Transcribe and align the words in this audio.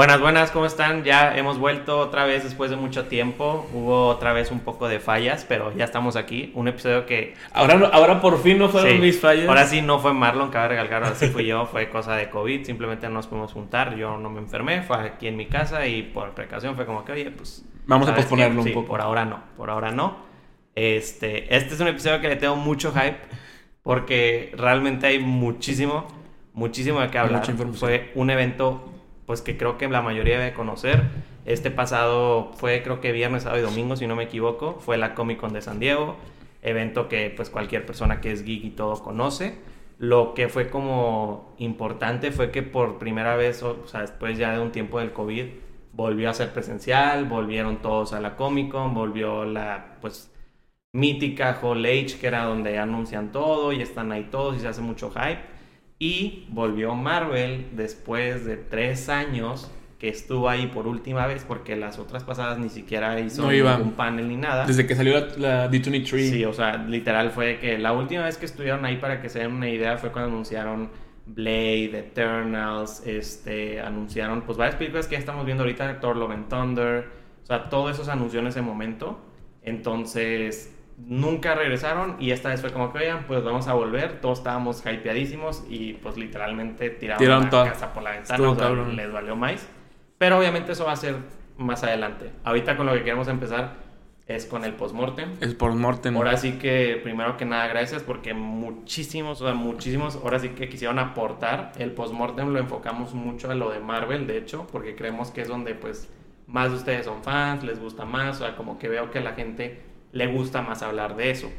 Buenas, 0.00 0.18
buenas, 0.18 0.50
¿cómo 0.50 0.64
están? 0.64 1.04
Ya 1.04 1.36
hemos 1.36 1.58
vuelto 1.58 1.98
otra 1.98 2.24
vez 2.24 2.42
después 2.42 2.70
de 2.70 2.76
mucho 2.78 3.04
tiempo. 3.04 3.68
Hubo 3.74 4.06
otra 4.06 4.32
vez 4.32 4.50
un 4.50 4.60
poco 4.60 4.88
de 4.88 4.98
fallas, 4.98 5.44
pero 5.46 5.76
ya 5.76 5.84
estamos 5.84 6.16
aquí. 6.16 6.52
Un 6.54 6.68
episodio 6.68 7.04
que... 7.04 7.34
Ahora, 7.52 7.90
ahora 7.92 8.18
por 8.22 8.42
fin 8.42 8.56
no 8.56 8.70
fueron 8.70 8.98
mis 8.98 9.20
fallas. 9.20 9.46
Ahora 9.46 9.66
sí 9.66 9.82
no 9.82 9.98
fue 9.98 10.14
Marlon, 10.14 10.48
cabe 10.48 10.68
recalcar, 10.68 11.04
ahora 11.04 11.14
sí 11.14 11.26
fui 11.26 11.44
yo, 11.44 11.66
fue 11.66 11.90
cosa 11.90 12.16
de 12.16 12.30
COVID, 12.30 12.64
simplemente 12.64 13.08
no 13.08 13.12
nos 13.16 13.26
pudimos 13.26 13.52
juntar, 13.52 13.94
yo 13.94 14.16
no 14.16 14.30
me 14.30 14.40
enfermé, 14.40 14.80
fue 14.80 14.96
aquí 14.96 15.26
en 15.26 15.36
mi 15.36 15.44
casa 15.44 15.86
y 15.86 16.02
por 16.02 16.30
precaución 16.30 16.76
fue 16.76 16.86
como 16.86 17.04
que, 17.04 17.12
oye, 17.12 17.30
pues... 17.30 17.62
Vamos 17.84 18.08
a 18.08 18.12
¿sabes 18.12 18.24
posponerlo 18.24 18.54
qué? 18.54 18.58
un 18.60 18.64
Sí, 18.68 18.72
poco. 18.72 18.88
por 18.88 19.02
ahora 19.02 19.26
no, 19.26 19.42
por 19.58 19.68
ahora 19.68 19.90
no. 19.90 20.16
Este, 20.76 21.54
este 21.54 21.74
es 21.74 21.80
un 21.80 21.88
episodio 21.88 22.22
que 22.22 22.28
le 22.28 22.36
tengo 22.36 22.56
mucho 22.56 22.90
hype 22.94 23.18
porque 23.82 24.54
realmente 24.56 25.08
hay 25.08 25.18
muchísimo, 25.18 26.06
muchísimo 26.54 27.00
de 27.00 27.08
qué 27.10 27.18
hablar. 27.18 27.44
Fue 27.74 28.12
un 28.14 28.30
evento 28.30 28.86
pues 29.30 29.42
que 29.42 29.56
creo 29.56 29.78
que 29.78 29.88
la 29.88 30.02
mayoría 30.02 30.40
debe 30.40 30.52
conocer. 30.54 31.04
Este 31.44 31.70
pasado 31.70 32.50
fue 32.56 32.82
creo 32.82 33.00
que 33.00 33.12
viernes, 33.12 33.44
sábado 33.44 33.62
y 33.62 33.64
domingo, 33.64 33.94
si 33.94 34.08
no 34.08 34.16
me 34.16 34.24
equivoco, 34.24 34.80
fue 34.80 34.98
la 34.98 35.14
Comic 35.14 35.38
Con 35.38 35.52
de 35.52 35.62
San 35.62 35.78
Diego, 35.78 36.16
evento 36.62 37.08
que 37.08 37.30
pues 37.30 37.48
cualquier 37.48 37.86
persona 37.86 38.20
que 38.20 38.32
es 38.32 38.42
geek 38.42 38.64
y 38.64 38.70
todo 38.70 39.00
conoce. 39.00 39.54
Lo 39.98 40.34
que 40.34 40.48
fue 40.48 40.68
como 40.68 41.54
importante 41.58 42.32
fue 42.32 42.50
que 42.50 42.64
por 42.64 42.98
primera 42.98 43.36
vez, 43.36 43.62
o 43.62 43.86
sea, 43.86 44.00
después 44.00 44.36
ya 44.36 44.52
de 44.52 44.58
un 44.58 44.72
tiempo 44.72 44.98
del 44.98 45.12
COVID, 45.12 45.44
volvió 45.92 46.28
a 46.28 46.34
ser 46.34 46.52
presencial, 46.52 47.26
volvieron 47.26 47.82
todos 47.82 48.12
a 48.12 48.18
la 48.18 48.34
Comic 48.34 48.72
Con, 48.72 48.94
volvió 48.94 49.44
la 49.44 49.98
pues 50.00 50.34
mítica 50.92 51.56
Hall 51.62 51.86
H, 51.86 52.18
que 52.18 52.26
era 52.26 52.46
donde 52.46 52.80
anuncian 52.80 53.30
todo 53.30 53.70
y 53.70 53.80
están 53.80 54.10
ahí 54.10 54.26
todos 54.28 54.56
y 54.56 54.58
se 54.58 54.66
hace 54.66 54.80
mucho 54.80 55.08
hype. 55.12 55.59
Y 56.00 56.46
volvió 56.48 56.94
Marvel 56.94 57.66
después 57.72 58.44
de 58.44 58.56
tres 58.56 59.08
años 59.08 59.70
que 59.98 60.08
estuvo 60.08 60.48
ahí 60.48 60.66
por 60.68 60.86
última 60.86 61.26
vez, 61.26 61.44
porque 61.46 61.76
las 61.76 61.98
otras 61.98 62.24
pasadas 62.24 62.58
ni 62.58 62.70
siquiera 62.70 63.20
hizo 63.20 63.42
No 63.42 63.52
iba. 63.52 63.76
ningún 63.76 63.92
panel 63.92 64.26
ni 64.28 64.36
nada. 64.36 64.64
Desde 64.66 64.86
que 64.86 64.96
salió 64.96 65.20
la, 65.20 65.66
la 65.66 65.70
D23. 65.70 66.30
Sí, 66.30 66.44
o 66.46 66.54
sea, 66.54 66.78
literal 66.78 67.30
fue 67.32 67.58
que 67.58 67.76
la 67.76 67.92
última 67.92 68.24
vez 68.24 68.38
que 68.38 68.46
estuvieron 68.46 68.82
ahí, 68.86 68.96
para 68.96 69.20
que 69.20 69.28
se 69.28 69.40
den 69.40 69.52
una 69.52 69.68
idea, 69.68 69.98
fue 69.98 70.10
cuando 70.10 70.30
anunciaron 70.30 70.88
Blade, 71.26 71.98
Eternals, 71.98 73.02
este, 73.06 73.78
anunciaron 73.82 74.40
pues 74.40 74.56
varias 74.56 74.76
películas 74.76 75.06
que 75.06 75.16
ya 75.16 75.18
estamos 75.18 75.44
viendo 75.44 75.64
ahorita, 75.64 76.00
Thor 76.00 76.16
Love 76.16 76.30
and 76.30 76.48
Thunder, 76.48 77.08
o 77.42 77.46
sea, 77.46 77.68
todos 77.68 77.92
esos 77.92 78.08
anuncios 78.08 78.40
en 78.40 78.46
ese 78.46 78.62
momento. 78.62 79.20
Entonces, 79.62 80.74
nunca 81.06 81.54
regresaron 81.54 82.16
y 82.18 82.30
esta 82.30 82.50
vez 82.50 82.60
fue 82.60 82.72
como 82.72 82.92
que, 82.92 82.98
oigan, 82.98 83.24
pues 83.26 83.42
vamos 83.42 83.68
a 83.68 83.72
volver, 83.74 84.20
todos 84.20 84.38
estábamos 84.38 84.84
hypeadísimos 84.84 85.64
y 85.68 85.94
pues 85.94 86.16
literalmente 86.16 86.90
tiraron, 86.90 87.18
Tiraron 87.18 87.48
la 87.50 87.72
casa 87.72 87.92
por 87.92 88.02
la 88.02 88.12
ventana, 88.12 88.50
o 88.50 88.54
sea, 88.54 88.70
les 88.70 89.12
valió 89.12 89.36
más. 89.36 89.66
Pero 90.18 90.38
obviamente 90.38 90.72
eso 90.72 90.84
va 90.84 90.92
a 90.92 90.96
ser 90.96 91.16
más 91.56 91.82
adelante. 91.84 92.30
Ahorita 92.44 92.76
con 92.76 92.86
lo 92.86 92.92
que 92.92 93.02
queremos 93.02 93.28
empezar 93.28 93.74
es 94.26 94.46
con 94.46 94.64
el 94.64 94.74
postmortem. 94.74 95.30
Es 95.40 95.54
por 95.54 95.74
Morten. 95.74 96.14
Ahora 96.14 96.36
sí 96.36 96.52
que, 96.52 97.00
primero 97.02 97.36
que 97.36 97.44
nada, 97.44 97.66
gracias 97.66 98.02
porque 98.02 98.32
muchísimos, 98.32 99.40
o 99.40 99.46
sea, 99.46 99.54
muchísimos, 99.54 100.16
ahora 100.16 100.38
sí 100.38 100.50
que 100.50 100.68
quisieron 100.68 100.98
aportar. 100.98 101.72
El 101.78 101.92
postmortem 101.92 102.48
lo 102.50 102.60
enfocamos 102.60 103.12
mucho 103.14 103.50
a 103.50 103.54
lo 103.54 103.70
de 103.70 103.80
Marvel, 103.80 104.26
de 104.26 104.38
hecho, 104.38 104.66
porque 104.70 104.94
creemos 104.94 105.30
que 105.30 105.40
es 105.40 105.48
donde, 105.48 105.74
pues, 105.74 106.08
más 106.46 106.70
de 106.70 106.76
ustedes 106.76 107.06
son 107.06 107.22
fans, 107.22 107.64
les 107.64 107.80
gusta 107.80 108.04
más, 108.04 108.36
o 108.40 108.44
sea, 108.44 108.56
como 108.56 108.78
que 108.78 108.88
veo 108.88 109.10
que 109.10 109.20
la 109.20 109.32
gente 109.32 109.89
le 110.12 110.26
gusta 110.26 110.62
más 110.62 110.82
hablar 110.82 111.16
de 111.16 111.30
eso. 111.30 111.50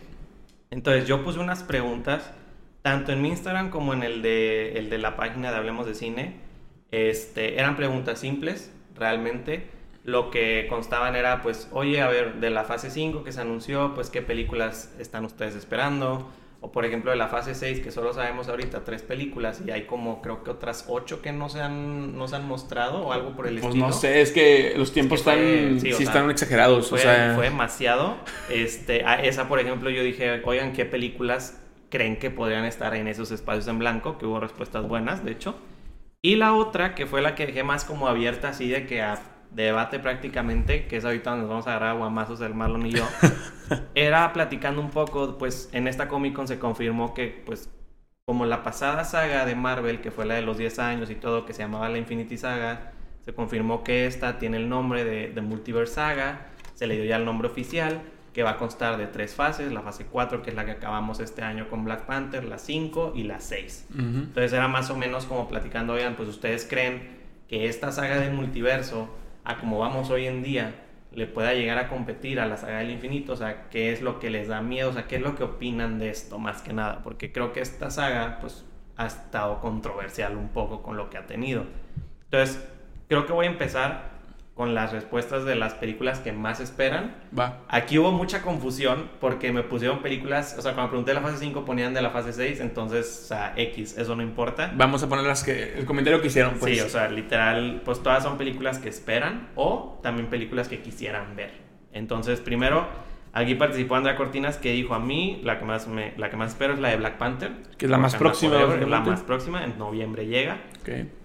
Entonces, 0.69 1.07
yo 1.07 1.23
puse 1.23 1.39
unas 1.39 1.63
preguntas, 1.63 2.31
tanto 2.81 3.11
en 3.11 3.21
mi 3.21 3.29
Instagram 3.29 3.69
como 3.69 3.93
en 3.93 4.03
el 4.03 4.21
de, 4.21 4.73
el 4.77 4.89
de 4.89 4.97
la 4.97 5.15
página 5.15 5.51
de 5.51 5.57
Hablemos 5.57 5.85
de 5.85 5.95
Cine. 5.95 6.35
Este, 6.91 7.59
eran 7.59 7.75
preguntas 7.75 8.19
simples, 8.19 8.71
realmente. 8.95 9.67
Lo 10.03 10.31
que 10.31 10.65
constaban 10.69 11.15
era, 11.15 11.41
pues, 11.41 11.69
oye, 11.71 12.01
a 12.01 12.07
ver, 12.07 12.35
de 12.35 12.49
la 12.49 12.63
fase 12.63 12.89
5 12.89 13.23
que 13.23 13.31
se 13.31 13.41
anunció, 13.41 13.93
pues, 13.93 14.09
¿qué 14.09 14.21
películas 14.21 14.95
están 14.99 15.25
ustedes 15.25 15.55
esperando? 15.55 16.29
O, 16.63 16.71
por 16.71 16.85
ejemplo, 16.85 17.09
de 17.09 17.17
la 17.17 17.27
fase 17.27 17.55
6, 17.55 17.79
que 17.79 17.89
solo 17.89 18.13
sabemos 18.13 18.47
ahorita 18.47 18.83
tres 18.83 19.01
películas 19.01 19.63
y 19.65 19.71
hay 19.71 19.85
como, 19.85 20.21
creo 20.21 20.43
que 20.43 20.51
otras 20.51 20.85
ocho 20.87 21.19
que 21.19 21.31
no 21.31 21.49
se 21.49 21.59
han, 21.59 22.15
no 22.15 22.27
se 22.27 22.35
han 22.35 22.47
mostrado 22.47 23.01
o 23.01 23.11
algo 23.13 23.35
por 23.35 23.47
el 23.47 23.55
Pues 23.55 23.65
estilo. 23.65 23.87
no 23.87 23.91
sé, 23.93 24.21
es 24.21 24.31
que 24.31 24.73
los 24.77 24.93
tiempos 24.93 25.21
Es 25.21 25.25
que 25.25 25.31
fue- 25.31 25.63
están. 25.63 25.79
sí, 25.79 25.87
Sí, 25.87 25.93
sea, 25.97 26.05
están 26.05 26.29
exagerados. 26.29 26.87
Fue, 26.89 26.99
o 26.99 27.01
sea, 27.01 27.33
fue 27.35 27.45
demasiado. 27.45 28.15
Este, 28.49 29.03
a 29.05 29.15
esa, 29.23 29.47
por 29.47 29.59
ejemplo, 29.59 29.89
yo 29.89 30.03
dije, 30.03 30.41
oigan, 30.45 30.71
¿qué 30.73 30.85
películas 30.85 31.59
creen 31.89 32.19
que 32.19 32.29
podrían 32.29 32.65
estar 32.65 32.93
en 32.95 33.07
esos 33.07 33.31
espacios 33.31 33.67
en 33.67 33.79
blanco? 33.79 34.19
Que 34.19 34.27
hubo 34.27 34.39
respuestas 34.39 34.87
buenas, 34.87 35.25
de 35.25 35.31
hecho. 35.31 35.55
Y 36.21 36.35
la 36.35 36.53
otra, 36.53 36.93
que 36.93 37.07
fue 37.07 37.23
la 37.23 37.33
que 37.33 37.47
dejé 37.47 37.63
más 37.63 37.85
como 37.85 38.07
abierta, 38.07 38.49
así 38.49 38.69
de 38.69 38.85
que 38.85 39.01
a 39.01 39.19
debate 39.51 39.99
prácticamente, 39.99 40.87
que 40.87 40.97
es 40.97 41.05
ahorita 41.05 41.31
donde 41.31 41.43
nos 41.43 41.49
vamos 41.49 41.67
a 41.67 41.71
agarrar 41.71 41.89
a 41.91 41.93
guamazos 41.99 42.41
el 42.41 42.53
Marlon 42.53 42.85
y 42.85 42.91
yo, 42.91 43.05
era 43.95 44.31
platicando 44.33 44.81
un 44.81 44.89
poco, 44.89 45.37
pues 45.37 45.69
en 45.73 45.87
esta 45.87 46.07
Comic 46.07 46.33
Con 46.33 46.47
se 46.47 46.59
confirmó 46.59 47.13
que, 47.13 47.43
pues, 47.45 47.69
como 48.25 48.45
la 48.45 48.63
pasada 48.63 49.03
saga 49.03 49.45
de 49.45 49.55
Marvel, 49.55 50.01
que 50.01 50.11
fue 50.11 50.25
la 50.25 50.35
de 50.35 50.41
los 50.41 50.57
10 50.57 50.79
años 50.79 51.09
y 51.09 51.15
todo, 51.15 51.45
que 51.45 51.53
se 51.53 51.63
llamaba 51.63 51.89
la 51.89 51.97
Infinity 51.97 52.37
Saga, 52.37 52.93
se 53.21 53.33
confirmó 53.33 53.83
que 53.83 54.05
esta 54.05 54.39
tiene 54.39 54.57
el 54.57 54.69
nombre 54.69 55.03
de, 55.03 55.29
de 55.29 55.41
Multiverse 55.41 55.95
Saga, 55.95 56.47
se 56.75 56.87
le 56.87 56.95
dio 56.95 57.05
ya 57.05 57.17
el 57.17 57.25
nombre 57.25 57.47
oficial, 57.49 58.01
que 58.33 58.43
va 58.43 58.51
a 58.51 58.57
constar 58.57 58.97
de 58.97 59.07
tres 59.07 59.35
fases, 59.35 59.71
la 59.71 59.81
fase 59.81 60.05
4, 60.05 60.41
que 60.41 60.51
es 60.51 60.55
la 60.55 60.65
que 60.65 60.71
acabamos 60.71 61.19
este 61.19 61.41
año 61.41 61.67
con 61.69 61.83
Black 61.83 62.05
Panther, 62.05 62.45
la 62.45 62.57
5 62.57 63.13
y 63.15 63.23
la 63.23 63.39
6. 63.41 63.87
ujú. 63.93 64.01
Entonces 64.01 64.53
era 64.53 64.67
más 64.67 64.89
o 64.89 64.95
menos 64.95 65.25
como 65.25 65.47
platicando, 65.47 65.93
oigan, 65.93 66.15
pues 66.15 66.29
ustedes 66.29 66.65
creen 66.69 67.19
que 67.49 67.67
esta 67.67 67.91
saga 67.91 68.17
del 68.19 68.33
multiverso, 68.33 69.09
a 69.43 69.57
como 69.57 69.79
vamos 69.79 70.09
hoy 70.09 70.27
en 70.27 70.43
día, 70.43 70.73
le 71.13 71.27
pueda 71.27 71.53
llegar 71.53 71.77
a 71.77 71.89
competir 71.89 72.39
a 72.39 72.45
la 72.45 72.57
saga 72.57 72.79
del 72.79 72.91
infinito, 72.91 73.33
o 73.33 73.35
sea, 73.35 73.69
qué 73.69 73.91
es 73.91 74.01
lo 74.01 74.19
que 74.19 74.29
les 74.29 74.47
da 74.47 74.61
miedo, 74.61 74.89
o 74.89 74.93
sea, 74.93 75.07
qué 75.07 75.17
es 75.17 75.21
lo 75.21 75.35
que 75.35 75.43
opinan 75.43 75.99
de 75.99 76.09
esto 76.09 76.39
más 76.39 76.61
que 76.61 76.73
nada, 76.73 77.01
porque 77.03 77.31
creo 77.31 77.51
que 77.51 77.59
esta 77.59 77.89
saga, 77.89 78.37
pues, 78.39 78.65
ha 78.97 79.07
estado 79.07 79.59
controversial 79.59 80.37
un 80.37 80.49
poco 80.49 80.81
con 80.81 80.95
lo 80.95 81.09
que 81.09 81.17
ha 81.17 81.25
tenido. 81.25 81.65
Entonces, 82.25 82.65
creo 83.09 83.25
que 83.25 83.33
voy 83.33 83.47
a 83.47 83.49
empezar 83.49 84.10
con 84.61 84.75
las 84.75 84.93
respuestas 84.93 85.43
de 85.43 85.55
las 85.55 85.73
películas 85.73 86.19
que 86.19 86.31
más 86.31 86.59
esperan. 86.59 87.15
Va. 87.37 87.61
Aquí 87.67 87.97
hubo 87.97 88.11
mucha 88.11 88.43
confusión 88.43 89.09
porque 89.19 89.51
me 89.51 89.63
pusieron 89.63 90.03
películas, 90.03 90.55
o 90.55 90.61
sea, 90.61 90.73
cuando 90.73 90.91
pregunté 90.91 91.15
la 91.15 91.21
fase 91.21 91.37
5 91.39 91.65
ponían 91.65 91.95
de 91.95 92.01
la 92.03 92.11
fase 92.11 92.31
6, 92.31 92.59
entonces, 92.59 93.21
o 93.23 93.27
sea, 93.29 93.53
X, 93.57 93.97
eso 93.97 94.15
no 94.15 94.21
importa. 94.21 94.71
Vamos 94.75 95.01
a 95.01 95.09
poner 95.09 95.25
las 95.25 95.43
que. 95.43 95.73
El 95.79 95.85
comentario 95.85 96.21
que 96.21 96.27
hicieron, 96.27 96.59
pues. 96.59 96.75
Sí, 96.75 96.79
o 96.79 96.89
sea, 96.89 97.09
literal, 97.09 97.81
pues 97.83 98.03
todas 98.03 98.21
son 98.21 98.37
películas 98.37 98.77
que 98.77 98.89
esperan 98.89 99.49
o 99.55 99.99
también 100.03 100.27
películas 100.27 100.67
que 100.67 100.79
quisieran 100.83 101.35
ver. 101.35 101.53
Entonces, 101.91 102.39
primero, 102.39 102.85
aquí 103.33 103.55
participó 103.55 103.95
Andrea 103.95 104.15
Cortinas 104.15 104.57
que 104.57 104.73
dijo 104.73 104.93
a 104.93 104.99
mí, 104.99 105.41
la 105.43 105.57
que 105.57 105.65
más, 105.65 105.87
me, 105.87 106.13
la 106.17 106.29
que 106.29 106.37
más 106.37 106.51
espero 106.51 106.73
es 106.75 106.79
la 106.79 106.89
de 106.89 106.97
Black 106.97 107.17
Panther. 107.17 107.51
Que 107.79 107.85
es 107.85 107.89
la 107.89 107.97
más 107.97 108.15
próxima, 108.15 108.59
Forever, 108.59 108.87
la 108.87 108.99
más 108.99 109.21
próxima, 109.21 109.63
en 109.63 109.79
noviembre 109.79 110.27
llega. 110.27 110.59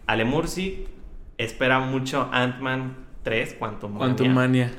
Ale 0.07 0.25
Mursi 0.25 0.87
espera 1.37 1.81
mucho 1.81 2.31
Ant-Man 2.33 3.06
3, 3.27 3.55
Quantum 3.55 3.99
Quantum 3.99 4.29
Mania. 4.29 4.71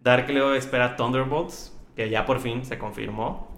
Dark 0.00 0.28
Leo 0.28 0.52
espera 0.54 0.96
Thunderbolts, 0.96 1.72
que 1.94 2.10
ya 2.10 2.26
por 2.26 2.40
fin 2.40 2.64
se 2.64 2.76
confirmó. 2.76 3.56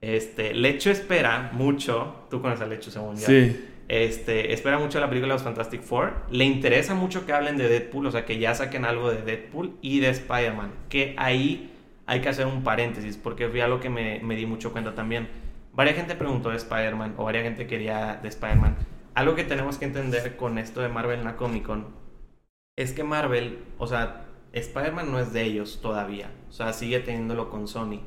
Este, 0.00 0.54
Lecho 0.54 0.90
espera 0.90 1.50
mucho, 1.52 2.24
tú 2.30 2.40
conoces 2.40 2.62
a 2.62 2.66
Lecho 2.66 2.90
según 2.90 3.16
ya. 3.16 3.26
Sí. 3.26 3.62
Este, 3.88 4.54
espera 4.54 4.78
mucho 4.78 4.98
la 5.00 5.10
película 5.10 5.34
de 5.34 5.34
los 5.34 5.42
Fantastic 5.42 5.82
Four. 5.82 6.14
Le 6.30 6.44
interesa 6.44 6.94
mucho 6.94 7.26
que 7.26 7.34
hablen 7.34 7.58
de 7.58 7.68
Deadpool, 7.68 8.06
o 8.06 8.10
sea, 8.10 8.24
que 8.24 8.38
ya 8.38 8.54
saquen 8.54 8.86
algo 8.86 9.10
de 9.10 9.20
Deadpool 9.20 9.76
y 9.82 10.00
de 10.00 10.08
Spider-Man. 10.08 10.72
Que 10.88 11.14
ahí 11.18 11.70
hay 12.06 12.20
que 12.22 12.30
hacer 12.30 12.46
un 12.46 12.64
paréntesis, 12.64 13.18
porque 13.18 13.48
fue 13.48 13.60
algo 13.60 13.80
que 13.80 13.90
me, 13.90 14.18
me 14.20 14.34
di 14.34 14.46
mucho 14.46 14.72
cuenta 14.72 14.94
también. 14.94 15.28
Varia 15.74 15.92
gente 15.92 16.14
preguntó 16.14 16.48
de 16.48 16.56
Spider-Man, 16.56 17.16
o 17.18 17.24
varia 17.24 17.42
gente 17.42 17.66
quería 17.66 18.18
de 18.22 18.30
Spider-Man. 18.30 18.76
Algo 19.14 19.34
que 19.34 19.44
tenemos 19.44 19.76
que 19.76 19.84
entender 19.84 20.36
con 20.36 20.56
esto 20.56 20.80
de 20.80 20.88
Marvel 20.88 21.18
en 21.18 21.26
la 21.26 21.36
Comic 21.36 21.64
Con 21.64 22.03
es 22.76 22.92
que 22.92 23.04
Marvel, 23.04 23.58
o 23.78 23.86
sea, 23.86 24.24
Spider-Man 24.52 25.10
no 25.10 25.18
es 25.20 25.32
de 25.32 25.42
ellos 25.42 25.80
todavía. 25.82 26.30
O 26.48 26.52
sea, 26.52 26.72
sigue 26.72 27.00
teniéndolo 27.00 27.50
con 27.50 27.68
Sony. 27.68 28.00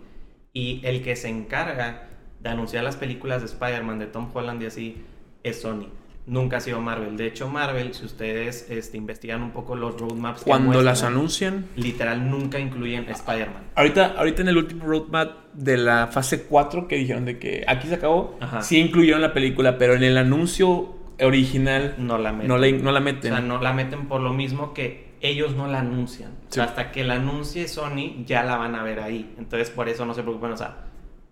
Y 0.53 0.81
el 0.83 1.03
que 1.03 1.15
se 1.15 1.29
encarga 1.29 2.09
de 2.39 2.49
anunciar 2.49 2.83
las 2.83 2.95
películas 2.95 3.41
de 3.41 3.47
Spider-Man, 3.47 3.99
de 3.99 4.07
Tom 4.07 4.29
Holland 4.33 4.61
y 4.61 4.65
así, 4.65 5.03
es 5.43 5.61
Sony. 5.61 5.87
Nunca 6.25 6.57
ha 6.57 6.59
sido 6.59 6.81
Marvel. 6.81 7.15
De 7.15 7.25
hecho, 7.25 7.47
Marvel, 7.47 7.93
si 7.93 8.03
ustedes 8.05 8.69
este, 8.69 8.97
investigan 8.97 9.41
un 9.41 9.51
poco 9.51 9.77
los 9.77 9.97
roadmaps 9.97 10.43
que 10.43 10.49
Cuando 10.49 10.81
las 10.81 11.03
anuncian. 11.03 11.67
literal 11.77 12.29
nunca 12.29 12.59
incluyen 12.59 13.07
Spider-Man. 13.09 13.63
Ahorita, 13.75 14.15
ahorita 14.17 14.41
en 14.41 14.49
el 14.49 14.57
último 14.57 14.85
roadmap 14.85 15.53
de 15.53 15.77
la 15.77 16.07
fase 16.07 16.43
4 16.43 16.89
que 16.89 16.97
dijeron 16.97 17.23
de 17.23 17.39
que 17.39 17.63
aquí 17.65 17.87
se 17.87 17.95
acabó, 17.95 18.37
Ajá. 18.41 18.61
sí 18.61 18.77
incluyeron 18.77 19.21
la 19.21 19.33
película, 19.33 19.77
pero 19.77 19.93
en 19.95 20.03
el 20.03 20.17
anuncio 20.17 20.96
original 21.21 21.95
No 21.97 22.17
la 22.17 22.31
meten. 22.31 22.47
no 22.47 22.57
la, 22.57 22.71
no 22.71 22.91
la 22.91 22.99
O 22.99 23.03
meten. 23.03 23.31
sea, 23.31 23.41
no 23.41 23.61
la 23.61 23.73
meten 23.73 24.07
por 24.07 24.21
lo 24.21 24.33
mismo 24.33 24.73
que 24.73 25.07
ellos 25.21 25.55
no 25.55 25.67
la 25.67 25.79
anuncian. 25.79 26.31
O 26.31 26.51
sea, 26.53 26.63
Sí. 26.65 26.69
hasta 26.69 26.91
que 26.91 27.03
la 27.03 27.15
anuncie 27.15 27.67
Sony, 27.67 28.23
ya 28.25 28.43
la 28.43 28.57
van 28.57 28.75
a 28.75 28.83
ver 28.83 28.99
ahí. 28.99 29.33
Entonces, 29.37 29.69
por 29.69 29.89
eso 29.89 30.05
no 30.05 30.13
se 30.13 30.21
preocupen. 30.21 30.51
O 30.51 30.57
sea, 30.57 30.85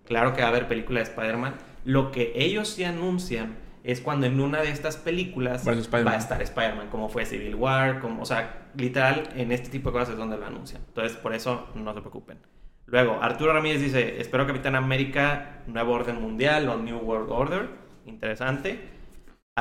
claro 0.06 0.34
que 0.34 0.42
va 0.42 0.48
a 0.48 0.50
haber 0.50 0.68
película 0.68 1.00
de 1.00 1.04
Spider-Man. 1.04 1.56
Lo 1.84 2.12
que 2.12 2.34
ellos 2.36 2.68
sí 2.70 2.84
anuncian 2.84 3.58
es 3.84 4.02
cuando 4.02 4.26
en 4.26 4.40
una 4.40 4.62
de 4.64 4.72
estas 4.72 4.98
películas 4.98 5.68
va 5.68 6.12
a 6.12 6.18
estar 6.18 6.42
Spider-Man, 6.42 6.88
como 6.90 7.10
fue 7.10 7.26
Civil 7.28 7.54
War, 7.54 8.00
como, 8.00 8.24
o 8.24 8.26
sea, 8.26 8.70
literal, 8.76 9.30
en 9.36 9.52
este 9.52 9.70
tipo 9.70 9.90
de 9.92 9.94
cosas 9.94 10.10
es 10.14 10.18
donde 10.18 10.38
lo 10.38 10.48
anuncian. 10.48 10.82
Entonces, 10.88 11.16
por 11.18 11.36
eso 11.36 11.68
no 11.76 11.94
se 11.94 12.00
preocupen. 12.02 12.40
Luego, 12.88 13.20
Arturo 13.22 13.54
Ramírez 13.54 13.82
dice, 13.82 14.20
espero 14.20 14.48
Capitán 14.48 14.76
América, 14.76 15.62
Nuevo 15.68 15.94
Orden 15.94 16.20
Mundial 16.20 16.68
o 16.70 16.78
New 16.78 16.98
World 16.98 17.30
Order. 17.32 17.70
Interesante. 18.08 18.95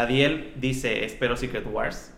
Adiel 0.04 0.52
dice, 0.56 1.04
espero 1.04 1.36
Secret 1.36 1.64
Wars. 1.70 2.12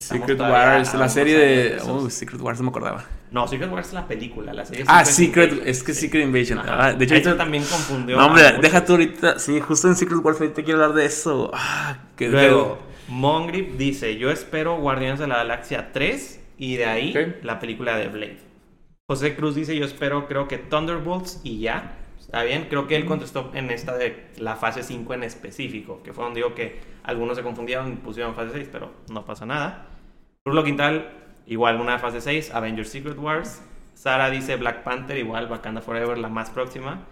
Estamos 0.00 0.26
Secret 0.26 0.40
Wars, 0.40 0.94
la 0.94 1.08
serie 1.10 1.36
de. 1.36 1.80
Oh, 1.86 2.08
Secret 2.08 2.40
Wars, 2.40 2.58
no 2.58 2.64
me 2.64 2.70
acordaba. 2.70 3.04
No, 3.30 3.46
Secret 3.46 3.70
Wars 3.70 3.88
es 3.88 3.92
la 3.92 4.08
película, 4.08 4.52
la 4.54 4.64
serie 4.64 4.84
Ah, 4.88 5.04
Secret, 5.04 5.62
es 5.66 5.82
que 5.82 5.92
Sí. 5.92 6.02
Secret 6.06 6.24
Invasion. 6.24 6.58
Ah, 6.66 6.92
de 6.94 7.04
hecho, 7.04 7.14
ahorita- 7.14 7.36
también 7.36 7.64
confundió. 7.64 8.16
No, 8.16 8.26
hombre, 8.26 8.44
deja 8.62 8.84
tú 8.84 8.92
ahorita. 8.92 9.38
Sí, 9.38 9.60
justo 9.60 9.88
en 9.88 9.94
Secret 9.96 10.20
Wars 10.24 10.40
ahorita 10.40 10.62
quiero 10.64 10.82
hablar 10.82 10.96
de 10.96 11.04
eso. 11.04 11.50
Ah, 11.52 11.98
que 12.16 12.28
Luego, 12.28 12.78
Mongrip 13.08 13.76
dice, 13.76 14.16
yo 14.16 14.30
espero 14.30 14.78
Guardianes 14.78 15.20
de 15.20 15.26
la 15.26 15.36
Galaxia 15.36 15.92
3 15.92 16.40
y 16.56 16.76
de 16.76 16.86
ahí 16.86 17.36
la 17.42 17.60
película 17.60 17.96
de 17.98 18.08
Blade. 18.08 18.38
José 19.08 19.36
Cruz 19.36 19.54
dice, 19.54 19.76
yo 19.76 19.84
espero 19.84 20.26
creo 20.28 20.48
que 20.48 20.56
Thunderbolts 20.56 21.40
y 21.44 21.60
ya. 21.60 21.98
Está 22.32 22.44
bien, 22.44 22.64
creo 22.70 22.86
que 22.86 22.96
él 22.96 23.04
contestó 23.04 23.50
en 23.52 23.70
esta 23.70 23.98
de 23.98 24.24
la 24.38 24.56
fase 24.56 24.82
5 24.82 25.12
en 25.12 25.22
específico, 25.22 26.02
que 26.02 26.14
fue 26.14 26.24
donde 26.24 26.40
digo 26.40 26.54
que 26.54 26.80
algunos 27.02 27.36
se 27.36 27.42
confundieron 27.42 27.92
y 27.92 27.96
pusieron 27.96 28.34
fase 28.34 28.52
6, 28.54 28.70
pero 28.72 28.90
no 29.10 29.26
pasa 29.26 29.44
nada. 29.44 29.88
Rulo 30.42 30.64
Quintal, 30.64 31.10
igual 31.46 31.78
una 31.78 31.98
fase 31.98 32.22
6, 32.22 32.54
Avengers 32.54 32.88
Secret 32.88 33.18
Wars. 33.18 33.62
Sara 33.92 34.30
dice 34.30 34.56
Black 34.56 34.82
Panther, 34.82 35.18
igual 35.18 35.46
Wakanda 35.50 35.82
Forever, 35.82 36.16
la 36.16 36.30
más 36.30 36.48
próxima. 36.48 37.02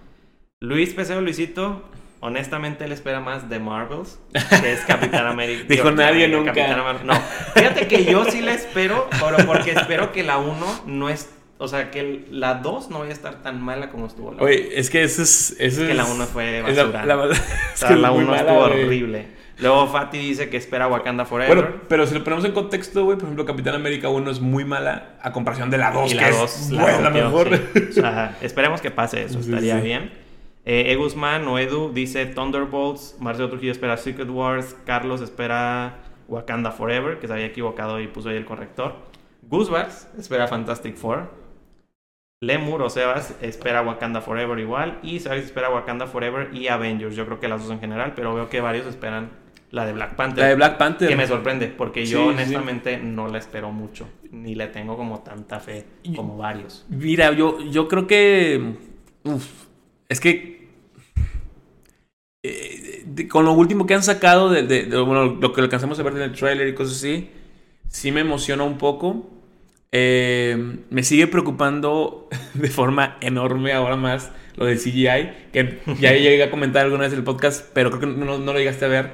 Luis 0.58 0.94
Peseo 0.94 1.20
Luisito, 1.20 1.82
honestamente 2.20 2.86
él 2.86 2.92
espera 2.92 3.20
más 3.20 3.50
de 3.50 3.58
Marvels, 3.58 4.18
que 4.62 4.72
es 4.72 4.80
Capitán 4.86 5.26
América. 5.26 5.66
Dijo 5.68 5.90
nadie 5.90 6.32
Capitán 6.46 6.78
nunca. 6.78 7.04
No, 7.04 7.12
fíjate 7.54 7.88
que 7.88 8.06
yo 8.06 8.24
sí 8.24 8.40
la 8.40 8.54
espero, 8.54 9.06
pero 9.20 9.36
porque 9.46 9.72
espero 9.72 10.12
que 10.12 10.22
la 10.22 10.38
1 10.38 10.84
no 10.86 11.10
es. 11.10 11.30
O 11.62 11.68
sea, 11.68 11.90
que 11.90 12.24
la 12.30 12.54
2 12.54 12.90
no 12.90 13.00
vaya 13.00 13.10
a 13.10 13.14
estar 13.14 13.42
tan 13.42 13.60
mala 13.62 13.90
como 13.90 14.06
estuvo 14.06 14.32
la 14.32 14.42
Oye, 14.42 14.78
es 14.78 14.88
que 14.90 15.02
eso 15.02 15.22
es. 15.22 15.52
Eso 15.60 15.82
Es 15.82 15.86
que 15.86 15.90
es 15.90 15.96
la 15.96 16.06
uno 16.06 16.24
fue 16.26 16.58
es 16.68 16.76
la- 16.76 16.82
basura. 16.84 17.04
la 17.04 17.16
verdad- 17.16 17.36
O 17.70 17.72
es 17.74 17.78
sea, 17.78 17.88
que 17.88 17.94
es 17.94 18.00
la 18.00 18.10
muy 18.10 18.22
1 18.24 18.26
mala, 18.30 18.40
estuvo 18.42 18.58
horrible. 18.60 19.26
Luego 19.58 19.86
Fati 19.88 20.16
dice 20.16 20.48
que 20.48 20.56
espera 20.56 20.88
Wakanda 20.88 21.26
Forever. 21.26 21.54
Bueno, 21.54 21.70
pero 21.86 22.06
si 22.06 22.14
lo 22.14 22.24
ponemos 22.24 22.46
en 22.46 22.52
contexto, 22.52 23.04
güey, 23.04 23.18
por 23.18 23.24
ejemplo, 23.24 23.44
Capitán 23.44 23.74
América 23.74 24.08
1 24.08 24.30
es 24.30 24.40
muy 24.40 24.64
mala 24.64 25.16
a 25.20 25.32
comparación 25.32 25.68
de 25.68 25.76
la 25.76 25.90
2, 25.92 26.12
y 26.12 26.14
que 26.16 26.20
la 26.22 26.28
es 26.30 26.70
2 26.70 26.80
buena, 26.80 27.10
mejor. 27.10 27.48
O 27.90 27.92
sea, 27.92 28.38
esperemos 28.40 28.80
que 28.80 28.90
pase 28.90 29.22
eso, 29.24 29.42
Sí, 29.42 29.50
estaría 29.50 29.76
sí. 29.76 29.82
bien. 29.84 30.12
Eh, 30.64 30.92
E. 30.92 30.96
Guzmán 30.96 31.46
o 31.46 31.58
Edu 31.58 31.92
dice 31.92 32.24
Thunderbolts, 32.24 33.16
Marcelo 33.20 33.50
Trujillo 33.50 33.72
espera 33.72 33.98
Secret 33.98 34.30
Wars, 34.30 34.74
Carlos 34.86 35.20
espera 35.20 35.98
Wakanda 36.26 36.70
Forever, 36.70 37.18
que 37.18 37.26
se 37.26 37.32
había 37.34 37.44
equivocado 37.46 38.00
y 38.00 38.06
puso 38.08 38.30
ahí 38.30 38.36
el 38.36 38.46
corrector. 38.46 38.94
Guzbars 39.42 40.08
espera 40.18 40.48
Fantastic 40.48 40.96
Four. 40.96 41.38
Lemur 42.44 42.80
o 42.80 42.88
Sebas 42.88 43.34
espera 43.42 43.82
Wakanda 43.82 44.22
Forever 44.22 44.58
igual. 44.58 44.98
Y 45.02 45.20
Sebas 45.20 45.38
espera 45.40 45.68
Wakanda 45.68 46.06
Forever 46.06 46.48
y 46.54 46.68
Avengers. 46.68 47.14
Yo 47.14 47.26
creo 47.26 47.38
que 47.38 47.48
las 47.48 47.62
dos 47.62 47.70
en 47.70 47.80
general, 47.80 48.14
pero 48.16 48.34
veo 48.34 48.48
que 48.48 48.62
varios 48.62 48.86
esperan 48.86 49.28
la 49.70 49.84
de 49.84 49.92
Black 49.92 50.14
Panther. 50.16 50.38
La 50.44 50.48
de 50.48 50.54
Black 50.54 50.78
Panther. 50.78 51.08
Que 51.10 51.16
me 51.16 51.26
sorprende, 51.26 51.66
porque 51.68 52.06
Sí, 52.06 52.12
yo 52.12 52.22
sí. 52.24 52.28
honestamente 52.30 52.96
no 52.96 53.28
la 53.28 53.36
espero 53.38 53.70
mucho. 53.72 54.08
Ni 54.30 54.54
le 54.54 54.68
tengo 54.68 54.96
como 54.96 55.20
tanta 55.20 55.60
fe 55.60 55.84
como 56.16 56.38
varios. 56.38 56.86
Mira, 56.88 57.30
yo, 57.32 57.60
yo 57.60 57.86
creo 57.88 58.06
que. 58.06 58.74
Uf, 59.24 59.46
es 60.08 60.18
que. 60.18 60.60
eh, 62.42 63.02
de- 63.04 63.28
con 63.28 63.44
lo 63.44 63.52
último 63.52 63.84
que 63.84 63.92
han 63.92 64.02
sacado, 64.02 64.48
de, 64.48 64.62
de- 64.62 64.84
de- 64.86 65.00
bueno, 65.02 65.26
lo 65.26 65.52
que 65.52 65.60
alcanzamos 65.60 66.00
a 66.00 66.02
ver 66.04 66.14
en 66.14 66.22
el 66.22 66.32
trailer 66.32 66.68
y 66.68 66.74
cosas 66.74 66.96
así, 66.96 67.28
sí 67.88 68.10
me 68.12 68.22
emociona 68.22 68.62
un 68.64 68.78
poco. 68.78 69.28
Eh, 69.92 70.76
me 70.90 71.02
sigue 71.02 71.26
preocupando 71.26 72.28
de 72.54 72.68
forma 72.68 73.16
enorme 73.20 73.72
ahora 73.72 73.96
más 73.96 74.30
lo 74.56 74.66
del 74.66 74.78
CGI, 74.78 75.30
que 75.52 75.78
ya 75.98 76.12
llegué 76.16 76.42
a 76.42 76.50
comentar 76.50 76.84
alguna 76.84 77.04
vez 77.04 77.12
en 77.12 77.18
el 77.18 77.24
podcast, 77.24 77.66
pero 77.72 77.90
creo 77.90 78.00
que 78.00 78.06
no, 78.06 78.38
no 78.38 78.52
lo 78.52 78.58
llegaste 78.58 78.84
a 78.84 78.88
ver, 78.88 79.10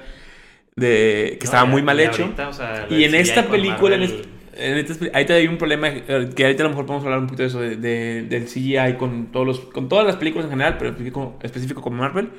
de, 0.77 1.37
que 1.39 1.45
estaba 1.45 1.65
muy 1.65 1.83
mal 1.83 1.99
hecho. 2.01 2.25
ahorita, 2.25 2.49
o 2.49 2.53
sea, 2.53 2.87
Y 2.91 3.05
en 3.05 3.15
esta 3.15 3.49
película, 3.49 3.95
en, 3.97 4.03
Marvel- 4.03 4.27
en 4.59 4.79
esta 4.79 4.95
espe- 4.95 5.11
ahorita 5.15 5.35
hay 5.35 5.47
un 5.47 5.57
problema 5.59 5.91
que 5.93 6.13
ahorita 6.45 6.63
a 6.63 6.65
lo 6.65 6.71
mejor 6.71 6.87
podemos 6.87 7.05
hablar 7.05 7.21
un 7.21 7.27
poquito 7.27 7.43
de 7.43 7.49
eso, 7.49 7.61
de, 7.61 7.77
de- 7.77 8.23
del 8.25 8.45
CGI 8.47 8.95
con, 8.99 9.27
todos 9.33 9.47
los, 9.47 9.61
con 9.61 9.89
todas 9.89 10.07
las 10.07 10.17
películas 10.17 10.47
en 10.47 10.51
general, 10.51 10.77
pero 10.79 10.91
específico, 10.91 11.39
específico 11.43 11.81
con 11.83 11.95
Marvel. 11.95 12.31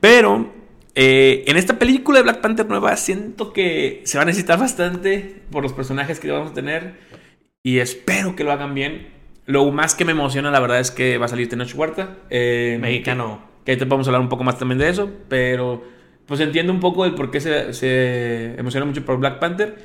Pero 0.00 0.52
eh, 0.94 1.44
en 1.46 1.56
esta 1.56 1.78
película 1.78 2.18
de 2.18 2.22
Black 2.24 2.40
Panther 2.40 2.66
nueva 2.66 2.96
siento 2.96 3.52
que 3.52 4.02
se 4.04 4.18
va 4.18 4.22
a 4.22 4.26
necesitar 4.26 4.58
bastante 4.58 5.42
por 5.50 5.62
los 5.62 5.72
personajes 5.72 6.20
que 6.20 6.30
vamos 6.30 6.50
a 6.52 6.54
tener 6.54 6.94
y 7.62 7.78
espero 7.78 8.36
que 8.36 8.44
lo 8.44 8.52
hagan 8.52 8.74
bien. 8.74 9.08
Lo 9.46 9.70
más 9.72 9.94
que 9.94 10.04
me 10.04 10.12
emociona, 10.12 10.50
la 10.50 10.60
verdad, 10.60 10.80
es 10.80 10.90
que 10.90 11.18
va 11.18 11.26
a 11.26 11.28
salir 11.28 11.48
Tenoch 11.48 11.74
Huerta. 11.74 12.16
eh, 12.30 12.78
Mexicano. 12.80 13.42
que 13.64 13.72
ahorita 13.72 13.86
vamos 13.86 14.06
a 14.06 14.10
hablar 14.10 14.20
un 14.22 14.28
poco 14.28 14.44
más 14.44 14.58
también 14.58 14.78
de 14.78 14.88
eso, 14.88 15.10
pero 15.28 15.82
pues 16.26 16.40
entiendo 16.40 16.72
un 16.72 16.80
poco 16.80 17.04
el 17.04 17.14
por 17.14 17.30
qué 17.30 17.40
se, 17.40 17.72
se 17.72 18.54
emociona 18.58 18.86
mucho 18.86 19.04
por 19.04 19.18
Black 19.18 19.38
Panther. 19.38 19.76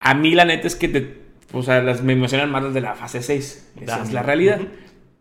A 0.00 0.14
mí 0.14 0.34
la 0.34 0.44
neta 0.44 0.66
es 0.66 0.76
que 0.76 0.88
te, 0.88 1.20
o 1.52 1.62
sea, 1.62 1.82
las, 1.82 2.02
me 2.02 2.12
emocionan 2.12 2.50
más 2.50 2.62
las 2.62 2.74
de 2.74 2.80
la 2.80 2.94
fase 2.94 3.22
6, 3.22 3.72
esa 3.82 4.02
es 4.02 4.12
la 4.12 4.22
realidad. 4.22 4.60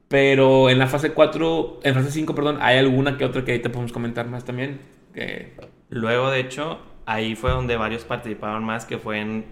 Pero 0.07 0.69
en 0.69 0.79
la 0.79 0.87
fase 0.87 1.11
4, 1.11 1.81
en 1.83 1.93
fase 1.93 2.11
5, 2.11 2.33
perdón, 2.33 2.59
hay 2.61 2.77
alguna 2.77 3.17
que 3.17 3.25
otra 3.25 3.43
que 3.43 3.51
ahorita 3.51 3.71
podemos 3.71 3.91
comentar 3.91 4.27
más 4.27 4.45
también. 4.45 4.79
Que... 5.13 5.53
Luego, 5.89 6.31
de 6.31 6.39
hecho, 6.39 6.79
ahí 7.05 7.35
fue 7.35 7.51
donde 7.51 7.75
varios 7.75 8.05
participaron 8.05 8.63
más, 8.63 8.85
que 8.85 8.97
fue 8.97 9.19
en... 9.19 9.45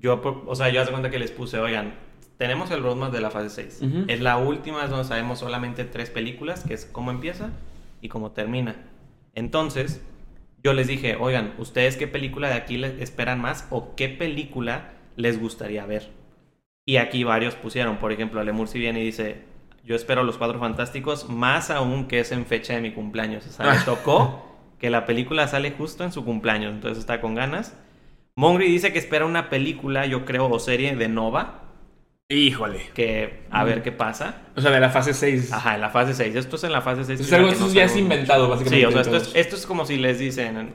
Yo, 0.00 0.20
por- 0.22 0.42
o 0.46 0.54
sea, 0.54 0.68
yo 0.70 0.80
hace 0.80 0.90
cuenta 0.90 1.10
que 1.10 1.18
les 1.18 1.30
puse, 1.30 1.58
oigan, 1.58 1.94
tenemos 2.38 2.70
el 2.70 2.82
roadmap 2.82 3.12
de 3.12 3.20
la 3.20 3.30
fase 3.30 3.50
6. 3.50 3.80
Ujú. 3.82 4.04
Es 4.08 4.20
la 4.20 4.38
última, 4.38 4.82
es 4.84 4.90
donde 4.90 5.04
sabemos 5.04 5.38
solamente 5.38 5.84
tres 5.84 6.10
películas, 6.10 6.64
que 6.64 6.74
es 6.74 6.86
cómo 6.86 7.10
empieza 7.10 7.50
y 8.00 8.08
cómo 8.08 8.30
termina. 8.32 8.76
Entonces, 9.34 10.02
yo 10.62 10.72
les 10.72 10.86
dije, 10.88 11.16
oigan, 11.16 11.54
¿ustedes 11.58 11.96
qué 11.96 12.06
película 12.06 12.48
de 12.48 12.54
aquí 12.54 12.76
les 12.76 13.00
esperan 13.00 13.40
más 13.40 13.66
o 13.70 13.94
qué 13.94 14.08
película 14.08 14.92
les 15.16 15.38
gustaría 15.40 15.84
ver? 15.86 16.08
Y 16.86 16.96
aquí 16.96 17.24
varios 17.24 17.54
pusieron, 17.54 17.98
por 17.98 18.10
ejemplo, 18.12 18.42
Lemur 18.42 18.68
si 18.68 18.78
viene 18.78 19.00
y 19.00 19.04
dice, 19.04 19.42
yo 19.84 19.94
espero 19.94 20.24
Los 20.24 20.38
Cuatro 20.38 20.58
Fantásticos, 20.58 21.28
más 21.28 21.70
aún 21.70 22.06
que 22.08 22.20
es 22.20 22.32
en 22.32 22.46
fecha 22.46 22.74
de 22.74 22.80
mi 22.80 22.92
cumpleaños. 22.92 23.46
O 23.46 23.50
sea, 23.50 23.66
me 23.72 23.78
tocó 23.84 24.46
que 24.78 24.90
la 24.90 25.04
película 25.04 25.46
sale 25.46 25.72
justo 25.72 26.04
en 26.04 26.12
su 26.12 26.24
cumpleaños, 26.24 26.72
entonces 26.74 26.98
está 26.98 27.20
con 27.20 27.34
ganas. 27.34 27.76
Mongri 28.36 28.66
dice 28.70 28.92
que 28.92 28.98
espera 28.98 29.26
una 29.26 29.50
película, 29.50 30.06
yo 30.06 30.24
creo, 30.24 30.48
o 30.48 30.58
serie 30.58 30.94
de 30.96 31.08
Nova, 31.08 31.64
Híjole. 32.28 32.90
que 32.94 33.42
a 33.50 33.64
ver 33.64 33.82
qué 33.82 33.90
pasa. 33.92 34.42
O 34.56 34.60
sea, 34.60 34.70
de 34.70 34.80
la 34.80 34.90
fase 34.90 35.12
6. 35.14 35.52
Ajá, 35.52 35.74
en 35.74 35.80
la 35.80 35.90
fase 35.90 36.14
6. 36.14 36.36
Esto 36.36 36.56
es 36.56 36.64
en 36.64 36.72
la 36.72 36.80
fase 36.80 37.04
6. 37.04 37.18
Es 37.20 37.26
que 37.26 37.26
es 37.26 37.30
la 37.32 37.38
algo- 37.38 37.50
esto 37.52 37.66
no 37.66 37.72
ya 37.72 37.84
es 37.84 37.96
inventado, 37.96 38.48
básicamente, 38.48 38.78
Sí, 38.78 38.84
o 38.84 38.92
sea, 38.92 39.00
esto 39.00 39.16
es, 39.16 39.34
esto 39.34 39.56
es 39.56 39.66
como 39.66 39.84
si 39.84 39.96
les 39.96 40.18
dicen... 40.20 40.74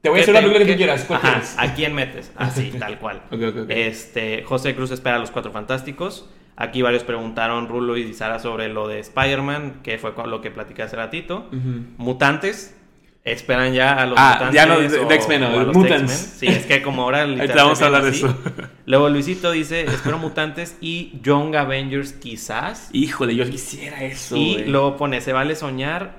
Te 0.00 0.08
voy 0.10 0.18
a 0.20 0.24
¿qué 0.24 0.30
hacer 0.30 0.34
la 0.34 0.40
película 0.40 0.64
que 0.66 0.72
tú 0.72 0.76
quieras. 0.78 1.04
¿cuál 1.04 1.20
Ajá, 1.22 1.30
quieres? 1.32 1.54
¿a 1.58 1.74
quién 1.74 1.94
metes? 1.94 2.32
Así, 2.36 2.70
tal 2.78 2.98
cual. 2.98 3.22
Ok, 3.30 3.40
ok, 3.48 3.56
ok. 3.64 3.70
Este, 3.70 4.42
José 4.44 4.74
Cruz 4.74 4.90
espera 4.90 5.16
a 5.16 5.18
los 5.18 5.30
Cuatro 5.30 5.50
Fantásticos. 5.52 6.28
Aquí 6.56 6.82
varios 6.82 7.04
preguntaron, 7.04 7.68
Rulo 7.68 7.96
y 7.96 8.12
Sara, 8.14 8.38
sobre 8.38 8.68
lo 8.68 8.86
de 8.86 9.00
Spider-Man, 9.00 9.80
que 9.82 9.98
fue 9.98 10.12
lo 10.26 10.40
que 10.40 10.50
platicé 10.50 10.82
hace 10.82 10.96
ratito. 10.96 11.48
Mutantes. 11.96 12.78
Esperan 13.24 13.72
ya 13.72 13.94
a 13.94 14.04
los 14.06 14.18
Ah, 14.18 14.32
mutantes. 14.34 14.54
ya 14.54 14.66
no, 14.66 14.80
de- 14.80 15.14
X-Men, 15.14 15.40
no, 15.40 15.46
a 15.48 15.62
los 15.64 15.74
Mutants. 15.74 16.12
Sí, 16.12 16.46
es 16.46 16.66
que 16.66 16.82
como 16.82 17.02
ahora. 17.02 17.26
Vamos 17.56 17.80
a 17.80 17.86
hablar 17.86 18.04
de 18.04 18.10
eso. 18.10 18.36
Luego 18.86 19.08
Luisito 19.08 19.50
dice: 19.50 19.84
Espero 19.86 20.18
mutantes 20.18 20.76
y 20.82 21.18
Young 21.22 21.56
Avengers, 21.56 22.12
quizás. 22.12 22.90
Híjole, 22.92 23.34
yo 23.34 23.48
quisiera 23.48 24.04
eso. 24.04 24.36
y 24.36 24.64
luego 24.66 24.98
pone: 24.98 25.22
Se 25.22 25.32
vale 25.32 25.56
soñar 25.56 26.16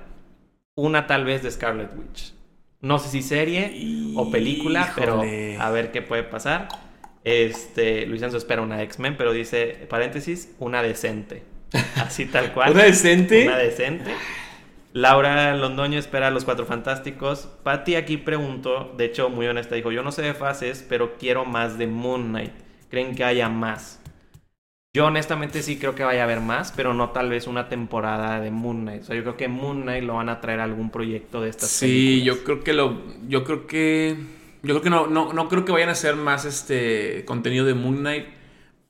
una 0.76 1.06
tal 1.06 1.26
vez 1.26 1.44
de 1.44 1.52
Scarlet 1.52 1.92
Witch. 1.96 2.34
No 2.82 2.98
sé 3.00 3.10
si 3.10 3.22
serie 3.22 4.12
o 4.16 4.30
película, 4.32 4.92
pero 4.96 5.22
a 5.60 5.70
ver 5.70 5.92
qué 5.92 6.02
puede 6.02 6.24
pasar. 6.24 6.68
Este, 7.24 8.06
Luis 8.06 8.22
Enzo 8.22 8.38
espera 8.38 8.62
una 8.62 8.82
X-Men, 8.84 9.16
pero 9.18 9.32
dice, 9.32 9.88
paréntesis, 9.90 10.54
una 10.60 10.84
decente. 10.84 11.44
Así 11.96 12.26
tal 12.26 12.52
cual. 12.54 12.72
¿Una 12.74 12.84
decente? 12.84 13.48
Una 13.48 13.58
decente. 13.58 14.12
Laura 14.96 15.54
Londoño 15.58 16.00
espera 16.00 16.28
a 16.28 16.32
los 16.32 16.46
Cuatro 16.46 16.66
Fantásticos. 16.66 17.50
Patty 17.64 17.96
aquí 17.96 18.16
preguntó, 18.16 18.94
de 18.98 19.04
hecho 19.04 19.30
muy 19.30 19.46
honesta, 19.46 19.75
dijo, 19.75 19.92
yo 19.92 20.04
no 20.04 20.14
sé 20.14 20.22
de 20.22 20.34
fases, 20.34 20.86
pero 20.88 21.18
quiero 21.18 21.44
más 21.44 21.78
de 21.78 21.86
Moon 21.86 22.30
Knight. 22.30 22.54
¿Creen 22.90 23.14
que 23.14 23.25
haya 23.25 23.50
más? 23.50 24.02
Yo 24.96 25.08
honestamente 25.08 25.62
sí 25.64 25.78
creo 25.78 25.96
que 25.96 26.06
vaya 26.06 26.22
a 26.22 26.24
haber 26.24 26.40
más, 26.40 26.72
pero 26.74 26.94
no 26.94 27.10
tal 27.10 27.30
vez 27.30 27.46
una 27.46 27.68
temporada 27.68 28.40
de 28.40 28.52
Moon 28.52 28.84
Knight. 28.84 29.02
O 29.02 29.06
sea, 29.08 29.18
yo 29.18 29.24
creo 29.24 29.36
que 29.36 29.50
Moon 29.50 29.82
Knight 29.82 30.06
lo 30.06 30.14
van 30.16 30.30
a 30.30 30.40
traer 30.40 30.62
a 30.62 30.64
algún 30.64 30.90
proyecto 30.90 31.42
de 31.42 31.50
estas 31.50 31.70
Sí, 31.72 31.86
películas. 32.22 32.25
yo 32.38 32.44
creo 32.46 32.64
que 32.64 32.72
lo. 32.74 33.02
Yo 33.28 33.44
creo 33.44 33.68
que. 33.68 34.16
Yo 34.64 34.75
creo 34.75 34.82
que 34.82 34.90
no, 34.90 35.08
no, 35.08 35.34
no 35.34 35.50
creo 35.50 35.66
que 35.66 35.74
vayan 35.74 35.90
a 35.90 35.92
hacer 35.92 36.16
más 36.16 36.46
este 36.46 37.25
contenido 37.25 37.66
de 37.66 37.74
Moon 37.74 37.98
Knight. 37.98 38.28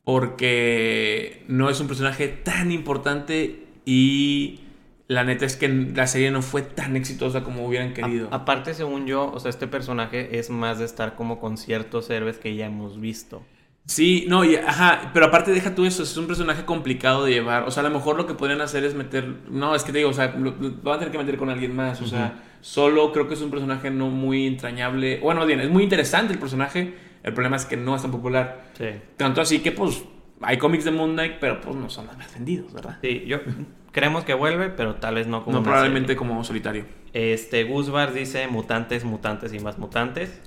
Porque 0.03 1.43
no 1.47 1.71
es 1.71 1.79
un 1.79 1.87
personaje 1.87 2.27
tan 2.27 2.71
importante. 2.71 3.65
Y 3.85 4.59
la 5.07 5.23
neta 5.23 5.45
es 5.45 5.55
que 5.55 5.67
la 5.67 6.07
serie 6.07 6.31
no 6.31 6.41
fue 6.41 6.61
tan 6.63 6.95
exitosa 6.95 7.43
como 7.43 7.65
hubieran 7.67 7.93
querido. 7.93 8.27
A- 8.31 8.37
aparte, 8.37 8.73
según 8.73 9.05
yo, 9.05 9.31
o 9.31 9.39
sea, 9.39 9.49
este 9.49 9.67
personaje 9.67 10.39
es 10.39 10.49
más 10.49 10.79
de 10.79 10.85
estar 10.85 11.15
como 11.15 11.39
con 11.39 11.57
ciertos 11.57 12.09
héroes 12.09 12.37
que 12.37 12.55
ya 12.55 12.65
hemos 12.65 12.99
visto. 12.99 13.43
Sí, 13.87 14.25
no, 14.27 14.43
y, 14.43 14.55
ajá, 14.55 15.11
pero 15.13 15.27
aparte 15.27 15.51
deja 15.51 15.75
tú 15.75 15.85
eso, 15.85 16.01
es 16.01 16.17
un 16.17 16.25
personaje 16.25 16.65
complicado 16.65 17.23
de 17.25 17.33
llevar. 17.33 17.63
O 17.67 17.71
sea, 17.71 17.81
a 17.81 17.87
lo 17.87 17.93
mejor 17.93 18.17
lo 18.17 18.25
que 18.25 18.33
podrían 18.33 18.61
hacer 18.61 18.83
es 18.83 18.95
meter. 18.95 19.41
No, 19.51 19.75
es 19.75 19.83
que 19.83 19.91
te 19.91 19.99
digo, 19.99 20.09
o 20.09 20.13
sea, 20.13 20.33
lo, 20.35 20.55
lo 20.59 20.71
van 20.81 20.95
a 20.95 20.99
tener 20.99 21.11
que 21.11 21.19
meter 21.19 21.37
con 21.37 21.51
alguien 21.51 21.75
más. 21.75 22.01
O 22.01 22.07
sea, 22.07 22.41
solo 22.61 23.11
creo 23.13 23.27
que 23.27 23.35
es 23.35 23.41
un 23.41 23.51
personaje 23.51 23.91
no 23.91 24.07
muy 24.09 24.47
entrañable. 24.47 25.19
Bueno, 25.19 25.45
bien, 25.45 25.59
es 25.59 25.69
muy 25.69 25.83
interesante 25.83 26.33
el 26.33 26.39
personaje. 26.39 26.95
El 27.21 27.33
problema 27.35 27.57
es 27.57 27.65
que 27.65 27.77
no 27.77 27.95
es 27.95 28.01
tan 28.01 28.09
popular. 28.09 28.71
Sí. 28.75 28.85
Tanto 29.17 29.39
así 29.41 29.59
que, 29.59 29.71
pues, 29.71 30.03
hay 30.41 30.57
cómics 30.57 30.83
de 30.85 30.89
Moon 30.89 31.11
Knight, 31.13 31.33
pero 31.39 31.61
pues 31.61 31.75
no 31.75 31.87
son 31.87 32.07
los 32.07 32.17
más 32.17 32.33
vendidos, 32.33 32.73
¿verdad? 32.73 32.97
Sí, 33.03 33.23
yo 33.27 33.37
creemos 33.95 34.25
que 34.25 34.33
vuelve, 34.33 34.69
pero 34.69 34.95
tal 34.95 35.15
vez 35.15 35.25
no 35.25 35.43
como 35.45 35.53
No, 35.53 35.59
una 35.61 35.69
probablemente 35.69 36.07
serie. 36.09 36.17
como 36.17 36.43
solitario. 36.43 36.85
Este, 37.13 37.63
Guzbar 37.63 38.11
dice 38.13 38.45
mutantes, 38.49 39.05
mutantes 39.05 39.53
y 39.53 39.59
más 39.59 39.77
mutantes. 39.77 40.41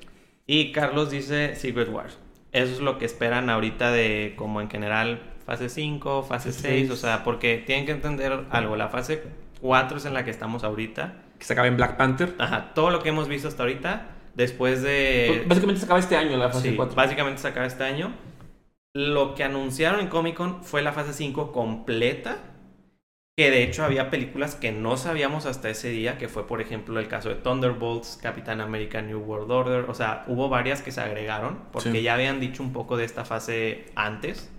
Y 0.46 0.70
Carlos 0.72 1.10
dice 1.10 1.56
Secret 1.56 1.88
Wars. 1.88 2.18
Eso 2.52 2.72
es 2.74 2.80
lo 2.80 2.98
que 2.98 3.06
esperan 3.06 3.48
ahorita 3.48 3.90
de 3.90 4.34
como 4.36 4.60
en 4.60 4.68
general 4.68 5.22
fase 5.46 5.70
5, 5.70 6.24
fase 6.24 6.52
6, 6.52 6.90
o 6.90 6.96
sea, 6.96 7.24
porque 7.24 7.56
tienen 7.66 7.86
que 7.86 7.92
entender 7.92 8.44
algo, 8.50 8.76
la 8.76 8.88
fase 8.90 9.22
4 9.62 9.96
es 9.96 10.04
en 10.04 10.12
la 10.12 10.24
que 10.26 10.30
estamos 10.30 10.62
ahorita. 10.62 11.14
Que 11.38 11.44
se 11.46 11.54
acaba 11.54 11.68
en 11.68 11.76
Black 11.78 11.96
Panther. 11.96 12.34
Ajá, 12.38 12.74
todo 12.74 12.90
lo 12.90 13.02
que 13.02 13.08
hemos 13.08 13.28
visto 13.28 13.48
hasta 13.48 13.62
ahorita, 13.62 14.08
después 14.34 14.82
de... 14.82 15.26
Pues, 15.28 15.48
Básicamente 15.48 15.80
se 15.80 15.84
acaba 15.86 16.00
este 16.00 16.16
año 16.16 16.36
la 16.36 16.50
fase 16.50 16.70
Sí, 16.70 16.76
4. 16.76 16.94
básicamente 16.94 17.40
se 17.40 17.48
acaba 17.48 17.64
este 17.66 17.84
año. 17.84 18.12
Lo 18.94 19.34
que 19.34 19.44
anunciaron 19.44 20.00
en 20.00 20.08
Comic 20.08 20.34
Con 20.36 20.62
fue 20.64 20.82
la 20.82 20.92
fase 20.92 21.12
5 21.14 21.52
completa. 21.52 22.38
Que 23.38 23.52
de 23.52 23.62
hecho 23.62 23.84
había 23.84 24.10
películas 24.10 24.56
que 24.56 24.72
no 24.72 24.96
sabíamos 24.96 25.46
hasta 25.46 25.70
ese 25.70 25.90
día, 25.90 26.18
que 26.18 26.26
fue 26.26 26.48
por 26.48 26.60
ejemplo 26.60 26.98
el 26.98 27.06
caso 27.06 27.28
de 27.28 27.36
Thunderbolts, 27.36 28.18
Capitán 28.20 28.60
America 28.60 29.00
New 29.00 29.20
World 29.20 29.52
Order. 29.52 29.84
O 29.88 29.94
sea, 29.94 30.24
hubo 30.26 30.48
varias 30.48 30.82
que 30.82 30.90
se 30.90 31.00
agregaron 31.00 31.60
porque 31.70 31.92
Sí. 31.92 32.02
ya 32.02 32.14
habían 32.14 32.40
dicho 32.40 32.64
un 32.64 32.72
poco 32.72 32.96
de 32.96 33.04
esta 33.04 33.24
fase 33.24 33.84
antes. 33.94 34.52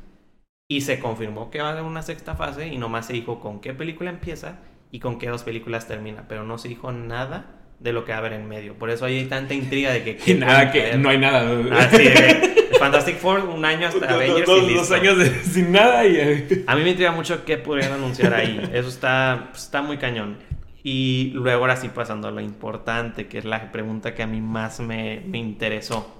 Y 0.69 0.79
se 0.79 1.01
confirmó 1.01 1.51
que 1.51 1.61
va 1.61 1.67
a 1.67 1.71
haber 1.73 1.83
una 1.83 2.03
sexta 2.03 2.35
fase 2.35 2.69
y 2.69 2.77
nomás 2.77 3.07
se 3.07 3.11
dijo 3.11 3.41
con 3.41 3.59
qué 3.59 3.73
película 3.73 4.11
empieza 4.11 4.59
y 4.91 5.01
con 5.01 5.19
qué 5.19 5.27
dos 5.27 5.43
películas 5.43 5.85
termina. 5.89 6.29
Pero 6.29 6.45
no 6.45 6.57
se 6.57 6.69
dijo 6.69 6.93
nada 6.93 7.58
de 7.79 7.93
lo 7.93 8.03
que 8.05 8.11
va 8.11 8.17
a 8.17 8.19
haber 8.19 8.33
en 8.33 8.47
medio. 8.47 8.75
Por 8.75 8.89
eso 8.89 9.05
hay 9.05 9.25
tanta 9.25 9.53
intriga 9.53 9.91
de 9.91 10.03
que... 10.03 10.17
Y 10.31 10.35
nada, 10.35 10.71
que 10.71 10.97
no 10.97 11.09
hay 11.09 11.17
nada. 11.17 11.41
Ah, 11.71 11.85
de- 11.87 12.55
Fantastic 12.79 13.17
Four, 13.17 13.41
un 13.41 13.65
año 13.65 13.87
hasta 13.87 14.13
Avengers 14.13 14.45
dos, 14.45 14.59
y 14.59 14.65
listo. 14.67 14.79
dos 14.81 14.91
años 14.91 15.17
de- 15.17 15.29
sin 15.43 15.71
nada 15.71 16.05
y... 16.05 16.15
eh, 16.17 16.63
A 16.67 16.75
mí 16.75 16.83
me 16.83 16.89
intriga 16.91 17.11
mucho 17.11 17.43
qué 17.45 17.57
podrían 17.57 17.91
anunciar 17.93 18.33
ahí. 18.33 18.59
Eso 18.73 18.87
está, 18.89 19.47
pues, 19.51 19.63
está 19.63 19.81
muy 19.81 19.97
cañón. 19.97 20.37
Y 20.83 21.31
luego 21.35 21.61
ahora 21.61 21.75
sí 21.75 21.89
pasando 21.89 22.29
a 22.29 22.31
lo 22.31 22.39
importante, 22.39 23.27
que 23.27 23.37
es 23.37 23.45
la 23.45 23.71
pregunta 23.71 24.15
que 24.15 24.23
a 24.23 24.27
mí 24.27 24.39
más 24.39 24.79
me, 24.79 25.21
me 25.27 25.37
interesó. 25.37 26.15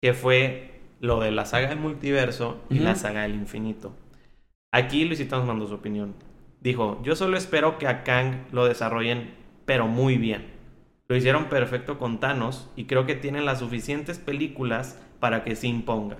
Que 0.00 0.14
fue 0.14 0.80
lo 1.00 1.18
de 1.20 1.32
la 1.32 1.44
saga 1.46 1.68
del 1.68 1.78
multiverso 1.80 2.62
y 2.70 2.78
la 2.78 2.94
saga 2.94 3.22
del 3.22 3.34
infinito. 3.34 3.92
Aquí 4.72 5.04
Luisito 5.04 5.36
nos 5.36 5.46
mandó 5.46 5.66
su 5.66 5.74
opinión. 5.74 6.14
Dijo, 6.60 7.00
yo 7.04 7.16
solo 7.16 7.36
espero 7.36 7.78
que 7.78 7.88
a 7.88 8.04
Kang 8.04 8.44
lo 8.52 8.66
desarrollen, 8.66 9.30
pero 9.64 9.86
muy 9.88 10.16
bien. 10.16 10.46
Lo 11.10 11.16
hicieron 11.16 11.46
perfecto 11.46 11.98
con 11.98 12.20
Thanos 12.20 12.68
y 12.76 12.84
creo 12.84 13.06
que 13.06 13.14
tienen 13.14 13.46
las 13.46 13.60
suficientes 13.60 14.18
películas 14.18 14.98
para 15.20 15.42
que 15.42 15.56
se 15.56 15.66
imponga. 15.66 16.18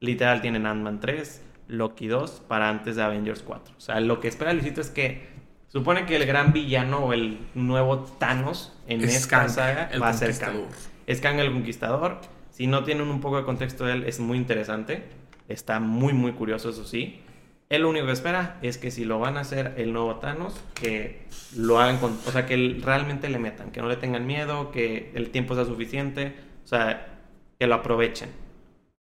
Literal 0.00 0.40
tienen 0.40 0.66
Ant-Man 0.66 0.98
3, 0.98 1.40
Loki 1.68 2.08
2 2.08 2.42
para 2.48 2.68
antes 2.68 2.96
de 2.96 3.04
Avengers 3.04 3.44
4. 3.44 3.76
O 3.78 3.80
sea, 3.80 4.00
lo 4.00 4.18
que 4.18 4.26
espera 4.26 4.52
Luisito 4.52 4.80
es 4.80 4.90
que 4.90 5.28
supone 5.68 6.04
que 6.04 6.16
el 6.16 6.26
gran 6.26 6.52
villano 6.52 6.98
o 6.98 7.12
el 7.12 7.38
nuevo 7.54 8.00
Thanos 8.00 8.76
en 8.88 9.02
Es 9.02 9.14
esta 9.14 9.38
Kang, 9.38 9.50
saga 9.50 9.90
va 10.02 10.08
a 10.08 10.12
ser 10.14 10.36
Kang. 10.36 10.64
Es 11.06 11.20
Kang 11.20 11.38
el 11.38 11.52
Conquistador. 11.52 12.20
Si 12.50 12.66
no 12.66 12.82
tienen 12.82 13.06
un 13.10 13.20
poco 13.20 13.36
de 13.36 13.44
contexto 13.44 13.84
de 13.84 13.92
él, 13.92 14.04
es 14.04 14.18
muy 14.18 14.36
interesante. 14.36 15.04
Está 15.48 15.78
muy, 15.78 16.12
muy 16.12 16.32
curioso, 16.32 16.70
eso 16.70 16.84
sí. 16.84 17.20
Él 17.68 17.82
lo 17.82 17.90
único 17.90 18.06
que 18.06 18.12
espera 18.12 18.58
es 18.62 18.78
que 18.78 18.90
si 18.90 19.04
lo 19.04 19.18
van 19.18 19.36
a 19.36 19.40
hacer 19.40 19.74
el 19.78 19.92
nuevo 19.92 20.16
Thanos, 20.16 20.62
que 20.74 21.26
lo 21.56 21.80
hagan 21.80 21.98
con... 21.98 22.12
O 22.26 22.30
sea, 22.30 22.46
que 22.46 22.78
realmente 22.82 23.28
le 23.28 23.38
metan, 23.38 23.70
que 23.72 23.80
no 23.80 23.88
le 23.88 23.96
tengan 23.96 24.26
miedo, 24.26 24.70
que 24.70 25.10
el 25.14 25.30
tiempo 25.30 25.54
sea 25.54 25.64
suficiente. 25.64 26.34
O 26.64 26.68
sea, 26.68 27.20
que 27.58 27.66
lo 27.66 27.74
aprovechen. 27.74 28.30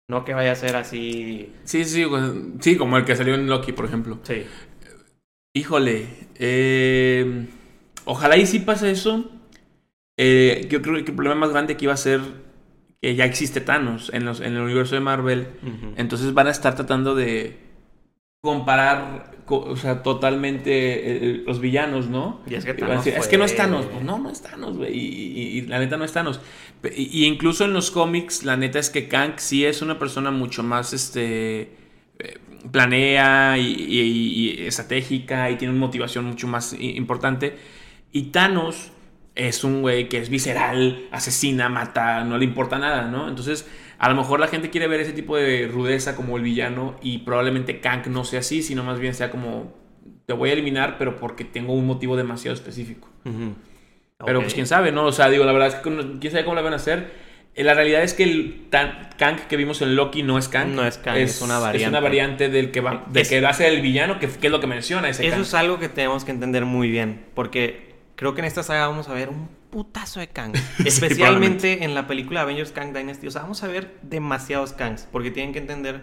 No 0.08 0.24
que 0.24 0.34
vaya 0.34 0.52
a 0.52 0.56
ser 0.56 0.76
así... 0.76 1.52
Sí, 1.64 1.84
sí, 1.86 2.06
pues, 2.06 2.24
sí, 2.60 2.78
como 2.78 2.98
el 2.98 3.06
que 3.06 3.16
salió 3.16 3.34
en 3.34 3.48
Loki, 3.48 3.72
por 3.72 3.86
ejemplo. 3.86 4.20
Sí. 4.24 4.46
Híjole, 5.56 6.08
eh, 6.36 7.48
ojalá 8.06 8.38
y 8.38 8.46
sí 8.46 8.60
pase 8.60 8.92
eso. 8.92 9.32
Eh, 10.18 10.68
yo 10.70 10.82
creo 10.82 10.96
que 11.04 11.12
el 11.12 11.16
problema 11.16 11.36
más 11.36 11.50
grande 11.50 11.74
aquí 11.74 11.88
va 11.88 11.94
a 11.94 11.98
ser 11.98 12.22
que 13.02 13.16
ya 13.16 13.26
existe 13.26 13.62
Thanos 13.62 14.12
en, 14.14 14.26
los, 14.26 14.42
en 14.42 14.54
el 14.54 14.62
universo 14.62 14.96
de 14.96 15.02
Marvel. 15.02 15.48
Entonces 15.98 16.34
van 16.34 16.48
a 16.48 16.52
estar 16.52 16.76
tratando 16.76 17.16
de 17.16 17.65
comparar, 18.46 19.34
co- 19.46 19.66
o 19.72 19.76
sea, 19.76 20.02
totalmente 20.04 20.72
eh, 20.72 21.44
los 21.46 21.60
villanos, 21.60 22.08
¿no? 22.08 22.40
Y 22.48 22.56
es 22.56 22.64
que 22.64 22.74
Thanos 22.74 23.04
decir, 23.04 23.20
es 23.20 23.28
que 23.28 23.38
no 23.38 23.44
es 23.44 23.56
Thanos. 23.58 23.86
Pues 23.88 24.04
no, 24.04 24.18
no 24.20 24.30
es 24.30 24.42
Thanos, 24.42 24.78
güey. 24.78 24.98
Y, 24.98 25.02
y- 25.42 25.58
y 25.58 25.62
la 25.64 25.80
neta 25.80 25.98
no 25.98 26.06
es 26.06 26.14
Thanos. 26.14 26.40
Y, 26.96 27.10
y 27.24 27.26
incluso 27.26 27.66
en 27.66 27.74
los 27.74 27.92
cómics, 27.92 28.44
la 28.46 28.56
neta 28.56 28.80
es 28.80 28.90
que 28.90 29.08
Kang 29.10 29.34
sí 29.38 29.66
es 29.66 29.82
una 29.82 30.00
persona 30.00 30.32
mucho 30.32 30.64
más, 30.64 30.94
este... 30.94 31.76
eh, 32.20 32.38
planea 32.72 33.58
y, 33.60 34.56
estratégica 34.66 35.52
y 35.52 35.56
tiene 35.58 35.72
una 35.74 35.82
motivación 35.86 36.26
mucho 36.26 36.48
más 36.48 36.76
importante. 36.80 37.58
Y 38.12 38.24
Thanos 38.32 38.92
es 39.36 39.64
un 39.64 39.82
güey 39.82 40.08
que 40.10 40.18
es 40.18 40.30
visceral, 40.30 41.08
asesina, 41.12 41.70
mata, 41.70 42.24
no 42.24 42.38
le 42.38 42.46
importa 42.46 42.80
nada, 42.80 43.08
¿no? 43.08 43.28
Entonces, 43.28 43.68
a 43.98 44.10
lo 44.10 44.16
mejor 44.16 44.40
la 44.40 44.48
gente 44.48 44.70
quiere 44.70 44.88
ver 44.88 45.00
ese 45.00 45.14
tipo 45.14 45.38
de 45.38 45.68
rudeza 45.68 46.16
como 46.16 46.38
el 46.38 46.44
villano 46.44 46.96
y 47.02 47.20
probablemente 47.20 47.80
Kang 47.80 48.08
no 48.08 48.24
sea 48.26 48.40
así, 48.42 48.62
sino 48.64 48.84
más 48.84 49.00
bien 49.00 49.14
sea 49.14 49.32
como 49.32 49.74
te 50.26 50.34
voy 50.34 50.50
a 50.50 50.54
eliminar, 50.54 50.98
pero 50.98 51.18
porque 51.18 51.44
tengo 51.46 51.74
un 51.74 51.86
motivo 51.86 52.16
demasiado 52.18 52.54
específico. 52.56 53.08
Pero 54.26 54.42
pues 54.42 54.54
quién 54.54 54.66
sabe, 54.68 54.92
¿no? 54.92 55.06
O 55.06 55.12
sea, 55.12 55.30
digo, 55.30 55.44
la 55.46 55.52
verdad 55.52 55.68
es 55.70 55.76
que 55.76 56.18
quién 56.20 56.32
sabe 56.32 56.44
cómo 56.46 56.56
la 56.56 56.62
van 56.62 56.74
a 56.74 56.78
hacer. 56.78 57.26
Eh, 57.54 57.64
La 57.64 57.74
realidad 57.74 58.02
es 58.04 58.14
que 58.14 58.24
el 58.24 58.66
tan- 58.70 59.10
Kang 59.18 59.38
que 59.48 59.56
vimos 59.56 59.82
en 59.82 59.96
Loki 59.96 60.24
no 60.24 60.38
es 60.38 60.48
Kang. 60.50 60.74
No 60.76 60.86
es 60.86 60.98
Kang, 60.98 61.18
es 61.18 61.42
una 61.42 61.56
Es 61.56 61.60
una 61.60 61.60
variante. 61.60 62.00
variante 62.02 62.50
del 62.50 62.72
que 62.72 62.82
va, 62.82 63.06
de 63.10 63.22
Es- 63.22 63.30
que 63.30 63.40
va 63.42 63.50
a 63.50 63.54
ser 63.54 63.72
el 63.74 63.82
villano, 63.82 64.20
que, 64.20 64.28
que 64.28 64.48
es 64.48 64.52
lo 64.52 64.60
que 64.60 64.68
menciona 64.68 65.10
ese 65.10 65.24
Eso 65.26 65.32
Kang. 65.36 65.42
es 65.42 65.54
algo 65.54 65.80
que 65.80 65.88
tenemos 65.90 66.26
que 66.26 66.32
entender 66.32 66.66
muy 66.66 66.90
bien, 66.90 67.26
porque 67.34 67.96
creo 68.16 68.34
que 68.34 68.42
en 68.42 68.46
esta 68.46 68.64
saga 68.64 68.88
vamos 68.88 69.08
a 69.10 69.14
ver 69.14 69.30
un 69.30 69.48
putazo 69.80 70.22
de 70.22 70.30
Kang. 70.30 70.54
Especialmente 70.86 71.84
en 71.84 71.94
la 71.96 72.08
película 72.08 72.42
Avengers 72.44 72.72
Kang 72.72 72.94
Dynasty. 72.94 73.28
O 73.28 73.32
sea, 73.32 73.42
vamos 73.42 73.62
a 73.62 73.68
ver 73.68 73.98
demasiados 74.04 74.72
Kangs, 74.72 75.06
porque 75.12 75.32
tienen 75.32 75.52
que 75.52 75.60
entender 75.60 76.00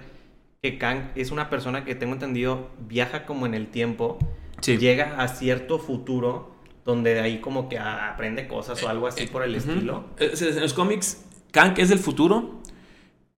que 0.62 0.76
Kang 0.76 1.10
es 1.14 1.30
una 1.30 1.48
persona 1.48 1.82
que 1.82 1.94
tengo 1.94 2.12
entendido 2.12 2.68
viaja 2.86 3.24
como 3.24 3.46
en 3.46 3.54
el 3.54 3.68
tiempo, 3.68 4.18
Sí. 4.60 4.76
llega 4.76 5.16
a 5.22 5.26
cierto 5.28 5.78
futuro 5.78 6.54
donde 6.84 7.14
de 7.14 7.20
ahí 7.20 7.38
como 7.40 7.70
que 7.70 7.78
aprende 7.78 8.46
cosas 8.46 8.82
o 8.82 8.88
algo 8.90 9.06
así 9.06 9.26
por 9.26 9.42
el 9.42 9.54
estilo. 9.54 10.04
Eh, 10.18 10.32
En 10.38 10.60
los 10.60 10.74
cómics, 10.74 11.24
Kang 11.50 11.72
es 11.78 11.88
del 11.88 11.98
futuro. 11.98 12.60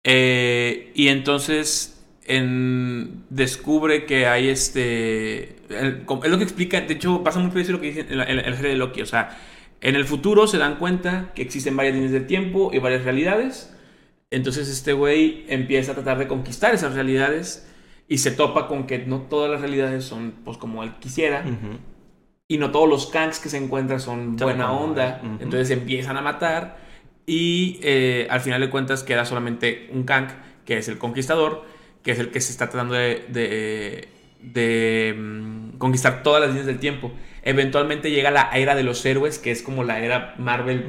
eh, 0.03 0.91
y 0.97 1.09
entonces 1.09 2.05
en- 2.27 3.23
descubre 3.31 4.05
que 4.05 4.27
hay 4.27 4.49
este. 4.49 5.57
el- 5.71 6.05
es 6.25 6.31
lo 6.31 6.39
que 6.39 6.45
explica. 6.45 6.81
De 6.81 6.95
hecho, 6.95 7.23
pasa 7.23 7.39
muy 7.39 7.51
parecido 7.51 7.77
lo 7.77 7.81
que 7.83 7.87
dice 7.89 8.01
en 8.09 8.19
la, 8.19 8.25
en 8.25 8.37
la- 8.37 8.43
en 8.43 8.51
la 8.51 8.57
serie 8.57 8.73
de 8.73 8.77
Loki. 8.79 9.01
O 9.03 9.07
sea, 9.07 9.39
en 9.85 9.95
el 9.97 10.05
futuro 10.05 10.47
se 10.47 10.59
dan 10.59 10.77
cuenta 10.77 11.31
que 11.35 11.43
existen 11.43 11.77
varias 11.77 11.95
líneas 11.95 12.13
del 12.13 12.27
tiempo 12.27 12.71
y 12.73 12.79
varias 12.79 13.05
realidades. 13.05 13.73
Entonces 14.31 14.69
este 14.69 14.93
güey 14.95 15.45
empieza 15.49 15.93
a 15.93 15.95
tratar 15.95 16.19
de 16.19 16.27
conquistar 16.27 16.75
esas 16.75 16.95
realidades. 16.95 17.71
Y 18.09 18.19
se 18.19 18.31
topa 18.31 18.67
con 18.69 18.87
que 18.87 18.99
no 18.99 19.23
todas 19.23 19.51
las 19.51 19.61
realidades 19.61 20.05
son 20.05 20.35
pues 20.45 20.59
como 20.59 20.83
él 20.83 20.93
quisiera. 21.01 21.43
Y 22.49 22.59
no 22.59 22.71
todos 22.71 22.89
los 22.89 23.07
Kangs 23.07 23.39
que 23.41 23.49
se 23.49 23.57
encuentran 23.57 24.01
son 24.01 24.37
buena 24.45 24.73
onda. 24.73 25.21
Entonces 25.41 25.71
empiezan 25.71 26.17
a 26.17 26.21
matar. 26.23 26.79
Y 27.27 27.79
eh, 27.83 28.27
al 28.31 28.41
final 28.41 28.61
de 28.61 28.69
cuentas 28.69 29.03
queda 29.03 29.25
solamente 29.25 29.89
un 29.93 30.05
Kang, 30.05 30.29
que 30.67 30.77
es 30.77 30.89
el 30.89 30.99
conquistador, 30.99 31.65
que 32.03 32.11
es 32.13 32.19
el 32.19 32.31
que 32.31 32.41
se 32.43 32.53
está 32.53 32.69
tratando 32.69 32.95
de, 32.95 33.25
de- 33.29 34.09
de, 34.43 35.15
mm, 35.17 35.79
conquistar 35.79 36.23
todas 36.23 36.41
las 36.43 36.51
líneas 36.51 36.67
del 36.67 36.79
tiempo. 36.79 37.13
Eventualmente 37.45 38.11
llega 38.11 38.31
la 38.31 38.51
era 38.55 38.75
de 38.75 38.83
los 38.83 39.05
héroes, 39.05 39.39
que 39.39 39.51
es 39.51 39.63
como 39.63 39.85
la 39.85 40.01
era 40.01 40.35
Marvel. 40.39 40.85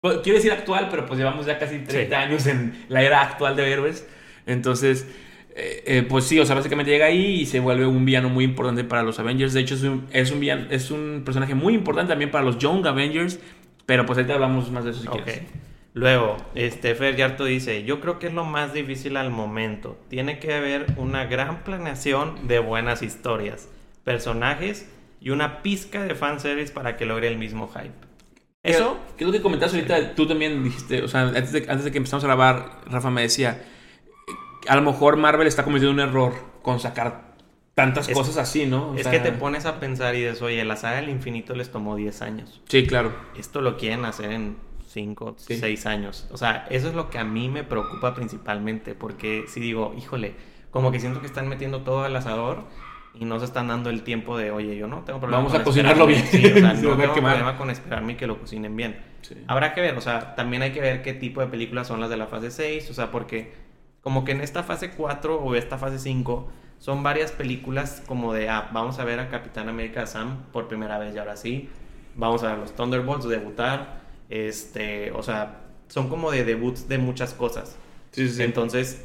Pues, 0.00 0.18
Quiero 0.18 0.36
decir 0.36 0.52
actual, 0.52 0.88
pero 0.90 1.06
pues 1.06 1.18
llevamos 1.18 1.46
ya 1.46 1.58
casi 1.58 1.80
30 1.80 2.16
Sí. 2.16 2.22
años 2.28 2.46
en 2.46 2.84
la 2.88 3.02
era 3.02 3.22
actual 3.22 3.56
de 3.56 3.70
héroes. 3.70 4.06
Entonces, 4.46 5.06
eh, 5.56 5.82
eh, 5.86 6.02
pues 6.08 6.24
sí, 6.24 6.38
o 6.38 6.46
sea, 6.46 6.54
básicamente 6.54 6.90
llega 6.92 7.06
ahí 7.06 7.40
y 7.40 7.46
se 7.46 7.58
vuelve 7.58 7.84
un 7.86 8.04
villano 8.04 8.28
muy 8.28 8.44
importante 8.44 8.84
para 8.84 9.02
los 9.02 9.18
Avengers. 9.18 9.52
De 9.54 9.60
hecho, 9.60 9.74
es 9.74 9.82
un, 9.82 10.06
es 10.12 10.30
un, 10.30 10.38
villano- 10.40 10.66
es 10.70 10.90
un 10.92 11.22
personaje 11.24 11.54
muy 11.56 11.74
importante 11.74 12.10
también 12.10 12.30
para 12.30 12.44
los 12.44 12.58
Young 12.58 12.86
Avengers. 12.86 13.40
Pero 13.86 14.06
pues 14.06 14.18
ahorita 14.18 14.34
hablamos 14.34 14.70
más 14.70 14.84
de 14.84 14.90
eso 14.92 15.00
si 15.02 15.08
quieres. 15.08 15.42
Luego, 15.94 16.36
este 16.54 16.94
Fer 16.94 17.16
Yarto 17.16 17.44
dice, 17.44 17.82
yo 17.82 18.00
creo 18.00 18.18
que 18.20 18.28
es 18.28 18.34
lo 18.34 18.44
más 18.44 18.72
difícil 18.74 19.16
al 19.16 19.30
momento. 19.30 19.98
Tiene 20.08 20.38
que 20.38 20.54
haber 20.54 20.86
una 20.96 21.24
gran 21.24 21.64
planeación 21.64 22.46
de 22.46 22.60
buenas 22.60 23.02
historias, 23.02 23.68
personajes 24.04 24.88
y 25.20 25.30
una 25.30 25.62
pizca 25.62 26.04
de 26.04 26.14
fanservice 26.14 26.72
para 26.72 26.96
que 26.96 27.06
logre 27.06 27.28
el 27.28 27.38
mismo 27.38 27.68
hype. 27.68 27.92
Eso. 28.62 28.98
¿Qué 29.16 29.24
es 29.24 29.28
lo 29.28 29.32
que 29.32 29.40
comentaste 29.42 29.76
ahorita? 29.78 30.14
Tú 30.14 30.26
también 30.26 30.62
dijiste, 30.64 31.02
o 31.02 31.08
sea, 31.08 31.22
antes 31.22 31.52
de, 31.52 31.66
antes 31.68 31.84
de 31.84 31.90
que 31.92 31.98
empezamos 31.98 32.24
a 32.24 32.26
grabar, 32.26 32.80
Rafa 32.86 33.10
me 33.10 33.22
decía, 33.22 33.62
a 34.68 34.76
lo 34.76 34.82
mejor 34.82 35.16
Marvel 35.16 35.46
está 35.46 35.64
cometiendo 35.64 35.92
un 35.92 36.00
error 36.08 36.34
con 36.62 36.80
sacar 36.80 37.34
tantas 37.74 38.08
Es- 38.08 38.14
cosas 38.16 38.36
así, 38.36 38.66
¿no? 38.66 38.90
O 38.90 38.94
es 38.96 39.02
sea, 39.04 39.12
que 39.12 39.20
te 39.20 39.32
pones 39.32 39.64
a 39.64 39.78
pensar 39.80 40.14
y 40.16 40.22
dices, 40.24 40.42
oye, 40.42 40.64
la 40.64 40.76
saga 40.76 40.96
del 40.96 41.08
infinito 41.08 41.54
les 41.54 41.70
tomó 41.70 41.94
10 41.96 42.20
años. 42.22 42.60
Sí, 42.68 42.86
claro. 42.86 43.12
Esto 43.36 43.60
lo 43.60 43.76
quieren 43.76 44.04
hacer 44.04 44.32
en 44.32 44.56
5, 44.88 45.36
Sí. 45.38 45.56
6 45.56 45.86
años. 45.86 46.26
O 46.32 46.36
sea, 46.36 46.66
eso 46.70 46.88
es 46.88 46.94
lo 46.94 47.08
que 47.10 47.18
a 47.18 47.24
mí 47.24 47.48
me 47.48 47.62
preocupa 47.62 48.14
principalmente, 48.14 48.94
porque 48.94 49.44
si 49.46 49.60
digo, 49.60 49.94
híjole, 49.96 50.34
como 50.70 50.90
que 50.90 50.98
siento 51.00 51.20
que 51.20 51.26
están 51.26 51.48
metiendo 51.48 51.82
todo 51.82 52.02
al 52.04 52.14
asador 52.16 52.64
y 53.18 53.24
no 53.24 53.38
se 53.38 53.46
están 53.46 53.68
dando 53.68 53.90
el 53.90 54.02
tiempo 54.02 54.36
de, 54.38 54.50
oye, 54.50 54.76
yo 54.76 54.86
no 54.86 55.02
tengo 55.02 55.18
problema 55.18 55.38
Vamos 55.38 55.52
con 55.52 55.60
a 55.60 55.64
cocinarlo 55.64 56.08
esperarme". 56.08 56.40
bien. 56.40 56.52
Sí, 56.52 56.58
o 56.58 56.60
sea, 56.60 56.76
Se 56.76 56.82
no 56.86 56.96
tengo 56.96 57.14
problema 57.14 57.58
con 57.58 57.70
esperarme 57.70 58.12
y 58.12 58.16
que 58.16 58.26
lo 58.26 58.38
cocinen 58.38 58.76
bien. 58.76 58.98
Sí. 59.22 59.34
Habrá 59.46 59.74
que 59.74 59.80
ver, 59.80 59.96
o 59.96 60.00
sea, 60.00 60.34
también 60.36 60.62
hay 60.62 60.72
que 60.72 60.80
ver 60.80 61.02
qué 61.02 61.14
tipo 61.14 61.40
de 61.40 61.48
películas 61.48 61.86
son 61.88 62.00
las 62.00 62.10
de 62.10 62.16
la 62.16 62.26
fase 62.26 62.50
6, 62.50 62.90
o 62.90 62.94
sea, 62.94 63.10
porque 63.10 63.52
como 64.02 64.24
que 64.24 64.32
en 64.32 64.40
esta 64.40 64.62
fase 64.62 64.90
4 64.90 65.40
o 65.40 65.54
esta 65.56 65.78
fase 65.78 65.98
5 65.98 66.48
son 66.78 67.02
varias 67.02 67.32
películas 67.32 68.02
como 68.06 68.32
de, 68.32 68.48
ah, 68.48 68.68
vamos 68.72 69.00
a 69.00 69.04
ver 69.04 69.18
a 69.18 69.28
Capitán 69.28 69.68
América 69.68 70.06
Sam 70.06 70.44
por 70.52 70.68
primera 70.68 70.98
vez 70.98 71.14
y 71.14 71.18
ahora 71.18 71.36
sí, 71.36 71.68
vamos 72.14 72.44
a 72.44 72.50
ver 72.50 72.58
los 72.58 72.76
Thunderbolts 72.76 73.28
debutar, 73.28 74.00
este, 74.30 75.10
o 75.10 75.22
sea, 75.24 75.62
son 75.88 76.08
como 76.08 76.30
de 76.30 76.44
debuts 76.44 76.88
de 76.88 76.98
muchas 76.98 77.34
cosas. 77.34 77.76
Sí, 78.12 78.28
sí. 78.28 78.42
Entonces, 78.42 79.04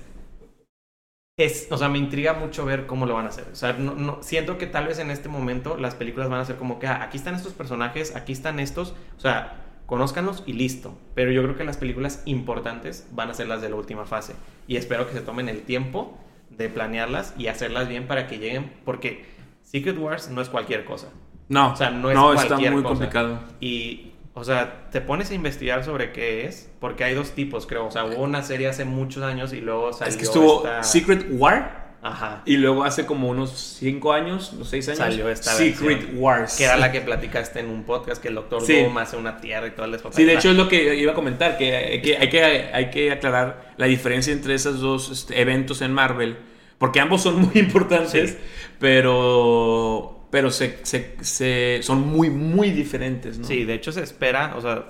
es, 1.38 1.68
o 1.72 1.78
sea, 1.78 1.90
me 1.90 1.98
intriga 1.98 2.34
mucho 2.34 2.64
ver 2.66 2.86
cómo 2.86 3.06
lo 3.06 3.16
van 3.16 3.26
a 3.26 3.30
hacer. 3.30 3.46
O 3.52 3.56
sea, 3.56 3.74
no, 3.74 3.96
no- 3.96 4.20
siento 4.22 4.58
que 4.58 4.68
tal 4.68 4.88
vez 4.88 5.00
en 5.00 5.10
este 5.10 5.30
momento 5.30 5.78
las 5.78 5.96
películas 5.96 6.30
van 6.30 6.40
a 6.40 6.46
ser 6.46 6.58
como 6.58 6.78
que, 6.80 6.88
ah, 6.88 7.02
aquí 7.04 7.18
están 7.18 7.34
estos 7.36 7.54
personajes, 7.54 8.16
aquí 8.16 8.32
están 8.34 8.60
estos, 8.60 8.94
o 9.18 9.20
sea, 9.20 9.60
conózcanlos 9.88 10.44
y 10.46 10.54
listo. 10.54 10.96
Pero 11.16 11.32
yo 11.32 11.42
creo 11.44 11.56
que 11.58 11.64
las 11.64 11.78
películas 11.78 12.22
importantes 12.26 13.08
van 13.12 13.30
a 13.30 13.34
ser 13.34 13.48
las 13.48 13.62
de 13.62 13.70
la 13.70 13.76
última 13.76 14.06
fase. 14.06 14.36
Y 14.68 14.78
espero 14.78 15.08
que 15.08 15.14
se 15.14 15.22
tomen 15.22 15.50
el 15.50 15.64
tiempo 15.64 16.18
de 16.52 16.70
planearlas 16.70 17.34
y 17.38 17.48
hacerlas 17.48 17.88
bien 17.88 18.06
para 18.08 18.28
que 18.28 18.38
lleguen, 18.38 18.72
porque 18.86 19.26
Secret 19.64 19.98
Wars 19.98 20.30
no 20.30 20.40
es 20.42 20.50
cualquier 20.50 20.86
cosa. 20.86 21.10
no, 21.50 21.74
o 21.74 21.76
sea, 21.76 21.90
no 21.90 22.12
es 22.12 22.18
está 22.42 22.48
cualquier 22.48 22.74
muy 22.74 22.84
cosa. 22.84 22.94
complicado. 22.94 23.40
Y, 23.60 24.13
o 24.36 24.44
sea, 24.44 24.90
te 24.92 25.00
pones 25.02 25.30
a 25.32 25.34
investigar 25.36 25.84
sobre 25.86 26.12
qué 26.12 26.46
es, 26.46 26.70
porque 26.80 27.04
hay 27.04 27.14
dos 27.14 27.32
tipos, 27.32 27.68
creo. 27.68 27.86
O 27.88 27.92
sea, 27.92 28.06
hubo 28.06 28.24
una 28.24 28.42
serie 28.44 28.68
hace 28.68 28.84
muchos 28.86 29.24
años 29.24 29.54
y 29.54 29.62
luego 29.62 29.94
salió 29.94 30.10
Es 30.10 30.18
que 30.18 30.24
estuvo 30.24 30.58
esta- 30.66 30.84
Secret 30.84 31.28
War 31.32 31.84
Ajá. 32.02 32.42
y 32.46 32.58
luego 32.58 32.84
hace 32.84 33.06
como 33.06 33.30
unos 33.30 33.52
5 33.80 34.12
años, 34.12 34.52
los 34.58 34.70
6 34.70 34.90
años, 34.90 34.98
Salió 34.98 35.30
esta 35.30 35.52
Secret 35.52 36.00
versión, 36.00 36.18
Wars. 36.20 36.56
Que 36.58 36.64
era 36.66 36.78
la 36.78 36.92
que 36.92 37.00
platicaste 37.02 37.60
en 37.60 37.70
un 37.70 37.84
podcast, 37.84 38.22
que 38.22 38.28
el 38.30 38.36
Doctor 38.36 38.62
Sí. 38.66 38.82
Doom 38.82 38.98
hace 38.98 39.16
una 39.18 39.38
tierra 39.40 39.68
y 39.68 39.72
todo 39.72 39.86
el. 39.86 39.98
Sí, 40.12 40.24
de 40.26 40.34
hecho 40.34 40.50
es 40.50 40.58
lo 40.58 40.68
que 40.68 40.96
iba 40.96 41.12
a 41.12 41.16
comentar, 41.16 41.58
que 41.58 41.76
hay 41.76 42.02
que, 42.02 42.18
hay 42.18 42.30
que, 42.30 42.44
hay 42.44 42.90
que 42.90 43.12
aclarar 43.12 43.74
la 43.78 43.86
diferencia 43.86 44.34
entre 44.34 44.56
esos 44.56 44.82
dos 44.82 45.12
este, 45.12 45.40
eventos 45.40 45.82
en 45.82 45.94
Marvel, 45.94 46.38
porque 46.80 47.00
ambos 47.00 47.22
son 47.22 47.40
muy 47.40 47.52
importantes, 47.60 48.32
Sí. 48.32 48.38
pero, 48.80 50.23
pero 50.34 50.50
se, 50.50 50.80
se- 50.84 51.16
se- 51.22 51.80
son 51.84 52.08
muy, 52.08 52.32
muy 52.32 52.72
diferentes, 52.72 53.38
¿no? 53.38 53.46
Sí, 53.46 53.66
de 53.66 53.76
hecho 53.76 53.92
se 53.92 54.02
espera, 54.02 54.56
o 54.58 54.62
sea, 54.62 54.84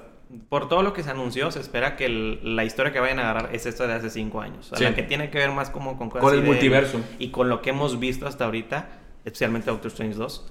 por 0.47 0.69
todo 0.69 0.83
lo 0.83 0.93
que 0.93 1.03
se 1.03 1.09
anunció, 1.09 1.51
se 1.51 1.59
espera 1.59 1.97
que 1.97 2.05
el- 2.05 2.55
la 2.55 2.63
historia 2.63 2.93
que 2.93 3.01
vayan 3.01 3.19
a 3.19 3.23
agarrar 3.29 3.53
es 3.53 3.65
esta 3.65 3.85
de 3.85 3.91
hace 3.93 4.09
cinco 4.09 4.39
años. 4.39 4.67
O 4.67 4.69
sea, 4.69 4.77
Sí. 4.77 4.83
la 4.85 4.95
que 4.95 5.03
tiene 5.03 5.29
que 5.29 5.39
ver 5.39 5.51
más 5.51 5.69
como 5.69 5.97
con 5.97 6.09
cosas 6.09 6.23
Con 6.23 6.33
el 6.35 6.41
de- 6.43 6.47
multiverso. 6.47 7.01
Y 7.19 7.27
con 7.31 7.49
lo 7.49 7.61
que 7.61 7.71
hemos 7.71 7.99
visto 7.99 8.25
hasta 8.25 8.45
ahorita, 8.45 8.87
especialmente 9.25 9.69
Doctor 9.69 9.91
Strange 9.91 10.15
2, 10.17 10.49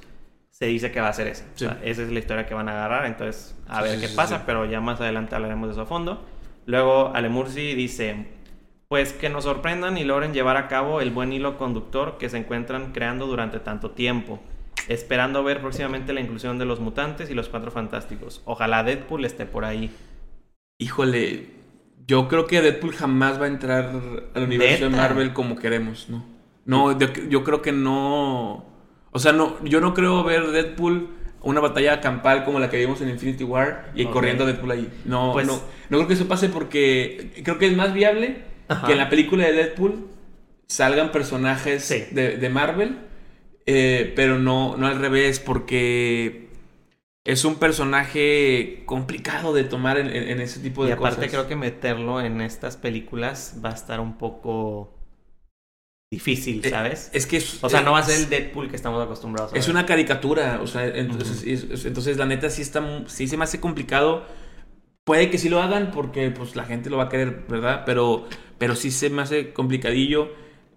se 0.50 0.66
dice 0.66 0.92
que 0.92 1.00
va 1.00 1.08
a 1.08 1.12
ser 1.14 1.26
esa. 1.28 1.46
Sí. 1.54 1.64
O 1.64 1.68
sea, 1.70 1.80
esa 1.82 2.02
es 2.02 2.12
la 2.12 2.18
historia 2.18 2.44
que 2.46 2.52
van 2.52 2.68
a 2.68 2.72
agarrar, 2.72 3.06
entonces 3.06 3.56
a 3.66 3.78
Sí, 3.82 3.88
ver 3.88 3.98
qué 3.98 4.08
pasa, 4.08 4.44
pero 4.44 4.66
ya 4.66 4.82
más 4.82 5.00
adelante 5.00 5.34
hablaremos 5.34 5.68
de 5.68 5.72
eso 5.72 5.80
a 5.82 5.86
fondo. 5.86 6.22
Luego 6.66 7.12
Alemursi 7.14 7.74
dice, 7.74 8.26
pues 8.88 9.14
que 9.14 9.30
nos 9.30 9.44
sorprendan 9.44 9.96
y 9.96 10.04
logren 10.04 10.34
llevar 10.34 10.58
a 10.58 10.68
cabo 10.68 11.00
el 11.00 11.10
buen 11.10 11.32
hilo 11.32 11.56
conductor 11.56 12.18
que 12.18 12.28
se 12.28 12.36
encuentran 12.36 12.92
creando 12.92 13.26
durante 13.26 13.58
tanto 13.58 13.92
tiempo. 13.92 14.38
Esperando 14.88 15.44
ver 15.44 15.60
próximamente 15.60 16.12
la 16.12 16.20
inclusión 16.20 16.58
de 16.58 16.64
los 16.64 16.80
mutantes 16.80 17.30
y 17.30 17.34
los 17.34 17.48
cuatro 17.48 17.70
fantásticos. 17.70 18.42
Ojalá 18.44 18.82
Deadpool 18.82 19.24
esté 19.24 19.46
por 19.46 19.64
ahí. 19.64 19.90
Híjole, 20.78 21.46
yo 22.06 22.28
creo 22.28 22.46
que 22.46 22.60
Deadpool 22.60 22.92
jamás 22.94 23.40
va 23.40 23.44
a 23.44 23.48
entrar 23.48 23.90
al 24.34 24.42
universo 24.42 24.84
de. 24.84 24.90
Marvel 24.90 25.32
como 25.32 25.56
queremos, 25.56 26.08
¿no? 26.08 26.24
No, 26.64 26.96
yo, 26.98 27.42
creo 27.44 27.62
que 27.62 27.72
no. 27.72 28.64
O 29.10 29.18
sea, 29.18 29.32
no, 29.32 29.62
yo 29.64 29.80
no 29.80 29.94
creo 29.94 30.22
ver 30.24 30.48
Deadpool 30.48 31.08
una 31.42 31.60
batalla 31.60 32.00
campal 32.00 32.44
como 32.44 32.60
la 32.60 32.70
que 32.70 32.78
vimos 32.78 33.00
en 33.00 33.08
Infinity 33.10 33.44
War 33.44 33.90
y 33.94 34.06
corriendo 34.06 34.46
Deadpool 34.46 34.70
ahí. 34.70 34.92
No, 35.04 35.32
Pues- 35.32 35.46
no, 35.46 35.54
no 35.90 35.98
creo 35.98 36.06
que 36.06 36.14
eso 36.14 36.28
pase 36.28 36.48
porque 36.48 37.32
creo 37.44 37.58
que 37.58 37.66
es 37.66 37.76
más 37.76 37.92
viable 37.92 38.42
Ajá. 38.68 38.86
que 38.86 38.92
en 38.92 38.98
la 38.98 39.08
película 39.08 39.44
de 39.44 39.52
Deadpool 39.52 40.06
salgan 40.68 41.10
personajes 41.12 41.84
Sí. 41.84 42.04
de, 42.12 42.36
de 42.36 42.48
Marvel, 42.48 42.96
eh, 43.66 44.12
pero 44.16 44.38
no, 44.38 44.76
no 44.76 44.86
al 44.86 44.98
revés, 45.00 45.40
porque 45.40 46.48
es 47.24 47.44
un 47.44 47.56
personaje 47.56 48.84
complicado 48.86 49.54
de 49.54 49.64
tomar 49.64 49.98
en, 49.98 50.40
ese 50.40 50.60
tipo 50.60 50.84
Y 50.84 50.88
de 50.88 50.92
aparte 50.92 51.26
cosas. 51.26 51.30
creo 51.30 51.48
que 51.48 51.56
meterlo 51.56 52.20
en 52.20 52.40
estas 52.42 52.76
películas 52.76 53.60
va 53.64 53.70
a 53.70 53.74
estar 53.74 54.00
un 54.00 54.18
poco 54.18 54.92
difícil, 56.10 56.62
Eh, 56.62 56.68
¿sabes? 56.68 57.10
Es 57.12 57.26
que 57.26 57.38
es, 57.38 57.62
o 57.64 57.68
sea, 57.68 57.80
no 57.82 57.92
va 57.92 57.98
a 58.00 58.02
ser 58.02 58.16
el 58.20 58.28
Deadpool 58.28 58.68
que 58.68 58.76
estamos 58.76 59.02
acostumbrados 59.02 59.54
a 59.54 59.58
Es 59.58 59.68
ver. 59.68 59.68
una 59.68 59.84
caricatura, 59.86 60.60
o 60.62 60.66
sea, 60.66 60.86
entonces, 60.86 61.42
es- 61.44 61.64
es- 61.70 61.84
entonces 61.84 62.16
la 62.16 62.24
neta 62.26 62.48
sí 62.50 62.62
está, 62.62 62.82
sí 63.06 63.28
se 63.28 63.36
me 63.36 63.44
hace 63.44 63.60
complicado. 63.60 64.24
Puede 65.04 65.30
que 65.30 65.38
sí 65.38 65.48
lo 65.50 65.62
hagan 65.62 65.90
porque 65.92 66.30
pues 66.30 66.56
la 66.56 66.64
gente 66.64 66.90
lo 66.90 66.98
va 66.98 67.04
a 67.04 67.08
querer, 67.10 67.44
¿verdad? 67.48 67.84
Pero, 67.86 68.26
pero 68.58 68.76
sí 68.76 68.90
se 68.92 69.10
me 69.10 69.22
hace 69.22 69.52
complicadillo. 69.54 70.32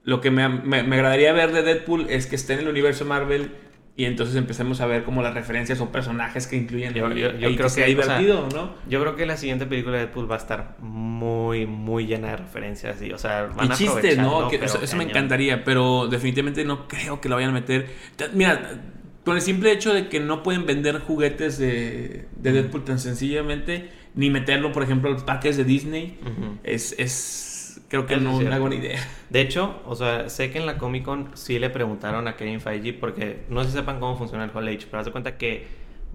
Lo 0.06 0.22
que 0.22 0.32
me, 0.32 0.48
me, 0.48 0.84
me 0.84 0.96
agradaría 0.96 1.34
ver 1.34 1.52
de 1.52 1.62
Deadpool 1.63 2.08
es 2.10 2.26
que 2.28 2.36
esté 2.38 2.54
en 2.54 2.60
el 2.62 2.68
universo 2.70 3.04
Marvel 3.06 3.52
y 3.98 4.06
entonces 4.06 4.36
empecemos 4.36 4.82
a 4.82 4.86
ver 4.88 5.04
como 5.04 5.22
las 5.24 5.34
referencias 5.34 5.80
o 5.82 5.91
personajes 5.91 6.48
que 6.48 6.58
incluyen. 6.58 6.94
Yo- 6.94 7.10
yo- 7.12 7.32
yo 7.38 7.50
y 7.50 7.56
creo 7.56 7.70
sea 7.70 7.86
que, 7.88 7.98
o 7.98 8.04
sea, 8.04 8.18
divertido, 8.20 8.48
¿no? 8.54 8.76
Yo 8.89 9.00
creo 9.02 9.15
que 9.15 9.26
la 9.26 9.36
siguiente 9.38 9.65
película 9.65 9.98
de 9.98 10.06
Deadpool 10.06 10.30
va 10.30 10.36
a 10.36 10.38
estar 10.38 10.76
muy, 10.80 11.65
muy 11.65 12.06
llena 12.06 12.30
de 12.32 12.38
referencias. 12.38 13.02
Y, 13.02 13.12
o 13.13 13.18
sea, 13.18 13.44
van 13.56 13.68
y 13.68 13.72
a 13.72 13.76
chistes, 13.76 14.18
¿no? 14.18 14.48
Que 14.50 14.58
eso 14.58 14.82
eso 14.82 14.96
me 14.98 15.04
encantaría, 15.06 15.63
pero 15.63 16.08
definitivamente 16.08 16.65
no 16.65 16.88
creo 16.88 17.20
que 17.22 17.30
lo 17.30 17.36
vayan 17.36 17.52
a 17.52 17.54
meter. 17.54 17.88
Mira, 18.34 18.82
con 19.24 19.38
el 19.38 19.41
simple 19.41 19.72
hecho 19.72 19.94
de 19.94 20.08
que 20.10 20.20
no 20.20 20.44
pueden 20.44 20.65
vender 20.68 21.00
juguetes 21.00 21.58
de, 21.58 22.28
de 22.36 22.52
Deadpool 22.52 22.84
tan 22.84 23.00
sencillamente, 23.00 23.89
ni 24.13 24.30
meterlo, 24.30 24.72
por 24.72 24.84
ejemplo, 24.84 25.10
los 25.10 25.24
parques 25.24 25.58
de 25.58 25.63
Disney, 25.63 26.20
es, 26.63 26.94
es 27.00 27.55
creo 27.89 28.06
que 28.06 28.15
es 28.15 28.21
no 28.21 28.32
una 28.32 28.39
cierto. 28.39 28.60
buena 28.62 28.76
idea. 28.76 29.00
De 29.30 29.41
hecho, 29.41 29.82
o 29.86 29.95
sea, 29.95 30.30
sé 30.30 30.52
que 30.52 30.58
en 30.60 30.65
la 30.65 30.78
Comic 30.78 31.04
Con 31.04 31.30
sí 31.36 31.60
le 31.60 31.69
preguntaron 31.69 32.28
a 32.28 32.36
Kevin 32.36 32.60
Feige 32.62 32.93
porque 32.93 33.43
no 33.50 33.63
sé 33.63 33.71
si 33.71 33.78
sepan 33.78 34.00
cómo 34.00 34.17
funciona 34.17 34.43
el 34.43 34.52
Hall 34.54 34.67
H, 34.67 34.88
pero 34.89 35.00
haz 35.00 35.06
de 35.06 35.12
cuenta 35.12 35.38
que 35.38 35.67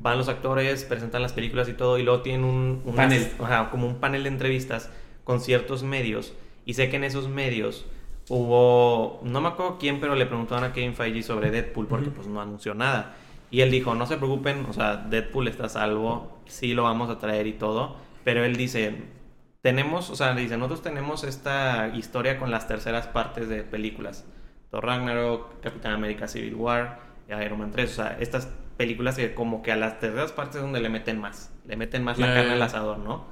van 0.03 0.17
los 0.19 0.29
actores, 0.29 0.85
presentan 0.85 1.21
las 1.23 1.33
películas 1.35 1.69
y 1.69 1.75
todo, 1.75 1.99
y 1.99 2.03
luego 2.03 2.23
tienen 2.23 2.45
un 2.45 2.81
unas- 2.85 2.97
Panel. 2.97 3.29
ajá, 3.41 3.71
como 3.71 3.87
un 3.87 3.97
panel 3.97 4.23
de 4.23 4.31
entrevistas 4.31 4.91
con 5.25 5.41
ciertos 5.41 5.83
medios. 5.83 6.33
Y 6.65 6.75
sé 6.75 6.89
que 6.89 6.97
en 6.97 7.05
esos 7.05 7.29
medios 7.29 7.85
hubo, 8.29 9.21
no 9.25 9.41
me 9.41 9.49
acuerdo 9.49 9.77
quién, 9.79 10.01
pero 10.01 10.15
le 10.15 10.27
preguntaron 10.27 10.65
a 10.65 10.73
Kevin 10.73 10.95
Feige 10.95 11.23
sobre 11.23 11.51
Deadpool 11.51 11.87
porque 11.87 12.07
Ujú. 12.09 12.17
pues 12.17 12.27
no 12.29 12.41
anunció 12.41 12.75
nada. 12.75 13.15
Y 13.51 13.61
él 13.63 13.71
dijo, 13.71 13.95
no 13.95 14.07
se 14.07 14.17
preocupen, 14.17 14.65
o 14.69 14.73
sea, 14.73 14.97
Deadpool 14.97 15.49
está 15.49 15.67
a 15.67 15.69
salvo, 15.69 16.39
sí 16.47 16.73
lo 16.73 16.85
vamos 16.85 17.11
a 17.11 17.19
traer 17.19 17.47
y 17.49 17.53
todo. 17.55 17.97
Pero 18.25 18.45
él 18.45 18.55
dice, 18.57 18.95
tenemos, 19.63 20.11
o 20.11 20.17
sea, 20.17 20.33
le 20.33 20.43
dice, 20.43 20.57
nosotros 20.57 20.83
tenemos 20.83 21.25
esta 21.25 21.89
historia 21.89 22.39
con 22.39 22.51
las 22.51 22.67
terceras 22.67 23.07
partes 23.07 23.49
de 23.49 23.63
películas. 23.63 24.27
Thor 24.71 24.85
Ragnarok, 24.85 25.61
Capitán 25.61 25.93
América 25.93 26.29
Civil 26.29 26.55
War, 26.55 27.01
Iron 27.29 27.59
Man 27.59 27.71
3, 27.71 27.91
o 27.91 27.95
sea, 27.95 28.17
estas 28.21 28.49
películas 28.77 29.17
que 29.17 29.35
como 29.35 29.63
que 29.63 29.73
a 29.73 29.77
las 29.77 29.99
terceras 29.99 30.33
partes 30.33 30.57
es 30.57 30.63
donde 30.63 30.81
le 30.81 30.89
meten 30.89 31.21
más, 31.21 31.53
le 31.67 31.77
meten 31.77 32.03
más 32.03 32.19
la 32.19 32.33
carne 32.33 32.53
al 32.53 32.63
asador, 32.63 32.99
¿no? 32.99 33.27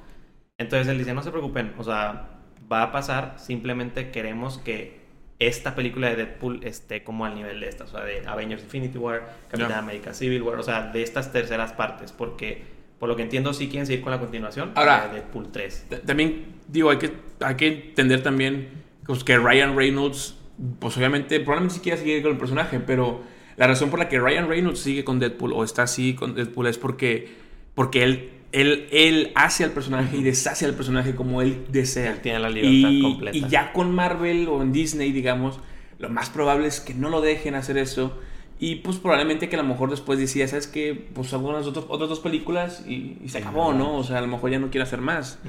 Entonces 0.57 0.87
él 0.87 0.97
dice, 0.97 1.13
no 1.13 1.23
se 1.23 1.31
preocupen, 1.31 1.73
o 1.77 1.83
sea, 1.83 2.29
va 2.71 2.83
a 2.83 2.91
pasar, 2.91 3.35
simplemente 3.37 4.11
queremos 4.11 4.57
que 4.57 4.99
esta 5.39 5.73
película 5.73 6.09
de 6.09 6.17
Deadpool 6.17 6.63
esté 6.65 7.03
como 7.03 7.25
al 7.25 7.33
nivel 7.33 7.61
de 7.61 7.69
estas, 7.69 7.93
o 7.93 7.97
sea, 7.97 8.05
de 8.05 8.27
Avengers 8.27 8.63
Infinity 8.63 8.97
War, 8.97 9.29
Capitán. 9.49 9.71
América 9.71 10.13
Civil 10.13 10.41
War, 10.43 10.59
o 10.59 10.63
sea, 10.63 10.91
de 10.91 11.01
estas 11.01 11.31
terceras 11.31 11.73
partes, 11.73 12.11
porque 12.11 12.78
por 12.99 13.09
lo 13.09 13.15
que 13.15 13.23
entiendo 13.23 13.53
sí 13.53 13.67
quieren 13.69 13.85
seguir 13.87 14.01
con 14.01 14.11
la 14.11 14.19
continuación 14.19 14.71
Ahora- 14.75 15.07
de 15.07 15.15
Deadpool 15.21 15.47
3. 15.51 15.85
T- 15.89 15.97
También, 15.99 16.45
digo, 16.67 16.89
hay 16.89 16.97
que, 16.97 17.11
hay 17.39 17.55
que 17.55 17.67
entender 17.67 18.21
también 18.23 18.67
pues, 19.05 19.23
que 19.23 19.37
Ryan 19.37 19.75
Reynolds, 19.75 20.35
pues 20.79 20.97
obviamente, 20.97 21.39
probablemente 21.39 21.75
sí 21.75 21.81
quiera 21.81 21.97
seguir 21.97 22.21
con 22.21 22.31
el 22.33 22.37
personaje, 22.37 22.79
pero 22.79 23.21
la 23.57 23.67
razón 23.67 23.89
por 23.89 23.99
la 23.99 24.09
que 24.09 24.19
Ryan 24.19 24.47
Reynolds 24.47 24.79
sigue 24.79 25.03
con 25.03 25.19
Deadpool 25.19 25.53
o 25.53 25.63
está 25.63 25.83
así 25.83 26.13
con 26.13 26.35
Deadpool 26.35 26.67
es 26.67 26.77
porque, 26.77 27.29
porque 27.75 28.03
él, 28.03 28.29
él, 28.51 28.87
él 28.91 29.31
hace 29.35 29.63
al 29.63 29.71
personaje 29.71 30.17
y 30.17 30.23
deshace 30.23 30.65
al 30.65 30.73
personaje 30.73 31.15
como 31.15 31.41
él 31.41 31.65
desea. 31.71 32.11
Él 32.11 32.19
tiene 32.19 32.39
la 32.39 32.49
libertad 32.49 32.89
y, 32.91 33.01
completa. 33.01 33.37
y 33.37 33.47
ya 33.49 33.71
con 33.73 33.93
Marvel 33.95 34.47
o 34.49 34.61
en 34.61 34.71
Disney, 34.73 35.11
digamos, 35.11 35.59
lo 35.99 36.09
más 36.09 36.29
probable 36.29 36.67
es 36.67 36.79
que 36.81 36.93
no 36.93 37.09
lo 37.09 37.21
dejen 37.21 37.55
hacer 37.55 37.77
eso 37.77 38.17
Y 38.61 38.75
pues 38.75 38.97
probablemente 38.97 39.47
que 39.47 39.55
a 39.55 39.61
lo 39.61 39.67
mejor 39.67 39.89
después 39.89 40.19
decía, 40.19 40.45
¿sabes 40.47 40.67
qué? 40.67 40.93
Pues 41.13 41.31
algunas 41.33 41.65
otras, 41.65 41.85
otras 41.87 42.09
dos 42.09 42.19
películas 42.19 42.83
y, 42.85 43.17
y 43.23 43.29
se 43.29 43.37
acabó, 43.37 43.73
¿no? 43.73 43.95
O 43.95 44.03
sea, 44.03 44.17
a 44.17 44.21
lo 44.21 44.27
mejor 44.27 44.51
ya 44.51 44.59
no 44.59 44.69
quiere 44.69 44.83
hacer 44.83 44.99
más. 44.99 45.39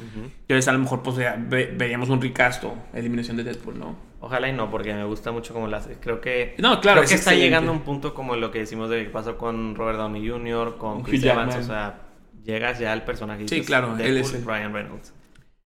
Entonces 0.43 0.69
a 0.69 0.73
lo 0.73 0.79
mejor 0.79 1.03
pues 1.03 1.17
ya 1.17 1.37
ve- 1.37 1.75
veríamos 1.77 2.09
un 2.09 2.23
recasto, 2.23 2.73
eliminación 2.95 3.37
de 3.37 3.43
Deadpool, 3.43 3.79
¿no? 3.81 3.97
Ojalá 4.21 4.49
y 4.49 4.53
no, 4.53 4.71
porque 4.71 4.95
me 4.95 5.03
gusta 5.05 5.33
mucho 5.33 5.53
como 5.53 5.67
las... 5.67 5.89
Creo 6.01 6.21
que... 6.21 6.55
No, 6.59 6.81
claro, 6.81 6.99
Creo 7.01 7.05
es 7.05 7.09
que 7.11 7.15
está 7.17 7.31
excelente. 7.31 7.47
llegando 7.47 7.73
a 7.73 7.75
un 7.75 7.81
punto 7.81 8.15
como 8.15 8.37
lo 8.37 8.53
que 8.53 8.61
decimos 8.61 8.89
de 8.91 9.03
que 9.03 9.11
pasó 9.11 9.37
con 9.39 9.75
Robert 9.75 9.99
Downey 9.99 10.29
Jr., 10.29 10.77
con 10.79 11.03
Chris 11.03 11.25
Evans, 11.25 11.57
o 11.57 11.63
sea, 11.65 12.03
llegas 12.45 12.79
ya 12.79 12.93
al 12.93 13.05
personaje 13.05 13.49
Sí, 13.49 13.63
claro, 13.63 13.93
él 13.93 13.99
Deadpool, 13.99 14.19
es 14.21 14.35
el- 14.35 14.45
Ryan 14.45 14.73
Reynolds. 14.73 15.15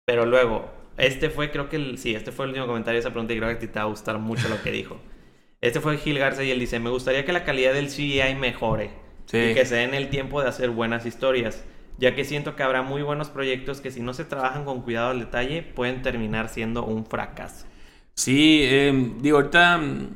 Pero 0.06 0.24
luego, 0.26 0.70
este 0.98 1.30
fue, 1.30 1.50
creo 1.50 1.68
que 1.68 1.76
el, 1.76 1.98
sí, 1.98 2.14
este 2.14 2.30
fue 2.30 2.44
el 2.44 2.50
último 2.50 2.66
comentario 2.68 2.98
de 2.98 3.00
esa 3.00 3.10
pregunta 3.10 3.32
y 3.32 3.38
creo 3.38 3.48
que 3.48 3.54
a 3.56 3.58
ti 3.58 3.66
te 3.66 3.78
va 3.80 3.86
a 3.86 3.88
gustar 3.88 4.18
mucho 4.18 4.48
lo 4.48 4.62
que 4.62 4.70
dijo. 4.70 5.00
Este 5.64 5.80
fue 5.80 5.96
Gil 5.96 6.18
Garza 6.18 6.44
y 6.44 6.50
él 6.50 6.60
dice, 6.60 6.78
me 6.78 6.90
gustaría 6.90 7.24
que 7.24 7.32
la 7.32 7.42
calidad 7.42 7.72
del 7.72 7.86
CGI 7.88 8.34
mejore 8.38 8.90
Sí. 9.24 9.38
y 9.38 9.54
que 9.54 9.64
se 9.64 9.76
den 9.76 9.94
el 9.94 10.10
tiempo 10.10 10.42
de 10.42 10.48
hacer 10.50 10.68
buenas 10.68 11.06
historias, 11.06 11.64
ya 11.96 12.14
que 12.14 12.26
siento 12.26 12.54
que 12.54 12.62
habrá 12.62 12.82
muy 12.82 13.00
buenos 13.00 13.30
proyectos 13.30 13.80
que 13.80 13.90
si 13.90 14.00
no 14.02 14.12
se 14.12 14.26
trabajan 14.26 14.66
con 14.66 14.82
cuidado 14.82 15.08
al 15.12 15.20
detalle 15.20 15.62
pueden 15.62 16.02
terminar 16.02 16.50
siendo 16.50 16.84
un 16.84 17.06
fracaso. 17.06 17.64
Sí, 18.14 18.60
eh, 18.62 19.12
digo, 19.22 19.38
ahorita 19.38 19.78
mm, 19.78 20.08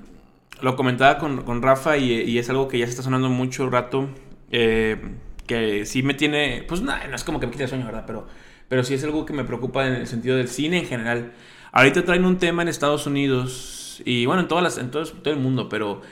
lo 0.61 0.77
comentaba 0.77 1.17
con, 1.17 1.43
con 1.45 1.63
Rafa 1.63 1.97
y, 1.97 2.13
y 2.13 2.39
es 2.39 2.51
algo 2.51 2.69
que 2.69 2.79
ya 2.79 2.85
se 2.85 2.91
está 2.91 3.03
sonando 3.03 3.31
mucho 3.31 3.71
rato, 3.71 4.11
eh, 4.51 4.99
que 5.47 5.87
sí 5.87 6.03
me 6.03 6.13
tiene, 6.13 6.63
pues 6.69 6.83
nada, 6.83 7.07
no 7.09 7.17
es 7.17 7.25
como 7.25 7.41
que 7.41 7.47
me 7.47 7.53
quite 7.53 7.65
el 7.65 7.71
sueño, 7.71 7.87
¿verdad? 7.87 8.05
Pero, 8.07 8.27
pero 8.69 8.85
sí 8.85 8.93
es 8.93 9.03
algo 9.03 9.25
que 9.25 9.33
me 9.33 9.45
preocupa 9.45 9.87
en 9.87 9.95
el 9.95 10.07
sentido 10.07 10.37
del 10.37 10.49
cine 10.49 10.81
en 10.81 10.85
general. 10.85 11.33
Ahorita 11.73 12.05
traen 12.05 12.27
un 12.27 12.37
tema 12.37 12.61
en 12.61 12.69
Estados 12.69 13.07
Unidos 13.07 13.78
y 14.05 14.27
bueno, 14.27 14.43
en, 14.43 14.49
todas 14.49 14.65
las, 14.65 14.79
en 14.79 14.91
todo, 14.91 15.05
todo 15.05 15.35
el 15.35 15.41
mundo, 15.41 15.69
pero 15.69 16.03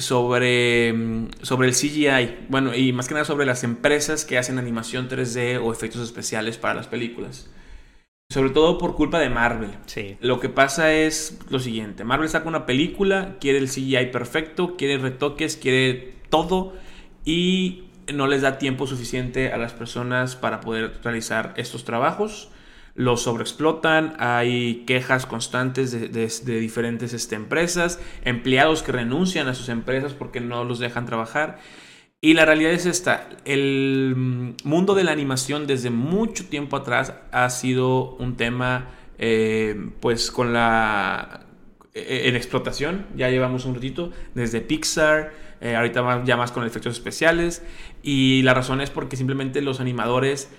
sobre, 0.00 0.94
sobre 1.42 1.68
el 1.68 1.74
CGI, 1.74 2.46
bueno, 2.48 2.74
y 2.74 2.92
más 2.92 3.08
que 3.08 3.14
nada 3.14 3.24
sobre 3.24 3.46
las 3.46 3.64
empresas 3.64 4.24
que 4.24 4.38
hacen 4.38 4.58
animación 4.58 5.08
3D 5.08 5.60
o 5.62 5.72
efectos 5.72 6.02
especiales 6.02 6.58
para 6.58 6.74
las 6.74 6.86
películas. 6.86 7.50
Sobre 8.30 8.50
todo 8.50 8.78
por 8.78 8.94
culpa 8.94 9.18
de 9.18 9.28
Marvel. 9.28 9.70
Sí. 9.86 10.16
Lo 10.20 10.38
que 10.38 10.48
pasa 10.48 10.92
es 10.92 11.40
lo 11.50 11.58
siguiente, 11.58 12.04
Marvel 12.04 12.28
saca 12.28 12.48
una 12.48 12.66
película, 12.66 13.36
quiere 13.40 13.58
el 13.58 13.68
CGI 13.68 14.10
perfecto, 14.12 14.76
quiere 14.76 14.98
retoques, 14.98 15.56
quiere 15.56 16.14
todo 16.28 16.74
y 17.24 17.84
no 18.12 18.26
les 18.26 18.42
da 18.42 18.58
tiempo 18.58 18.86
suficiente 18.86 19.52
a 19.52 19.58
las 19.58 19.72
personas 19.72 20.36
para 20.36 20.60
poder 20.60 21.00
realizar 21.02 21.54
estos 21.56 21.84
trabajos. 21.84 22.50
Los 22.94 23.22
sobreexplotan, 23.22 24.14
hay 24.18 24.84
quejas 24.86 25.26
constantes 25.26 25.92
de, 25.92 26.60
diferentes 26.60 27.12
este, 27.12 27.36
empresas, 27.36 28.00
empleados 28.24 28.82
que 28.82 28.92
renuncian 28.92 29.48
a 29.48 29.54
sus 29.54 29.68
empresas 29.68 30.12
porque 30.12 30.40
no 30.40 30.64
los 30.64 30.78
dejan 30.78 31.06
trabajar. 31.06 31.58
Y 32.20 32.34
la 32.34 32.44
realidad 32.44 32.72
es 32.72 32.84
esta, 32.84 33.30
el 33.46 34.54
mundo 34.64 34.94
de 34.94 35.04
la 35.04 35.12
animación 35.12 35.66
desde 35.66 35.88
mucho 35.88 36.46
tiempo 36.46 36.76
atrás 36.76 37.14
ha 37.32 37.48
sido 37.48 38.16
un 38.16 38.36
tema 38.36 38.88
eh, 39.18 39.90
pues 40.00 40.30
con 40.30 40.52
la 40.52 41.46
eh, 41.94 42.22
en 42.26 42.36
explotación, 42.36 43.06
ya 43.16 43.30
llevamos 43.30 43.64
un 43.64 43.74
ratito, 43.74 44.12
desde 44.34 44.60
Pixar, 44.60 45.32
eh, 45.60 45.76
ahorita 45.76 46.02
más- 46.02 46.24
ya 46.26 46.36
más 46.36 46.52
con 46.52 46.66
efectos 46.66 46.94
especiales, 46.94 47.62
y 48.02 48.42
la 48.42 48.54
razón 48.54 48.80
es 48.80 48.90
porque 48.90 49.16
simplemente 49.16 49.60
los 49.62 49.80
animadores, 49.80 50.50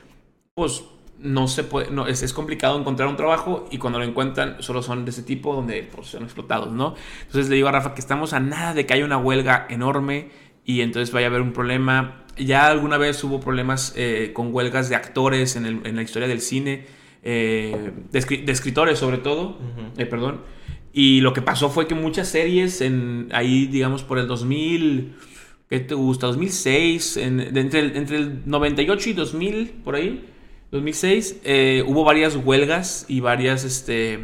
pues 0.56 0.84
no 1.24 1.48
se 1.48 1.64
puede, 1.64 1.92
no, 1.92 2.08
es, 2.08 2.24
es 2.24 2.34
complicado 2.34 2.80
encontrar 2.80 3.08
un 3.10 3.16
trabajo 3.18 3.68
y 3.72 3.78
cuando 3.78 4.00
lo 4.00 4.06
encuentran 4.06 4.58
solo 4.62 4.82
son 4.82 5.06
de 5.06 5.12
ese 5.12 5.24
tipo 5.24 5.54
donde 5.56 5.84
pues, 5.84 6.08
son 6.08 6.24
explotados, 6.24 6.72
¿no? 6.74 6.96
Entonces 7.22 7.50
le 7.50 7.56
digo 7.56 7.68
a 7.68 7.72
Rafa 7.72 7.94
que 7.94 8.02
estamos 8.02 8.34
a 8.34 8.40
nada 8.40 8.74
de 8.74 8.86
que 8.86 8.94
haya 8.94 9.06
una 9.06 9.18
huelga 9.18 9.68
enorme 9.70 10.30
y 10.66 10.82
entonces 10.82 11.12
vaya 11.14 11.28
a 11.28 11.30
haber 11.30 11.42
un 11.42 11.54
problema. 11.54 12.24
Ya 12.38 12.68
alguna 12.68 12.98
vez 12.98 13.24
hubo 13.24 13.40
problemas 13.40 13.94
eh, 13.98 14.32
con 14.34 14.54
huelgas 14.54 14.90
de 14.90 14.96
actores 14.96 15.56
en, 15.56 15.66
el- 15.66 15.82
en 15.86 15.96
la 15.96 16.02
historia 16.02 16.28
del 16.28 16.42
cine, 16.42 16.86
eh, 17.24 17.92
de, 18.12 18.20
escri- 18.20 18.44
de 18.46 18.52
escritores 18.52 18.98
sobre 19.00 19.18
todo, 19.18 19.58
eh, 19.98 20.06
perdón. 20.06 20.42
Y 20.94 21.22
lo 21.22 21.34
que 21.34 21.42
pasó 21.42 21.70
fue 21.70 21.88
que 21.88 21.96
muchas 21.96 22.28
series, 22.28 22.82
en, 22.82 23.30
ahí 23.32 23.66
digamos 23.68 24.04
por 24.04 24.18
el 24.20 24.28
2000, 24.28 25.14
¿qué 25.70 25.80
te 25.80 25.94
gusta? 25.96 26.28
2006, 26.28 27.18
en- 27.18 27.54
de 27.54 27.60
entre, 27.62 27.80
el, 27.80 27.96
entre 27.96 28.18
el 28.18 28.42
98 28.46 29.10
y 29.10 29.14
2000, 29.14 29.70
por 29.84 29.96
ahí, 29.96 30.28
2006, 30.72 31.42
eh, 31.44 31.84
hubo 31.86 32.06
varias 32.06 32.36
huelgas 32.38 33.06
y 33.10 33.20
varias 33.20 33.66
este, 33.66 34.20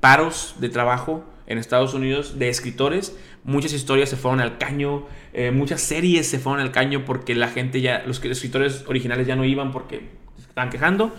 paros 0.00 0.56
de 0.58 0.68
trabajo 0.68 1.24
en 1.46 1.58
Estados 1.58 1.94
Unidos 1.94 2.38
de 2.40 2.48
escritores. 2.48 3.16
Muchas 3.44 3.72
historias 3.72 4.08
se 4.08 4.16
fueron 4.16 4.40
al 4.40 4.58
caño, 4.58 5.06
eh, 5.32 5.52
muchas 5.52 5.80
series 5.80 6.26
se 6.28 6.40
fueron 6.40 6.60
al 6.60 6.72
caño 6.72 7.04
porque 7.04 7.36
la 7.36 7.48
gente 7.48 7.80
ya, 7.80 8.02
los 8.04 8.22
escritores 8.24 8.84
originales 8.88 9.28
ya 9.28 9.36
no 9.36 9.44
iban 9.44 9.70
porque 9.70 10.10
se 10.36 10.48
estaban 10.48 10.70
quejando. 10.70 11.14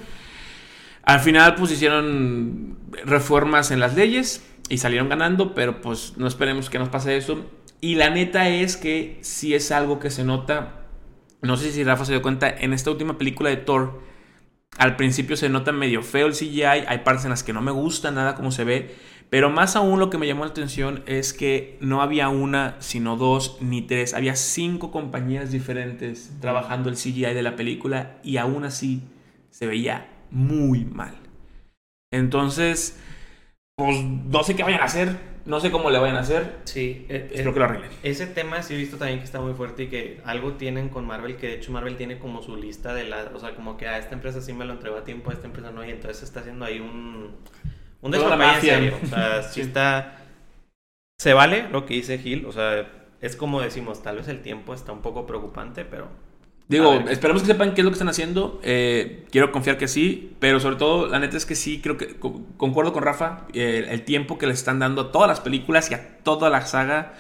Al 1.04 1.22
final, 1.22 1.56
pues 1.56 1.72
hicieron 1.72 2.78
reformas 3.06 3.72
en 3.72 3.80
las 3.80 3.96
leyes 3.96 4.46
y 4.70 4.78
salieron 4.80 5.08
ganando, 5.08 5.54
pero 5.54 5.82
pues 5.82 6.14
no 6.18 6.28
esperemos 6.28 6.70
que 6.70 6.80
nos 6.80 6.90
pase 6.90 7.16
eso. 7.16 7.46
Y 7.80 7.96
la 7.96 8.10
neta 8.10 8.50
es 8.50 8.78
que 8.78 9.18
sí 9.22 9.54
es 9.54 9.72
algo 9.72 10.00
que 10.00 10.10
se 10.10 10.24
nota. 10.24 10.86
No 11.42 11.58
sé 11.58 11.72
si 11.72 11.84
Rafa 11.84 12.06
se 12.06 12.14
dio 12.14 12.22
cuenta, 12.22 12.50
en 12.50 12.72
esta 12.72 12.92
última 12.92 13.18
película 13.18 13.50
de 13.50 13.58
Thor, 13.58 14.02
al 14.78 14.96
principio 14.96 15.38
se 15.38 15.50
nota 15.50 15.72
medio 15.72 16.02
feo 16.02 16.28
el 16.28 16.34
CGI, 16.34 16.64
hay 16.64 16.98
partes 17.00 17.26
en 17.26 17.32
las 17.32 17.44
que 17.44 17.54
no 17.54 17.62
me 17.62 17.72
gusta 17.72 18.12
nada 18.12 18.36
como 18.36 18.52
se 18.52 18.64
ve, 18.64 18.96
pero 19.30 19.50
más 19.50 19.76
aún 19.76 20.00
lo 20.00 20.10
que 20.10 20.18
me 20.18 20.28
llamó 20.28 20.46
la 20.46 20.52
atención 20.52 21.04
es 21.06 21.34
que 21.34 21.78
no 21.80 22.02
había 22.02 22.30
una, 22.30 22.76
sino 22.80 23.18
dos 23.18 23.58
ni 23.62 23.82
tres, 23.82 24.14
había 24.14 24.36
cinco 24.36 24.92
compañías 24.92 25.52
diferentes 25.52 26.32
trabajando 26.40 26.90
el 26.90 26.96
CGI 26.96 27.34
de 27.34 27.42
la 27.42 27.56
película 27.56 28.20
y 28.24 28.38
aún 28.38 28.64
así 28.64 29.02
se 29.50 29.66
veía 29.66 30.10
muy 30.30 30.86
mal. 30.86 31.16
Entonces, 32.12 33.00
pues 33.76 34.04
no 34.04 34.44
sé 34.44 34.56
qué 34.56 34.64
vayan 34.64 34.82
a 34.82 34.86
hacer, 34.86 35.33
no 35.46 35.60
sé 35.60 35.72
cómo 35.72 35.90
le 35.90 36.00
vayan 36.00 36.16
a 36.18 36.22
hacer, 36.22 36.60
Sí, 36.64 37.06
eh, 37.10 37.28
espero 37.32 37.50
eh, 37.50 37.54
que 37.54 37.60
lo 37.60 37.66
arreglen. 37.66 37.92
ese 38.04 38.28
tema 38.28 38.64
sí 38.64 38.74
he 38.76 38.78
visto 38.78 38.98
también 38.98 39.20
que 39.20 39.26
está 39.26 39.42
muy 39.42 39.54
fuerte 39.54 39.84
y 39.84 39.88
que 39.88 40.22
algo 40.26 40.54
tienen 40.54 40.90
con 40.90 41.06
Marvel, 41.06 41.36
que 41.38 41.48
de 41.48 41.54
hecho 41.56 41.72
Marvel 41.72 41.98
tiene 41.98 42.18
como 42.20 42.42
su 42.42 42.56
lista 42.56 42.94
de 42.94 43.04
la, 43.06 43.32
o 43.34 43.40
sea, 43.40 43.56
como 43.56 43.76
que 43.78 43.88
a 43.88 43.98
esta 43.98 44.14
empresa 44.16 44.42
sí 44.42 44.54
me 44.54 44.66
lo 44.66 44.74
entregó 44.74 44.98
a 44.98 45.04
tiempo, 45.04 45.32
a 45.32 45.34
esta 45.34 45.48
empresa 45.48 45.72
no, 45.72 45.84
y 45.86 45.90
entonces 45.92 46.24
está 46.24 46.40
haciendo 46.42 46.66
ahí 46.66 46.80
un, 46.80 47.36
un 48.02 48.12
despapalle 48.12 48.56
en 48.56 48.62
serio, 48.62 48.98
o 49.04 49.06
sea, 49.08 49.44
Sí. 49.52 49.62
está, 49.62 50.18
se 51.20 51.34
vale 51.34 51.68
lo 51.70 51.86
que 51.86 51.96
dice 51.96 52.18
Gil, 52.20 52.46
o 52.46 52.52
sea, 52.52 52.90
es 53.22 53.36
como 53.36 53.62
decimos, 53.62 54.02
tal 54.04 54.18
vez 54.18 54.28
el 54.30 54.42
tiempo 54.42 54.74
está 54.74 54.92
un 54.92 55.02
poco 55.02 55.26
preocupante, 55.26 55.86
pero 55.86 56.08
Digo, 56.68 56.94
esperemos 57.10 57.44
que 57.44 57.48
sepan 57.50 57.74
qué 57.74 57.82
es 57.82 57.86
lo 57.86 57.92
que 57.92 57.96
están 57.96 58.10
haciendo. 58.10 58.60
eh, 58.64 59.26
quiero 59.32 59.52
confiar 59.52 59.78
que 59.78 59.88
sí, 59.88 60.36
pero 60.40 60.60
sobre 60.60 60.78
todo, 60.78 61.08
la 61.08 61.20
neta 61.20 61.38
es 61.38 61.46
que 61.46 61.56
sí, 61.56 61.82
creo 61.82 61.98
que 61.98 62.16
co- 62.20 62.42
concuerdo 62.58 62.94
con 62.94 63.04
Rafa. 63.04 63.46
eh, 63.54 63.86
el 63.90 64.04
tiempo 64.04 64.38
que 64.38 64.48
le 64.48 64.54
están 64.54 64.80
dando 64.80 65.02
a 65.04 65.12
todas 65.12 65.28
las 65.28 65.40
películas 65.42 65.92
y 65.92 65.94
a 65.94 66.20
toda 66.24 66.50
la 66.50 66.66
saga 66.66 67.14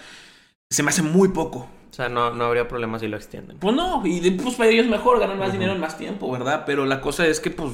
se 0.69 0.83
me 0.83 0.89
hace 0.89 1.01
muy 1.03 1.29
poco. 1.29 1.69
o 1.91 1.93
sea, 1.95 2.09
no, 2.09 2.31
no 2.33 2.45
habría 2.45 2.67
problema 2.67 2.97
si 2.99 3.07
lo 3.07 3.17
extienden. 3.17 3.57
Pues 3.59 3.75
no, 3.75 4.01
y 4.05 4.31
pues 4.31 4.55
para 4.55 4.69
ellos 4.69 4.87
mejor, 4.87 5.19
ganan 5.19 5.37
más 5.39 5.51
dinero 5.53 5.73
en 5.73 5.79
más 5.79 5.97
tiempo, 5.97 6.31
¿verdad? 6.31 6.63
Pero 6.65 6.85
la 6.85 7.01
cosa 7.01 7.27
es 7.27 7.39
que, 7.39 7.51
pues, 7.51 7.71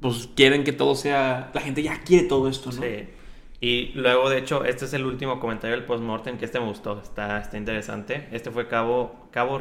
pues 0.00 0.28
quieren 0.36 0.64
que 0.64 0.72
todo 0.72 0.94
sea. 0.94 1.50
La 1.54 1.60
gente 1.62 1.82
ya 1.82 2.00
quiere 2.02 2.28
todo 2.28 2.48
esto, 2.48 2.70
¿no? 2.72 2.82
Sí. 2.82 3.08
Y 3.60 3.92
luego, 3.94 4.28
de 4.28 4.38
hecho, 4.38 4.64
este 4.64 4.84
es 4.86 4.92
el 4.92 5.06
último 5.06 5.40
comentario 5.40 5.76
del 5.76 5.86
postmortem 5.86 6.36
que 6.36 6.44
este 6.44 6.58
me 6.60 6.66
gustó, 6.66 7.00
está, 7.00 7.38
está 7.38 7.56
interesante. 7.56 8.28
Este 8.32 8.50
fue 8.50 8.68
Cabo, 8.68 9.28
Cabo. 9.30 9.58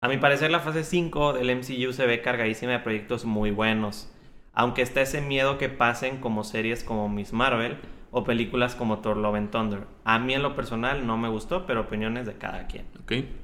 A 0.00 0.06
mi 0.06 0.16
parecer, 0.16 0.52
la 0.52 0.60
fase 0.60 0.84
5 0.84 1.32
del 1.32 1.56
MCU 1.56 1.92
se 1.92 2.06
ve 2.06 2.22
cargadísima 2.22 2.70
de 2.70 2.78
proyectos 2.78 3.24
muy 3.24 3.50
buenos. 3.50 4.08
Aunque 4.52 4.80
está 4.80 5.00
ese 5.00 5.20
miedo 5.20 5.58
que 5.58 5.68
pasen 5.68 6.18
como 6.18 6.44
series 6.44 6.84
como 6.84 7.08
Miss 7.08 7.32
Marvel 7.32 7.78
o 8.12 8.22
películas 8.22 8.76
como 8.76 9.00
Thor 9.00 9.16
Love 9.16 9.34
and 9.34 9.50
Thunder. 9.50 9.88
A 10.04 10.20
mí 10.20 10.34
en 10.34 10.42
lo 10.44 10.54
personal 10.54 11.04
no 11.04 11.16
me 11.16 11.28
gustó, 11.28 11.66
pero 11.66 11.80
opiniones 11.80 12.26
de 12.26 12.34
cada 12.34 12.68
quien. 12.68 12.86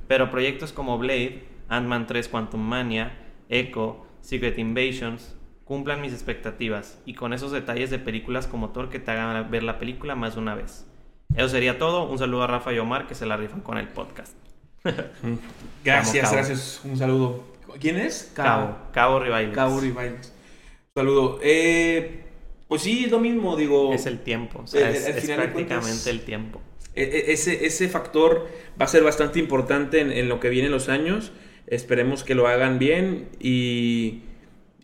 Pero 0.06 0.30
proyectos 0.30 0.72
como 0.72 0.96
Blade, 0.96 1.42
Ant-Man 1.70 2.06
3 2.06 2.28
Quantum 2.28 2.60
Mania, 2.60 3.18
Echo, 3.48 4.06
Secret 4.20 4.56
Invasions 4.56 5.36
cumplan 5.64 6.00
mis 6.00 6.12
expectativas 6.12 7.02
y 7.04 7.14
con 7.14 7.32
esos 7.32 7.50
detalles 7.50 7.90
de 7.90 7.98
películas 7.98 8.46
como 8.46 8.70
Thor 8.70 8.90
que 8.90 9.00
te 9.00 9.10
hagan 9.10 9.50
ver 9.50 9.64
la 9.64 9.80
película 9.80 10.14
más 10.14 10.36
de 10.36 10.40
una 10.40 10.54
vez. 10.54 10.88
Eso 11.34 11.48
sería 11.48 11.80
todo. 11.80 12.08
Un 12.08 12.18
saludo 12.18 12.44
a 12.44 12.46
Rafa 12.46 12.72
y 12.72 12.78
Omar 12.78 13.08
que 13.08 13.16
se 13.16 13.26
la 13.26 13.36
rifan 13.36 13.60
con 13.60 13.76
el 13.76 13.88
podcast. 13.88 14.43
Gracias, 15.84 16.24
Cabo. 16.24 16.34
gracias. 16.36 16.80
Un 16.84 16.96
saludo. 16.96 17.44
¿Quién 17.80 17.96
es? 17.96 18.30
Cabo, 18.34 18.76
Cabo 18.92 19.18
Rivales. 19.20 19.54
Cabo 19.54 19.80
Rivales. 19.80 20.32
Un 20.94 21.00
saludo. 21.02 21.40
Eh, 21.42 22.20
pues 22.68 22.82
sí, 22.82 23.04
es 23.04 23.10
lo 23.10 23.18
mismo, 23.20 23.56
digo. 23.56 23.92
Es 23.92 24.06
el 24.06 24.20
tiempo, 24.20 24.60
o 24.64 24.66
sea, 24.66 24.90
Eh, 24.90 24.96
es, 24.96 25.02
prácticamente 25.02 25.52
cuentas- 25.74 26.06
el 26.06 26.20
tiempo. 26.20 26.60
E- 26.94 27.02
e- 27.02 27.32
Ese, 27.32 27.66
ese 27.66 27.88
factor 27.88 28.48
va 28.80 28.84
a 28.84 28.88
ser 28.88 29.02
bastante 29.02 29.38
importante 29.40 30.00
en, 30.00 30.12
en 30.12 30.28
lo 30.28 30.38
que 30.38 30.48
vienen 30.48 30.70
los 30.70 30.88
años. 30.88 31.32
Esperemos 31.66 32.22
que 32.24 32.34
lo 32.34 32.46
hagan 32.46 32.78
bien 32.78 33.28
y, 33.40 34.22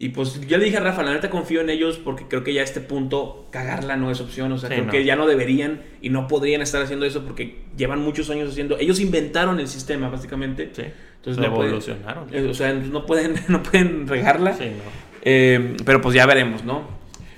Y 0.03 0.09
pues 0.09 0.41
yo 0.49 0.57
le 0.57 0.65
dije 0.65 0.79
a 0.79 0.81
Rafa, 0.81 1.03
la 1.03 1.13
neta 1.13 1.29
confío 1.29 1.61
en 1.61 1.69
ellos 1.69 1.99
porque 2.03 2.27
creo 2.27 2.43
que 2.43 2.55
ya 2.55 2.63
a 2.63 2.65
este 2.65 2.81
punto 2.81 3.47
cagarla 3.51 3.97
no 3.99 4.11
es 4.11 4.21
opción. 4.23 4.51
O 4.51 4.57
sea, 4.57 4.71
Sí, 4.71 4.75
creo 4.77 4.87
no. 4.87 4.91
que 4.93 5.05
ya 5.05 5.15
no 5.15 5.27
deberían 5.27 5.83
y 6.01 6.09
no 6.09 6.27
podrían 6.27 6.63
estar 6.63 6.81
haciendo 6.83 7.05
eso 7.05 7.23
porque 7.25 7.59
llevan 7.77 8.01
muchos 8.01 8.31
años 8.31 8.49
haciendo. 8.51 8.79
Ellos 8.79 8.99
inventaron 8.99 9.61
el 9.61 9.69
sistema, 9.69 10.09
básicamente. 10.09 10.71
Sí. 10.73 10.85
Entonces 11.17 11.43
Lo 11.45 11.51
no 11.55 11.63
evolucionaron. 11.63 12.29
eh, 12.33 12.49
o 12.51 12.55
sea, 12.55 12.73
no 12.73 13.05
pueden, 13.05 13.35
no 13.49 13.63
pueden 13.63 14.09
regarla. 14.09 14.55
Sí, 14.55 14.65
no. 14.71 14.91
Eh, 15.23 15.77
pero 15.85 16.01
pues 16.01 16.15
ya 16.15 16.25
veremos, 16.25 16.65
¿no? 16.65 16.83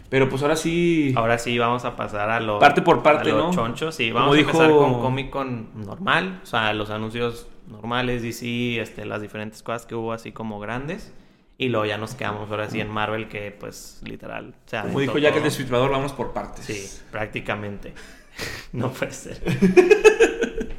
Pero 0.09 0.29
pues 0.29 0.43
ahora 0.43 0.55
sí. 0.55 1.13
Ahora 1.17 1.39
sí 1.39 1.59
vamos 1.59 1.85
a 1.85 1.97
pasar 1.97 2.31
a 2.31 2.39
lo 2.39 2.61
Parte 2.61 2.81
por 2.81 3.03
parte, 3.03 3.31
a 3.31 3.35
lo 3.35 3.47
¿no? 3.49 3.53
choncho, 3.53 3.91
sí, 3.91 4.11
Como 4.11 4.21
vamos 4.21 4.35
a 4.37 4.39
dijo- 4.39 4.51
empezar 4.53 4.71
con 4.71 5.01
Comic 5.01 5.31
Con 5.31 5.69
normal, 5.85 6.39
o 6.45 6.47
sea, 6.47 6.73
los 6.75 6.91
anuncios 6.91 7.49
normales, 7.67 8.23
DC, 8.23 8.81
este, 8.81 9.05
las 9.05 9.21
diferentes 9.21 9.65
cosas 9.65 9.85
que 9.85 9.97
hubo 9.97 10.13
así 10.13 10.31
como 10.31 10.61
grandes. 10.61 11.13
Y 11.59 11.69
luego 11.69 11.87
ya 11.87 11.99
nos 11.99 12.15
quedamos 12.15 12.51
ahora 12.51 12.69
sí 12.69 12.81
en 12.81 12.91
Marvel, 12.91 13.29
que 13.29 13.51
pues 13.53 14.01
literal. 14.05 14.55
O 14.67 14.69
sea, 14.69 14.83
Como 14.83 15.01
dijo 15.01 15.19
ya 15.19 15.33
que 15.33 15.39
el 15.39 15.45
desfiltrador, 15.45 15.91
vamos 15.91 16.13
por 16.13 16.33
partes. 16.33 16.65
Sí, 16.65 17.03
prácticamente. 17.11 17.95
no 18.73 18.91
puede 18.93 19.13
ser. 19.13 19.41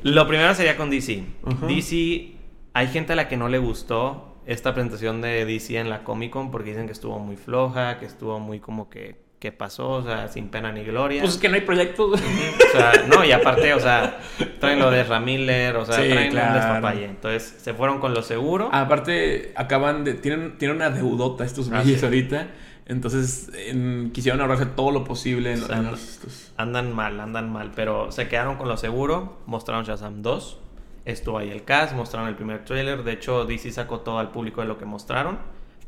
Lo 0.03 0.27
primero 0.27 0.53
sería 0.53 0.75
con 0.75 0.89
DC. 0.89 1.23
DC, 1.67 2.35
hay 2.73 2.87
gente 2.87 3.13
a 3.13 3.15
la 3.15 3.27
que 3.27 3.37
no 3.37 3.47
le 3.47 3.57
gustó 3.57 4.41
esta 4.45 4.73
presentación 4.73 5.21
de 5.21 5.45
DC 5.45 5.77
en 5.77 5.89
la 5.89 6.03
Comic 6.03 6.31
Con 6.31 6.51
porque 6.51 6.71
dicen 6.71 6.87
que 6.87 6.91
estuvo 6.91 7.19
muy 7.19 7.37
floja, 7.37 7.99
que 7.99 8.05
estuvo 8.05 8.39
muy 8.39 8.59
como 8.59 8.89
que, 8.89 9.22
que 9.43 9.51
pasó, 9.51 9.89
o 9.89 10.03
sea, 10.03 10.29
sin 10.29 10.47
pena 10.47 10.71
ni 10.71 10.85
gloria. 10.85 11.19
Pues 11.21 11.33
es 11.33 11.37
que 11.41 11.49
no 11.49 11.55
hay 11.55 11.61
proyectos. 11.61 12.17
O 12.21 12.71
sea, 12.77 12.93
no, 13.13 13.25
y 13.25 13.33
aparte, 13.33 13.73
o 13.73 13.79
sea, 13.81 14.17
traen 14.61 14.79
lo 14.79 14.89
de 14.89 15.03
Ramiller, 15.03 15.75
o 15.75 15.83
sea, 15.83 15.95
Sí, 16.01 16.07
traen 16.09 16.31
claro. 16.31 16.47
un 16.47 16.53
despapalle. 16.55 17.03
Entonces, 17.05 17.55
se 17.61 17.73
fueron 17.73 17.99
con 17.99 18.13
lo 18.13 18.21
seguro. 18.21 18.69
Aparte, 18.71 19.51
acaban 19.57 20.05
de. 20.05 20.13
Tienen, 20.13 20.57
tienen 20.57 20.77
una 20.77 20.89
deudota 20.91 21.43
estos 21.43 21.69
Ah, 21.73 21.81
güeyes 21.81 22.01
ahorita. 22.05 22.47
Entonces, 22.85 23.49
en- 23.67 24.11
quisieron 24.13 24.39
ahorrarse 24.39 24.65
todo 24.65 24.91
lo 24.91 25.03
posible 25.03 25.51
en, 25.51 25.61
O 25.63 25.67
sea, 25.67 25.77
en 25.79 25.91
los- 25.91 26.01
estos- 26.01 26.51
Andan 26.55 26.93
mal, 26.93 27.19
andan 27.19 27.51
mal, 27.51 27.71
pero 27.75 28.13
se 28.13 28.29
quedaron 28.29 28.55
con 28.55 28.69
lo 28.69 28.77
seguro. 28.77 29.39
Mostraron 29.45 29.83
Shazam 29.83 30.21
2. 30.21 30.57
Estuvo 31.03 31.37
ahí 31.37 31.49
el 31.49 31.65
cast, 31.65 31.93
mostraron 31.95 32.29
el 32.29 32.35
primer 32.35 32.63
tráiler. 32.63 33.03
De 33.03 33.11
hecho, 33.11 33.43
DC 33.43 33.71
sacó 33.73 33.99
todo 33.99 34.19
al 34.19 34.31
público 34.31 34.61
de 34.61 34.67
lo 34.67 34.77
que 34.77 34.85
mostraron. 34.85 35.37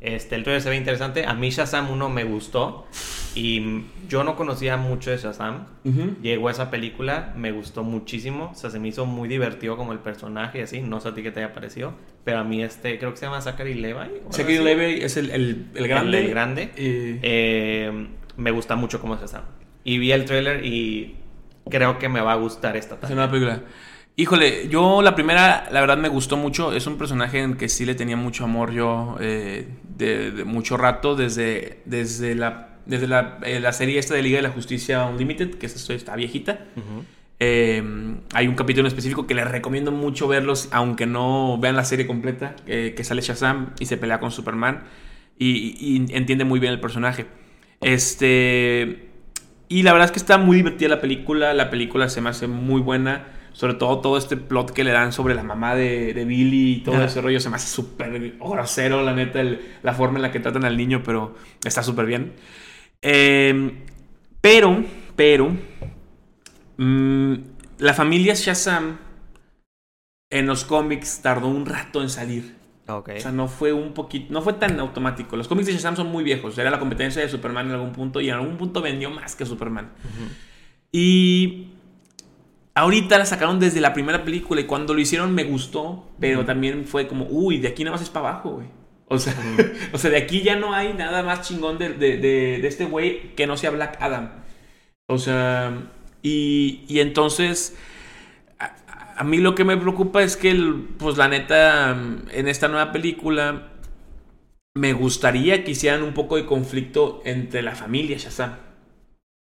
Este, 0.06 0.36
el 0.36 0.44
trailer 0.44 0.62
se 0.62 0.70
ve 0.70 0.76
interesante. 0.78 1.26
A 1.26 1.34
mí 1.34 1.50
Shazam 1.50 1.89
1 1.91 2.10
me 2.10 2.24
gustó. 2.24 2.86
Y 3.34 3.82
yo 4.08 4.24
no 4.24 4.36
conocía 4.36 4.78
mucho 4.78 5.10
de 5.12 5.18
Shazam. 5.18 5.65
Llegó 6.22 6.50
esa 6.50 6.70
película, 6.72 7.34
me 7.36 7.52
gustó 7.52 7.84
muchísimo. 7.84 8.52
O 8.54 8.56
sea, 8.56 8.70
se 8.70 8.80
me 8.80 8.88
hizo 8.88 9.06
muy 9.06 9.28
divertido 9.28 9.76
como 9.78 9.91
el 9.94 10.00
personaje 10.00 10.60
y 10.60 10.62
así. 10.62 10.82
No 10.82 11.02
sé 11.02 11.10
a 11.10 11.13
ti 11.13 11.24
qué 11.24 11.32
te 11.32 11.39
haya 11.44 11.54
parecido. 11.54 11.94
Pero 12.24 12.39
a 12.39 12.44
mí 12.44 12.63
este, 12.63 12.98
creo 13.00 13.12
que 13.12 13.18
se 13.18 13.26
llama 13.26 13.41
Zachary 13.41 13.74
Levi. 13.74 14.00
Zachary. 14.32 14.60
Levi 14.60 15.02
es 15.04 15.18
el, 15.18 15.32
el, 15.32 15.65
el 15.76 15.88
grande. 15.88 16.20
El, 16.20 16.26
el 16.26 16.30
grande. 16.30 16.72
Eh, 16.78 17.20
Eh, 17.22 18.08
me 18.38 18.52
gusta 18.52 18.76
mucho 18.76 19.02
cómo 19.02 19.15
es 19.15 19.22
Shazam. 19.22 19.44
Y 19.84 19.98
vi 19.98 20.12
el 20.12 20.26
trailer 20.26 20.65
y 20.65 21.15
creo 21.70 21.98
que 22.00 22.10
me 22.10 22.22
va 22.22 22.34
a 22.34 22.36
gustar 22.36 22.78
esta 22.78 22.96
Es 22.96 23.02
tarde. 23.02 23.13
una 23.15 23.30
película. 23.30 23.62
Híjole, 24.18 24.70
yo 24.70 25.02
la 25.02 25.13
primera, 25.13 25.68
la 25.72 25.82
verdad 25.82 25.98
me 25.98 26.08
gustó 26.08 26.38
mucho. 26.38 26.72
Es 26.72 26.88
un 26.88 26.98
personaje 26.98 27.39
en 27.41 27.56
que 27.56 27.68
sí 27.68 27.86
le 27.86 27.96
tenía 27.96 28.15
mucho 28.15 28.46
amor 28.46 28.72
yo 28.72 29.18
eh, 29.20 29.68
de, 29.97 30.31
de 30.31 30.43
mucho 30.43 30.77
rato, 30.77 31.15
desde, 31.15 31.79
desde, 31.86 32.36
la, 32.36 32.69
desde 32.86 33.08
la, 33.08 33.39
eh, 33.43 33.60
la 33.60 33.73
serie 33.73 33.97
esta 33.99 34.13
de 34.15 34.21
Liga 34.23 34.38
de 34.38 34.43
la 34.43 34.49
Justicia 34.49 35.05
Unlimited, 35.05 35.55
que 35.55 35.65
es 35.65 35.89
está 35.89 36.15
viejita. 36.15 36.60
Eh, 37.39 37.84
hay 38.34 38.47
un 38.47 38.55
capítulo 38.55 38.84
en 38.84 38.88
específico 38.88 39.27
que 39.27 39.34
les 39.34 39.45
recomiendo 39.49 39.91
mucho 39.91 40.27
verlos, 40.27 40.69
aunque 40.71 41.05
no 41.05 41.58
vean 41.60 41.75
la 41.75 41.84
serie 41.84 42.08
completa, 42.08 42.55
eh, 42.65 42.93
que 42.95 43.03
sale 43.03 43.21
Shazam 43.21 43.71
y 43.79 43.88
se 43.88 43.97
pelea 43.97 44.19
con 44.21 44.31
Superman 44.31 44.84
y, 45.38 45.75
y- 45.79 46.05
y 46.10 46.15
entiende 46.15 46.45
muy 46.45 46.60
bien 46.62 46.71
el 46.71 46.79
personaje. 46.79 47.25
Este 47.81 49.10
y 49.67 49.84
la 49.84 49.91
verdad 49.93 50.05
es 50.05 50.12
que 50.12 50.19
está 50.19 50.38
muy 50.38 50.58
divertida 50.58 50.89
la 50.89 51.01
película, 51.01 51.53
la 51.53 51.69
película 51.69 52.08
se 52.08 52.21
me 52.21 52.29
hace 52.29 52.47
muy 52.47 52.81
buena, 52.81 53.27
sobre 53.56 53.76
todo 53.76 54.00
todo 54.00 54.18
este 54.18 54.36
plot 54.36 54.72
que 54.72 54.84
le 54.84 54.91
dan 54.91 55.13
sobre 55.13 55.34
la 55.34 55.44
mamá 55.44 55.76
de, 55.76 56.13
de 56.13 56.26
Billy 56.26 56.74
y 56.74 56.80
todo 56.82 57.02
ese 57.06 57.22
rollo 57.22 57.39
se 57.39 57.50
me 57.50 57.56
hace 57.56 57.68
súper 57.74 58.34
grosero, 58.38 59.02
la 59.02 59.13
neta, 59.13 59.39
el- 59.39 59.62
la 59.82 59.94
forma 59.94 60.18
en 60.18 60.24
la 60.24 60.32
que 60.32 60.41
tratan 60.41 60.65
al 60.65 60.76
niño, 60.76 61.02
pero 61.06 61.36
está 61.63 61.82
súper 61.82 62.06
bien. 62.06 62.34
Eh, 63.02 63.82
pero, 64.41 64.84
pero, 65.15 65.56
Mm, 66.78 67.36
la 67.78 67.94
familia 67.94 68.34
Shazam 68.34 68.98
en 70.30 70.46
los 70.46 70.65
cómics 70.65 71.22
tardó 71.22 71.48
un 71.48 71.65
rato 71.65 72.02
en 72.02 72.10
salir. 72.10 72.56
Ok. 72.88 73.12
O 73.15 73.20
sea, 73.22 73.32
no 73.32 73.48
fue 73.48 73.72
un 73.72 73.94
poquito, 73.94 74.34
no 74.34 74.41
fue 74.41 74.52
tan 74.54 74.78
automático. 74.82 75.38
Los 75.38 75.48
cómics 75.48 75.68
de 75.68 75.74
Shazam 75.74 75.96
son 75.96 76.08
muy 76.12 76.24
viejos. 76.26 76.58
Era 76.58 76.70
la 76.70 76.80
competencia 76.80 77.22
de 77.22 77.30
Superman 77.30 77.68
en 77.68 77.74
algún 77.76 77.94
punto 77.94 78.20
y 78.20 78.28
en 78.28 78.36
algún 78.36 78.58
punto 78.58 78.82
vendió 78.82 79.10
más 79.10 79.38
que 79.38 79.46
Superman. 79.46 79.91
Y 80.91 81.68
ahorita 82.76 83.18
la 83.18 83.26
sacaron 83.26 83.60
desde 83.60 83.82
la 83.82 83.94
primera 83.94 84.24
película 84.24 84.62
y 84.62 84.66
cuando 84.66 84.94
lo 84.94 85.00
hicieron 85.02 85.34
me 85.34 85.44
gustó, 85.46 86.10
pero 86.20 86.46
también 86.46 86.86
fue 86.86 87.08
como, 87.08 87.26
uy, 87.30 87.60
de 87.60 87.70
aquí 87.70 87.84
nada 87.84 87.96
más 87.96 88.04
es 88.04 88.10
para 88.10 88.30
abajo, 88.30 88.52
güey. 88.52 88.68
O 89.08 89.20
sea, 89.20 89.36
o 89.94 89.98
sea, 89.98 90.10
de 90.12 90.18
aquí 90.18 90.42
ya 90.42 90.56
no 90.56 90.74
hay 90.74 90.94
nada 90.94 91.24
más 91.24 91.48
chingón 91.48 91.78
de, 91.78 91.90
de- 91.90 92.18
de- 92.18 92.60
de 92.62 92.68
este 92.68 92.86
güey 92.86 93.36
que 93.36 93.48
no 93.48 93.58
sea 93.58 93.72
Black 93.72 93.98
Adam. 94.02 94.32
O 95.08 95.18
sea, 95.18 95.72
y, 96.24 96.84
y 96.88 97.00
entonces, 97.00 97.78
a, 98.60 98.76
a 99.20 99.24
mí 99.24 99.38
lo 99.38 99.56
que 99.56 99.64
me 99.64 99.78
preocupa 99.78 100.24
es 100.24 100.38
que, 100.38 100.52
el- 100.52 100.88
pues 100.98 101.18
la 101.18 101.28
neta, 101.28 101.92
en 102.32 102.48
esta 102.48 102.68
nueva 102.68 102.92
película, 102.92 103.70
me 104.76 104.94
gustaría 104.94 105.64
que 105.64 105.72
hicieran 105.72 106.04
un 106.04 106.14
poco 106.14 106.36
de 106.36 106.46
conflicto 106.46 107.22
entre 107.26 107.62
la 107.62 107.76
familia 107.76 108.18
Shazam. 108.18 108.52
O 108.52 108.58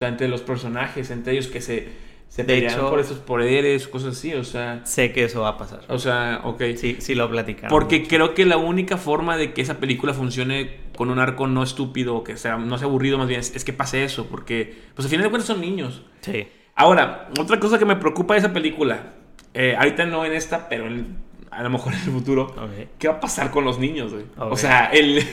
sea, 0.01 0.09
entre 0.09 0.27
los 0.27 0.41
personajes, 0.41 1.09
entre 1.09 1.33
ellos 1.33 1.47
que 1.47 1.61
se, 1.61 1.87
se 2.29 2.43
De 2.43 2.53
pelean 2.55 2.73
hecho- 2.73 2.89
por 2.89 2.99
esos 2.99 3.19
poderes, 3.19 3.87
cosas 3.87 4.17
así. 4.17 4.33
O 4.33 4.43
sea, 4.43 4.85
Sé 4.85 5.11
que 5.13 5.23
eso 5.23 5.41
va 5.41 5.49
a 5.49 5.57
pasar. 5.57 5.81
o 5.87 5.97
sea, 5.99 6.41
ok. 6.43 6.61
Sí, 6.75 6.97
sí 6.99 7.15
lo 7.15 7.29
platicaron. 7.29 7.69
Porque 7.69 8.07
creo 8.07 8.33
que 8.33 8.45
la 8.45 8.57
única 8.57 8.97
forma 8.97 9.37
de 9.37 9.53
que 9.53 9.61
esa 9.61 9.79
película 9.79 10.13
funcione 10.13 10.83
con 10.97 11.09
un 11.09 11.19
arco 11.19 11.47
no 11.47 11.63
estúpido, 11.63 12.23
que 12.23 12.37
sea, 12.37 12.57
no 12.57 12.77
sea 12.77 12.87
aburrido 12.87 13.17
más 13.17 13.27
bien, 13.27 13.39
es, 13.39 13.55
es 13.55 13.63
que 13.65 13.73
pase 13.73 14.03
eso, 14.03 14.27
porque 14.27 14.75
pues 14.95 15.05
al 15.05 15.09
final 15.11 15.23
de 15.25 15.29
cuentas 15.29 15.47
son 15.47 15.61
niños. 15.61 16.01
Sí. 16.21 16.47
Ahora, 16.75 17.29
otra 17.39 17.59
cosa 17.59 17.79
que 17.79 17.85
me 17.85 17.95
preocupa 17.95 18.33
de 18.33 18.41
esa 18.41 18.51
película, 18.53 19.13
eh, 19.53 19.75
ahorita 19.77 20.05
no 20.05 20.25
en 20.25 20.33
esta, 20.33 20.67
pero 20.67 20.87
en- 20.87 21.23
a 21.51 21.63
lo 21.63 21.69
mejor 21.69 21.93
en 21.93 21.99
el 21.99 22.11
futuro. 22.11 22.53
¿qué 22.99 23.07
va 23.07 23.13
a 23.15 23.19
pasar 23.21 23.49
con 23.51 23.63
los 23.63 23.79
niños, 23.79 24.11
güey? 24.11 24.25
O 24.37 24.57
sea, 24.57 24.87
el, 24.87 25.23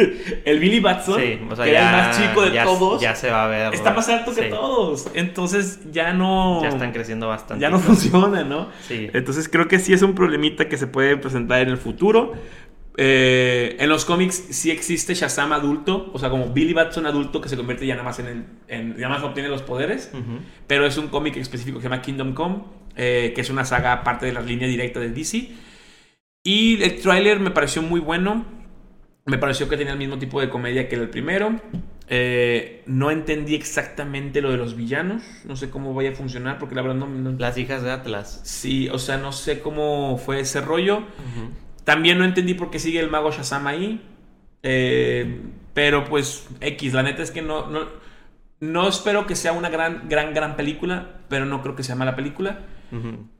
el 0.44 0.58
Billy 0.58 0.80
Batson, 0.80 1.20
Sí, 1.20 1.38
o 1.50 1.56
sea, 1.56 1.64
que 1.64 1.72
ya, 1.72 1.78
era 1.80 1.90
el 1.90 2.06
más 2.06 2.18
chico 2.20 2.42
de 2.42 2.52
ya, 2.52 2.64
todos, 2.64 3.00
ya 3.00 3.14
se 3.14 3.30
va 3.30 3.44
a 3.44 3.48
ver. 3.48 3.74
está 3.74 3.92
más 3.92 4.08
alto 4.08 4.34
que 4.34 4.42
Sí. 4.44 4.48
todos. 4.50 5.08
Entonces 5.14 5.80
ya 5.92 6.12
no... 6.12 6.60
Ya 6.62 6.68
están 6.68 6.92
creciendo 6.92 7.28
bastante. 7.28 7.60
Ya 7.62 7.70
no 7.70 7.78
funciona, 7.80 8.44
¿no? 8.44 8.68
Sí. 8.86 9.08
Entonces 9.12 9.48
creo 9.48 9.68
que 9.68 9.78
sí 9.78 9.92
es 9.92 10.02
un 10.02 10.14
problemita 10.14 10.68
que 10.68 10.76
se 10.76 10.86
puede 10.86 11.16
presentar 11.16 11.60
en 11.62 11.68
el 11.68 11.76
futuro. 11.76 12.32
Eh, 12.96 13.76
en 13.78 13.88
los 13.88 14.04
cómics 14.04 14.34
sí 14.50 14.70
existe 14.70 15.14
Shazam 15.14 15.52
adulto, 15.52 16.10
o 16.12 16.18
sea, 16.18 16.28
como 16.28 16.48
Billy 16.52 16.74
Batson 16.74 17.06
adulto 17.06 17.40
que 17.40 17.48
se 17.48 17.56
convierte 17.56 17.86
ya 17.86 17.94
nada 17.94 18.04
más 18.04 18.18
en 18.18 18.26
el. 18.26 18.44
En, 18.68 18.96
ya 18.98 19.08
más 19.08 19.22
obtiene 19.22 19.48
los 19.48 19.62
poderes. 19.62 20.10
Pero 20.66 20.84
es 20.84 20.98
un 20.98 21.08
cómic 21.08 21.36
específico 21.36 21.78
que 21.78 21.82
se 21.82 21.88
llama 21.88 22.02
Kingdom 22.02 22.34
Come, 22.34 22.56
eh, 22.96 23.32
que 23.34 23.40
es 23.40 23.48
una 23.48 23.64
saga 23.64 23.92
aparte 23.92 24.26
de 24.26 24.32
la 24.32 24.40
línea 24.42 24.68
directa 24.68 25.00
de 25.00 25.10
DC. 25.10 25.48
Y 26.44 26.82
el 26.82 27.00
tráiler 27.00 27.38
me 27.40 27.50
pareció 27.50 27.80
muy 27.80 28.00
bueno. 28.00 28.44
Me 29.26 29.38
pareció 29.38 29.68
que 29.68 29.76
tenía 29.76 29.92
el 29.92 29.98
mismo 29.98 30.18
tipo 30.18 30.40
de 30.40 30.48
comedia 30.48 30.88
que 30.88 30.96
el 30.96 31.08
primero. 31.10 31.60
Eh, 32.08 32.82
no 32.86 33.10
entendí 33.12 33.54
exactamente 33.54 34.40
lo 34.40 34.50
de 34.50 34.56
los 34.56 34.76
villanos. 34.76 35.22
No 35.44 35.54
sé 35.56 35.70
cómo 35.70 35.94
vaya 35.94 36.10
a 36.10 36.14
funcionar, 36.14 36.58
porque 36.58 36.74
la 36.74 36.82
verdad 36.82 36.96
no, 36.96 37.06
no- 37.06 37.38
Las 37.38 37.56
hijas 37.58 37.82
de 37.82 37.90
Atlas. 37.92 38.40
Sí, 38.44 38.88
o 38.88 38.98
sea, 38.98 39.18
no 39.18 39.32
sé 39.32 39.60
cómo 39.60 40.18
fue 40.18 40.40
ese 40.40 40.60
rollo. 40.60 41.04
También 41.84 42.18
no 42.18 42.24
entendí 42.24 42.54
por 42.54 42.70
qué 42.70 42.78
sigue 42.78 42.98
el 43.00 43.10
mago 43.10 43.30
Shazam 43.30 43.66
ahí. 43.66 44.00
Eh, 44.62 45.40
pero 45.74 46.04
pues, 46.04 46.48
X, 46.60 46.92
la 46.94 47.02
neta 47.02 47.22
es 47.22 47.30
que 47.30 47.42
no, 47.42 47.68
no, 47.70 47.86
no 48.60 48.88
espero 48.88 49.26
que 49.26 49.36
sea 49.36 49.52
una 49.52 49.68
gran, 49.70 50.08
gran, 50.08 50.34
gran 50.34 50.56
película, 50.56 51.20
pero 51.28 51.46
no 51.46 51.62
creo 51.62 51.76
que 51.76 51.82
sea 51.84 51.94
mala 51.94 52.16
película. 52.16 52.60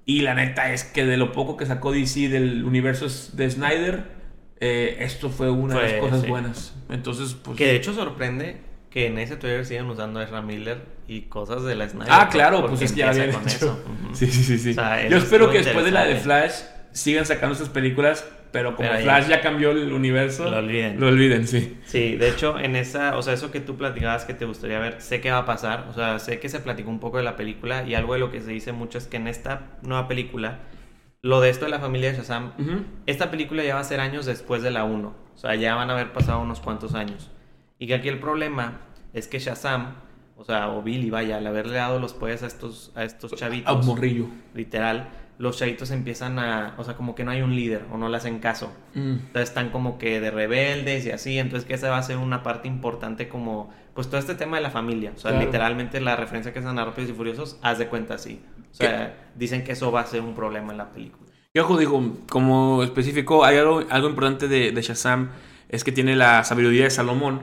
Y 0.04 0.20
la 0.20 0.34
neta 0.34 0.72
es 0.72 0.84
que 0.84 1.04
de 1.04 1.16
lo 1.16 1.32
poco 1.32 1.56
que 1.56 1.66
sacó 1.66 1.90
DC 1.90 2.28
del 2.28 2.64
universo 2.64 3.06
de 3.36 3.50
Snyder, 3.50 4.19
eh, 4.60 4.98
esto 5.00 5.30
fue 5.30 5.50
una 5.50 5.74
de 5.74 5.82
las 5.82 5.92
cosas 6.00 6.20
sí. 6.22 6.28
buenas. 6.28 6.74
Entonces, 6.90 7.34
pues... 7.34 7.56
Que 7.56 7.66
de 7.66 7.76
hecho 7.76 7.94
sorprende 7.94 8.60
que 8.90 9.06
en 9.06 9.18
ese 9.18 9.36
trailer 9.36 9.64
sigan 9.64 9.88
usando 9.88 10.20
a 10.20 10.24
Ezra 10.24 10.42
Miller 10.42 10.82
y 11.06 11.22
cosas 11.22 11.62
de 11.64 11.74
la 11.76 11.88
Snyder. 11.88 12.08
Ah, 12.12 12.28
claro, 12.30 12.66
pues 12.66 12.82
es 12.82 12.92
que 12.92 12.98
ya 12.98 13.10
habían 13.10 13.32
con 13.32 13.42
hecho. 13.42 13.56
eso. 13.56 13.84
Sí, 14.12 14.26
sí, 14.26 14.42
sí, 14.42 14.58
sí. 14.58 14.70
O 14.70 14.74
sea, 14.74 15.08
Yo 15.08 15.16
espero 15.16 15.50
que 15.50 15.58
después 15.58 15.84
de 15.84 15.92
la 15.92 16.04
de. 16.04 16.16
Flash 16.16 16.52
sigan 16.92 17.24
sacando 17.24 17.52
estas 17.54 17.68
películas, 17.68 18.26
pero 18.50 18.74
como 18.74 18.88
Pero 18.88 18.98
ya- 19.00 19.04
Flash 19.04 19.28
ya 19.28 19.40
cambió 19.40 19.70
el 19.70 19.92
universo, 19.92 20.50
Lo 20.50 20.58
olviden. 20.58 20.98
Lo 20.98 21.06
olviden, 21.06 21.46
sí. 21.46 21.78
Sí, 21.86 22.16
de 22.16 22.28
hecho, 22.28 22.58
en 22.58 22.74
esa, 22.74 23.16
o 23.16 23.22
sea, 23.22 23.32
eso 23.32 23.52
que 23.52 23.60
tú 23.60 23.76
platicabas 23.76 24.24
que 24.24 24.34
te 24.34 24.44
gustaría 24.44 24.80
ver, 24.80 25.00
sé 25.00 25.20
que 25.20 25.30
va 25.30 25.38
a 25.38 25.46
pasar, 25.46 25.86
o 25.88 25.94
sea, 25.94 26.18
sé 26.18 26.40
que 26.40 26.48
se 26.48 26.58
platicó 26.58 26.90
un 26.90 26.98
poco 26.98 27.18
de 27.18 27.22
la 27.22 27.36
película 27.36 27.84
y 27.86 27.94
algo 27.94 28.14
de 28.14 28.18
lo 28.20 28.32
que 28.32 28.40
se 28.40 28.50
dice 28.50 28.72
mucho 28.72 28.98
es 28.98 29.06
que 29.06 29.18
en 29.18 29.28
esta 29.28 29.68
nueva 29.82 30.08
película, 30.08 30.58
lo 31.22 31.40
de 31.40 31.50
esto 31.50 31.66
de 31.66 31.70
la 31.70 31.78
familia 31.78 32.10
de 32.10 32.18
Shazam, 32.18 32.52
esta 33.06 33.30
película 33.30 33.62
ya 33.62 33.74
va 33.74 33.80
a 33.80 33.84
ser 33.84 34.00
años 34.00 34.26
después 34.26 34.62
de 34.62 34.70
la 34.70 34.84
1. 34.84 35.08
O 35.08 35.38
sea, 35.38 35.54
ya 35.54 35.74
van 35.74 35.90
a 35.90 35.94
haber 35.94 36.12
pasado 36.12 36.40
unos 36.40 36.60
cuantos 36.60 36.94
años. 36.94 37.30
Y 37.78 37.86
que 37.86 37.94
aquí 37.94 38.08
el 38.08 38.20
problema 38.20 38.80
es 39.12 39.26
que 39.26 39.38
Shazam, 39.38 39.94
o 40.36 40.44
sea, 40.44 40.70
o 40.70 40.82
Billy, 40.82 41.10
vaya, 41.10 41.36
al 41.38 41.46
haberle 41.46 41.76
dado 41.76 41.98
los 41.98 42.14
poderes 42.14 42.42
a 42.42 42.46
estos, 42.46 42.92
a 42.94 43.04
estos 43.04 43.32
chavitos. 43.32 43.70
A 43.70 43.78
un 43.78 43.86
morrillo. 43.86 44.26
Literal, 44.54 45.08
los 45.40 45.58
chavitos 45.58 45.90
empiezan 45.90 46.38
a, 46.38 46.74
o 46.76 46.84
sea, 46.84 46.96
como 46.96 47.14
que 47.14 47.24
no 47.24 47.30
hay 47.30 47.40
un 47.40 47.56
líder 47.56 47.86
o 47.90 47.96
no 47.96 48.10
le 48.10 48.16
hacen 48.18 48.40
caso. 48.40 48.72
Mm. 48.94 49.12
Entonces 49.12 49.48
están 49.48 49.70
como 49.70 49.98
que 49.98 50.20
de 50.20 50.30
rebeldes 50.30 51.06
y 51.06 51.10
así, 51.10 51.38
entonces 51.38 51.66
que 51.66 51.74
esa 51.74 51.88
va 51.88 51.96
a 51.96 52.02
ser 52.02 52.18
una 52.18 52.42
parte 52.42 52.68
importante 52.68 53.28
como, 53.28 53.70
pues 54.00 54.08
todo 54.08 54.18
este 54.18 54.34
tema 54.34 54.56
de 54.56 54.62
la 54.62 54.70
familia. 54.70 55.12
O 55.14 55.18
sea, 55.18 55.32
Claro. 55.32 55.44
literalmente 55.44 56.00
la 56.00 56.16
referencia 56.16 56.54
que 56.54 56.60
hacen 56.60 56.78
a 56.78 56.86
Rápidos 56.86 57.10
y 57.10 57.12
Furiosos, 57.12 57.58
haz 57.60 57.76
de 57.76 57.86
cuenta 57.88 58.14
así. 58.14 58.40
O 58.70 58.74
sea, 58.74 59.30
dicen 59.34 59.62
que 59.62 59.72
eso 59.72 59.92
va 59.92 60.00
a 60.00 60.06
ser 60.06 60.22
un 60.22 60.34
problema 60.34 60.72
en 60.72 60.78
la 60.78 60.90
película. 60.90 61.30
Y 61.52 61.58
ojo, 61.58 61.76
digo, 61.76 62.16
como 62.30 62.82
específico, 62.82 63.44
hay 63.44 63.58
algo, 63.58 63.82
algo 63.90 64.08
importante 64.08 64.48
de, 64.48 64.72
de 64.72 64.80
Shazam, 64.80 65.32
es 65.68 65.84
que 65.84 65.92
tiene 65.92 66.16
la 66.16 66.44
sabiduría 66.44 66.84
de 66.84 66.90
Salomón. 66.90 67.42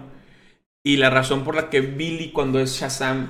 Y 0.84 0.98
la 0.98 1.12
razón 1.12 1.43
por 1.43 1.54
la 1.54 1.70
que 1.70 1.82
Billy, 1.82 2.32
cuando 2.32 2.60
es 2.60 2.72
Shazam, 2.80 3.28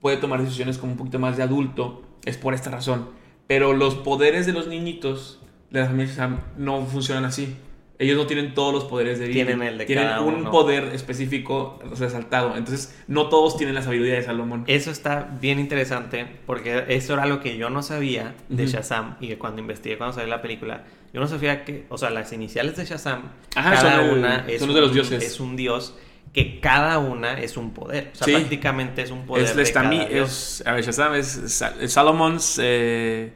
puede 0.00 0.16
tomar 0.16 0.42
decisiones 0.42 0.76
como 0.76 0.90
un 0.94 0.98
poquito 0.98 1.20
más 1.20 1.36
de 1.36 1.44
adulto, 1.44 2.02
es 2.24 2.36
por 2.38 2.54
esta 2.54 2.70
razón. 2.70 3.08
Pero 3.46 3.72
los 3.72 3.94
poderes 3.94 4.46
de 4.46 4.52
los 4.52 4.66
niñitos 4.66 5.40
de 5.70 5.78
la 5.78 5.86
familia 5.86 6.06
Shazam 6.06 6.40
no 6.58 6.84
funcionan 6.86 7.24
así. 7.24 7.56
Ellos 7.98 8.16
no 8.16 8.26
tienen 8.26 8.54
todos 8.54 8.74
los 8.74 8.84
poderes 8.84 9.20
de. 9.20 9.28
Tienen 9.28 9.62
el 9.62 9.78
de 9.78 9.84
Tienen 9.86 10.06
cada 10.06 10.20
un 10.20 10.34
uno. 10.34 10.50
poder 10.50 10.84
específico 10.94 11.78
resaltado. 11.98 12.56
Entonces, 12.56 12.92
no 13.06 13.28
todos 13.28 13.56
tienen 13.56 13.76
la 13.76 13.82
sabiduría 13.82 14.14
de 14.14 14.22
Salomón. 14.22 14.64
Eso 14.66 14.90
está 14.90 15.28
bien 15.40 15.60
interesante 15.60 16.26
porque 16.44 16.84
eso 16.88 17.14
era 17.14 17.26
lo 17.26 17.40
que 17.40 17.56
yo 17.56 17.70
no 17.70 17.82
sabía 17.84 18.34
de. 18.48 18.66
Shazam 18.66 19.16
y 19.20 19.28
que 19.28 19.38
cuando 19.38 19.60
investigué 19.60 19.96
cuando 19.96 20.14
salió 20.16 20.28
la 20.28 20.42
película, 20.42 20.82
yo 21.12 21.20
no 21.20 21.28
sabía 21.28 21.64
que, 21.64 21.86
o 21.88 21.96
sea, 21.96 22.10
las 22.10 22.32
iniciales 22.32 22.76
de 22.76 22.84
Shazam, 22.84 23.30
Ajá, 23.54 23.74
cada 23.74 23.96
son 23.98 24.04
el- 24.06 24.18
una 24.18 24.44
es 24.48 24.60
son 24.60 24.74
de 24.74 24.80
los 24.80 24.92
dioses. 24.92 25.22
es 25.22 25.38
un 25.38 25.54
dios 25.54 25.94
que 26.32 26.58
cada 26.58 26.98
una 26.98 27.38
es 27.40 27.56
un 27.56 27.72
poder. 27.72 28.10
O 28.12 28.16
sea, 28.16 28.24
Sí. 28.26 28.32
prácticamente 28.32 29.02
es 29.02 29.12
un 29.12 29.24
poder 29.24 29.44
Es 29.44 29.54
de 29.54 29.62
estami- 29.62 29.98
cada 29.98 30.08
dios. 30.08 30.60
es, 30.62 30.66
a 30.66 30.72
ver, 30.72 30.84
Shazam 30.84 31.14
es 31.14 31.36
es 31.80 31.92
Salomon's. 31.92 32.58
Eh, 32.60 33.32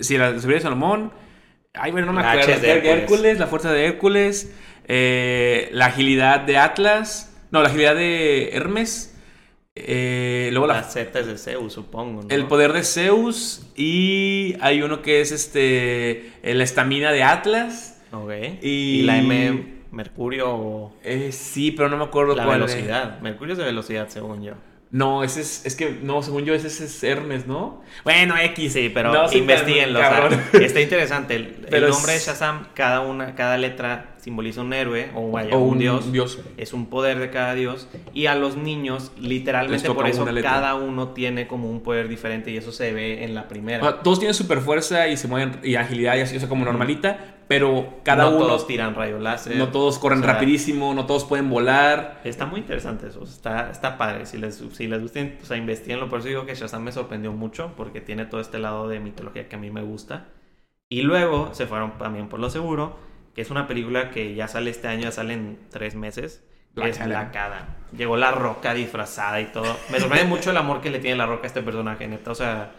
sí, 0.00 0.16
la 0.16 0.28
sabiduría 0.30 0.56
de 0.56 0.62
Salomón. 0.62 1.12
Ay, 1.74 1.92
bueno, 1.92 2.06
no 2.08 2.12
me 2.12 2.20
acuerdo. 2.20 2.42
H 2.44 2.52
es 2.54 2.62
de 2.62 2.70
Hércules. 2.70 2.98
Hércules. 3.02 3.38
la 3.38 3.46
fuerza 3.46 3.72
de 3.72 3.84
Hércules. 3.86 4.54
eh, 4.88 5.68
la 5.72 5.86
agilidad 5.86 6.40
de 6.40 6.56
Atlas. 6.56 7.34
No, 7.50 7.62
la 7.62 7.68
agilidad 7.68 7.94
de 7.94 8.50
Hermes. 8.52 9.14
eh, 9.76 10.48
luego 10.52 10.66
la, 10.66 10.74
La 10.74 10.82
Z 10.82 11.20
es 11.20 11.26
de 11.26 11.38
Zeus, 11.38 11.72
supongo. 11.72 12.22
¿no? 12.22 12.28
el 12.30 12.46
poder 12.46 12.72
de 12.72 12.82
Zeus. 12.82 13.66
Y 13.76 14.56
hay 14.60 14.82
uno 14.82 15.02
que 15.02 15.20
es 15.20 15.30
este. 15.30 16.32
eh, 16.42 16.54
La 16.54 16.64
estamina 16.64 17.12
de 17.12 17.22
Atlas. 17.22 18.00
Ok. 18.12 18.32
Y- 18.62 19.00
Y... 19.00 19.02
la 19.02 19.18
M, 19.18 19.78
Mercurio 19.92 20.50
o 20.50 20.96
Eh, 21.04 21.30
sí, 21.32 21.70
pero 21.70 21.88
no 21.88 21.96
me 21.96 22.04
acuerdo 22.04 22.34
la 22.34 22.44
cuál. 22.44 22.60
velocidad. 22.60 23.20
Mercurio 23.20 23.52
es 23.52 23.58
de 23.58 23.64
velocidad, 23.64 24.08
según 24.08 24.42
yo. 24.42 24.54
No, 24.90 25.22
ese 25.22 25.42
es, 25.42 25.66
es 25.66 25.76
que, 25.76 25.98
no, 26.02 26.22
según 26.22 26.44
yo, 26.46 26.54
ese 26.54 26.68
es 26.68 27.04
Hermes, 27.04 27.46
¿no? 27.46 27.82
Bueno, 28.04 28.36
X. 28.38 28.72
Sí, 28.72 28.90
pero 28.92 29.12
No 29.12 29.30
investiguenlo. 29.32 29.98
o 29.98 30.02
sea, 30.02 30.10
cabrón. 30.10 30.40
está 30.62 30.80
interesante. 30.80 31.36
El, 31.36 31.42
el 31.46 31.66
Pero 31.68 31.86
es- 31.88 31.92
nombre 31.94 32.12
de 32.14 32.18
Shazam, 32.20 32.68
cada 32.74 33.00
una, 33.00 33.34
cada 33.34 33.58
letra 33.58 34.14
simboliza 34.28 34.60
un 34.60 34.74
héroe 34.74 35.10
o, 35.14 35.30
vaya, 35.30 35.56
O 35.56 35.60
un, 35.60 35.70
un 35.70 35.78
dios. 35.78 36.12
dios. 36.12 36.38
Es 36.58 36.74
un 36.74 36.86
poder 36.86 37.18
de 37.18 37.30
cada 37.30 37.54
dios. 37.54 37.88
Y 38.12 38.26
a 38.26 38.34
los 38.34 38.58
niños, 38.58 39.10
literalmente 39.18 39.90
por 39.90 40.06
eso, 40.06 40.26
cada 40.42 40.74
uno 40.74 41.08
tiene 41.08 41.46
como 41.46 41.70
un 41.70 41.80
poder 41.80 42.08
diferente. 42.08 42.50
Y 42.50 42.58
eso 42.58 42.70
se 42.70 42.92
ve 42.92 43.24
en 43.24 43.34
la 43.34 43.48
primera. 43.48 43.82
O 43.82 43.90
sea, 43.90 44.02
todos 44.02 44.18
tienen 44.18 44.34
super 44.34 44.60
fuerza 44.60 45.08
y 45.08 45.16
se 45.16 45.28
mueven 45.28 45.60
y 45.62 45.76
agilidad 45.76 46.16
y 46.16 46.20
así, 46.20 46.36
o 46.36 46.40
sea, 46.40 46.48
como 46.48 46.66
normalita, 46.66 47.36
pero 47.48 48.00
cada 48.02 48.24
no 48.24 48.36
uno, 48.36 48.46
todos 48.48 48.66
tiran 48.66 48.94
rayo 48.94 49.18
láser. 49.18 49.56
no 49.56 49.68
todos 49.68 49.98
corren 49.98 50.18
O 50.18 50.22
sea, 50.22 50.34
rapidísimo, 50.34 50.92
no 50.92 51.06
todos 51.06 51.24
pueden 51.24 51.48
volar. 51.48 52.20
Está 52.24 52.44
muy 52.44 52.60
interesante 52.60 53.06
eso, 53.06 53.22
está, 53.24 53.70
está 53.70 53.96
padre. 53.96 54.26
Si 54.26 54.36
les, 54.36 54.62
si 54.72 54.88
les 54.88 55.00
gusta, 55.00 55.20
o 55.42 55.46
sea, 55.46 55.56
investiguenlo. 55.56 56.10
Por 56.10 56.18
eso 56.18 56.28
digo 56.28 56.44
que 56.44 56.54
Shazam 56.54 56.82
me 56.82 56.92
sorprendió 56.92 57.32
mucho, 57.32 57.72
porque 57.78 58.02
tiene 58.02 58.26
todo 58.26 58.42
este 58.42 58.58
lado 58.58 58.88
de 58.88 59.00
mitología 59.00 59.48
que 59.48 59.56
a 59.56 59.58
mí 59.58 59.70
me 59.70 59.80
gusta. 59.80 60.26
Y 60.90 61.00
luego 61.00 61.54
se 61.54 61.66
fueron 61.66 61.96
también 61.96 62.28
por 62.28 62.40
lo 62.40 62.50
seguro, 62.50 63.07
que 63.34 63.40
es 63.40 63.50
una 63.50 63.66
película 63.66 64.10
que 64.10 64.34
ya 64.34 64.48
sale 64.48 64.70
este 64.70 64.88
año, 64.88 65.02
ya 65.02 65.12
sale 65.12 65.34
en 65.34 65.58
tres 65.70 65.94
meses. 65.94 66.44
Es 66.76 67.00
Adam. 67.00 67.30
Llegó 67.96 68.16
la 68.16 68.30
roca 68.30 68.74
disfrazada 68.74 69.40
y 69.40 69.46
todo. 69.46 69.76
Me 69.90 69.98
sorprende 69.98 70.26
mucho 70.26 70.50
el 70.50 70.56
amor 70.56 70.80
que 70.80 70.90
le 70.90 71.00
tiene 71.00 71.16
la 71.16 71.26
roca 71.26 71.44
a 71.44 71.46
este 71.48 71.62
personaje, 71.62 72.06
neta. 72.06 72.30
O 72.30 72.34
sea, 72.34 72.70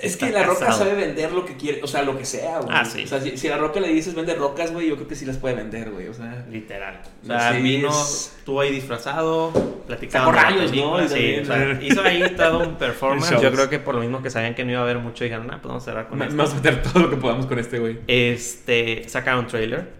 Es 0.00 0.16
que 0.16 0.30
la 0.30 0.42
roca 0.44 0.66
casado. 0.66 0.84
sabe 0.90 0.94
vender 0.94 1.32
lo 1.32 1.44
que 1.44 1.56
quiere, 1.56 1.82
o 1.82 1.86
sea, 1.86 2.02
lo 2.02 2.16
que 2.16 2.24
sea, 2.24 2.58
güey. 2.60 2.74
Ah, 2.76 2.84
sí. 2.84 3.04
O 3.04 3.06
sea, 3.06 3.20
si, 3.20 3.36
si 3.36 3.46
a 3.48 3.50
la 3.52 3.58
roca 3.58 3.78
le 3.78 3.88
dices 3.88 4.14
vende 4.14 4.34
rocas, 4.34 4.72
güey, 4.72 4.88
yo 4.88 4.96
creo 4.96 5.06
que 5.06 5.14
sí 5.14 5.26
las 5.26 5.36
puede 5.36 5.54
vender, 5.54 5.90
güey, 5.90 6.08
o 6.08 6.14
sea. 6.14 6.44
literal. 6.50 7.02
O 7.22 7.26
sea, 7.26 7.52
Sí, 7.52 7.60
vino, 7.62 7.88
es- 7.90 8.34
estuvo 8.38 8.60
ahí 8.60 8.72
disfrazado, 8.72 9.52
platicando. 9.86 10.32
Rayos, 10.32 10.72
¿no? 10.74 11.04
Y 11.04 11.08
sí, 11.08 11.36
o 11.40 11.44
sea, 11.44 11.78
hizo 11.82 12.02
ahí 12.02 12.22
todo 12.36 12.60
un 12.66 12.74
performance. 12.78 13.40
Yo 13.40 13.52
creo 13.52 13.68
que 13.68 13.78
por 13.78 13.94
lo 13.94 14.00
mismo 14.00 14.22
que 14.22 14.30
sabían 14.30 14.54
que 14.54 14.64
no 14.64 14.70
iba 14.72 14.80
a 14.80 14.84
haber 14.84 14.98
mucho, 14.98 15.24
dijeron, 15.24 15.46
ah, 15.50 15.58
pues 15.60 15.68
vamos 15.68 15.82
a 15.82 15.86
cerrar 15.86 16.08
con 16.08 16.22
esto. 16.22 16.36
Vamos 16.36 16.52
a 16.52 16.56
meter 16.56 16.82
todo 16.82 16.98
lo 17.02 17.10
que 17.10 17.16
podamos 17.16 17.46
con 17.46 17.58
este, 17.58 17.78
güey. 17.78 17.98
Este, 18.08 19.08
sacaron 19.08 19.40
un 19.40 19.46
trailer, 19.46 19.90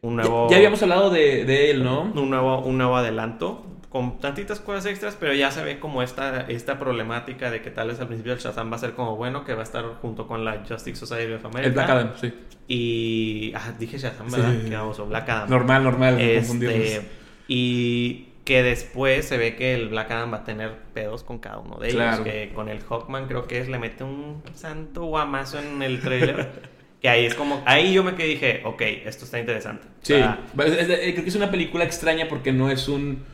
un 0.00 0.16
nuevo, 0.16 0.46
Ya, 0.48 0.52
ya 0.52 0.56
habíamos 0.56 0.82
hablado 0.82 1.10
de, 1.10 1.44
de 1.44 1.70
él, 1.70 1.84
¿no? 1.84 2.02
un 2.14 2.30
nuevo, 2.30 2.60
un 2.60 2.78
nuevo 2.78 2.96
adelanto 2.96 3.66
con 3.94 4.18
tantitas 4.18 4.58
cosas 4.58 4.86
extras, 4.86 5.16
pero 5.20 5.34
ya 5.34 5.52
se 5.52 5.62
ve 5.62 5.78
como 5.78 6.02
esta, 6.02 6.46
esta 6.48 6.80
problemática 6.80 7.52
de 7.52 7.62
que 7.62 7.70
tal 7.70 7.86
vez 7.86 8.00
al 8.00 8.08
principio 8.08 8.32
el 8.32 8.40
Shazam 8.40 8.72
va 8.72 8.74
a 8.74 8.80
ser 8.80 8.94
como 8.94 9.14
bueno, 9.14 9.44
que 9.44 9.54
va 9.54 9.60
a 9.60 9.62
estar 9.62 9.84
junto 10.02 10.26
con 10.26 10.44
la 10.44 10.64
Justice 10.68 10.96
Society 10.96 11.32
of 11.34 11.44
America. 11.44 11.68
El 11.68 11.72
Black 11.74 11.90
Adam, 11.90 12.10
sí. 12.20 12.34
Y, 12.66 13.52
ah, 13.54 13.72
dije 13.78 13.96
Shazam, 13.96 14.32
¿verdad? 14.32 14.52
Sí. 14.60 14.68
Qué 14.68 14.74
baboso, 14.74 15.06
Black 15.06 15.28
Adam. 15.28 15.48
Normal, 15.48 15.84
normal. 15.84 16.20
Este, 16.20 17.02
y 17.46 18.30
que 18.44 18.64
después 18.64 19.26
se 19.26 19.38
ve 19.38 19.54
que 19.54 19.76
el 19.76 19.90
Black 19.90 20.10
Adam 20.10 20.32
va 20.32 20.38
a 20.38 20.44
tener 20.44 20.72
pedos 20.92 21.22
con 21.22 21.38
cada 21.38 21.58
uno 21.58 21.76
de 21.76 21.90
ellos. 21.90 22.02
Claro. 22.02 22.24
Que 22.24 22.50
con 22.52 22.68
el 22.68 22.80
Hawkman 22.80 23.28
creo 23.28 23.46
que 23.46 23.60
es, 23.60 23.68
le 23.68 23.78
mete 23.78 24.02
un 24.02 24.42
santo 24.54 25.04
guamazo 25.04 25.60
en 25.60 25.80
el 25.82 26.00
trailer. 26.00 26.48
que 27.00 27.08
ahí 27.08 27.26
es 27.26 27.36
como, 27.36 27.62
ahí 27.64 27.92
yo 27.92 28.02
me 28.02 28.16
quedé 28.16 28.26
dije, 28.26 28.62
ok, 28.64 28.82
esto 29.04 29.24
está 29.24 29.38
interesante. 29.38 29.86
O 29.86 29.90
Sí, 30.02 30.14
sea, 30.14 30.40
creo 30.56 31.14
que 31.22 31.28
es 31.28 31.36
una 31.36 31.52
película 31.52 31.84
extraña 31.84 32.26
porque 32.28 32.52
no 32.52 32.72
es 32.72 32.88
un 32.88 33.32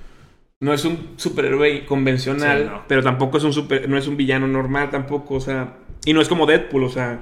no 0.60 0.72
es 0.74 0.84
un 0.84 1.14
superhéroe 1.16 1.86
convencional, 1.86 2.58
Sí, 2.64 2.68
no. 2.70 2.84
pero 2.86 3.02
tampoco 3.02 3.38
es 3.38 3.44
un 3.44 3.52
super, 3.52 3.88
no 3.88 3.96
es 3.96 4.06
un 4.06 4.16
villano 4.16 4.46
normal 4.46 4.90
tampoco, 4.90 5.34
o 5.36 5.40
sea, 5.40 5.78
y 6.04 6.12
no 6.12 6.20
es 6.20 6.28
como 6.28 6.46
Deadpool, 6.46 6.84
o 6.84 6.88
sea, 6.90 7.18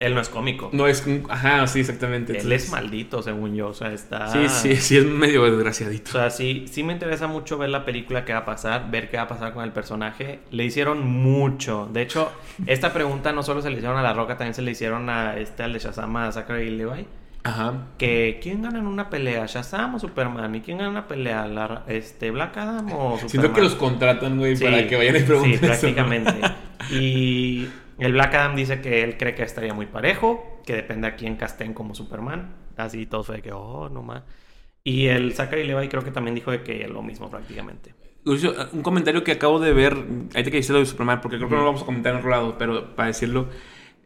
él 0.00 0.14
no 0.16 0.20
es 0.20 0.28
cómico. 0.28 0.68
no 0.72 0.88
es 0.88 1.06
ajá, 1.28 1.64
sí, 1.68 1.78
exactamente. 1.80 2.32
él 2.32 2.38
entonces- 2.38 2.64
es 2.64 2.72
maldito, 2.72 3.22
según 3.22 3.54
yo. 3.54 3.68
O 3.68 3.72
sea, 3.72 3.92
está. 3.92 4.26
Sí, 4.32 4.48
sí, 4.48 4.74
sí 4.76 4.96
es 4.96 5.04
medio 5.06 5.42
O 5.42 5.50
desgraciadito. 5.50 6.10
sea, 6.10 6.28
sí, 6.28 6.64
sí 6.68 6.82
me 6.82 6.92
interesa 6.92 7.28
mucho 7.28 7.56
ver 7.56 7.70
la 7.70 7.84
película 7.84 8.24
que 8.24 8.32
va 8.32 8.40
a 8.40 8.44
pasar, 8.44 8.90
ver 8.90 9.10
qué 9.10 9.16
va 9.16 9.22
a 9.24 9.28
pasar 9.28 9.54
con 9.54 9.62
el 9.62 9.70
personaje. 9.70 10.40
Le 10.50 10.64
hicieron 10.64 11.06
mucho. 11.08 11.88
De 11.92 12.02
hecho, 12.02 12.32
esta 12.66 12.92
pregunta 12.92 13.32
no 13.32 13.44
solo 13.44 13.62
se 13.62 13.70
le 13.70 13.76
hicieron 13.76 13.96
a 13.96 14.02
La 14.02 14.12
Roca, 14.12 14.36
también 14.36 14.54
se 14.54 14.62
le 14.62 14.72
hicieron 14.72 15.08
a 15.08 15.36
este, 15.38 15.62
al 15.62 15.72
de 15.72 15.78
Shazam, 15.78 16.16
a 16.16 16.32
Zachary 16.32 16.70
Levi. 16.70 17.06
Ajá. 17.44 17.88
Que, 17.98 18.38
¿quién 18.42 18.62
gana 18.62 18.78
en 18.78 18.86
una 18.86 19.10
pelea? 19.10 19.46
¿Shazam 19.46 19.96
o 19.96 19.98
Superman? 19.98 20.54
¿Y 20.54 20.60
quién 20.60 20.78
gana 20.78 20.88
en 20.90 20.92
una 20.96 21.08
pelea? 21.08 21.46
¿La- 21.46 21.84
este, 21.88 22.30
¿Black 22.30 22.56
Adam 22.56 22.92
o 22.92 23.18
Superman? 23.18 23.28
Siento 23.28 23.52
que 23.52 23.60
los 23.62 23.74
contratan, 23.74 24.38
güey, 24.38 24.56
Sí, 24.56 24.64
para 24.64 24.86
que 24.86 24.96
vayan 24.96 25.16
y 25.16 25.20
pregunten 25.20 25.50
Sí, 25.58 25.66
eso, 25.66 25.66
prácticamente. 25.66 26.40
Y 26.90 27.68
el 27.98 28.12
Black 28.12 28.34
Adam 28.34 28.56
dice 28.56 28.80
que 28.80 29.02
él 29.02 29.16
cree 29.16 29.34
que 29.34 29.42
estaría 29.44 29.72
muy 29.74 29.86
parejo, 29.86 30.60
que 30.66 30.74
depende 30.74 31.06
a 31.08 31.16
quién 31.16 31.36
casten 31.36 31.74
como 31.74 31.94
Superman. 31.94 32.54
Así 32.76 33.06
todo 33.06 33.22
fue 33.24 33.36
de 33.36 33.42
que, 33.42 33.52
oh, 33.52 33.88
no 33.88 34.02
más. 34.02 34.22
Y 34.84 35.06
el 35.06 35.32
Zachary 35.34 35.64
Levi 35.64 35.88
creo 35.88 36.02
que 36.04 36.10
también 36.10 36.34
dijo 36.34 36.50
de 36.50 36.62
que 36.62 36.86
lo 36.88 37.02
mismo 37.02 37.30
prácticamente. 37.30 37.94
Lucio, 38.24 38.54
Un 38.72 38.82
comentario 38.82 39.24
que 39.24 39.32
acabo 39.32 39.58
de 39.60 39.72
ver, 39.72 39.96
ahí 40.34 40.44
te 40.44 40.50
que 40.50 40.58
dice 40.58 40.72
lo 40.72 40.78
de 40.80 40.86
Superman, 40.86 41.20
porque 41.20 41.36
creo 41.38 41.48
que 41.48 41.54
no 41.54 41.60
lo 41.62 41.66
vamos 41.66 41.82
a 41.82 41.86
comentar 41.86 42.12
en 42.12 42.18
otro 42.18 42.30
lado, 42.30 42.56
pero 42.58 42.94
para 42.94 43.08
decirlo, 43.08 43.48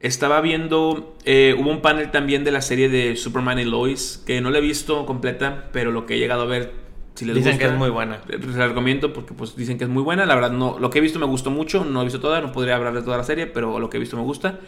estaba 0.01 0.41
viendo, 0.41 1.17
eh, 1.25 1.55
hubo 1.59 1.71
un 1.71 1.83
panel 1.83 2.11
también 2.11 2.45
de 2.45 2.53
la 2.53 2.63
serie 2.63 2.89
de 2.89 3.17
Superman 3.17 3.59
y 3.59 3.65
Lois, 3.65 4.23
que 4.27 4.41
no 4.41 4.51
la 4.51 4.59
he 4.59 4.61
visto 4.61 5.07
completa, 5.07 5.71
pero 5.73 5.93
lo 5.93 6.07
que 6.07 6.15
he 6.15 6.19
llegado 6.19 6.43
a 6.43 6.47
ver, 6.47 6.73
si 7.15 7.25
les 7.25 7.35
Dicen 7.35 7.43
gusta, 7.43 7.59
que 7.59 7.65
es 7.67 7.73
muy 7.73 7.91
buena. 7.91 8.21
eh, 8.29 8.39
Se 8.41 8.59
la 8.59 8.69
recomiendo 8.69 9.13
porque 9.13 9.35
pues 9.35 9.57
dicen 9.57 9.79
que 9.79 9.85
es 9.85 9.91
muy 9.91 10.03
buena, 10.03 10.27
la 10.27 10.35
verdad 10.35 10.53
no, 10.53 10.79
lo 10.79 10.91
que 10.91 10.99
he 10.99 11.01
visto 11.03 11.19
me 11.19 11.27
gustó 11.27 11.51
mucho, 11.51 11.85
no 11.85 12.01
he 12.03 12.05
visto 12.05 12.21
toda, 12.21 12.41
no 12.41 12.53
podría 12.53 12.77
hablar 12.77 12.95
de 12.95 13.03
toda 13.03 13.17
la 13.19 13.25
serie, 13.25 13.47
pero 13.47 13.79
lo 13.81 13.91
que 13.91 13.97
he 13.97 14.01
visto 14.01 14.17
me 14.17 14.23
gusta. 14.23 14.61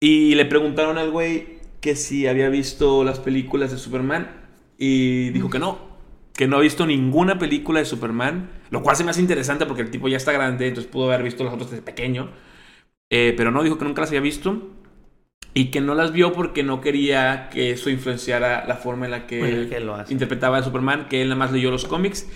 Y 0.00 0.34
le 0.34 0.44
preguntaron 0.46 0.98
al 0.98 1.10
güey 1.10 1.60
que 1.80 1.96
si 1.96 2.26
había 2.26 2.48
visto 2.48 3.04
las 3.04 3.18
películas 3.20 3.70
de 3.70 3.78
Superman 3.78 4.30
y 4.78 5.30
dijo 5.30 5.50
que 5.50 5.58
no, 5.58 5.78
que 6.34 6.46
no 6.48 6.56
ha 6.56 6.60
visto 6.60 6.86
ninguna 6.86 7.38
película 7.38 7.80
de 7.80 7.86
Superman, 7.86 8.50
lo 8.70 8.82
cual 8.82 8.96
se 8.96 9.04
me 9.04 9.10
hace 9.10 9.20
interesante 9.20 9.66
porque 9.66 9.82
el 9.82 9.90
tipo 9.90 10.08
ya 10.08 10.16
está 10.16 10.32
grande, 10.32 10.68
entonces 10.68 10.90
pudo 10.90 11.06
haber 11.06 11.22
visto 11.22 11.44
las 11.44 11.52
otras 11.54 11.70
desde 11.70 11.82
pequeño, 11.82 12.30
Eh, 13.10 13.34
pero 13.36 13.50
no, 13.50 13.62
dijo 13.62 13.76
que 13.76 13.84
nunca 13.84 14.00
las 14.02 14.10
había 14.10 14.20
visto 14.20 14.68
y 15.52 15.66
que 15.72 15.80
no 15.80 15.94
las 15.96 16.12
vio 16.12 16.32
porque 16.32 16.62
no 16.62 16.80
quería 16.80 17.48
que 17.50 17.72
eso 17.72 17.90
influenciara 17.90 18.64
la 18.66 18.76
forma 18.76 19.06
en 19.06 19.10
la 19.10 19.26
que, 19.26 19.38
Bueno, 19.40 19.68
que 19.68 19.80
lo 19.80 19.96
hace. 19.96 20.12
interpretaba 20.12 20.58
a 20.58 20.62
Superman, 20.62 21.08
que 21.08 21.20
él 21.22 21.28
nada 21.28 21.38
más 21.38 21.50
leyó 21.52 21.70
los 21.72 21.86
cómics. 21.86 22.28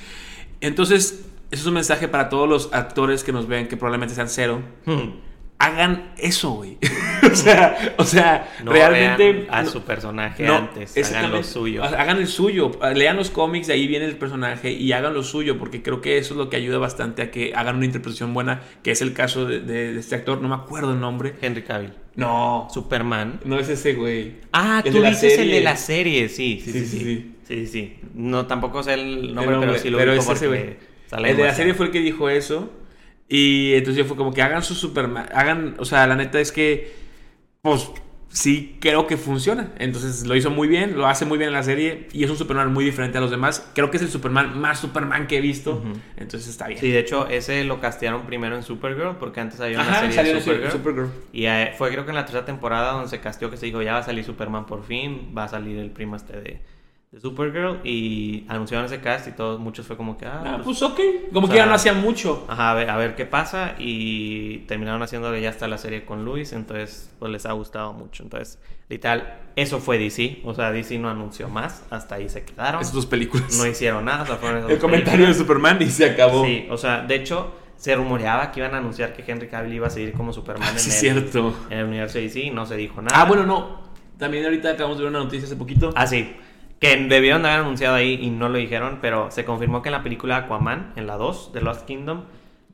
Entonces, 0.60 1.24
eso 1.50 1.60
es 1.62 1.66
un 1.66 1.74
mensaje 1.74 2.08
para 2.08 2.28
todos 2.28 2.48
los 2.48 2.72
actores 2.72 3.22
que 3.22 3.32
nos 3.32 3.46
ven, 3.46 3.68
que 3.68 3.76
probablemente 3.76 4.14
sean 4.14 4.28
cero, 4.28 4.62
Hmm. 4.86 5.10
Hagan 5.58 6.12
eso, 6.18 6.50
güey. 6.52 6.76
o 7.32 7.34
sea, 7.34 7.94
o 7.96 8.04
sea, 8.04 8.54
No 8.64 8.72
realmente 8.72 9.46
a 9.50 9.62
no- 9.62 9.70
su 9.70 9.82
personaje 9.82 10.42
no, 10.44 10.56
antes, 10.56 10.96
hagan 11.12 11.30
lo 11.32 11.42
suyo. 11.42 11.82
Hagan 11.82 12.18
el 12.18 12.26
suyo. 12.26 12.72
Lean 12.94 13.16
los 13.16 13.30
cómics, 13.30 13.68
de 13.68 13.74
ahí 13.74 13.86
viene 13.86 14.04
el 14.06 14.16
personaje 14.16 14.70
y 14.72 14.92
hagan 14.92 15.14
lo 15.14 15.22
suyo, 15.22 15.58
porque 15.58 15.82
creo 15.82 16.00
que 16.00 16.18
eso 16.18 16.34
es 16.34 16.38
lo 16.38 16.50
que 16.50 16.56
ayuda 16.56 16.78
bastante 16.78 17.22
a 17.22 17.30
que 17.30 17.52
hagan 17.54 17.76
una 17.76 17.86
interpretación 17.86 18.34
buena, 18.34 18.62
que 18.82 18.90
es 18.90 19.00
el 19.00 19.12
caso 19.14 19.46
de, 19.46 19.60
de- 19.60 19.92
de 19.94 20.00
este 20.00 20.14
actor, 20.16 20.40
no 20.42 20.48
me 20.48 20.54
acuerdo 20.56 20.92
el 20.92 21.00
nombre. 21.00 21.34
Henry 21.40 21.62
Cavill. 21.62 21.92
No, 22.16 22.68
Superman. 22.72 23.40
no 23.44 23.58
es 23.58 23.68
ese 23.68 23.94
güey. 23.94 24.34
Ah, 24.52 24.82
El 24.84 24.92
tú 24.92 25.02
dices 25.02 25.38
el 25.38 25.50
de 25.50 25.60
la 25.62 25.76
serie, 25.76 26.28
sí, 26.28 26.60
sí, 26.64 26.72
sí. 26.72 26.86
Sí, 26.86 26.86
Sí, 26.86 26.96
sí, 26.96 27.04
sí. 27.04 27.34
sí, 27.48 27.66
sí. 27.66 27.96
No, 28.14 28.46
tampoco 28.46 28.82
sé 28.82 28.94
el 28.94 29.34
nombre, 29.34 29.56
pero 29.60 29.78
sí 29.78 29.90
lo 29.90 29.98
pero 29.98 30.12
es 30.12 30.28
ese 30.28 30.46
güey. 30.46 30.76
El 31.12 31.36
de 31.36 31.44
la 31.44 31.54
serie 31.54 31.74
fue 31.74 31.86
el 31.86 31.92
que 31.92 32.00
dijo 32.00 32.28
eso. 32.28 32.70
Y 33.36 33.74
entonces 33.74 33.96
yo 33.96 34.04
fue 34.04 34.16
como 34.16 34.32
que 34.32 34.42
hagan 34.42 34.62
su 34.62 34.76
Superman. 34.76 35.26
Hagan, 35.34 35.74
o 35.80 35.84
sea, 35.84 36.06
la 36.06 36.14
neta 36.14 36.38
es 36.38 36.52
que, 36.52 36.94
pues, 37.62 37.90
sí 38.28 38.78
creo 38.80 39.08
que 39.08 39.16
funciona. 39.16 39.72
Entonces 39.76 40.24
lo 40.24 40.36
hizo 40.36 40.52
muy 40.52 40.68
bien, 40.68 40.96
lo 40.96 41.08
hace 41.08 41.24
muy 41.24 41.36
bien 41.36 41.48
en 41.48 41.54
la 41.54 41.64
serie. 41.64 42.06
Y 42.12 42.22
es 42.22 42.30
un 42.30 42.36
Superman 42.36 42.72
muy 42.72 42.84
diferente 42.84 43.18
a 43.18 43.20
los 43.20 43.32
demás. 43.32 43.68
Creo 43.74 43.90
que 43.90 43.96
es 43.96 44.04
el 44.04 44.08
Superman 44.08 44.56
más 44.60 44.78
Superman 44.78 45.26
que 45.26 45.38
he 45.38 45.40
visto. 45.40 45.82
Entonces 46.16 46.48
está 46.48 46.68
bien. 46.68 46.78
Sí, 46.78 46.92
de 46.92 47.00
hecho, 47.00 47.26
ese 47.26 47.64
lo 47.64 47.80
castearon 47.80 48.24
primero 48.24 48.54
en 48.54 48.62
Supergirl, 48.62 49.16
porque 49.16 49.40
antes 49.40 49.60
había 49.60 49.80
una 49.80 49.90
Ajá, 49.90 50.00
serie 50.12 50.40
salió 50.40 50.60
de. 50.60 50.70
Supergirl. 50.70 51.08
Y 51.32 51.46
eh, 51.46 51.74
fue 51.76 51.90
creo 51.90 52.04
que 52.04 52.12
en 52.12 52.16
la 52.16 52.26
tercera 52.26 52.44
temporada 52.44 52.92
donde 52.92 53.08
se 53.08 53.18
casteó 53.18 53.50
que 53.50 53.56
se 53.56 53.66
dijo, 53.66 53.82
ya 53.82 53.94
va 53.94 53.98
a 53.98 54.04
salir 54.04 54.22
Superman 54.22 54.64
por 54.64 54.84
fin, 54.84 55.34
va 55.36 55.42
a 55.42 55.48
salir 55.48 55.76
el 55.76 55.90
primo 55.90 56.14
este 56.14 56.40
de, 56.40 56.60
de 57.14 57.20
Supergirl. 57.20 57.80
Y 57.84 58.44
anunciaron 58.48 58.86
ese 58.86 59.00
cast 59.00 59.28
y 59.28 59.32
todos, 59.32 59.60
muchos 59.60 59.86
fue 59.86 59.96
como 59.96 60.18
que, 60.18 60.26
ah, 60.26 60.42
Ah, 60.44 60.60
pues, 60.62 60.78
pues 60.78 60.82
ok. 60.82 61.00
Como 61.32 61.46
o 61.46 61.50
que 61.50 61.56
ya 61.56 61.66
no 61.66 61.74
hacía 61.74 61.92
mucho. 61.94 62.44
Ajá, 62.48 62.72
a 62.72 62.74
ver, 62.74 62.90
a 62.90 62.96
ver 62.96 63.14
qué 63.14 63.24
pasa. 63.24 63.74
Y 63.78 64.58
terminaron 64.66 65.02
haciendo 65.02 65.34
ya 65.36 65.48
hasta 65.50 65.68
la 65.68 65.78
serie 65.78 66.04
con 66.04 66.24
Luis. 66.24 66.52
Entonces, 66.52 67.10
pues 67.18 67.30
les 67.32 67.46
ha 67.46 67.52
gustado 67.52 67.92
mucho. 67.92 68.22
Entonces, 68.24 68.58
literal, 68.88 69.38
eso 69.56 69.78
fue 69.78 69.98
DC. 69.98 70.40
O 70.44 70.54
sea, 70.54 70.72
DC 70.72 70.98
no 70.98 71.08
anunció 71.08 71.48
más. 71.48 71.84
Hasta 71.90 72.16
ahí 72.16 72.28
se 72.28 72.44
quedaron. 72.44 72.80
Esas 72.80 72.92
dos 72.94 73.06
películas. 73.06 73.56
No 73.58 73.66
hicieron 73.66 74.04
nada. 74.04 74.24
O 74.24 74.26
sea, 74.26 74.36
fueron 74.36 74.58
esas 74.58 74.70
el 74.70 74.76
dos 74.76 74.82
comentario 74.82 75.26
de. 75.26 75.34
Superman 75.34 75.78
y 75.80 75.86
se 75.90 76.10
acabó. 76.10 76.44
Sí, 76.44 76.66
o 76.68 76.76
sea, 76.76 77.02
de 77.02 77.14
hecho, 77.14 77.54
se 77.76 77.94
rumoreaba 77.94 78.50
que 78.50 78.60
iban 78.60 78.74
a 78.74 78.78
anunciar 78.78 79.12
que 79.12 79.24
Henry 79.30 79.48
Cavill 79.48 79.74
iba 79.74 79.86
a 79.86 79.90
seguir 79.90 80.12
como 80.14 80.32
Superman 80.32 80.68
Ah, 80.68 80.72
en, 80.72 80.78
sí, 80.80 80.90
el, 80.90 81.20
cierto. 81.20 81.54
en 81.70 81.78
el 81.78 81.84
universo 81.86 82.18
de 82.18 82.24
DC. 82.24 82.40
Y 82.40 82.50
no 82.50 82.66
se 82.66 82.76
dijo 82.76 83.00
nada. 83.00 83.20
Ah, 83.20 83.24
bueno, 83.24 83.44
no. 83.46 83.84
También 84.18 84.44
ahorita 84.44 84.70
acabamos 84.70 84.98
de 84.98 85.04
ver 85.04 85.10
una 85.10 85.20
noticia 85.20 85.46
hace 85.46 85.56
poquito. 85.56 85.92
Ah, 85.94 86.06
sí. 86.06 86.34
Que 86.84 86.96
debieron 87.08 87.40
de 87.40 87.48
haber 87.48 87.60
anunciado 87.62 87.94
ahí 87.94 88.18
y 88.20 88.28
no 88.28 88.50
lo 88.50 88.58
dijeron, 88.58 88.98
pero 89.00 89.30
se 89.30 89.46
confirmó 89.46 89.80
que 89.80 89.88
en 89.88 89.94
la 89.94 90.02
película 90.02 90.36
Aquaman, 90.36 90.92
en 90.96 91.06
la 91.06 91.16
2 91.16 91.54
de 91.54 91.62
Lost 91.62 91.86
Kingdom, 91.86 92.24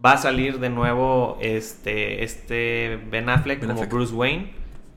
va 0.05 0.15
a 0.15 0.17
salir 0.17 0.59
de 0.59 0.69
nuevo 0.69 1.39
este, 1.41 2.25
este 2.25 3.01
Ben 3.09 3.29
Affleck 3.29 3.61
Ben 3.61 3.71
como. 3.71 3.87
Bruce 3.87 4.13
Wayne. 4.13 4.51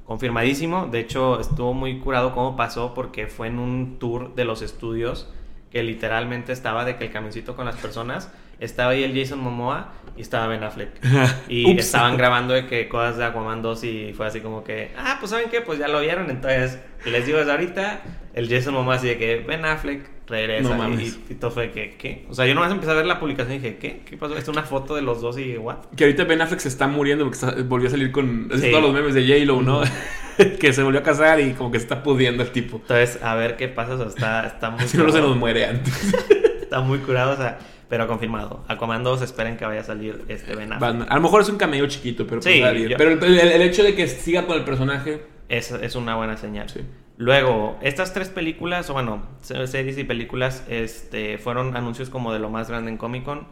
Confirmadísimo. 0.06 0.88
De 0.88 1.00
hecho, 1.00 1.40
estuvo 1.40 1.76
muy 1.76 2.00
curado 2.00 2.34
cómo 2.34 2.56
pasó 2.56 2.96
porque 2.96 3.28
fue 3.28 3.50
en 3.50 3.60
un 3.60 4.00
tour 4.00 4.34
de 4.34 4.46
los 4.46 4.64
estudios 4.64 5.32
que 5.70 5.84
literalmente 5.84 6.52
estaba 6.52 6.84
de 6.84 6.96
que 6.96 7.06
el 7.06 7.12
camioncito 7.12 7.56
con 7.56 7.66
las 7.66 7.76
personas 7.76 8.34
estaba 8.60 8.94
ahí 8.94 9.04
el 9.04 9.16
Jason 9.16 9.40
Momoa 9.40 9.94
y 10.18 10.22
estaba 10.22 10.48
Ben 10.48 10.64
Affleck. 10.64 10.90
Y 11.50 11.78
estaban 11.78 12.18
grabando 12.18 12.54
de 12.54 12.66
que 12.68 12.88
cosas 12.88 13.18
de 13.18 13.26
Aquaman 13.26 13.62
2 13.62 13.84
y 13.84 14.14
fue 14.16 14.26
así 14.28 14.40
como 14.42 14.64
que, 14.64 14.92
ah, 14.98 15.18
pues 15.20 15.32
saben 15.32 15.50
qué, 15.50 15.62
pues 15.62 15.80
ya 15.80 15.88
lo 15.88 16.00
vieron, 16.02 16.30
entonces 16.30 16.80
les 17.06 17.26
digo 17.26 17.38
desde 17.40 17.52
ahorita, 17.52 18.02
el 18.34 18.50
Jason 18.50 18.74
Momoa 18.74 18.96
así 18.96 19.08
de 19.08 19.18
que 19.18 19.38
Ben 19.48 19.66
Affleck 19.66 20.10
regresa 20.28 20.70
No 20.70 20.76
y, 20.76 20.78
mames. 20.78 21.20
y 21.30 21.36
todo 21.36 21.52
fue 21.52 21.72
que, 21.72 21.96
¿qué? 21.98 22.26
O 22.30 22.34
sea, 22.34 22.46
yo 22.46 22.56
nomás 22.56 22.72
empecé 22.72 22.92
a 22.92 22.96
ver 22.96 23.06
la 23.06 23.20
publicación 23.20 23.56
y 23.56 23.60
dije, 23.60 23.76
¿qué? 23.78 24.02
¿Qué 24.06 24.16
pasó? 24.18 24.38
Es 24.38 24.48
una 24.48 24.64
foto 24.64 24.96
de 24.96 25.02
los 25.02 25.20
dos 25.22 25.38
y 25.38 25.58
¿what? 25.58 25.78
Que 25.98 26.06
ahorita 26.06 26.24
Ben 26.24 26.42
Affleck 26.42 26.62
se 26.62 26.70
está 26.70 26.88
muriendo 26.88 27.26
porque 27.26 27.36
está- 27.36 27.62
volvió 27.64 27.88
a 27.90 27.92
salir 27.92 28.12
con 28.12 28.50
es 28.54 28.62
Sí. 28.62 28.72
todos 28.72 28.82
los 28.84 28.94
memes 28.94 29.14
de 29.16 29.22
J-Lo, 29.28 29.62
¿no? 29.62 29.82
que 30.60 30.72
se 30.74 30.82
volvió 30.82 31.02
a 31.02 31.04
casar 31.04 31.40
y 31.42 31.52
como 31.54 31.72
que 31.72 31.80
se 31.80 31.84
está 31.84 32.02
pudiendo 32.04 32.42
el 32.44 32.52
tipo. 32.52 32.78
Entonces, 32.78 33.20
a 33.22 33.36
ver 33.36 33.58
qué 33.58 33.68
pasa, 33.68 33.94
o 33.96 33.98
sea, 33.98 34.08
está, 34.08 34.48
está 34.48 34.70
muy 34.72 34.88
Si 34.88 34.98
no, 34.98 35.04
no 35.04 35.12
se 35.12 35.20
nos 35.22 35.36
muere 35.36 35.66
antes. 35.66 36.14
Está 36.62 36.80
muy 36.82 37.00
curado, 37.00 37.34
o 37.34 37.38
sea, 37.38 37.60
pero 37.94 38.08
confirmado. 38.08 38.64
Aquaman 38.68 39.04
2 39.04 39.22
esperen 39.22 39.56
que 39.56 39.66
vaya 39.66 39.82
a 39.82 39.84
salir 39.84 40.26
este 40.28 40.56
Ben 40.56 40.74
Affleck. 40.74 41.06
A 41.12 41.16
lo 41.16 41.22
mejor 41.22 41.44
es 41.44 41.50
un 41.50 41.58
cameo 41.58 41.86
chiquito, 41.86 42.26
pero 42.26 42.42
puede 42.42 42.56
Sí, 42.56 42.60
salir. 42.62 42.90
yo- 42.90 42.98
Pero 42.98 43.12
el, 43.12 43.24
el- 43.24 43.52
el 43.52 43.62
hecho 43.62 43.84
de 43.84 43.94
que 43.94 44.08
siga 44.08 44.48
con 44.48 44.58
el 44.58 44.64
personaje. 44.64 45.28
Es, 45.48 45.70
es 45.72 45.96
una 45.96 46.16
buena 46.16 46.36
señal. 46.36 46.68
Sí. 46.70 46.80
Luego, 47.18 47.78
estas 47.84 48.12
tres 48.12 48.30
películas, 48.30 48.90
o 48.90 48.94
bueno, 48.94 49.22
se- 49.42 49.68
series 49.68 49.96
y 50.00 50.06
películas, 50.06 50.66
este, 50.70 51.38
fueron 51.38 51.78
anuncios 51.78 52.10
como 52.10 52.34
de 52.34 52.40
lo 52.40 52.50
más 52.50 52.68
grande 52.68 52.90
en 52.90 52.98
Comic 52.98 53.26
Con. 53.26 53.46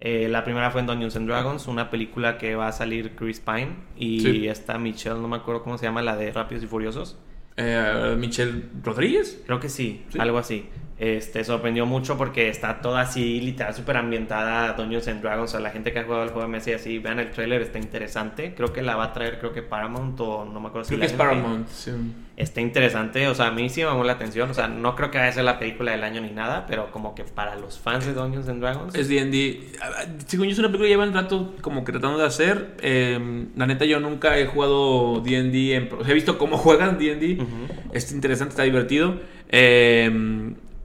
Eh, 0.00 0.26
la 0.28 0.42
primera 0.42 0.72
fue 0.72 0.80
en 0.80 0.88
Dungeons 0.88 1.14
and 1.14 1.28
Dragons, 1.28 1.68
una 1.68 1.88
película 1.88 2.36
que 2.36 2.56
va 2.56 2.66
a 2.66 2.72
salir 2.72 3.14
Chris 3.14 3.38
Pine 3.38 3.76
y 3.96 4.18
Sí. 4.22 4.48
está 4.48 4.76
Michelle, 4.76 5.20
no 5.20 5.28
me 5.28 5.36
acuerdo 5.36 5.62
cómo 5.62 5.78
se 5.78 5.86
llama, 5.86 6.02
la 6.02 6.16
de 6.16 6.32
Rápidos 6.32 6.64
y 6.64 6.66
Furiosos. 6.66 7.16
Eh, 7.56 8.16
Michelle 8.18 8.64
Rodríguez. 8.82 9.40
Creo 9.46 9.60
que 9.60 9.68
sí, 9.68 10.04
Sí. 10.08 10.18
algo 10.18 10.38
así. 10.38 10.68
Este, 10.96 11.42
sorprendió 11.42 11.86
mucho 11.86 12.16
porque 12.16 12.48
está 12.48 12.80
toda 12.80 13.00
así, 13.00 13.40
literal, 13.40 13.74
súper 13.74 13.96
ambientada 13.96 14.74
Dungeons 14.74 15.08
and 15.08 15.22
Dragons. 15.22 15.50
O 15.50 15.52
sea, 15.52 15.60
la 15.60 15.70
gente 15.70 15.92
que 15.92 15.98
ha 15.98 16.04
jugado 16.04 16.22
el 16.22 16.28
juego 16.30 16.42
de 16.46 16.52
Messi 16.52 16.72
así, 16.72 16.98
vean 17.00 17.18
el 17.18 17.30
trailer, 17.30 17.62
está 17.62 17.78
interesante. 17.78 18.54
Creo 18.54 18.72
que 18.72 18.80
la 18.82 18.94
va 18.94 19.04
a 19.06 19.12
traer, 19.12 19.38
creo 19.40 19.52
que 19.52 19.62
Paramount 19.62 20.18
o 20.20 20.44
no 20.44 20.60
me 20.60 20.68
acuerdo 20.68 20.84
si 20.84 20.90
Creo 20.96 21.00
que 21.00 21.06
es 21.06 21.12
Lionsgate. 21.12 21.36
Paramount. 21.40 21.68
sí. 21.68 21.90
Está 22.36 22.60
interesante, 22.60 23.28
o 23.28 23.34
sea, 23.36 23.46
a 23.46 23.50
mí 23.52 23.68
sí 23.68 23.80
me 23.80 23.86
llamó 23.86 24.02
la 24.02 24.14
atención. 24.14 24.50
O 24.50 24.54
sea, 24.54 24.66
no 24.66 24.96
creo 24.96 25.08
que 25.10 25.18
vaya 25.18 25.30
a 25.30 25.32
ser 25.32 25.44
la 25.44 25.56
película 25.60 25.92
del 25.92 26.02
año 26.02 26.20
ni 26.20 26.30
nada, 26.32 26.66
pero 26.66 26.90
como 26.90 27.14
que 27.14 27.22
para 27.22 27.54
los 27.54 27.78
fans 27.78 28.06
de 28.06 28.12
Dungeons 28.12 28.48
and 28.48 28.60
Dragons. 28.60 28.92
Es 28.96 29.08
D&D. 29.08 29.60
Según 30.26 30.46
yo 30.46 30.52
es 30.52 30.58
una 30.58 30.66
película 30.68 30.86
que 30.86 30.94
llevan 30.94 31.12
rato 31.14 31.54
como 31.60 31.84
que 31.84 31.92
tratando 31.92 32.18
de 32.18 32.26
hacer. 32.26 32.74
Eh, 32.82 33.46
la 33.54 33.66
neta 33.66 33.84
yo 33.84 34.00
nunca 34.00 34.36
he 34.36 34.46
jugado 34.46 35.20
D&D. 35.20 35.76
he 36.08 36.12
visto 36.14 36.36
cómo 36.36 36.56
juegan 36.58 36.98
D&D. 36.98 37.40
Ujú. 37.40 37.90
Es 37.92 38.10
interesante, 38.12 38.50
está 38.50 38.64
divertido. 38.64 39.20
Eh, 39.50 40.10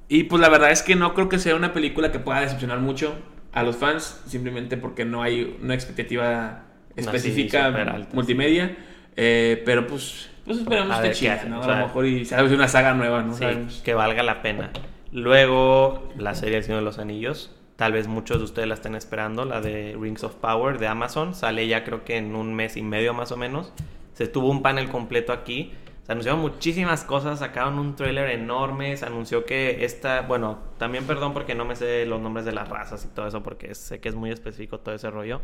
y 0.09 0.23
pues 0.23 0.41
la 0.41 0.49
verdad 0.49 0.71
es 0.71 0.81
que 0.81 0.95
no 0.95 1.13
creo 1.13 1.29
que 1.29 1.39
sea 1.39 1.55
una 1.55 1.71
película 1.71 2.11
que 2.11 2.19
pueda 2.19 2.41
decepcionar 2.41 2.79
mucho 2.79 3.15
a 3.53 3.63
los 3.63 3.77
fans. 3.77 4.21
Simplemente 4.25 4.75
porque 4.75 5.05
no 5.05 5.21
hay 5.21 5.57
una 5.61 5.75
expectativa 5.75 6.65
específica 6.95 7.71
multimedia. 8.13 8.75
Eh, 9.15 9.61
pero 9.65 9.85
pues, 9.85 10.29
pues 10.45 10.59
esperamos 10.59 10.97
A 10.97 11.01
que 11.01 11.11
chida, 11.11 11.43
¿no? 11.47 11.59
o 11.59 11.63
A 11.63 11.67
lo 11.79 11.87
mejor 11.87 12.05
y 12.05 12.25
se 12.25 12.35
hace 12.35 12.53
una 12.53 12.67
saga 12.67 12.93
nueva, 12.93 13.21
¿no? 13.21 13.33
Sí, 13.33 13.39
Sabemos. 13.39 13.81
que 13.83 13.93
valga 13.93 14.23
la 14.23 14.41
pena. 14.41 14.71
Luego, 15.11 16.11
la 16.17 16.35
serie 16.35 16.57
El 16.57 16.63
Señor 16.63 16.79
de 16.79 16.85
los 16.85 16.99
Anillos. 16.99 17.55
Tal 17.75 17.93
vez 17.93 18.07
muchos 18.07 18.39
de 18.39 18.43
ustedes 18.43 18.67
la 18.67 18.73
estén 18.73 18.95
esperando, 18.95 19.45
la 19.45 19.61
de 19.61 19.95
Rings 19.99 20.23
of 20.23 20.35
Power 20.35 20.79
de 20.79 20.87
Amazon. 20.87 21.33
Sale 21.33 21.67
ya 21.67 21.83
creo 21.83 22.03
que 22.03 22.17
en 22.17 22.35
un 22.35 22.53
mes 22.53 22.77
y 22.77 22.81
medio 22.81 23.13
más 23.13 23.31
o 23.31 23.37
menos. 23.37 23.73
Se 24.13 24.27
tuvo 24.27 24.49
un 24.49 24.61
panel 24.61 24.89
completo 24.89 25.31
aquí. 25.33 25.71
Se 26.09 26.13
anunciaron 26.13 26.41
muchísimas 26.41 27.03
cosas, 27.03 27.37
sacaron 27.37 27.77
un 27.77 27.95
tráiler 27.95 28.31
enorme, 28.31 28.97
se 28.97 29.05
anunció 29.05 29.45
que 29.45 29.85
esta, 29.85 30.21
bueno, 30.23 30.57
también 30.79 31.05
perdón 31.05 31.33
porque 31.33 31.53
no 31.53 31.65
me 31.65 31.75
sé 31.75 32.03
los 32.07 32.19
nombres 32.19 32.45
de 32.47 32.51
las 32.51 32.67
razas 32.67 33.05
y 33.05 33.09
todo 33.09 33.27
eso 33.27 33.43
porque 33.43 33.75
sé 33.75 33.99
que 33.99 34.09
es 34.09 34.15
muy 34.15 34.31
específico 34.31 34.79
todo 34.79 34.95
ese 34.95 35.11
rollo. 35.11 35.39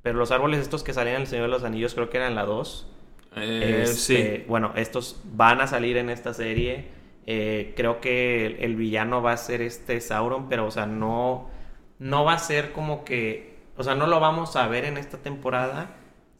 Pero 0.00 0.16
los 0.18 0.30
árboles 0.30 0.60
estos 0.60 0.82
que 0.82 0.94
salían 0.94 1.16
en 1.16 1.22
El 1.22 1.26
Señor 1.26 1.44
de 1.46 1.50
los 1.50 1.64
Anillos 1.64 1.94
creo 1.94 2.08
que 2.08 2.16
eran 2.16 2.34
la 2.34 2.46
2. 2.46 2.90
Eh, 3.36 3.82
Este, 3.82 4.38
sí. 4.40 4.44
Bueno, 4.48 4.72
estos 4.76 5.20
van 5.24 5.60
a 5.60 5.66
salir 5.66 5.98
en 5.98 6.08
esta 6.08 6.32
serie. 6.32 6.92
Eh, 7.26 7.74
creo 7.76 8.00
que 8.00 8.46
el, 8.46 8.56
el 8.64 8.76
villano 8.76 9.20
va 9.20 9.32
a 9.32 9.36
ser 9.36 9.60
este 9.60 10.00
Sauron, 10.00 10.48
pero, 10.48 10.64
o 10.66 10.70
sea, 10.70 10.86
no, 10.86 11.50
no 11.98 12.24
va 12.24 12.34
a 12.34 12.38
ser 12.38 12.72
como 12.72 13.04
que. 13.04 13.58
O 13.76 13.82
sea, 13.82 13.94
no 13.94 14.06
lo 14.06 14.18
vamos 14.20 14.56
a 14.56 14.66
ver 14.68 14.86
en 14.86 14.96
esta 14.96 15.18
temporada, 15.18 15.96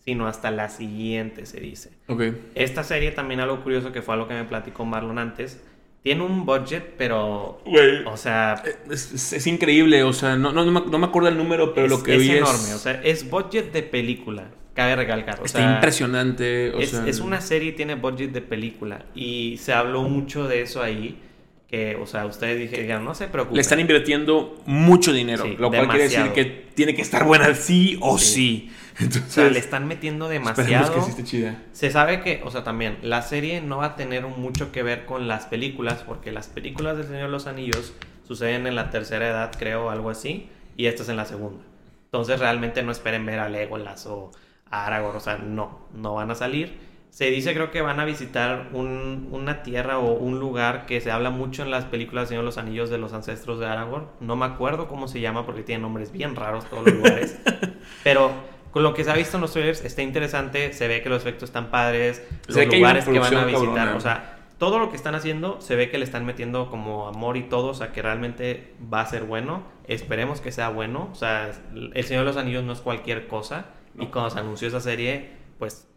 sino 0.07 0.26
hasta 0.28 0.50
la 0.50 0.68
siguiente, 0.70 1.44
se 1.44 1.61
dice. 1.61 1.90
Ok. 2.07 2.22
Esta 2.54 2.82
serie 2.84 3.11
también 3.11 3.40
algo 3.40 3.62
curioso 3.62 3.92
que 3.92 4.00
fue 4.00 4.14
algo 4.14 4.26
que 4.28 4.34
me 4.34 4.44
platicó 4.44 4.86
Marlon 4.86 5.18
antes. 5.18 5.61
Tiene 6.02 6.22
un 6.22 6.46
budget, 6.46 6.94
pero. 6.96 7.61
Güey. 7.66 8.04
O 8.07 8.16
sea. 8.16 8.62
Es, 8.88 9.12
es- 9.12 9.32
es 9.32 9.46
increíble, 9.48 10.04
o 10.04 10.12
sea, 10.12 10.36
no, 10.36 10.52
no, 10.52 10.64
no 10.64 10.98
me, 10.98 11.07
acuerdo 11.07 11.28
el 11.28 11.36
número, 11.36 11.74
pero 11.74 11.86
es, 11.86 11.92
lo 11.92 12.02
que 12.04 12.14
es 12.14 12.22
vi 12.22 12.30
enorme. 12.30 12.54
es, 12.68 12.74
O 12.74 12.78
sea, 12.78 13.00
es 13.02 13.28
budget 13.28 13.72
de 13.72 13.82
película. 13.82 14.44
Cabe 14.74 14.94
recalcar. 14.94 15.40
O 15.40 15.44
está 15.46 15.59
sea, 15.59 15.74
impresionante. 15.74 16.70
O 16.72 16.78
es, 16.78 16.90
sea, 16.90 17.07
es 17.09 17.18
una 17.20 17.40
serie 17.40 17.70
y 17.70 17.72
tiene 17.72 17.96
budget 17.96 18.30
de 18.30 18.42
película. 18.42 19.07
Y 19.14 19.57
se 19.59 19.72
habló 19.72 20.02
mucho 20.04 20.46
de 20.46 20.62
eso 20.62 20.80
ahí. 20.82 21.18
Que, 21.66 21.96
o 21.96 22.07
sea, 22.07 22.26
ustedes 22.26 22.70
dijeron, 22.70 23.04
no 23.04 23.14
se 23.16 23.26
preocupen. 23.26 23.57
Le 23.57 23.61
están 23.62 23.80
invirtiendo 23.80 24.62
mucho 24.66 25.12
dinero, 25.12 25.42
Sí, 25.42 25.57
lo 25.59 25.68
cual 25.70 25.88
quiere 25.88 26.04
decir 26.04 26.18
demasiado. 26.20 26.34
que 26.34 26.44
tiene 26.74 26.94
que 26.94 27.02
estar 27.02 27.24
buena 27.24 27.52
sí 27.57 27.98
o 28.00 28.16
Sí. 28.18 28.34
sí. 28.34 28.70
O 28.99 29.30
sea, 29.30 29.49
le 29.51 29.59
están 29.59 29.86
metiendo 29.86 30.28
demasiado. 30.28 30.94
que 30.94 31.01
sí 31.03 31.11
esté 31.11 31.24
chida. 31.24 31.62
Se 31.72 31.90
sabe 31.90 32.22
que, 32.22 32.40
o 32.44 32.51
sea, 32.51 32.64
también, 32.64 32.99
la 33.03 33.22
serie 33.22 33.61
no 33.61 33.78
va 33.78 33.86
a 33.86 33.97
tener 33.97 34.24
mucho 34.26 34.72
que 34.72 34.82
ver 34.82 35.05
con 35.05 35.28
las 35.28 35.47
películas, 35.47 36.03
porque 36.07 36.32
las 36.32 36.47
películas 36.49 36.97
del 36.97 37.07
Señor 37.07 37.24
de 37.24 37.28
los 37.32 37.47
Anillos 37.47 37.92
suceden 38.26 38.66
en 38.66 38.74
la 38.74 38.90
tercera 38.90 39.28
edad, 39.28 39.53
creo, 39.59 39.90
algo 39.90 40.11
así, 40.11 40.49
y 40.76 40.86
esta 40.86 41.03
es 41.03 41.09
en 41.09 41.16
la 41.16 41.26
segunda. 41.26 41.62
Entonces, 42.07 42.40
realmente 42.40 42.82
no 42.82 42.90
esperen 42.92 43.26
ver 43.26 43.38
a 43.40 43.49
Legolas 43.49 44.07
o 44.07 44.30
a 44.70 44.86
Aragorn, 44.86 45.16
o 45.16 45.20
sea, 45.20 45.36
no, 45.38 45.80
no 45.94 46.14
van 46.14 46.30
a 46.30 46.34
salir. 46.34 46.78
Se 47.11 47.30
dice, 47.30 47.55
creo 47.55 47.70
que 47.70 47.80
van 47.82 47.99
a 48.01 48.05
visitar 48.05 48.68
un- 48.72 49.28
una 49.32 49.62
tierra 49.62 49.99
o 49.99 50.12
un 50.14 50.38
lugar 50.38 50.84
que 50.86 51.01
se 51.01 51.11
habla 51.11 51.30
mucho 51.30 51.62
en 51.62 51.70
las 51.70 51.84
películas 51.86 52.22
del 52.24 52.28
Señor 52.28 52.42
de 52.42 52.47
los 52.47 52.59
Anillos 52.59 52.90
de 52.90 52.99
los 52.99 53.12
ancestros 53.14 53.59
de 53.59 53.66
Aragorn. 53.66 54.07
No 54.20 54.36
me 54.36 54.44
acuerdo 54.44 54.86
cómo 54.88 55.09
se 55.09 55.20
llama 55.20 55.47
porque 55.47 55.62
tiene 55.62 55.82
nombres 55.82 56.12
bien 56.12 56.34
raros 56.36 56.64
todos 56.66 56.84
los 56.86 56.94
lugares. 56.94 57.38
Pero 58.05 58.32
con 58.77 58.83
lo 58.83 58.93
que 58.93 59.05
se 59.05 59.11
ha 59.11 59.14
visto 59.14 59.39
en 59.39 59.41
los 59.41 59.53
trailers 59.53 59.83
está 59.87 60.03
interesante, 60.03 60.74
se 60.74 60.87
ve 60.87 61.01
que 61.01 61.09
los 61.09 61.22
efectos 61.22 61.49
están 61.49 61.70
padres, 61.70 62.22
los 62.47 62.66
lugares 62.66 63.07
que 63.07 63.18
van 63.18 63.35
a 63.35 63.45
visitar, 63.47 63.97
o 63.97 64.01
sea, 64.01 64.37
todo 64.59 64.79
lo 64.79 64.91
que 64.91 64.97
están 64.97 65.14
haciendo 65.14 65.62
se 65.62 65.77
ve 65.77 65.89
que 65.89 65.97
le 65.97 66.05
están 66.05 66.27
metiendo 66.27 66.68
como 66.68 67.09
amor 67.09 67.39
y 67.39 67.45
todo, 67.45 67.68
o 67.68 67.74
sea, 67.74 67.93
que 67.93 68.03
realmente 68.03 68.74
va 68.93 69.01
a 69.01 69.07
ser 69.07 69.24
bueno. 69.24 69.62
Esperemos 69.89 70.43
que 70.43 70.53
sea 70.53 70.68
bueno, 70.68 71.09
o 71.11 71.14
sea, 71.14 71.53
El 71.95 72.05
Señor 72.05 72.24
de 72.24 72.27
los 72.27 72.37
Anillos 72.37 72.64
no 72.64 72.74
es 72.74 72.81
cualquier 72.81 73.29
cosa 73.29 73.64
y 73.95 74.05
No. 74.05 74.11
cuando 74.11 74.29
se 74.29 74.41
anunció 74.41 74.68
esa 74.68 74.81
serie, 74.83 75.31
pues 75.59 75.89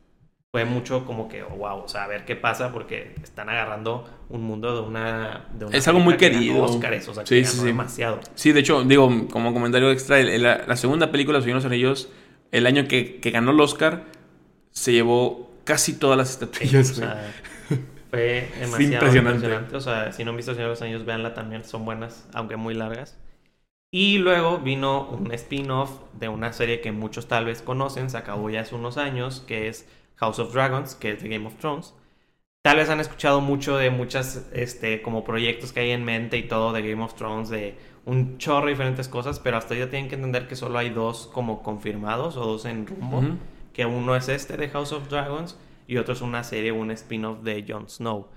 fue 0.54 0.64
mucho 0.64 1.04
como 1.06 1.28
que, 1.28 1.44
oh, 1.44 1.50
wow, 1.58 1.80
o 1.84 1.90
sea, 1.90 2.06
a 2.06 2.08
ver 2.08 2.24
qué 2.24 2.38
pasa 2.38 2.72
porque 2.72 3.14
están 3.22 3.50
agarrando 3.50 4.10
un 4.30 4.44
mundo 4.44 4.74
de 4.74 4.88
una... 4.88 5.48
de 5.54 5.66
una 5.66 5.78
Es 5.78 5.86
algo 5.90 6.00
muy 6.00 6.14
que 6.16 6.32
querido. 6.32 6.64
Óscares, 6.64 7.06
o 7.10 7.14
sea, 7.14 7.26
Sí, 7.26 7.40
que 7.42 7.46
sí, 7.46 7.58
sí. 7.58 7.66
demasiado. 7.66 8.22
Sí, 8.36 8.54
de 8.54 8.62
hecho, 8.62 8.86
digo, 8.86 9.28
como 9.30 9.54
comentario 9.54 9.92
extra, 9.92 10.24
la, 10.24 10.64
la 10.66 10.76
segunda 10.78 11.12
película, 11.12 11.40
Los 11.40 11.44
Señores 11.44 11.64
de 11.64 11.68
los 11.68 11.74
Anillos, 11.74 12.10
el 12.52 12.68
año 12.68 12.88
que, 12.88 13.20
que 13.22 13.32
ganó 13.32 13.52
el 13.52 13.60
Oscar, 13.62 14.06
se 14.72 14.94
llevó 14.94 15.52
casi 15.66 15.94
todas 16.00 16.18
las 16.18 16.32
Sí, 16.52 16.84
o 16.84 16.84
estatuillas. 16.84 16.94
sea, 16.94 17.44
fue 18.10 18.54
demasiado 18.56 19.16
impresionante. 19.18 19.18
impresionante. 19.18 19.76
O 19.76 19.82
sea, 19.82 20.12
si 20.12 20.24
no 20.24 20.32
han 20.32 20.38
visto 20.38 20.54
Señor 20.54 20.68
de 20.70 20.74
los 20.74 20.82
Anillos, 20.82 21.06
véanla 21.06 21.34
también. 21.34 21.64
Son 21.64 21.86
buenas, 21.86 22.28
aunque 22.34 22.56
muy 22.58 22.74
largas. 22.74 23.18
Y 23.92 24.20
luego 24.20 24.60
vino 24.60 25.10
un 25.10 25.32
spin-off 25.34 26.02
de 26.14 26.30
una 26.30 26.54
serie 26.54 26.82
que 26.82 26.92
muchos 26.92 27.28
tal 27.28 27.46
vez 27.46 27.62
conocen. 27.62 28.10
Se 28.10 28.18
acabó 28.18 28.50
ya 28.50 28.62
hace 28.62 28.76
unos 28.76 28.98
años, 28.98 29.42
que 29.48 29.68
es 29.68 29.88
House 30.18 30.40
of 30.40 30.54
Dragons, 30.54 30.96
que 30.96 31.12
es 31.14 31.24
de 31.24 31.30
Game 31.30 31.48
of 31.48 31.58
Thrones. 31.58 31.94
Tal 32.62 32.78
vez 32.78 32.90
han 32.90 33.00
escuchado 33.00 33.42
mucho 33.42 33.78
de 33.78 33.90
muchas, 33.90 34.48
este, 34.54 35.02
como 35.02 35.24
proyectos 35.24 35.74
que 35.74 35.82
hay 35.82 35.92
en 35.92 36.06
mente 36.06 36.38
y 36.38 36.44
todo 36.48 36.74
de 36.74 36.82
Game 36.90 37.04
of 37.04 37.16
Thrones, 37.16 37.50
de 37.50 37.78
un 38.10 38.38
chorro 38.38 38.66
de 38.66 38.72
diferentes 38.72 39.08
cosas, 39.08 39.40
pero 39.40 39.58
hasta 39.58 39.76
ya 39.76 39.90
tienen 39.90 40.10
que 40.10 40.16
entender 40.16 40.48
que 40.48 40.56
solo 40.56 40.80
hay 40.80 40.90
dos 40.90 41.30
como 41.32 41.62
confirmados 41.62 42.38
o 42.38 42.46
dos 42.46 42.66
en 42.66 42.88
rumbo 42.88 43.24
que 43.74 43.86
uno 43.86 44.16
es 44.16 44.28
este 44.30 44.58
de 44.58 44.68
House 44.70 44.92
of 44.92 45.10
Dragons 45.10 45.58
y 45.88 45.98
otro 45.98 46.14
es 46.14 46.22
una 46.22 46.44
serie, 46.44 46.72
un 46.72 46.92
spin-off 46.92 47.42
de 47.44 47.64
Jon 47.68 47.88
Snow. 47.90 48.28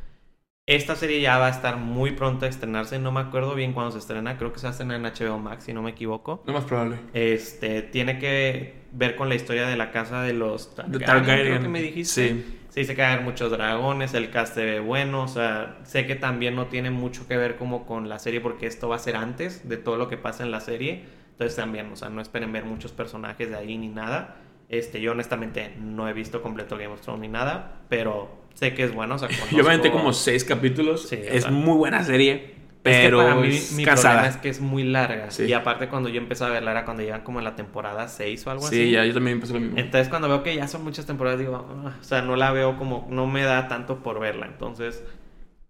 Esta 0.66 0.94
serie 0.94 1.20
ya 1.20 1.38
va 1.38 1.48
a 1.48 1.50
estar 1.50 1.76
muy 1.78 2.12
pronto 2.12 2.46
a 2.46 2.48
estrenarse, 2.48 2.98
no 3.00 3.10
me 3.10 3.20
acuerdo 3.20 3.54
bien 3.56 3.72
cuándo 3.72 3.90
se 3.90 3.98
estrena, 3.98 4.38
creo 4.38 4.52
que 4.52 4.60
se 4.60 4.68
estrena 4.68 4.94
en 4.94 5.02
HBO 5.02 5.38
Max, 5.38 5.64
si 5.64 5.72
no 5.72 5.82
me 5.82 5.90
equivoco. 5.90 6.44
Lo 6.46 6.52
más 6.52 6.64
probable. 6.64 6.98
Este, 7.14 7.82
tiene 7.82 8.18
que 8.20 8.82
ver 8.92 9.16
con 9.16 9.28
la 9.28 9.34
historia 9.34 9.66
de 9.66 9.76
la 9.76 9.90
casa 9.90 10.22
de 10.22 10.34
los 10.34 10.76
De 10.76 11.00
Targaryen, 11.00 11.06
Targaryen. 11.06 11.46
creo 11.46 11.62
que 11.62 11.68
me 11.68 11.82
dijiste. 11.82 12.28
Sí. 12.28 12.58
Sí, 12.72 12.80
dice 12.80 12.94
que 12.96 13.02
va 13.02 13.08
a 13.08 13.12
haber 13.12 13.24
muchos 13.26 13.50
dragones, 13.50 14.14
el 14.14 14.30
cast 14.30 14.54
se 14.54 14.64
ve 14.64 14.80
bueno, 14.80 15.24
o 15.24 15.28
sea, 15.28 15.76
sé 15.84 16.06
que 16.06 16.14
también 16.14 16.56
no 16.56 16.68
tiene 16.68 16.90
mucho 16.90 17.28
que 17.28 17.36
ver 17.36 17.56
como 17.56 17.84
con 17.84 18.08
la 18.08 18.18
serie 18.18 18.40
porque 18.40 18.66
esto 18.66 18.88
va 18.88 18.96
a 18.96 18.98
ser 18.98 19.14
antes 19.14 19.68
de 19.68 19.76
todo 19.76 19.98
lo 19.98 20.08
que 20.08 20.16
pasa 20.16 20.42
en 20.42 20.50
la 20.50 20.60
serie, 20.60 21.04
entonces 21.32 21.54
también, 21.54 21.92
o 21.92 21.96
sea, 21.96 22.08
no 22.08 22.22
esperen 22.22 22.50
ver 22.50 22.64
muchos 22.64 22.92
personajes 22.92 23.50
de 23.50 23.56
ahí 23.56 23.76
ni 23.76 23.88
nada. 23.88 24.36
Este, 24.70 25.02
yo 25.02 25.12
honestamente 25.12 25.74
no 25.78 26.08
he 26.08 26.14
visto 26.14 26.40
completo 26.40 26.78
Game 26.78 26.94
of 26.94 27.02
Thrones 27.02 27.20
ni 27.20 27.28
nada, 27.28 27.82
pero 27.90 28.40
sé 28.54 28.72
que 28.72 28.84
es 28.84 28.94
bueno, 28.94 29.16
o 29.16 29.18
sea, 29.18 29.28
Yo 29.50 29.62
me 29.64 29.90
como 29.90 30.14
seis 30.14 30.42
capítulos. 30.42 31.10
Sí, 31.10 31.16
o 31.16 31.18
es 31.18 31.42
sea. 31.42 31.52
muy 31.52 31.76
buena 31.76 32.02
serie, 32.04 32.54
Es 32.84 32.96
que 32.96 33.02
pero 33.04 33.18
para 33.18 33.34
mí 33.36 33.48
es 33.48 33.72
mi 33.72 33.84
cansada. 33.84 34.14
problema 34.14 34.34
es 34.36 34.42
que 34.42 34.48
es 34.48 34.60
muy 34.60 34.82
larga. 34.82 35.30
Sí. 35.30 35.44
Y 35.44 35.52
aparte 35.52 35.88
cuando 35.88 36.08
yo 36.08 36.18
empecé 36.20 36.44
a 36.44 36.48
verla 36.48 36.72
era 36.72 36.84
cuando 36.84 37.02
llegan 37.04 37.22
como 37.22 37.38
en 37.38 37.44
la 37.44 37.54
temporada 37.54 38.08
6 38.08 38.44
o 38.46 38.50
algo 38.50 38.66
Sí, 38.68 38.74
así. 38.82 38.90
ya, 38.90 39.04
yo 39.06 39.14
también 39.14 39.36
empecé 39.36 39.52
lo 39.54 39.60
mismo. 39.60 39.78
Entonces 39.78 40.08
cuando 40.08 40.28
veo 40.28 40.42
que 40.42 40.56
ya 40.56 40.66
son 40.66 40.82
muchas 40.82 41.06
temporadas 41.06 41.38
digo, 41.38 41.64
"Ah", 41.86 41.96
o 42.00 42.04
sea, 42.04 42.22
no 42.22 42.34
la 42.34 42.50
veo 42.50 42.76
como, 42.76 43.06
no 43.10 43.26
me 43.28 43.42
da 43.42 43.68
tanto 43.68 44.02
por 44.02 44.18
verla. 44.18 44.46
Entonces, 44.46 45.04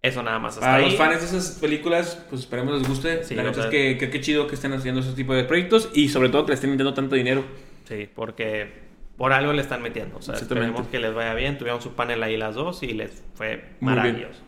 eso 0.00 0.22
nada 0.22 0.38
más. 0.38 0.54
Hasta 0.54 0.66
Para 0.66 0.76
ahí. 0.78 0.84
los 0.86 0.94
fans 0.96 1.20
de 1.20 1.26
esas 1.38 1.58
películas, 1.60 2.24
pues 2.30 2.40
esperemos 2.42 2.78
les 2.78 2.88
guste. 2.88 3.24
Sí, 3.24 3.34
la 3.34 3.42
neta 3.42 3.60
es 3.60 3.66
que 3.66 3.98
creo 3.98 4.10
que 4.10 4.20
chido 4.20 4.46
que 4.46 4.54
estén 4.54 4.72
haciendo 4.72 5.00
ese 5.02 5.12
tipo 5.12 5.34
de 5.34 5.44
proyectos 5.44 5.90
y 5.92 6.08
sobre 6.08 6.30
todo 6.30 6.44
que 6.46 6.52
le 6.52 6.54
estén 6.54 6.70
metiendo 6.70 6.94
tanto 6.94 7.14
dinero. 7.14 7.44
Sí, 7.84 8.08
porque 8.14 8.80
por 9.18 9.34
algo 9.34 9.52
le 9.52 9.60
están 9.60 9.82
metiendo. 9.82 10.16
O 10.16 10.22
sea, 10.22 10.34
esperemos 10.36 10.86
que 10.88 10.98
les 10.98 11.12
vaya 11.14 11.34
bien. 11.34 11.58
Tuvieron 11.58 11.82
su 11.82 11.92
panel 11.92 12.22
ahí 12.22 12.36
las 12.38 12.54
dos 12.54 12.82
y 12.82 12.94
les 12.94 13.22
fue 13.34 13.56
Muy 13.80 13.92
bien. 13.92 14.02
maravilloso. 14.02 14.40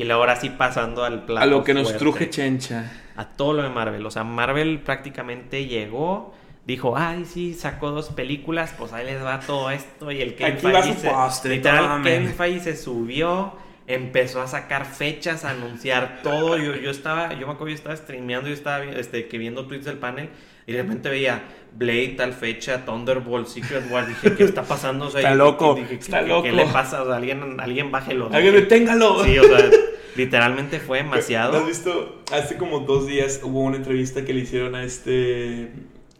Y 0.00 0.04
luego 0.04 0.22
ahora 0.22 0.36
sí 0.36 0.48
pasando 0.48 1.04
al 1.04 1.26
plato 1.26 1.42
a 1.42 1.46
lo 1.46 1.62
que 1.62 1.74
nos 1.74 1.94
truje 1.98 2.30
Chencha. 2.30 2.90
a 3.16 3.26
todo 3.26 3.52
lo 3.52 3.62
de 3.62 3.68
Marvel. 3.68 4.06
O 4.06 4.10
sea, 4.10 4.24
Marvel 4.24 4.78
prácticamente 4.78 5.66
llegó, 5.66 6.32
dijo, 6.64 6.96
ay, 6.96 7.26
sí, 7.26 7.52
sacó 7.52 7.90
dos 7.90 8.08
películas, 8.08 8.74
pues 8.78 8.94
ahí 8.94 9.04
les 9.04 9.22
va 9.22 9.40
todo 9.40 9.70
esto. 9.70 10.10
Y 10.10 10.22
el 10.22 10.36
Kevin 10.36 10.54
Aquí 10.54 10.66
va 10.68 10.80
Feige 10.80 10.94
su 10.94 11.00
se, 11.02 11.10
postre, 11.10 11.56
literal. 11.56 12.02
Kevin 12.02 12.32
Feige 12.32 12.60
se 12.60 12.76
subió, 12.78 13.52
empezó 13.86 14.40
a 14.40 14.46
sacar 14.46 14.86
fechas, 14.86 15.44
a 15.44 15.50
anunciar 15.50 16.20
todo. 16.22 16.56
Yo, 16.56 16.76
yo 16.76 16.90
estaba, 16.90 17.34
yo 17.34 17.46
me 17.46 17.52
acuerdo, 17.52 17.68
yo 17.68 17.74
estaba 17.74 17.94
streameando, 17.94 18.48
yo 18.48 18.54
estaba 18.54 18.82
este, 18.82 19.28
que 19.28 19.36
viendo 19.36 19.66
tweets 19.66 19.84
del 19.84 19.98
panel. 19.98 20.30
Y 20.70 20.72
de 20.74 20.82
repente 20.82 21.08
veía 21.08 21.42
Blade, 21.76 22.14
tal 22.16 22.32
fecha, 22.32 22.84
Thunderbolt, 22.84 23.48
Secret 23.48 23.90
War. 23.90 24.06
Dije, 24.06 24.34
¿qué 24.36 24.44
está 24.44 24.62
pasando? 24.62 25.06
O 25.06 25.10
sea, 25.10 25.20
Está 25.20 25.34
loco, 25.34 25.74
dije, 25.74 25.88
¿qué- 25.88 25.94
está 25.96 26.20
qué- 26.20 26.28
loco. 26.28 26.42
¿Qué 26.44 26.52
le 26.52 26.64
pasa? 26.66 27.02
O 27.02 27.06
sea, 27.06 27.16
alguien, 27.16 27.58
alguien 27.58 27.90
bájelo. 27.90 28.30
¡Alguien 28.32 28.54
deténgalo! 28.54 29.24
Sí, 29.24 29.36
o 29.36 29.42
sea, 29.42 29.68
literalmente 30.14 30.78
fue 30.78 31.02
¿No 31.02 31.10
demasiado. 31.10 31.58
has 31.58 31.66
visto? 31.66 32.22
Hace 32.32 32.56
como 32.56 32.80
dos 32.80 33.08
días 33.08 33.40
hubo 33.42 33.62
una 33.62 33.78
entrevista 33.78 34.24
que 34.24 34.32
le 34.32 34.40
hicieron 34.42 34.76
a 34.76 34.84
este. 34.84 35.70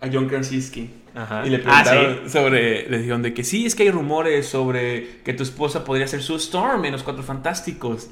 a 0.01 0.09
John 0.12 0.26
Krasinski. 0.28 0.90
Ajá. 1.14 1.46
Y 1.46 1.51
le 1.51 1.59
Ah, 1.66 1.82
preguntaron 1.84 2.20
sí. 2.24 2.30
sobre. 2.30 2.88
Le 2.88 2.98
dijeron 2.98 3.22
de 3.22 3.32
que 3.34 3.44
sí, 3.44 3.66
es 3.66 3.76
que 3.76 3.84
hay 3.84 3.90
rumores 3.92 4.46
sobre 4.46 5.18
que 5.24 5.32
tu 5.32 5.44
esposa 5.44 5.84
podría 5.84 6.09
ser 6.09 6.22
su 6.22 6.34
Storm 6.36 6.84
en 6.86 6.92
los 6.92 7.03
Cuatro 7.05 7.22
Fantásticos. 7.22 8.11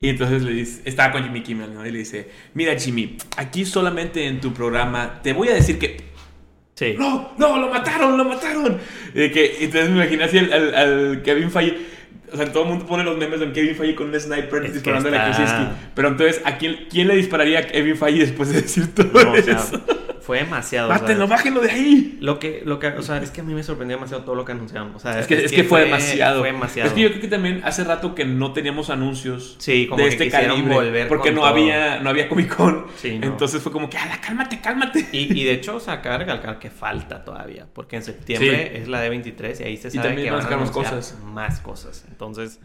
Y 0.00 0.08
entonces 0.10 0.42
le 0.42 0.52
dice, 0.52 0.82
estaba 0.84 1.12
con 1.12 1.22
Jimmy 1.24 1.42
Kimmel, 1.42 1.72
¿no? 1.72 1.86
Y 1.86 1.90
le 1.90 1.98
dice, 1.98 2.28
mira 2.54 2.78
Jimmy, 2.78 3.16
aquí 3.36 3.64
solamente 3.64 4.26
en 4.26 4.40
tu 4.40 4.52
programa 4.52 5.20
te 5.22 5.32
voy 5.32 5.48
a 5.48 5.54
decir 5.54 5.78
que 5.78 5.96
Sí. 6.74 6.94
no, 6.98 7.32
no, 7.38 7.58
lo 7.58 7.70
mataron, 7.70 8.18
lo 8.18 8.24
mataron. 8.26 8.78
Y 9.14 9.30
que, 9.30 9.56
entonces 9.64 9.88
me 9.88 9.96
imaginé 10.02 10.24
así 10.24 10.36
al, 10.38 10.52
al- 10.52 10.74
al 10.74 11.22
Kevin 11.22 11.50
Feige. 11.50 11.78
O 12.30 12.36
sea, 12.36 12.52
todo 12.52 12.64
el 12.64 12.68
mundo 12.70 12.84
pone 12.86 13.02
los 13.04 13.16
memes 13.16 13.40
de 13.40 13.50
Kevin 13.52 13.74
Feige 13.76 13.94
con 13.94 14.08
un 14.12 14.20
sniper 14.20 14.62
Es 14.64 14.68
que 14.68 14.74
disparando 14.74 15.08
a 15.08 15.12
Krasinski. 15.24 15.62
Pero 15.94 16.08
entonces, 16.08 16.42
¿a 16.44 16.58
quién, 16.58 16.86
quién 16.90 17.08
le 17.08 17.16
dispararía 17.16 17.60
a 17.60 17.66
Kevin 17.66 17.96
Feige 17.96 18.18
después 18.20 18.50
de 18.52 18.60
decir 18.60 18.94
todo 18.94 19.06
No, 19.24 19.32
o 19.32 19.36
sea, 19.42 19.56
eso? 19.56 19.82
Fue 20.26 20.38
demasiado. 20.38 20.88
Mátenlo, 20.88 21.28
bájenlo 21.28 21.60
de 21.60 21.70
ahí. 21.70 22.18
lo 22.20 22.38
que, 22.40 22.62
lo 22.64 22.80
que, 22.80 22.88
o 22.88 23.02
sea, 23.02 23.18
es 23.18 23.30
que 23.30 23.42
a 23.42 23.44
mí 23.44 23.54
me 23.54 23.62
sorprendió 23.62 23.96
demasiado 23.96 24.24
todo 24.24 24.34
lo 24.34 24.44
que 24.44 24.50
anunciaron. 24.52 24.92
O 24.94 24.98
sea, 24.98 25.20
Es 25.20 25.26
que, 25.28 25.44
es 25.44 25.52
que 25.52 25.62
fue, 25.62 25.82
demasiado. 25.84 26.40
Fue 26.40 26.50
demasiado. 26.50 26.88
Es 26.88 26.94
que 26.94 27.00
yo 27.02 27.08
creo 27.10 27.20
que 27.20 27.28
también 27.28 27.60
hace 27.64 27.84
rato 27.84 28.14
que 28.14 28.24
no 28.24 28.52
teníamos 28.52 28.90
anuncios 28.90 29.54
Sí, 29.58 29.86
como 29.86 30.02
de 30.02 30.08
que 30.10 30.24
este 30.24 30.30
calibre. 30.30 30.74
volver 30.74 31.06
porque 31.08 31.30
no 31.30 31.42
todo. 31.42 31.50
había, 31.50 32.00
no 32.00 32.10
había 32.10 32.28
Comic 32.28 32.54
Con. 32.56 32.86
Sí, 32.96 33.18
no. 33.20 33.26
Entonces 33.28 33.62
fue 33.62 33.70
como 33.70 33.88
que, 33.88 33.96
ala, 33.98 34.20
cálmate, 34.20 34.60
cálmate. 34.60 35.06
Y, 35.12 35.40
y 35.40 35.44
de 35.44 35.52
hecho, 35.52 35.76
o 35.76 35.80
sea, 35.80 36.02
cabe 36.02 36.18
recalcar 36.18 36.58
que 36.58 36.70
falta 36.70 37.24
todavía. 37.24 37.66
Porque 37.72 37.96
en 37.96 38.02
septiembre 38.02 38.70
Sí. 38.74 38.80
es 38.82 38.88
la 38.88 39.06
D23 39.06 39.60
y 39.60 39.62
ahí 39.62 39.76
se 39.76 39.88
Y 39.88 39.90
sabe 39.92 40.08
también 40.08 40.26
que 40.28 40.30
van 40.32 40.44
a 40.44 40.48
anunciar 40.48 40.84
cosas. 40.84 41.16
más 41.24 41.60
cosas. 41.60 42.04
Entonces, 42.08 42.58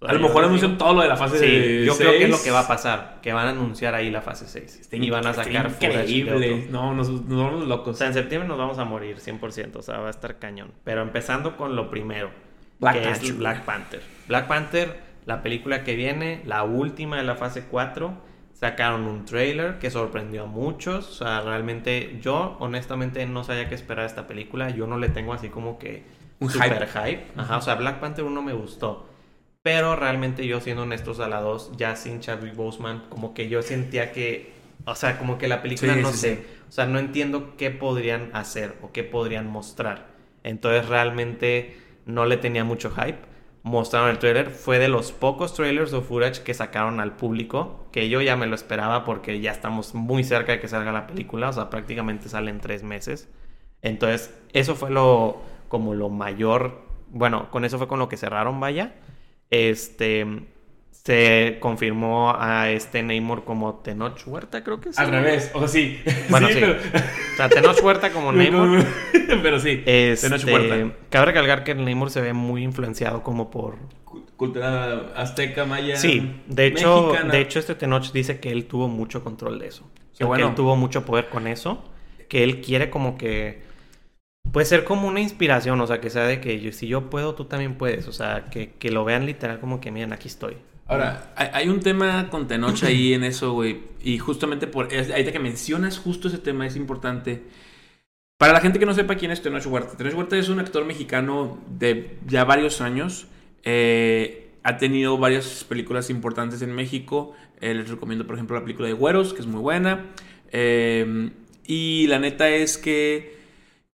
A 0.00 0.12
lo 0.12 0.20
mejor 0.20 0.44
anuncian 0.44 0.78
todo 0.78 0.94
lo 0.94 1.02
de 1.02 1.08
la 1.08 1.16
fase 1.16 1.38
Sí, 1.40 1.46
de 1.46 1.84
yo 1.84 1.96
creo 1.96 2.12
que 2.12 2.24
es 2.24 2.30
lo 2.30 2.40
que 2.40 2.50
va 2.52 2.60
a 2.60 2.68
pasar. 2.68 3.18
Que 3.20 3.32
van 3.32 3.48
a 3.48 3.50
anunciar 3.50 3.94
ahí 3.96 4.10
la 4.10 4.22
fase 4.22 4.46
6. 4.46 4.88
Y 4.92 5.10
van 5.10 5.26
a 5.26 5.34
sacar 5.34 5.66
increíble. 5.66 6.68
No, 6.70 6.94
nos, 6.94 7.08
nos 7.10 7.26
vamos 7.42 7.62
O 7.62 7.66
locos. 7.66 7.98
sea, 7.98 8.06
en 8.06 8.14
septiembre 8.14 8.48
nos 8.48 8.58
vamos 8.58 8.78
a 8.78 8.84
morir 8.84 9.16
100%, 9.18 9.74
o 9.76 9.82
sea, 9.82 9.98
va 9.98 10.06
a 10.06 10.10
estar 10.10 10.38
cañón. 10.38 10.70
Pero 10.84 11.02
empezando 11.02 11.56
con 11.56 11.74
lo 11.74 11.90
primero, 11.90 12.30
Black 12.78 12.94
que 12.94 13.00
Panther. 13.00 13.24
es 13.24 13.38
Black 13.38 13.64
Panther. 13.64 14.02
Black 14.28 14.46
Panther, 14.46 15.00
la 15.26 15.42
película 15.42 15.82
que 15.82 15.96
viene, 15.96 16.42
la 16.46 16.62
última 16.62 17.16
de 17.16 17.24
la 17.24 17.34
fase 17.34 17.64
4, 17.68 18.12
sacaron 18.52 19.02
un 19.04 19.24
trailer 19.24 19.80
que 19.80 19.90
sorprendió 19.90 20.44
a 20.44 20.46
muchos. 20.46 21.08
O 21.08 21.24
sea, 21.24 21.40
realmente 21.40 22.18
yo 22.22 22.56
honestamente 22.60 23.26
no 23.26 23.42
sabía 23.42 23.68
qué 23.68 23.74
esperar 23.74 24.04
de 24.04 24.08
esta 24.10 24.28
película. 24.28 24.70
Yo 24.70 24.86
no 24.86 24.96
le 24.96 25.08
tengo 25.08 25.32
así 25.32 25.48
como 25.48 25.76
que 25.78 26.04
Un 26.38 26.50
super 26.50 26.86
hype. 26.86 27.24
Ajá, 27.36 27.56
o 27.56 27.62
sea, 27.62 27.74
Black 27.74 27.98
Panther 27.98 28.24
1 28.24 28.42
me 28.42 28.52
gustó. 28.52 29.07
Pero 29.68 29.96
realmente 29.96 30.46
yo 30.46 30.60
siendo 30.62 30.84
honestos 30.84 31.20
a 31.20 31.28
la 31.28 31.40
2, 31.42 31.72
ya 31.76 31.94
sin 31.94 32.20
Chadwick 32.20 32.54
Boseman, 32.56 33.04
como 33.10 33.34
que 33.34 33.50
yo 33.50 33.60
sentía 33.60 34.12
que, 34.12 34.54
o 34.86 34.94
sea, 34.94 35.18
como 35.18 35.36
que 35.36 35.46
la 35.46 35.60
película 35.60 35.94
Sí, 35.94 36.02
no 36.02 36.12
sí, 36.12 36.16
sé, 36.16 36.36
sí. 36.36 36.46
o 36.68 36.72
sea, 36.72 36.86
no 36.86 36.98
entiendo 36.98 37.54
qué 37.58 37.70
podrían 37.70 38.30
hacer 38.34 38.76
o 38.80 38.92
qué 38.92 39.04
podrían 39.04 39.46
mostrar. 39.46 40.06
Entonces 40.42 40.88
realmente 40.88 41.76
no 42.06 42.24
le 42.24 42.38
tenía 42.38 42.64
mucho 42.64 42.90
hype. 42.90 43.18
Mostraron 43.62 44.08
el 44.08 44.18
trailer, 44.18 44.48
fue 44.50 44.78
de 44.78 44.88
los 44.88 45.12
pocos 45.12 45.52
trailers 45.52 45.92
o 45.92 46.00
footage 46.00 46.42
que 46.42 46.54
sacaron 46.54 46.98
al 47.00 47.16
público, 47.16 47.86
que 47.92 48.08
yo 48.08 48.22
ya 48.22 48.36
me 48.36 48.46
lo 48.46 48.54
esperaba 48.54 49.04
porque 49.04 49.40
ya 49.40 49.52
estamos 49.52 49.94
muy 49.94 50.24
cerca 50.24 50.52
de 50.52 50.60
que 50.60 50.68
salga 50.68 50.92
la 50.92 51.06
película, 51.06 51.50
o 51.50 51.52
sea, 51.52 51.68
prácticamente 51.68 52.30
sale 52.30 52.50
en 52.50 52.60
tres 52.60 52.82
meses. 52.82 53.28
Entonces, 53.82 54.34
eso 54.54 54.74
fue 54.76 54.88
lo, 54.90 55.42
como 55.68 55.92
lo 55.94 56.08
mayor, 56.08 56.80
bueno, 57.10 57.50
con 57.50 57.64
eso 57.66 57.76
fue 57.78 57.88
con 57.88 57.98
lo 57.98 58.08
que 58.08 58.16
cerraron, 58.16 58.60
vaya. 58.60 58.94
Este, 59.50 60.26
se 60.90 61.56
confirmó 61.60 62.34
a 62.38 62.70
este 62.70 63.02
Namor 63.02 63.44
como 63.44 63.76
Tenoch 63.76 64.20
Huerta, 64.26 64.62
creo 64.62 64.80
que 64.80 64.90
es. 64.90 64.98
Al 64.98 65.10
revés, 65.10 65.50
o 65.54 65.60
sea, 65.60 65.68
sí. 65.68 66.00
Bueno, 66.28 66.48
sí. 66.48 66.54
pero... 66.60 66.72
O 66.72 67.36
sea, 67.36 67.48
Tenoch 67.48 67.82
Huerta 67.82 68.10
como 68.10 68.32
Namor. 68.32 68.84
pero 69.42 69.58
sí. 69.58 69.82
Este, 69.86 70.28
Tenoch 70.28 70.44
Huerta. 70.44 70.96
cabe 71.10 71.26
recalcar 71.26 71.64
que 71.64 71.72
el 71.72 71.84
Namor 71.84 72.10
se 72.10 72.20
ve 72.20 72.32
muy 72.32 72.62
influenciado 72.62 73.22
como 73.22 73.50
por... 73.50 73.76
Cu- 74.04 74.26
Cultura 74.36 75.12
azteca, 75.16 75.64
maya. 75.64 75.96
Sí, 75.96 76.40
de 76.46 76.66
hecho, 76.66 77.06
mexicana. 77.08 77.32
de 77.32 77.40
hecho 77.40 77.58
este 77.58 77.74
Tenoch 77.74 78.12
dice 78.12 78.38
que 78.38 78.50
él 78.52 78.66
tuvo 78.66 78.88
mucho 78.88 79.24
control 79.24 79.58
de 79.58 79.68
eso. 79.68 79.84
O 80.12 80.16
sea, 80.16 80.26
bueno. 80.26 80.44
Que 80.44 80.50
él 80.50 80.54
tuvo 80.56 80.76
mucho 80.76 81.04
poder 81.04 81.28
con 81.28 81.46
eso. 81.46 81.82
Que 82.28 82.44
él 82.44 82.60
quiere 82.60 82.90
como 82.90 83.16
que... 83.16 83.62
puede 84.52 84.66
ser 84.66 84.84
como 84.84 85.08
una 85.08 85.20
inspiración, 85.20 85.80
o 85.80 85.86
sea, 85.86 86.00
que 86.00 86.10
sea 86.10 86.24
de 86.24 86.40
que 86.40 86.60
yo, 86.60 86.72
si 86.72 86.86
yo 86.86 87.10
puedo, 87.10 87.34
tú 87.34 87.44
también 87.46 87.76
puedes, 87.76 88.08
o 88.08 88.12
sea, 88.12 88.46
que, 88.50 88.72
que 88.78 88.90
lo 88.90 89.04
vean 89.04 89.26
literal 89.26 89.60
como 89.60 89.80
que, 89.80 89.90
miren, 89.90 90.12
aquí 90.12 90.28
estoy. 90.28 90.56
Ahora, 90.88 91.34
hay, 91.36 91.68
un 91.68 91.80
tema 91.80 92.30
con 92.30 92.48
Tenoch 92.48 92.82
ahí 92.82 93.12
en 93.12 93.22
eso, 93.22 93.52
güey. 93.52 93.80
Y 94.02 94.18
justamente 94.18 94.66
por. 94.66 94.88
Ahorita 94.92 95.32
que 95.32 95.38
mencionas 95.38 95.98
justo 95.98 96.28
ese 96.28 96.38
tema, 96.38 96.66
es 96.66 96.76
importante. 96.76 97.42
Para 98.38 98.54
la 98.54 98.60
gente 98.60 98.78
que 98.78 98.86
no 98.86 98.94
sepa 98.94 99.16
quién 99.16 99.30
es 99.30 99.42
Tenoch 99.42 99.66
Huerta. 99.66 99.98
Tenoch 99.98 100.14
Huerta 100.14 100.38
es 100.38 100.48
un 100.48 100.60
actor 100.60 100.86
mexicano 100.86 101.58
de 101.68 102.16
ya 102.26 102.44
varios 102.44 102.80
años. 102.80 103.26
Eh, 103.64 104.50
ha 104.62 104.78
tenido 104.78 105.18
varias 105.18 105.64
películas 105.64 106.08
importantes 106.08 106.62
en 106.62 106.74
México. 106.74 107.34
Eh, 107.60 107.74
les 107.74 107.90
recomiendo, 107.90 108.26
por 108.26 108.36
ejemplo, 108.36 108.56
la 108.56 108.62
película 108.62 108.88
de 108.88 108.94
Güeros, 108.94 109.34
que 109.34 109.40
es 109.40 109.46
muy 109.46 109.60
buena. 109.60 110.06
Eh, 110.52 111.32
y 111.66 112.06
la 112.06 112.18
neta 112.18 112.48
es 112.48 112.78
que 112.78 113.37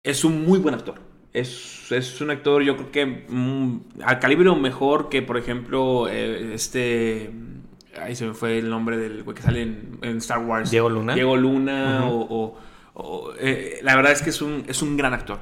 es 0.02 0.24
un 0.24 0.44
muy 0.44 0.58
buen 0.58 0.74
actor. 0.74 1.00
Es, 1.32 1.90
es 1.92 2.20
un 2.20 2.30
actor, 2.30 2.62
yo 2.62 2.76
creo 2.76 2.90
que 2.90 3.06
mm, 3.28 3.80
al 4.04 4.18
calibre 4.18 4.48
o 4.48 4.56
mejor 4.56 5.08
que, 5.08 5.22
por 5.22 5.36
ejemplo, 5.38 6.08
eh, 6.08 6.52
este. 6.54 7.30
Ahí 8.00 8.14
se 8.16 8.24
me 8.26 8.34
fue 8.34 8.58
el 8.58 8.70
nombre 8.70 8.96
del 8.96 9.22
güey 9.24 9.34
que 9.36 9.42
sale 9.42 9.62
en, 9.62 9.98
en 10.02 10.16
Star 10.18 10.38
Wars. 10.44 10.70
Diego 10.70 10.88
Luna. 10.88 11.14
Diego 11.14 11.36
Luna, 11.36 12.04
Ujú. 12.06 12.14
o. 12.14 12.26
o- 12.44 12.70
o, 13.02 13.32
eh, 13.38 13.78
la 13.82 13.96
verdad 13.96 14.12
es 14.12 14.20
que 14.20 14.28
es 14.30 14.42
un, 14.42 14.64
es 14.66 14.82
un 14.82 14.96
gran 14.96 15.14
actor. 15.14 15.38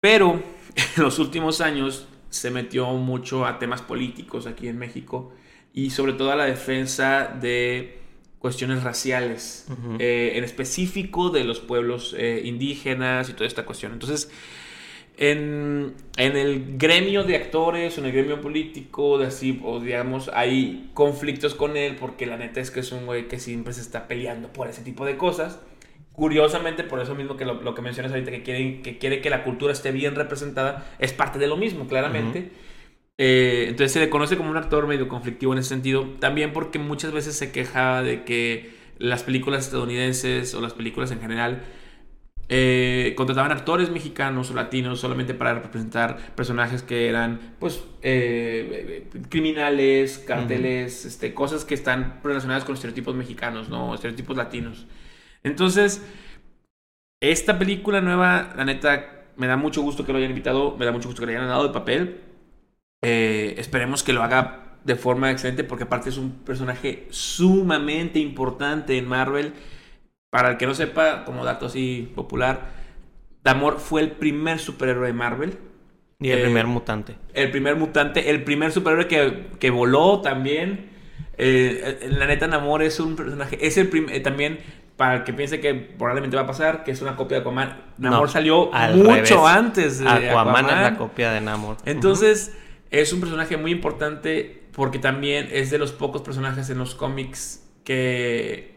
Pero 0.00 0.32
en 0.96 1.02
los 1.02 1.18
últimos 1.18 1.60
años 1.60 2.08
se 2.28 2.50
metió 2.50 2.86
mucho 2.94 3.46
a 3.46 3.58
temas 3.58 3.80
políticos 3.80 4.46
aquí 4.46 4.68
en 4.68 4.76
México 4.78 5.32
y 5.72 5.90
sobre 5.90 6.12
todo 6.14 6.30
a 6.32 6.36
la 6.36 6.44
defensa 6.44 7.28
de 7.40 8.01
cuestiones 8.42 8.82
raciales, 8.82 9.66
Ujú. 9.70 9.96
eh, 10.00 10.32
en 10.34 10.44
específico 10.44 11.30
de 11.30 11.44
los 11.44 11.60
pueblos 11.60 12.14
eh, 12.18 12.42
indígenas 12.44 13.30
y 13.30 13.32
toda 13.34 13.46
esta 13.46 13.64
cuestión. 13.64 13.92
Entonces, 13.92 14.30
en, 15.16 15.94
en 16.16 16.36
el 16.36 16.76
gremio 16.76 17.22
de 17.22 17.36
actores, 17.36 17.98
en 17.98 18.06
el 18.06 18.12
gremio 18.12 18.40
político, 18.40 19.18
de 19.18 19.26
así, 19.26 19.60
o 19.62 19.78
digamos, 19.78 20.28
hay 20.34 20.90
conflictos 20.92 21.54
con 21.54 21.76
él 21.76 21.96
porque 22.00 22.26
la 22.26 22.36
neta 22.36 22.60
es 22.60 22.70
que 22.72 22.80
es 22.80 22.90
un 22.92 23.06
güey 23.06 23.28
que 23.28 23.38
siempre 23.38 23.72
se 23.72 23.80
está 23.80 24.08
peleando 24.08 24.48
por 24.52 24.68
ese 24.68 24.82
tipo 24.82 25.06
de 25.06 25.16
cosas. 25.16 25.60
Curiosamente, 26.12 26.82
por 26.82 27.00
eso 27.00 27.14
mismo 27.14 27.36
que 27.36 27.44
lo, 27.44 27.62
lo 27.62 27.74
que 27.74 27.80
mencionas 27.80 28.12
ahorita, 28.12 28.32
que 28.32 28.42
quiere, 28.42 28.82
que 28.82 28.98
quiere 28.98 29.20
que 29.20 29.30
la 29.30 29.44
cultura 29.44 29.72
esté 29.72 29.92
bien 29.92 30.14
representada, 30.14 30.92
es 30.98 31.12
parte 31.12 31.38
de 31.38 31.46
lo 31.46 31.56
mismo, 31.56 31.86
claramente. 31.86 32.50
Eh, 33.18 33.66
entonces 33.68 33.92
se 33.92 34.00
le 34.00 34.10
conoce 34.10 34.36
como 34.36 34.50
un 34.50 34.56
actor 34.56 34.86
medio 34.86 35.08
conflictivo 35.08 35.52
en 35.52 35.58
ese 35.58 35.68
sentido, 35.68 36.04
también 36.18 36.52
porque 36.52 36.78
muchas 36.78 37.12
veces 37.12 37.36
se 37.36 37.52
queja 37.52 38.02
de 38.02 38.24
que 38.24 38.74
las 38.98 39.22
películas 39.22 39.66
estadounidenses 39.66 40.54
o 40.54 40.60
las 40.60 40.72
películas 40.74 41.10
en 41.10 41.20
general 41.20 41.62
eh, 42.48 43.14
contrataban 43.16 43.50
actores 43.52 43.90
mexicanos 43.90 44.50
o 44.50 44.54
latinos 44.54 45.00
solamente 45.00 45.32
para 45.32 45.54
representar 45.54 46.34
personajes 46.34 46.82
que 46.82 47.08
eran, 47.08 47.54
pues, 47.58 47.82
eh, 48.02 49.08
criminales, 49.30 50.18
carteles, 50.18 51.04
este, 51.06 51.32
cosas 51.32 51.64
que 51.64 51.74
están 51.74 52.20
relacionadas 52.22 52.64
con 52.64 52.74
estereotipos 52.74 53.14
mexicanos, 53.14 53.68
¿no? 53.70 53.94
Estereotipos 53.94 54.36
latinos. 54.36 54.86
Entonces, 55.42 56.04
esta 57.20 57.58
película 57.58 58.00
nueva, 58.00 58.52
la 58.56 58.64
neta, 58.64 59.24
me 59.36 59.46
da 59.46 59.56
mucho 59.56 59.80
gusto 59.80 60.04
que 60.04 60.12
lo 60.12 60.18
hayan 60.18 60.30
invitado, 60.30 60.76
me 60.76 60.84
da 60.84 60.92
mucho 60.92 61.08
gusto 61.08 61.20
que 61.20 61.26
le 61.26 61.36
hayan 61.36 61.48
dado 61.48 61.64
el 61.66 61.72
papel. 61.72 62.20
Eh, 63.02 63.54
esperemos 63.58 64.02
que 64.02 64.12
lo 64.12 64.22
haga 64.22 64.58
de 64.84 64.96
forma 64.96 65.30
excelente 65.30 65.64
porque 65.64 65.84
aparte 65.84 66.08
es 66.10 66.18
un 66.18 66.30
personaje 66.44 67.06
sumamente 67.10 68.18
importante 68.18 68.96
en 68.98 69.06
Marvel. 69.08 69.54
Para 70.30 70.50
el 70.52 70.56
que 70.56 70.66
no 70.66 70.74
sepa, 70.74 71.24
como 71.24 71.44
dato 71.44 71.66
así 71.66 72.10
popular, 72.14 72.70
Namor 73.44 73.80
fue 73.80 74.00
el 74.00 74.12
primer 74.12 74.58
superhéroe 74.58 75.08
de 75.08 75.12
Marvel. 75.12 75.58
Y 76.20 76.30
el 76.30 76.38
Eh, 76.38 76.42
primer 76.44 76.66
mutante. 76.66 77.16
El 77.34 77.50
primer 77.50 77.76
mutante, 77.76 78.30
el 78.30 78.44
primer 78.44 78.72
superhéroe 78.72 79.08
que, 79.08 79.48
que 79.58 79.70
voló 79.70 80.20
también. 80.20 80.90
Eh, 81.36 81.98
eh, 82.02 82.08
la 82.16 82.26
neta, 82.26 82.46
Namor 82.46 82.82
es 82.82 82.98
un 83.00 83.16
personaje. 83.16 83.58
Es 83.66 83.76
el 83.76 83.90
eh, 84.10 84.20
también, 84.20 84.60
para 84.96 85.16
el 85.16 85.24
que 85.24 85.32
piense 85.32 85.60
que 85.60 85.74
probablemente 85.74 86.36
va 86.36 86.42
a 86.44 86.46
pasar, 86.46 86.84
que 86.84 86.92
es 86.92 87.02
una 87.02 87.16
copia 87.16 87.38
de 87.38 87.40
Aquaman. 87.42 87.76
Namor 87.98 88.22
No, 88.22 88.28
salió 88.28 88.72
al 88.72 88.96
mucho 88.96 89.10
revés. 89.10 89.32
antes 89.56 89.98
de 89.98 90.08
Aquaman, 90.08 90.64
Aquaman. 90.64 90.76
es 90.84 90.92
la 90.92 90.96
copia 90.96 91.32
de 91.32 91.40
Namor. 91.42 91.76
Entonces, 91.84 92.56
es 92.92 93.12
un 93.12 93.20
personaje 93.20 93.56
muy 93.56 93.72
importante 93.72 94.62
porque 94.72 94.98
también 94.98 95.48
es 95.50 95.70
de 95.70 95.78
los 95.78 95.92
pocos 95.92 96.22
personajes 96.22 96.70
en 96.70 96.78
los 96.78 96.94
cómics 96.94 97.66
que, 97.84 98.76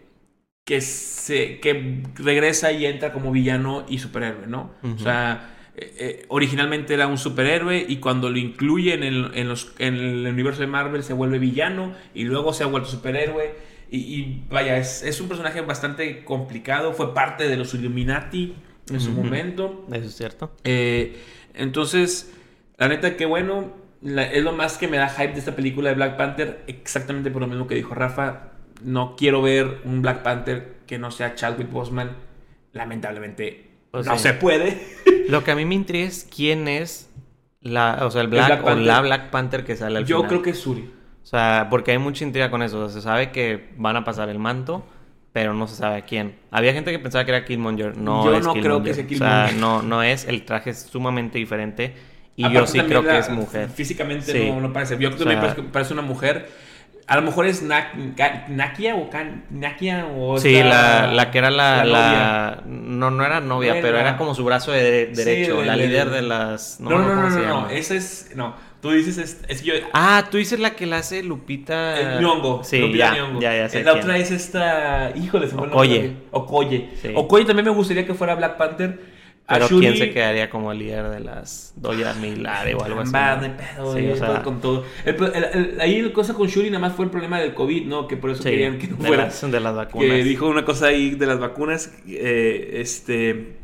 que, 0.65 0.81
se, 0.81 1.59
que 1.59 2.01
regresa 2.15 2.71
y 2.71 2.85
entra 2.85 3.13
como 3.13 3.31
villano 3.31 3.85
y 3.87 3.99
superhéroe, 3.99 4.47
¿no? 4.47 4.71
O 4.83 4.97
sea, 4.97 5.55
eh, 5.75 5.93
eh, 5.99 6.25
originalmente 6.29 6.93
era 6.93 7.07
un 7.07 7.17
superhéroe 7.17 7.85
y 7.87 7.97
cuando 7.97 8.29
lo 8.29 8.37
incluyen 8.37 9.03
en, 9.03 9.31
en 9.33 9.49
los, 9.49 9.73
en 9.79 9.95
el 9.95 10.27
universo 10.27 10.61
de 10.61 10.67
Marvel 10.67 11.03
se 11.03 11.13
vuelve 11.13 11.37
villano 11.37 11.93
y 12.13 12.23
luego 12.23 12.53
se 12.53 12.63
ha 12.63 12.67
vuelto 12.67 12.89
superhéroe. 12.89 13.53
Y, 13.91 13.97
y 13.97 14.43
vaya, 14.49 14.77
es, 14.77 15.03
es 15.03 15.21
un 15.21 15.27
personaje 15.27 15.61
bastante 15.61 16.23
complicado, 16.23 16.93
fue 16.93 17.13
parte 17.13 17.47
de 17.47 17.57
los 17.57 17.73
Illuminati 17.73 18.55
en 18.89 18.99
su 19.01 19.11
momento. 19.11 19.85
Eso 19.91 20.05
es 20.05 20.15
cierto. 20.15 20.55
Eh, 20.63 21.17
entonces, 21.53 22.33
la 22.77 22.87
neta, 22.87 23.17
qué 23.17 23.25
bueno. 23.25 23.84
La- 24.05 24.23
es 24.23 24.41
lo 24.43 24.53
más 24.53 24.77
que 24.77 24.87
me 24.87 24.95
da 24.97 25.09
hype 25.09 25.33
de 25.33 25.39
esta 25.39 25.55
película 25.55 25.89
de 25.89 25.95
Black 25.95 26.15
Panther. 26.15 26.63
Exactamente 26.67 27.29
por 27.31 27.41
lo 27.41 27.47
mismo 27.47 27.67
que 27.67 27.75
dijo 27.75 27.93
Rafa. 27.93 28.51
No 28.83 29.15
quiero 29.17 29.41
ver 29.41 29.79
un 29.83 30.01
Black 30.01 30.21
Panther 30.21 30.75
que 30.85 30.97
no 30.99 31.11
sea 31.11 31.35
Chadwick 31.35 31.69
Boseman. 31.71 32.11
Lamentablemente, 32.73 33.71
Pues 33.91 34.05
no 34.05 34.17
se 34.19 34.33
puede. 34.33 34.77
Lo 35.29 35.43
que 35.43 35.51
a 35.51 35.55
mí 35.55 35.65
me 35.65 35.75
intriga 35.75 36.05
es 36.05 36.27
quién 36.33 36.67
es 36.67 37.09
la, 37.61 37.99
o 38.05 38.11
sea, 38.11 38.21
el 38.21 38.27
Black, 38.27 38.47
Black 38.47 38.61
o 38.61 38.65
Panther. 38.65 38.85
la 38.85 39.01
Black 39.01 39.29
Panther 39.31 39.63
que 39.65 39.75
sale 39.75 39.97
al 39.99 40.05
Yo 40.05 40.17
final. 40.17 40.29
creo 40.29 40.41
que 40.43 40.49
es 40.51 40.59
Suri. 40.59 40.81
O 41.23 41.25
sea, 41.25 41.67
porque 41.71 41.91
hay 41.91 41.97
mucha 41.97 42.23
intriga 42.25 42.51
con 42.51 42.61
eso. 42.61 42.79
O 42.83 42.89
sea, 42.89 42.93
se 42.93 43.01
sabe 43.01 43.31
que 43.31 43.69
van 43.77 43.95
a 43.95 44.03
pasar 44.03 44.29
el 44.29 44.37
manto, 44.37 44.85
pero 45.33 45.53
no 45.53 45.67
se 45.67 45.75
sabe 45.75 45.95
a 45.97 46.01
quién. 46.05 46.35
Había 46.51 46.73
gente 46.73 46.91
que 46.91 46.99
pensaba 46.99 47.25
que 47.25 47.31
era 47.31 47.43
Killmonger. 47.45 47.97
No 47.97 48.25
Yo 48.25 48.35
es 48.37 48.45
no 48.45 48.53
creo 48.53 48.83
que 48.83 48.93
sea 48.93 49.05
O 49.05 49.07
Killmonger. 49.07 49.49
sea, 49.49 49.57
no, 49.59 49.81
no 49.81 50.03
es. 50.03 50.25
El 50.27 50.43
traje 50.45 50.69
es 50.71 50.81
sumamente 50.83 51.37
diferente. 51.39 51.95
Y 52.37 52.43
yo 52.43 52.49
Aparte 52.49 52.67
sí 52.71 52.77
también 52.79 52.99
creo 52.99 53.01
que 53.09 53.13
la- 53.13 53.19
es 53.19 53.29
mujer. 53.29 53.69
Físicamente 53.69 54.31
Sí. 54.31 54.49
no, 54.51 54.59
no 54.59 54.73
parece. 54.73 54.95
Yo 54.99 55.09
que 55.09 55.15
O 55.15 55.17
sea- 55.17 55.19
también 55.19 55.39
parece, 55.41 55.61
parece 55.63 55.93
una 55.93 56.01
mujer. 56.01 56.49
A 57.07 57.15
lo 57.17 57.21
mejor 57.21 57.45
es 57.45 57.63
Ka- 58.17 58.45
Nakia 58.49 58.95
o 58.95 59.09
Kan- 59.11 59.43
Nakia 59.51 60.07
o 60.07 60.39
Sí, 60.39 60.61
la, 60.63 61.05
la 61.13 61.29
que 61.29 61.37
era 61.37 61.51
la... 61.51 61.85
la 61.85 62.63
No, 62.65 63.11
no 63.11 63.23
era 63.23 63.39
novia, 63.41 63.75
No 63.75 63.81
pero 63.81 63.97
era- 63.99 64.09
era 64.09 64.17
como 64.17 64.33
su 64.33 64.43
brazo 64.43 64.71
de- 64.71 65.11
Sí, 65.13 65.23
derecho. 65.23 65.59
de- 65.61 65.65
la 65.67 65.77
de- 65.77 65.87
líder 65.87 66.09
de 66.09 66.21
las... 66.23 66.79
No, 66.79 66.89
no, 66.89 66.99
no, 66.99 67.15
no, 67.15 67.29
no, 67.29 67.39
llama. 67.41 67.67
Esa 67.71 67.93
es. 67.93 68.31
No, 68.35 68.55
tú 68.81 68.89
dices. 68.91 69.19
Es, 69.19 69.41
es 69.47 69.61
que 69.61 69.67
yo. 69.67 69.73
Ah, 69.93 70.25
tú 70.31 70.37
dices 70.37 70.59
la 70.59 70.71
que 70.71 70.87
la 70.87 70.97
hace 70.97 71.21
Lupita... 71.21 71.99
El 72.17 72.21
Nyong'o. 72.21 72.63
Sí, 72.63 72.79
Lupita 72.79 72.97
ya, 72.97 73.21
Nyong'o. 73.21 73.39
ya, 73.39 73.55
ya 73.55 73.69
sé 73.69 73.83
La 73.83 73.91
quién. 73.91 74.03
otra 74.03 74.17
es 74.17 74.31
esta. 74.31 75.11
Híjole, 75.15 75.47
se 75.47 75.55
Okoye. 75.55 76.11
Okoye. 76.31 76.89
Sí. 77.01 77.11
Okoye 77.13 77.45
también 77.45 77.65
me 77.65 77.71
gustaría 77.71 78.05
que 78.05 78.15
fuera 78.15 78.33
Black 78.35 78.57
Panther. 78.57 78.99
Pero 79.47 79.67
Shuri- 79.67 79.79
¿quién 79.79 79.97
se 79.97 80.09
quedaría 80.11 80.49
como 80.49 80.73
líder 80.73 81.07
de 81.09 81.19
las 81.19 81.73
Doya 81.75 82.13
Milare 82.15 82.73
o 82.73 82.83
algo 82.83 83.01
así? 83.01 83.11
No? 83.11 83.17
hay 83.19 83.49
pedo, 83.51 83.95
Sí, 83.95 84.07
o 84.07 84.15
sea, 84.15 84.41
con 84.41 84.59
todo. 84.59 84.83
El- 85.05 85.15
el- 85.23 85.43
el- 85.75 85.81
ahí 85.81 86.01
la 86.01 86.11
cosa 86.13 86.33
con 86.33 86.47
Shuri 86.47 86.69
nada 86.71 86.79
más 86.79 86.93
fue 86.93 87.05
el 87.05 87.11
problema 87.11 87.39
del 87.39 87.53
COVID, 87.53 87.85
¿no? 87.85 88.07
Que 88.07 88.17
por 88.17 88.31
eso 88.31 88.41
sí, 88.41 88.49
querían 88.49 88.79
que 88.79 88.87
no 88.87 88.97
de, 88.97 89.07
fuera. 89.07 89.25
las, 89.25 89.51
de 89.51 89.59
las 89.59 89.75
vacunas. 89.75 90.09
Que 90.09 90.23
dijo 90.23 90.47
una 90.47 90.65
cosa 90.65 90.87
ahí 90.87 91.11
de 91.11 91.25
las 91.27 91.39
vacunas, 91.39 91.93
eh, 92.07 92.77
este, 92.81 93.57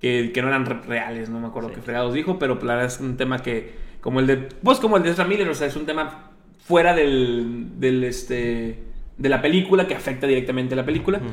que, 0.00 0.32
que 0.32 0.42
no 0.42 0.48
eran 0.48 0.66
re- 0.66 0.80
reales, 0.88 1.28
no 1.28 1.38
me 1.38 1.46
acuerdo 1.46 1.68
Sí. 1.68 1.76
qué 1.76 1.82
fregados 1.82 2.14
dijo, 2.14 2.38
pero 2.40 2.56
la 2.62 2.74
verdad 2.74 2.86
es 2.86 2.98
un 3.00 3.16
tema 3.16 3.40
que, 3.40 3.74
como 4.00 4.18
el 4.18 4.26
de, 4.26 4.36
pues 4.38 4.78
como 4.80 4.96
el 4.96 5.04
de 5.04 5.10
Ezra 5.10 5.24
Miller, 5.24 5.48
o 5.48 5.54
sea, 5.54 5.68
es 5.68 5.76
un 5.76 5.86
tema 5.86 6.30
fuera 6.64 6.94
del, 6.94 7.78
del, 7.78 8.02
este, 8.02 8.78
de 9.16 9.28
la 9.28 9.40
película, 9.40 9.86
que 9.86 9.94
afecta 9.94 10.26
directamente 10.26 10.74
a 10.74 10.76
la 10.76 10.84
película. 10.84 11.18
Ujú. 11.18 11.28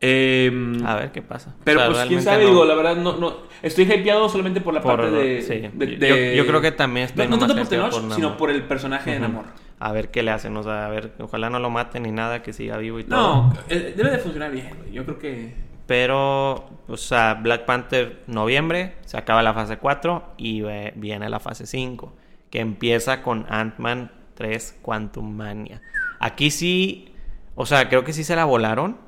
Eh, 0.00 0.80
A 0.84 0.94
ver 0.94 1.10
qué 1.12 1.22
pasa. 1.22 1.56
pero 1.64 1.80
O 1.80 1.82
sea, 1.82 1.90
pues 1.92 2.06
quién 2.06 2.22
sabe, 2.22 2.44
no- 2.44 2.50
digo, 2.50 2.64
la 2.64 2.74
verdad 2.74 2.96
no, 2.96 3.16
no, 3.16 3.36
estoy 3.62 3.84
hypeado 3.92 4.28
solamente 4.28 4.60
por 4.60 4.72
la 4.72 4.80
por- 4.80 4.96
parte 4.96 5.10
de, 5.10 5.42
sí. 5.42 5.68
de- 5.72 5.96
Yo- 5.96 6.14
de- 6.14 6.36
yo, 6.36 6.46
creo 6.46 6.60
que 6.60 6.70
también 6.70 7.06
estoy 7.06 7.26
no, 7.26 7.32
no 7.36 7.38
tanto 7.40 7.56
por 7.56 7.66
Tenoch, 7.68 7.90
por 7.90 8.12
sino 8.14 8.36
por 8.36 8.50
el 8.50 8.62
personaje 8.62 9.10
de. 9.12 9.18
Namor. 9.20 9.44
A 9.80 9.92
ver 9.92 10.10
qué 10.10 10.22
le 10.22 10.30
hacen, 10.30 10.56
o 10.56 10.62
sea, 10.62 10.86
a 10.86 10.88
ver, 10.88 11.12
ojalá 11.20 11.50
no 11.50 11.58
lo 11.58 11.70
maten 11.70 12.04
ni 12.04 12.12
nada, 12.12 12.42
que 12.42 12.52
siga 12.52 12.76
vivo 12.78 12.98
y 13.00 13.04
todo. 13.04 13.18
No, 13.18 13.52
eh, 13.68 13.94
debe 13.96 14.10
de 14.10 14.18
funcionar 14.18 14.50
bien. 14.52 14.70
Yo 14.92 15.04
creo 15.04 15.18
que 15.18 15.54
Pero, 15.86 16.68
o 16.86 16.96
sea, 16.96 17.34
Black 17.34 17.64
Panther 17.64 18.20
noviembre, 18.26 18.96
se 19.06 19.16
acaba 19.16 19.42
la 19.42 19.54
fase 19.54 19.78
4 19.78 20.34
y 20.36 20.62
viene 20.96 21.28
la 21.30 21.40
fase 21.40 21.66
5, 21.66 22.12
que 22.50 22.60
empieza 22.60 23.22
con 23.22 23.46
Ant-Man 23.48 24.10
3 24.34 24.78
Quantum 24.82 25.34
Mania. 25.34 25.80
Aquí 26.20 26.50
sí, 26.50 27.14
o 27.54 27.64
sea, 27.66 27.88
creo 27.88 28.04
que 28.04 28.12
sí 28.12 28.22
se 28.22 28.36
la 28.36 28.44
volaron. 28.44 29.07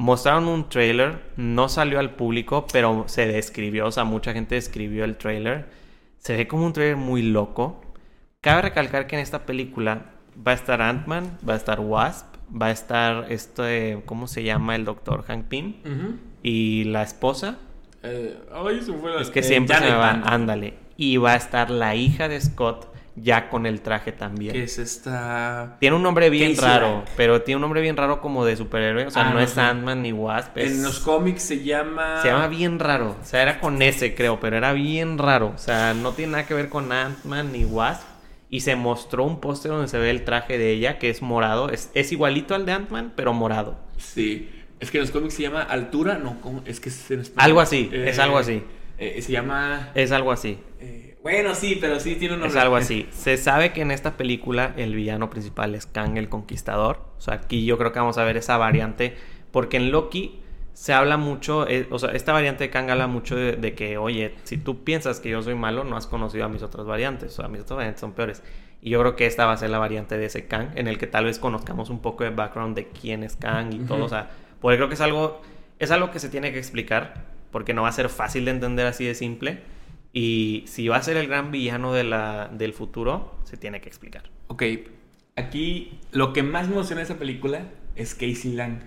Mostraron 0.00 0.48
un 0.48 0.66
trailer, 0.70 1.20
no 1.36 1.68
salió 1.68 1.98
al 2.00 2.14
público, 2.14 2.66
pero 2.72 3.04
se 3.06 3.26
describió, 3.26 3.86
o 3.86 3.92
sea, 3.92 4.04
mucha 4.04 4.32
gente 4.32 4.54
describió 4.54 5.04
el 5.04 5.16
trailer. 5.18 5.66
Se 6.16 6.34
ve 6.34 6.48
como 6.48 6.64
un 6.64 6.72
trailer 6.72 6.96
muy 6.96 7.20
loco. 7.20 7.82
Cabe 8.40 8.62
recalcar 8.62 9.06
que 9.06 9.16
en 9.16 9.20
esta 9.20 9.44
película 9.44 10.06
va 10.46 10.52
a 10.52 10.54
estar 10.54 10.80
Ant-Man, 10.80 11.36
va 11.46 11.52
a 11.52 11.56
estar 11.58 11.80
Wasp, 11.80 12.26
va 12.50 12.66
a 12.68 12.70
estar 12.70 13.26
este, 13.30 14.02
¿cómo 14.06 14.26
se 14.26 14.42
llama 14.42 14.74
el 14.74 14.86
doctor 14.86 15.22
Hank 15.24 15.44
Pym? 15.48 15.74
Y 16.42 16.84
la 16.84 17.02
esposa, 17.02 17.58
Eh, 18.02 18.38
ay, 18.54 18.80
se 18.80 18.92
me 18.92 18.98
fue 18.98 19.12
la- 19.14 19.20
Es 19.20 19.28
que 19.28 19.40
eh, 19.40 19.42
siempre 19.42 19.76
se 19.76 19.84
me 19.84 19.90
va, 19.94 20.12
ándale. 20.24 20.72
Y 20.96 21.18
va 21.18 21.32
a 21.32 21.36
estar 21.36 21.68
la 21.68 21.94
hija 21.94 22.28
de 22.28 22.40
Scott 22.40 22.89
ya 23.16 23.48
con 23.50 23.66
el 23.66 23.80
traje 23.80 24.12
también. 24.12 24.52
Que 24.52 24.62
es 24.64 24.78
esta. 24.78 25.76
Tiene 25.80 25.96
un 25.96 26.02
nombre 26.02 26.30
bien 26.30 26.54
Casey 26.54 26.68
raro, 26.70 27.04
pero 27.16 27.42
tiene 27.42 27.56
un 27.56 27.62
nombre 27.62 27.80
bien 27.80 27.96
raro 27.96 28.20
como 28.20 28.44
de 28.44 28.56
superhéroe. 28.56 29.06
O 29.06 29.10
sea, 29.10 29.22
Ah, 29.22 29.28
no, 29.30 29.34
no 29.34 29.40
es 29.40 29.50
sé. 29.50 29.60
Ant-Man 29.60 30.02
ni 30.02 30.12
Wasp. 30.12 30.56
es- 30.58 30.72
En 30.72 30.82
los 30.82 31.00
cómics 31.00 31.42
se 31.42 31.62
llama. 31.62 32.22
Se 32.22 32.28
llama 32.28 32.46
bien 32.48 32.78
raro. 32.78 33.16
O 33.20 33.24
sea, 33.24 33.42
era 33.42 33.60
con 33.60 33.82
ese, 33.82 34.14
creo, 34.14 34.40
pero 34.40 34.56
era 34.56 34.72
bien 34.72 35.18
raro. 35.18 35.52
O 35.54 35.58
sea, 35.58 35.92
no 35.94 36.12
tiene 36.12 36.32
nada 36.32 36.46
que 36.46 36.54
ver 36.54 36.68
con 36.68 36.90
Ant-Man 36.92 37.52
ni 37.52 37.64
Wasp. 37.64 38.02
Y 38.52 38.60
se 38.62 38.74
mostró 38.74 39.22
un 39.24 39.38
póster 39.40 39.70
donde 39.70 39.86
se 39.86 39.96
ve 39.98 40.10
el 40.10 40.24
traje 40.24 40.58
de 40.58 40.72
ella, 40.72 40.98
que 40.98 41.08
es 41.08 41.22
morado. 41.22 41.70
Es, 41.70 41.90
es 41.94 42.10
igualito 42.10 42.54
al 42.56 42.66
de 42.66 42.72
Ant-Man, 42.72 43.12
pero 43.14 43.32
morado. 43.32 43.78
Sí. 43.96 44.50
Es 44.80 44.90
que 44.90 44.98
en 44.98 45.02
los 45.02 45.10
cómics 45.12 45.34
se 45.34 45.42
llama 45.42 45.62
Altura. 45.62 46.18
No, 46.18 46.40
¿cómo? 46.40 46.62
es 46.64 46.80
que 46.80 46.88
es 46.88 47.10
en 47.12 47.20
español. 47.20 47.44
Algo 47.44 47.60
así, 47.60 47.90
es 47.92 48.18
algo 48.18 48.38
así. 48.38 48.64
eh, 48.98 49.20
se 49.22 49.30
llama. 49.30 49.90
Es 49.94 50.10
algo 50.10 50.32
así. 50.32 50.58
eh, 50.80 51.09
bueno, 51.22 51.54
sí, 51.54 51.76
pero 51.80 52.00
sí 52.00 52.16
tiene 52.16 52.34
un 52.34 52.40
Es 52.40 52.46
nombre. 52.46 52.60
algo 52.60 52.76
así. 52.76 53.06
Se 53.12 53.36
sabe 53.36 53.72
que 53.72 53.82
en 53.82 53.90
esta 53.90 54.16
película 54.16 54.72
el 54.76 54.94
villano 54.94 55.28
principal 55.30 55.74
es 55.74 55.86
Kang 55.86 56.16
el 56.16 56.28
Conquistador. 56.28 57.00
O 57.18 57.20
sea, 57.20 57.34
aquí 57.34 57.64
yo 57.64 57.76
creo 57.78 57.92
que 57.92 57.98
vamos 57.98 58.18
a 58.18 58.24
ver 58.24 58.36
esa 58.36 58.56
variante. 58.56 59.16
Porque 59.50 59.76
en 59.76 59.90
Loki 59.90 60.40
se 60.72 60.92
habla 60.94 61.16
mucho, 61.16 61.68
eh, 61.68 61.86
o 61.90 61.98
sea, 61.98 62.10
esta 62.12 62.32
variante 62.32 62.64
de 62.64 62.70
Kang 62.70 62.88
habla 62.90 63.06
mucho 63.06 63.36
de, 63.36 63.52
de 63.56 63.74
que, 63.74 63.98
oye, 63.98 64.34
si 64.44 64.56
tú 64.56 64.82
piensas 64.84 65.20
que 65.20 65.28
yo 65.28 65.42
soy 65.42 65.54
malo, 65.54 65.84
no 65.84 65.96
has 65.96 66.06
conocido 66.06 66.44
a 66.44 66.48
mis 66.48 66.62
otras 66.62 66.86
variantes. 66.86 67.32
O 67.32 67.42
sea, 67.42 67.48
mis 67.48 67.60
otras 67.62 67.76
variantes 67.76 68.00
son 68.00 68.12
peores. 68.12 68.42
Y 68.80 68.90
yo 68.90 69.00
creo 69.00 69.14
que 69.14 69.26
esta 69.26 69.44
va 69.44 69.52
a 69.52 69.56
ser 69.58 69.68
la 69.68 69.78
variante 69.78 70.16
de 70.16 70.24
ese 70.24 70.46
Kang, 70.46 70.68
en 70.74 70.88
el 70.88 70.96
que 70.96 71.06
tal 71.06 71.26
vez 71.26 71.38
conozcamos 71.38 71.90
un 71.90 72.00
poco 72.00 72.24
de 72.24 72.30
background 72.30 72.74
de 72.74 72.88
quién 72.88 73.24
es 73.24 73.36
Kang 73.36 73.74
y 73.74 73.78
todo. 73.80 73.96
Ujú. 73.98 74.06
O 74.06 74.08
sea, 74.08 74.30
porque 74.60 74.78
creo 74.78 74.88
que 74.88 74.94
es 74.94 75.00
algo, 75.02 75.42
es 75.78 75.90
algo 75.90 76.10
que 76.10 76.18
se 76.18 76.30
tiene 76.30 76.50
que 76.52 76.58
explicar, 76.58 77.26
porque 77.50 77.74
no 77.74 77.82
va 77.82 77.88
a 77.88 77.92
ser 77.92 78.08
fácil 78.08 78.46
de 78.46 78.52
entender 78.52 78.86
así 78.86 79.04
de 79.04 79.14
simple. 79.14 79.60
Y 80.12 80.64
si 80.66 80.88
va 80.88 80.96
a 80.96 81.02
ser 81.02 81.16
el 81.16 81.28
gran 81.28 81.50
villano 81.50 81.92
de 81.92 82.04
la, 82.04 82.48
del 82.52 82.72
futuro, 82.72 83.38
se 83.44 83.56
tiene 83.56 83.80
que 83.80 83.88
explicar. 83.88 84.24
Ok. 84.48 84.62
Aquí 85.36 85.98
lo 86.10 86.32
que 86.32 86.42
más 86.42 86.66
me 86.68 86.74
emociona 86.74 87.00
de 87.00 87.04
esa 87.04 87.18
película 87.18 87.68
es 87.94 88.14
Casey 88.14 88.52
Lang. 88.54 88.80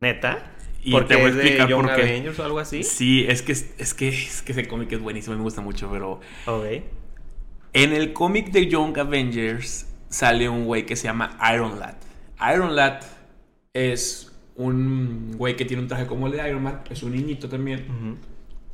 ¿Neta? 0.00 0.50
Y 0.82 0.90
porque 0.92 1.14
te 1.14 1.16
voy 1.20 1.30
a 1.30 1.34
de 1.34 1.40
explicar 1.42 1.68
Young 1.68 1.82
por 1.86 1.94
qué. 1.96 2.02
Avengers 2.02 2.38
o 2.38 2.44
algo 2.44 2.58
así. 2.58 2.82
Sí, 2.82 3.24
es 3.28 3.42
que, 3.42 3.52
es 3.52 3.94
que, 3.94 4.08
es 4.08 4.42
que 4.42 4.52
ese 4.52 4.66
cómic 4.68 4.92
es 4.92 5.00
buenísimo, 5.00 5.36
me 5.36 5.42
gusta 5.42 5.60
mucho, 5.60 5.88
pero 5.90 6.20
Ok. 6.46 6.64
en 7.72 7.92
el 7.92 8.12
cómic 8.12 8.50
de 8.50 8.66
Young 8.68 8.98
Avengers 8.98 9.86
sale 10.08 10.48
un 10.48 10.64
güey 10.66 10.84
que 10.86 10.96
se 10.96 11.04
llama 11.04 11.38
Iron 11.54 11.78
Lad. 11.78 11.94
Iron 12.54 12.74
Lad 12.76 13.00
es 13.72 14.32
un 14.56 15.32
güey 15.36 15.56
que 15.56 15.64
tiene 15.64 15.82
un 15.82 15.88
traje 15.88 16.06
como 16.06 16.26
el 16.26 16.32
de 16.34 16.48
Iron 16.48 16.62
Man, 16.62 16.82
es 16.90 17.02
un 17.02 17.12
niñito 17.12 17.48
también, 17.48 17.86
Ujú. 17.88 18.16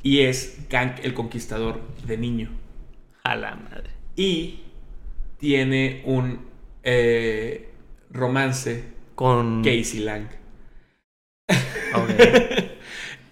Y 0.03 0.21
es 0.21 0.65
Kang 0.69 0.95
el 1.03 1.13
Conquistador 1.13 1.81
de 2.05 2.17
niño. 2.17 2.49
A 3.23 3.35
la 3.35 3.55
madre. 3.55 3.89
Y 4.15 4.61
tiene 5.37 6.01
un 6.05 6.45
eh, 6.83 7.69
romance 8.09 8.83
Con. 9.15 9.63
Casey 9.63 9.99
Lang. 10.01 10.27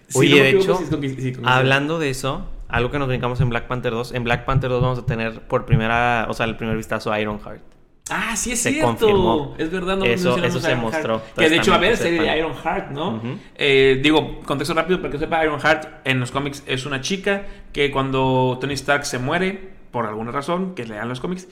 Si 0.08 0.18
Oye, 0.18 0.30
no 0.30 0.42
de 0.42 0.50
hecho, 0.50 0.76
sí 0.76 0.82
es 0.84 0.90
con- 0.90 1.02
sí, 1.22 1.32
con- 1.32 1.46
Hablando 1.48 2.00
de 2.00 2.10
eso, 2.10 2.48
algo 2.66 2.90
que 2.90 2.98
nos 2.98 3.06
brincamos 3.06 3.40
en 3.40 3.48
Black 3.48 3.68
Panther 3.68 3.92
2. 3.92 4.12
En 4.12 4.24
Black 4.24 4.44
Panther 4.44 4.68
2 4.68 4.82
vamos 4.82 4.98
a 4.98 5.06
tener 5.06 5.42
por 5.46 5.66
primera, 5.66 6.26
o 6.28 6.34
sea, 6.34 6.46
el 6.46 6.56
primer 6.56 6.76
vistazo 6.76 7.12
a 7.12 7.20
Ironheart. 7.20 7.62
Ah, 8.10 8.36
sí 8.36 8.52
es 8.52 8.60
se 8.62 8.70
cierto. 8.72 8.88
confirmó. 8.88 9.54
Es 9.58 9.70
verdad, 9.70 9.96
no 9.96 10.04
Eso- 10.04 10.36
eso 10.42 10.60
se 10.60 10.74
mostró. 10.74 11.22
Que 11.36 11.48
de 11.48 11.56
hecho 11.56 11.72
a 11.72 11.76
haber 11.76 11.92
que 11.92 11.96
serie 11.96 12.20
de 12.20 12.24
sepan. 12.26 12.38
Ironheart, 12.38 12.90
¿no? 12.90 13.20
Eh, 13.56 14.00
digo, 14.02 14.40
contexto 14.40 14.74
rápido 14.74 15.00
para 15.00 15.12
que 15.12 15.18
sepa, 15.18 15.44
Ironheart 15.44 16.06
en 16.06 16.20
los 16.20 16.30
cómics 16.30 16.62
es 16.66 16.86
una 16.86 17.00
chica 17.00 17.42
que 17.72 17.90
cuando 17.90 18.58
Tony 18.60 18.74
Stark 18.74 19.04
se 19.06 19.18
muere, 19.18 19.70
por 19.90 20.06
alguna 20.06 20.30
razón, 20.32 20.74
que 20.74 20.84
lean 20.86 21.08
los 21.08 21.20
cómics, 21.20 21.48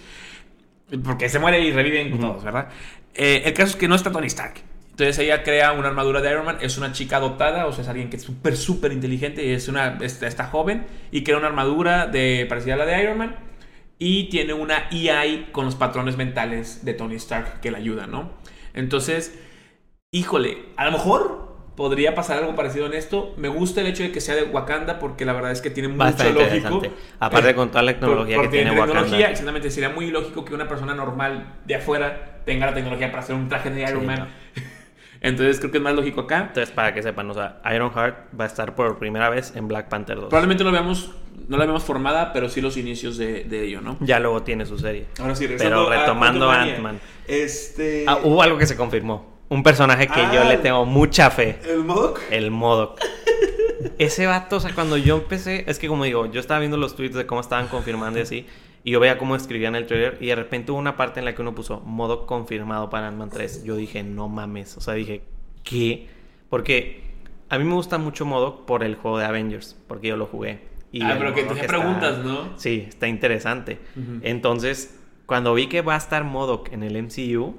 porque 1.05 1.29
se 1.29 1.39
muere 1.39 1.61
y 1.61 1.71
reviven 1.73 2.19
todos, 2.19 2.43
¿verdad? 2.45 2.69
Eh, 3.15 3.43
el 3.45 3.53
caso 3.53 3.71
es 3.71 3.77
que 3.77 3.89
no 3.89 3.95
está 3.95 4.11
Tony 4.11 4.27
Stark. 4.29 4.55
Entonces 4.91 5.19
ella 5.21 5.45
crea 5.45 5.73
una 5.73 5.87
armadura 5.89 6.21
de 6.21 6.31
Iron 6.31 6.45
Man, 6.45 6.59
es 6.61 6.77
una 6.77 6.91
chica 6.93 7.21
dotada, 7.21 7.67
o 7.67 7.73
sea, 7.73 7.83
es 7.83 7.89
alguien 7.89 8.11
que 8.11 8.17
es 8.17 8.23
súper, 8.23 8.57
súper 8.57 8.93
inteligente, 8.93 9.45
y 9.47 9.51
es 9.53 9.69
una, 9.69 9.97
está, 10.01 10.27
está 10.27 10.47
joven, 10.47 10.87
y 11.13 11.23
crea 11.23 11.37
una 11.37 11.47
armadura 11.47 12.07
de, 12.09 12.47
parecida 12.49 12.75
a 12.75 12.79
la 12.79 12.85
de 12.87 13.01
Iron 13.03 13.17
Man, 13.19 13.37
y 13.99 14.25
tiene 14.31 14.53
una 14.55 14.89
EI 14.91 15.49
con 15.53 15.65
los 15.65 15.75
patrones 15.75 16.17
mentales 16.17 16.85
de 16.85 16.95
Tony 16.95 17.17
Stark 17.17 17.61
que 17.61 17.71
le 17.71 17.79
ayuda, 17.79 18.07
¿no? 18.07 18.31
Entonces, 18.75 19.39
híjole, 20.13 20.59
a 20.77 20.85
lo 20.85 20.93
mejor 20.93 21.49
podría 21.77 22.15
pasar 22.15 22.39
algo 22.39 22.55
parecido 22.57 22.87
en 22.87 22.95
esto. 22.95 23.35
Me 23.37 23.49
gusta 23.49 23.81
el 23.81 23.87
hecho 23.89 24.03
de 24.03 24.11
que 24.13 24.21
sea 24.21 24.35
de 24.35 24.43
Wakanda 24.45 24.99
porque 24.99 25.25
la 25.25 25.33
verdad 25.33 25.53
es 25.53 25.61
que 25.61 25.71
tiene 25.71 25.89
a 25.89 25.93
mucho 26.11 26.31
lógico. 26.33 26.83
Aparte 27.21 27.51
Eh, 27.51 27.55
con 27.55 27.71
toda 27.71 27.83
la 27.83 27.93
tecnología 27.93 28.35
por- 28.37 28.45
que 28.45 28.49
porque 28.49 28.57
tiene 28.65 28.71
tecnología, 28.71 29.03
Wakanda. 29.05 29.31
Exactamente, 29.31 29.71
sería 29.71 29.89
muy 29.91 30.11
lógico 30.11 30.45
que 30.45 30.55
una 30.55 30.67
persona 30.69 30.95
normal 30.95 31.55
de 31.67 31.75
afuera 31.77 32.41
tenga 32.45 32.67
la 32.67 32.75
tecnología 32.75 33.11
para 33.11 33.23
hacer 33.23 33.35
un 33.37 33.49
traje 33.49 33.71
de 33.71 33.83
Iron 33.83 34.01
Sí, 34.01 34.07
Man. 34.07 34.19
no. 34.21 34.27
Entonces 35.21 35.59
creo 35.59 35.71
que 35.73 35.79
es 35.79 35.83
más 35.85 35.95
lógico 35.95 36.23
acá. 36.23 36.39
Entonces, 36.49 36.71
para 36.75 36.95
que 36.95 37.03
sepan, 37.03 37.31
o 37.31 37.35
sea, 37.35 37.61
Ironheart 37.75 38.29
va 38.39 38.45
a 38.45 38.47
estar 38.47 38.75
por 38.75 38.99
primera 38.99 39.29
vez 39.31 39.55
en 39.57 39.67
Black 39.69 39.89
Panther 39.89 40.17
2. 40.17 40.29
Probablemente 40.29 40.63
no 40.65 40.71
veamos, 40.73 41.11
no 41.49 41.57
la 41.57 41.67
vemos 41.67 41.83
formada, 41.85 42.33
pero 42.33 42.49
sí 42.49 42.61
los 42.61 42.77
inicios 42.77 43.17
de, 43.19 43.45
de 43.45 43.65
ello, 43.65 43.81
¿no? 43.81 43.97
Ya 44.01 44.21
luego 44.21 44.43
tiene 44.43 44.65
su 44.67 44.79
serie. 44.79 45.07
Ahora 45.21 45.35
sí, 45.35 45.49
Pero 45.59 45.89
retomando 45.89 46.51
a 46.51 46.63
Ant-Man. 46.63 47.01
Este. 47.27 48.05
Ah, 48.07 48.19
hubo 48.23 48.43
algo 48.43 48.59
que 48.59 48.67
se 48.67 48.77
confirmó. 48.77 49.39
Un 49.49 49.63
personaje 49.63 50.07
que 50.09 50.21
yo 50.33 50.43
Ah. 50.43 50.45
le 50.45 50.59
tengo 50.59 50.85
mucha 50.85 51.31
fe. 51.31 51.59
¿El 51.69 51.79
Modok? 51.85 52.21
El 52.31 52.51
Modoc. 52.51 53.01
Ese 53.99 54.27
vato, 54.27 54.57
o 54.57 54.61
sea, 54.61 54.75
cuando 54.75 54.97
yo 54.97 55.17
empecé, 55.17 55.65
es 55.69 55.79
que 55.79 55.89
como 55.89 56.05
digo, 56.05 56.27
yo 56.27 56.41
estaba 56.41 56.61
viendo 56.61 56.77
los 56.77 56.97
tweets 56.97 57.15
de 57.17 57.27
cómo 57.27 57.41
estaban 57.41 57.69
confirmando 57.69 58.19
y 58.19 58.23
así, 58.23 58.47
y 58.89 58.91
yo 58.91 59.01
veía 59.01 59.19
cómo 59.19 59.37
escribían 59.37 59.75
el 59.75 59.85
trailer, 59.85 60.17
y 60.19 60.29
de 60.29 60.35
repente 60.35 60.73
hubo 60.73 60.79
una 60.79 60.97
parte 60.97 61.19
en 61.19 61.27
la 61.27 61.35
que 61.35 61.43
uno 61.43 61.55
puso 61.55 61.81
Modoc 61.81 62.25
confirmado 62.25 62.89
para 62.89 63.09
Ant-Man 63.09 63.29
3. 63.29 63.63
Yo 63.63 63.77
dije, 63.77 64.03
no 64.03 64.31
mames, 64.31 64.79
o 64.79 64.81
sea, 64.81 64.95
dije, 64.95 65.25
¿qué? 65.63 66.09
Porque 66.49 67.03
a 67.51 67.59
mí 67.59 67.65
me 67.65 67.75
gusta 67.75 67.99
mucho 67.99 68.25
Modoc 68.25 68.65
por 68.65 68.83
el 68.83 68.95
juego 68.95 69.19
de 69.19 69.27
Avengers, 69.27 69.77
porque 69.87 70.09
yo 70.09 70.17
lo 70.17 70.25
jugué. 70.25 70.69
Y 70.91 71.03
Ah, 71.03 71.17
pero 71.19 71.35
que 71.35 71.43
te 71.43 71.55
preguntas, 71.65 72.25
¿no? 72.25 72.57
Sí, 72.57 72.87
está 72.89 73.09
interesante. 73.09 73.79
Entonces, 74.23 74.99
cuando 75.27 75.53
vi 75.53 75.67
que 75.67 75.83
va 75.83 75.93
a 75.93 75.99
estar 75.99 76.25
Modoc 76.25 76.73
en 76.73 76.83
el 76.83 76.97
MCU, 76.97 77.57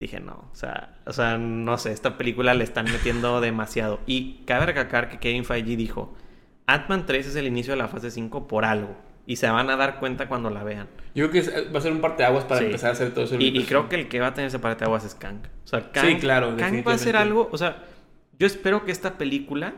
dije, 0.00 0.20
no, 0.20 0.50
o 0.52 0.54
sea, 0.54 0.98
o 1.06 1.14
sea, 1.14 1.38
no 1.38 1.78
sé, 1.78 1.92
esta 1.92 2.18
película 2.18 2.52
le 2.52 2.64
están 2.64 2.84
metiendo 2.84 3.40
demasiado. 3.40 4.00
Y 4.04 4.42
cabe 4.44 4.66
recalcar 4.66 5.08
que 5.08 5.18
Kevin 5.18 5.46
Feige 5.46 5.76
dijo, 5.76 6.14
Ant-Man 6.66 7.06
3 7.06 7.28
es 7.28 7.36
el 7.36 7.46
inicio 7.46 7.72
de 7.72 7.78
la 7.78 7.88
fase 7.88 8.10
5 8.10 8.46
por 8.46 8.66
algo. 8.66 8.94
Y 9.26 9.36
se 9.36 9.48
van 9.48 9.70
a 9.70 9.76
dar 9.76 10.00
cuenta 10.00 10.28
cuando 10.28 10.50
la 10.50 10.64
vean. 10.64 10.88
Yo 11.14 11.30
creo 11.30 11.44
que 11.44 11.70
va 11.70 11.78
a 11.78 11.82
ser 11.82 11.92
un 11.92 12.00
parteaguas 12.00 12.44
para 12.44 12.60
Sí. 12.60 12.66
empezar 12.66 12.90
a 12.90 12.92
hacer 12.94 13.12
todo 13.14 13.24
eso. 13.24 13.36
Y, 13.38 13.56
y 13.56 13.64
creo 13.64 13.88
que 13.88 13.96
el 13.96 14.08
que 14.08 14.18
va 14.20 14.28
a 14.28 14.34
tener 14.34 14.48
ese 14.48 14.58
parte 14.58 14.80
de 14.80 14.86
aguas 14.86 15.04
es 15.04 15.14
Kang. 15.14 15.38
O 15.64 15.66
sea, 15.68 15.92
Kang, 15.92 16.06
Sí, 16.06 16.16
claro, 16.18 16.56
Kang 16.56 16.82
va 16.86 16.92
a 16.92 16.94
hacer 16.96 17.16
algo, 17.16 17.48
o 17.52 17.56
sea, 17.58 17.84
yo 18.38 18.46
espero 18.46 18.84
que 18.84 18.90
esta 18.92 19.18
película 19.18 19.74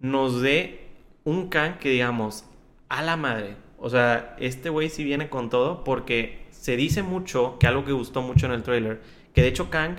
nos 0.00 0.42
dé 0.42 0.88
un 1.24 1.48
Kang 1.48 1.78
que 1.78 1.88
digamos, 1.88 2.44
a 2.88 3.02
la 3.02 3.16
madre. 3.16 3.56
O 3.78 3.88
sea, 3.88 4.36
este 4.38 4.68
güey 4.68 4.90
sí 4.90 5.04
viene 5.04 5.28
con 5.30 5.48
todo 5.50 5.84
porque 5.84 6.46
se 6.50 6.76
dice 6.76 7.02
mucho, 7.02 7.56
que 7.58 7.66
algo 7.66 7.84
que 7.84 7.92
gustó 7.92 8.20
mucho 8.22 8.46
en 8.46 8.52
el 8.52 8.62
trailer, 8.62 9.00
que 9.34 9.40
de 9.42 9.48
hecho 9.48 9.70
Kang, 9.70 9.96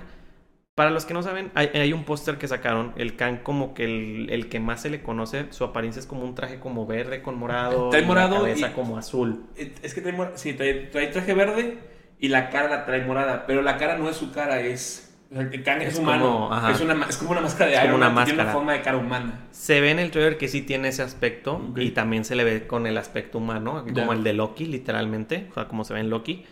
para 0.74 0.90
los 0.90 1.04
que 1.04 1.14
no 1.14 1.22
saben, 1.22 1.52
hay, 1.54 1.68
hay 1.74 1.92
un 1.92 2.04
póster 2.04 2.36
que 2.36 2.48
sacaron, 2.48 2.92
el 2.96 3.14
Kang 3.16 3.42
como 3.42 3.74
que 3.74 3.84
el, 3.84 4.28
el 4.30 4.48
que 4.48 4.58
más 4.58 4.82
se 4.82 4.90
le 4.90 5.02
conoce, 5.02 5.46
su 5.50 5.62
apariencia 5.64 6.00
es 6.00 6.06
como 6.06 6.24
un 6.24 6.34
traje 6.34 6.58
como 6.58 6.84
verde 6.86 7.22
con 7.22 7.36
morado, 7.38 7.90
Trae 7.90 8.02
y 8.02 8.04
la 8.04 8.08
morado 8.08 8.36
cabeza 8.40 8.68
y- 8.70 8.72
como 8.72 8.98
azul. 8.98 9.44
Es 9.82 9.94
que 9.94 10.00
trae, 10.00 10.16
sí, 10.34 10.52
trae, 10.54 10.74
trae 10.90 11.06
traje 11.08 11.32
verde 11.34 11.78
y 12.18 12.28
la 12.28 12.50
cara 12.50 12.68
la 12.68 12.84
trae 12.86 13.04
morada, 13.04 13.46
pero 13.46 13.62
la 13.62 13.76
cara 13.76 13.96
no 13.98 14.08
es 14.08 14.16
su 14.16 14.32
cara, 14.32 14.60
es... 14.60 15.14
o 15.30 15.34
sea, 15.36 15.42
el 15.44 15.62
Kang 15.62 15.80
es, 15.82 15.92
Es 15.94 15.98
humano, 16.00 16.48
como- 16.50 16.68
es, 16.68 16.80
una, 16.80 17.06
es 17.08 17.16
como 17.18 17.30
una 17.30 17.40
máscara 17.40 17.70
de 17.70 17.76
Es 17.76 17.80
como 17.82 17.88
Iron 17.90 18.00
una 18.00 18.10
Man 18.10 18.24
que 18.24 18.30
tiene 18.32 18.42
una 18.42 18.52
forma 18.52 18.72
de 18.72 18.82
cara 18.82 18.96
humana. 18.98 19.40
Se 19.52 19.80
ve 19.80 19.92
en 19.92 20.00
el 20.00 20.10
trailer 20.10 20.38
que 20.38 20.48
sí 20.48 20.62
tiene 20.62 20.88
ese 20.88 21.02
aspecto 21.02 21.60
y 21.76 21.90
también 21.90 22.24
se 22.24 22.34
le 22.34 22.42
ve 22.42 22.66
con 22.66 22.88
el 22.88 22.98
aspecto 22.98 23.38
humano, 23.38 23.84
como 23.94 24.12
el 24.12 24.24
de 24.24 24.32
Loki, 24.32 24.66
literalmente, 24.66 25.46
o 25.52 25.54
sea, 25.54 25.68
como 25.68 25.84
se 25.84 25.94
ve 25.94 26.00
en 26.00 26.10
Loki. 26.10 26.44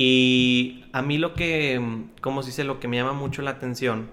Y 0.00 0.84
a 0.92 1.02
mí 1.02 1.18
lo 1.18 1.34
que, 1.34 2.04
como 2.20 2.44
se 2.44 2.50
dice, 2.50 2.62
lo 2.62 2.78
que 2.78 2.86
me 2.86 2.96
llama 2.98 3.14
mucho 3.14 3.42
la 3.42 3.50
atención 3.50 4.08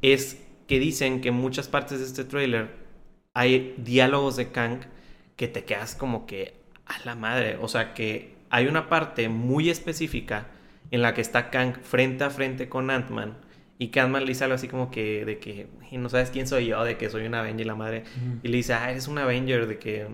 es 0.00 0.40
que 0.68 0.78
dicen 0.78 1.20
que 1.20 1.30
en 1.30 1.34
muchas 1.34 1.66
partes 1.66 1.98
de 1.98 2.04
este 2.04 2.22
trailer 2.22 2.68
hay 3.34 3.74
diálogos 3.78 4.36
de 4.36 4.52
Kang 4.52 4.78
que 5.34 5.48
te 5.48 5.64
quedas 5.64 5.96
como 5.96 6.24
que 6.24 6.54
a 6.86 7.04
la 7.04 7.16
madre, 7.16 7.58
o 7.60 7.66
sea, 7.66 7.94
que 7.94 8.36
hay 8.50 8.68
una 8.68 8.88
parte 8.88 9.28
muy 9.28 9.70
específica 9.70 10.46
en 10.92 11.02
la 11.02 11.14
que 11.14 11.20
está 11.20 11.50
Kang 11.50 11.74
frente 11.82 12.22
a 12.22 12.30
frente 12.30 12.68
con 12.68 12.88
Ant-Man 12.88 13.38
y 13.76 13.88
que 13.88 13.98
Ant-Man 13.98 14.22
le 14.22 14.28
dice 14.28 14.44
algo 14.44 14.54
así 14.54 14.68
como 14.68 14.88
que 14.92 15.24
de 15.24 15.40
que 15.40 15.66
"Y 15.90 15.98
no 15.98 16.08
sabes 16.10 16.30
quién 16.30 16.46
soy 16.46 16.66
yo, 16.66 16.84
de 16.84 16.96
que 16.96 17.10
soy 17.10 17.26
un 17.26 17.34
Avenger 17.34 17.62
y 17.62 17.64
la 17.64 17.74
madre 17.74 18.04
y 18.44 18.46
le 18.46 18.56
dice, 18.58 18.72
"Ah, 18.72 18.92
eres 18.92 19.08
un 19.08 19.18
Avenger 19.18 19.66
de 19.66 19.80
que 19.80 20.06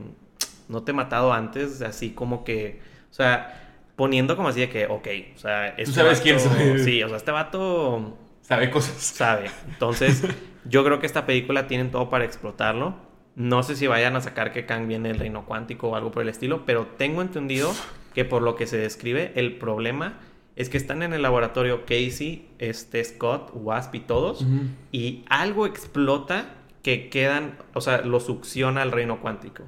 no 0.70 0.82
te 0.82 0.92
he 0.92 0.94
matado 0.94 1.34
antes", 1.34 1.82
así 1.82 2.12
como 2.12 2.42
que, 2.42 2.80
o 3.10 3.14
sea, 3.14 3.60
poniendo 3.96 4.36
como 4.36 4.48
así 4.48 4.60
de 4.60 4.68
que, 4.68 4.86
ok, 4.86 5.08
o 5.34 5.38
sea, 5.38 5.68
este 5.68 5.92
sabes 5.94 6.20
quién 6.20 6.40
soy. 6.40 6.78
Sí, 6.80 7.02
o 7.02 7.08
sea, 7.08 7.16
este 7.16 7.30
vato 7.30 8.18
Sabe 8.40 8.70
cosas. 8.70 8.96
sabe. 8.96 9.50
Entonces, 9.68 10.22
yo 10.64 10.84
creo 10.84 11.00
que 11.00 11.06
esta 11.06 11.26
película 11.26 11.66
tienen 11.66 11.90
todo 11.90 12.10
para 12.10 12.24
explotarlo. 12.24 12.94
No 13.36 13.62
sé 13.62 13.74
si 13.74 13.86
vayan 13.86 14.16
a 14.16 14.20
sacar 14.20 14.52
que 14.52 14.66
Kang 14.66 14.86
viene 14.86 15.08
del 15.08 15.18
reino 15.18 15.44
cuántico 15.44 15.88
o 15.88 15.96
algo 15.96 16.12
por 16.12 16.22
el 16.22 16.28
estilo, 16.28 16.64
pero 16.66 16.86
tengo 16.86 17.22
entendido 17.22 17.72
que 18.14 18.24
por 18.24 18.42
lo 18.42 18.54
que 18.54 18.66
se 18.66 18.76
describe, 18.76 19.32
el 19.34 19.56
problema 19.56 20.20
es 20.56 20.68
que 20.68 20.76
están 20.76 21.02
en 21.02 21.12
el 21.12 21.22
laboratorio 21.22 21.84
Casey, 21.84 22.48
este 22.58 23.02
Scott, 23.02 23.50
Wasp 23.54 23.94
y 23.96 24.00
todos, 24.00 24.46
y 24.92 25.24
algo 25.28 25.66
explota 25.66 26.54
que 26.82 27.08
quedan, 27.08 27.56
o 27.72 27.80
sea, 27.80 28.02
lo 28.02 28.20
succiona 28.20 28.82
al 28.82 28.92
reino 28.92 29.20
cuántico. 29.20 29.64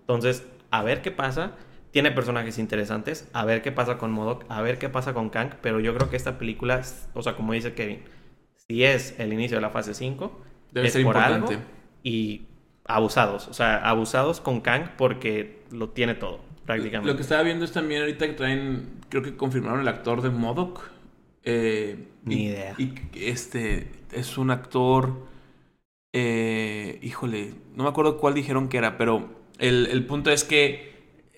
Entonces, 0.00 0.46
a 0.70 0.82
ver 0.82 1.02
qué 1.02 1.10
pasa. 1.10 1.52
Tiene 1.92 2.10
personajes 2.10 2.58
interesantes, 2.58 3.28
a 3.34 3.44
ver 3.44 3.62
qué 3.62 3.70
pasa 3.70 3.98
con 3.98 4.12
Modok, 4.12 4.44
a 4.48 4.62
ver 4.62 4.78
qué 4.78 4.88
pasa 4.88 5.14
con 5.14 5.30
Kang, 5.30 5.50
pero 5.62 5.78
yo 5.78 5.94
creo 5.94 6.10
que 6.10 6.16
esta 6.16 6.38
película, 6.38 6.82
o 7.14 7.22
sea, 7.22 7.36
como 7.36 7.52
dice 7.52 7.74
Kevin, 7.74 8.00
si 8.66 8.84
es 8.84 9.14
el 9.20 9.32
inicio 9.32 9.58
de 9.58 9.60
la 9.62 9.70
fase 9.70 9.94
5, 9.94 10.40
Debe 10.72 10.86
es 10.86 10.94
ser 10.94 11.04
por 11.04 11.16
importante. 11.16 11.54
algo 11.54 11.66
y 12.02 12.42
abusados, 12.86 13.46
o 13.48 13.54
sea, 13.54 13.76
abusados 13.88 14.40
con 14.40 14.60
Kang 14.62 14.90
porque 14.96 15.62
lo 15.70 15.90
tiene 15.90 16.14
todo, 16.14 16.40
prácticamente. 16.64 17.10
Lo 17.10 17.16
que 17.16 17.22
estaba 17.22 17.42
viendo 17.42 17.64
es 17.64 17.72
también 17.72 18.00
ahorita 18.00 18.26
que 18.26 18.32
traen, 18.32 19.00
creo 19.10 19.22
que 19.22 19.36
confirmaron 19.36 19.80
el 19.80 19.88
actor 19.88 20.22
de 20.22 20.30
Modoc. 20.30 20.90
Eh, 21.44 22.08
Ni 22.24 22.36
y- 22.36 22.46
idea. 22.46 22.74
Y 22.78 22.94
este 23.14 23.88
es 24.12 24.38
un 24.38 24.50
actor, 24.50 25.12
eh, 26.12 26.98
híjole, 27.02 27.54
no 27.74 27.84
me 27.84 27.88
acuerdo 27.90 28.18
cuál 28.18 28.34
dijeron 28.34 28.68
que 28.68 28.78
era, 28.78 28.96
pero 28.98 29.28
el, 29.58 29.86
el 29.86 30.06
punto 30.06 30.30
es 30.30 30.44
que 30.44 30.91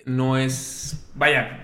no 0.05 0.37
es, 0.37 1.09
vaya, 1.15 1.61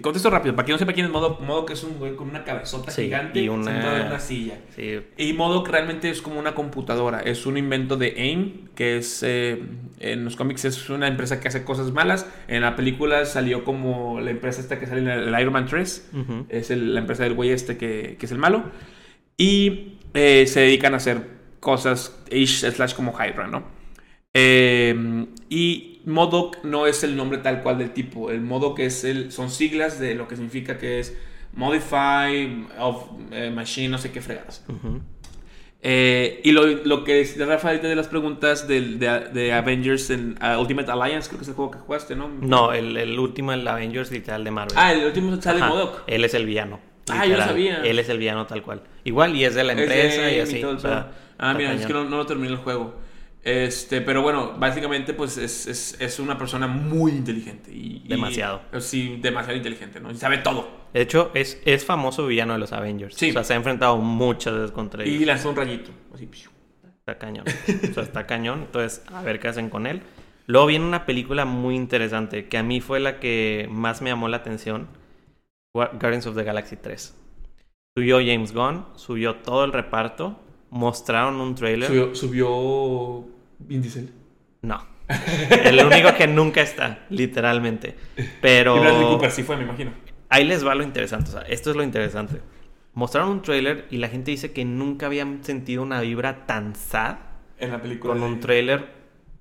contesto 0.00 0.30
rápido, 0.30 0.54
para 0.54 0.64
quien 0.64 0.74
no 0.74 0.78
sepa 0.78 0.92
quién 0.92 1.06
es 1.06 1.12
Modoc, 1.12 1.40
Modoc 1.40 1.70
es 1.72 1.82
un 1.82 1.98
güey 1.98 2.14
con 2.14 2.30
una 2.30 2.44
cabezota 2.44 2.90
Sí, 2.92 3.02
gigante 3.04 3.40
y 3.40 3.48
una- 3.48 3.72
sentado 3.72 3.96
en 3.96 4.06
una 4.06 4.20
silla. 4.20 4.58
Sí, 4.76 5.00
Y 5.16 5.32
Modoc 5.32 5.68
realmente 5.68 6.08
es 6.08 6.22
como 6.22 6.38
una 6.38 6.54
computadora. 6.54 7.18
Es 7.20 7.44
un 7.46 7.56
invento 7.56 7.96
de 7.96 8.14
AIM, 8.16 8.68
que 8.76 8.96
es 8.98 9.24
eh, 9.24 9.60
en 9.98 10.24
los 10.24 10.36
cómics 10.36 10.64
es 10.64 10.88
una 10.88 11.08
empresa 11.08 11.40
que 11.40 11.48
hace 11.48 11.64
cosas 11.64 11.90
malas. 11.90 12.26
En 12.46 12.62
la 12.62 12.76
película 12.76 13.24
salió 13.24 13.64
como 13.64 14.20
la 14.20 14.30
empresa 14.30 14.60
esta 14.60 14.78
que 14.78 14.86
sale 14.86 15.00
en 15.00 15.08
el, 15.08 15.40
Iron 15.40 15.52
Man 15.52 15.66
3. 15.66 16.10
Ujú. 16.14 16.46
Es 16.48 16.70
el- 16.70 16.94
la 16.94 17.00
empresa 17.00 17.24
del 17.24 17.34
güey 17.34 17.50
este 17.50 17.76
que, 17.76 18.16
que 18.20 18.26
es 18.26 18.30
el 18.32 18.38
malo. 18.38 18.62
Y 19.36 19.98
eh, 20.14 20.46
se 20.46 20.60
dedican 20.60 20.94
a 20.94 20.98
hacer 20.98 21.26
cosas 21.58 22.16
ish 22.30 22.60
slash 22.70 22.94
como 22.94 23.12
Hydra, 23.12 23.48
¿no? 23.48 23.64
Eh, 24.34 25.26
y 25.48 25.91
Modoc 26.06 26.62
no 26.64 26.86
es 26.86 27.02
el 27.04 27.16
nombre 27.16 27.38
tal 27.38 27.62
cual 27.62 27.78
del 27.78 27.92
tipo. 27.92 28.30
El 28.30 28.40
Modoc 28.40 28.78
es 28.80 29.04
el, 29.04 29.32
son 29.32 29.50
siglas 29.50 29.98
de 29.98 30.14
lo 30.14 30.28
que 30.28 30.36
significa 30.36 30.78
que 30.78 31.00
es 31.00 31.16
Modify 31.54 32.66
of 32.78 33.04
eh, 33.30 33.50
Machine, 33.50 33.88
no 33.88 33.98
sé 33.98 34.10
qué 34.10 34.20
fregadas. 34.20 34.64
Eh, 35.84 36.40
y 36.44 36.52
lo, 36.52 36.64
lo 36.66 37.02
que 37.02 37.20
es 37.20 37.36
de 37.36 37.44
Rafael 37.44 37.82
de 37.82 37.96
las 37.96 38.06
preguntas 38.06 38.68
de, 38.68 38.80
de 38.80 39.52
Avengers 39.52 40.10
en 40.10 40.38
uh, 40.40 40.60
Ultimate 40.60 40.90
Alliance, 40.92 41.28
creo 41.28 41.38
que 41.40 41.42
es 41.42 41.48
el 41.48 41.54
juego 41.54 41.72
que 41.72 41.78
jugaste, 41.78 42.14
¿no? 42.14 42.28
No, 42.28 42.72
el, 42.72 42.96
el 42.96 43.18
último, 43.18 43.52
el 43.52 43.66
Avengers 43.66 44.12
literal 44.12 44.44
de 44.44 44.50
Marvel. 44.52 44.74
Ah, 44.76 44.92
el 44.92 45.04
último 45.04 45.40
sale 45.42 45.60
Ajá, 45.60 45.68
Modoc. 45.70 46.02
Él 46.06 46.24
es 46.24 46.34
el 46.34 46.46
villano. 46.46 46.78
Ah, 47.10 47.24
yo 47.24 47.30
literal. 47.30 47.48
sabía. 47.48 47.82
Él 47.82 47.98
es 47.98 48.08
el 48.08 48.18
villano 48.18 48.46
tal 48.46 48.62
cual. 48.62 48.82
Igual, 49.02 49.34
y 49.34 49.44
es 49.44 49.56
de 49.56 49.64
la 49.64 49.74
de 49.74 49.82
empresa 49.82 50.30
y 50.30 50.38
así. 50.38 50.60
todo 50.60 50.70
el 50.70 50.76
o 50.76 50.80
sea, 50.80 50.90
pedo. 51.10 51.12
ah, 51.38 51.54
mira, 51.54 51.72
es 51.74 51.84
que 51.84 51.92
no, 51.92 52.04
no 52.04 52.16
lo 52.18 52.26
terminé 52.26 52.52
el 52.52 52.58
juego. 52.58 52.94
Este, 53.44 54.00
pero 54.00 54.22
bueno, 54.22 54.54
básicamente 54.56 55.14
pues 55.14 55.36
es, 55.36 55.66
es, 55.66 55.96
es 56.00 56.18
una 56.20 56.38
persona 56.38 56.66
muy 56.68 57.10
inteligente. 57.12 57.72
Y, 57.72 58.02
y- 58.04 58.08
Demasiado. 58.08 58.62
sí, 58.78 59.18
demasiado 59.20 59.56
inteligente, 59.56 59.98
¿no? 60.00 60.10
Y 60.10 60.14
sabe 60.16 60.38
todo. 60.38 60.68
De 60.92 61.00
hecho, 61.00 61.30
es, 61.34 61.60
es 61.64 61.84
famoso 61.84 62.26
villano 62.26 62.52
de 62.52 62.58
los 62.60 62.72
Avengers. 62.72 63.16
Sí. 63.16 63.30
O 63.30 63.32
sea, 63.32 63.44
se 63.44 63.54
ha 63.54 63.56
enfrentado 63.56 63.96
muchas 63.96 64.54
veces 64.54 64.70
contra 64.70 65.02
ellos. 65.02 65.20
Y 65.20 65.24
lanzó 65.24 65.50
un 65.50 65.56
rayito. 65.56 65.90
Así. 66.14 66.28
Está 67.00 67.18
cañón. 67.18 67.44
O 67.48 67.94
sea, 67.94 68.02
está 68.04 68.26
cañón. 68.26 68.60
Entonces, 68.66 69.02
a 69.12 69.22
ver 69.22 69.40
qué 69.40 69.48
hacen 69.48 69.70
con 69.70 69.86
él. 69.88 70.02
Luego 70.46 70.66
viene 70.66 70.84
una 70.84 71.04
película 71.06 71.44
muy 71.44 71.74
interesante 71.74 72.46
que 72.48 72.58
a 72.58 72.62
mí 72.62 72.80
fue 72.80 73.00
la 73.00 73.18
que 73.18 73.66
más 73.70 74.02
me 74.02 74.10
llamó 74.10 74.28
la 74.28 74.36
atención. 74.36 74.86
Gua- 75.74 75.90
Guardians 75.98 76.26
of 76.26 76.36
the 76.36 76.44
Galaxy 76.44 76.76
3. 76.76 77.16
Subió 77.96 78.18
James 78.18 78.52
Gunn, 78.52 78.86
subió 78.96 79.36
todo 79.36 79.64
el 79.64 79.72
reparto, 79.72 80.38
mostraron 80.70 81.40
un 81.40 81.54
trailer. 81.54 81.88
Subió, 81.88 82.14
subió 82.14 83.26
Vin 83.66 83.82
Diesel. 83.82 84.10
No. 84.62 84.86
El 85.64 85.84
único 85.84 86.14
que 86.14 86.26
nunca 86.26 86.62
está, 86.62 87.04
literalmente. 87.10 87.96
Pero 88.40 88.76
Y 88.76 88.80
Bradley 88.80 89.02
Cooper 89.06 89.30
sí 89.30 89.42
fue, 89.42 89.56
me 89.56 89.64
imagino. 89.64 89.92
ahí 90.28 90.44
les 90.44 90.66
va 90.66 90.74
lo 90.74 90.82
interesante. 90.84 91.30
O 91.30 91.32
sea, 91.32 91.42
esto 91.42 91.70
es 91.70 91.76
lo 91.76 91.82
interesante. 91.82 92.40
Mostraron 92.94 93.30
un 93.30 93.42
trailer 93.42 93.86
y 93.90 93.96
la 93.98 94.08
gente 94.08 94.30
dice 94.30 94.52
que 94.52 94.64
nunca 94.64 95.06
habían 95.06 95.42
sentido 95.44 95.82
una 95.82 96.00
vibra 96.02 96.46
tan 96.46 96.74
sad 96.74 97.16
En 97.58 97.70
la 97.70 97.80
película. 97.80 98.12
con 98.12 98.20
de- 98.22 98.26
un 98.28 98.40
trailer 98.40 98.90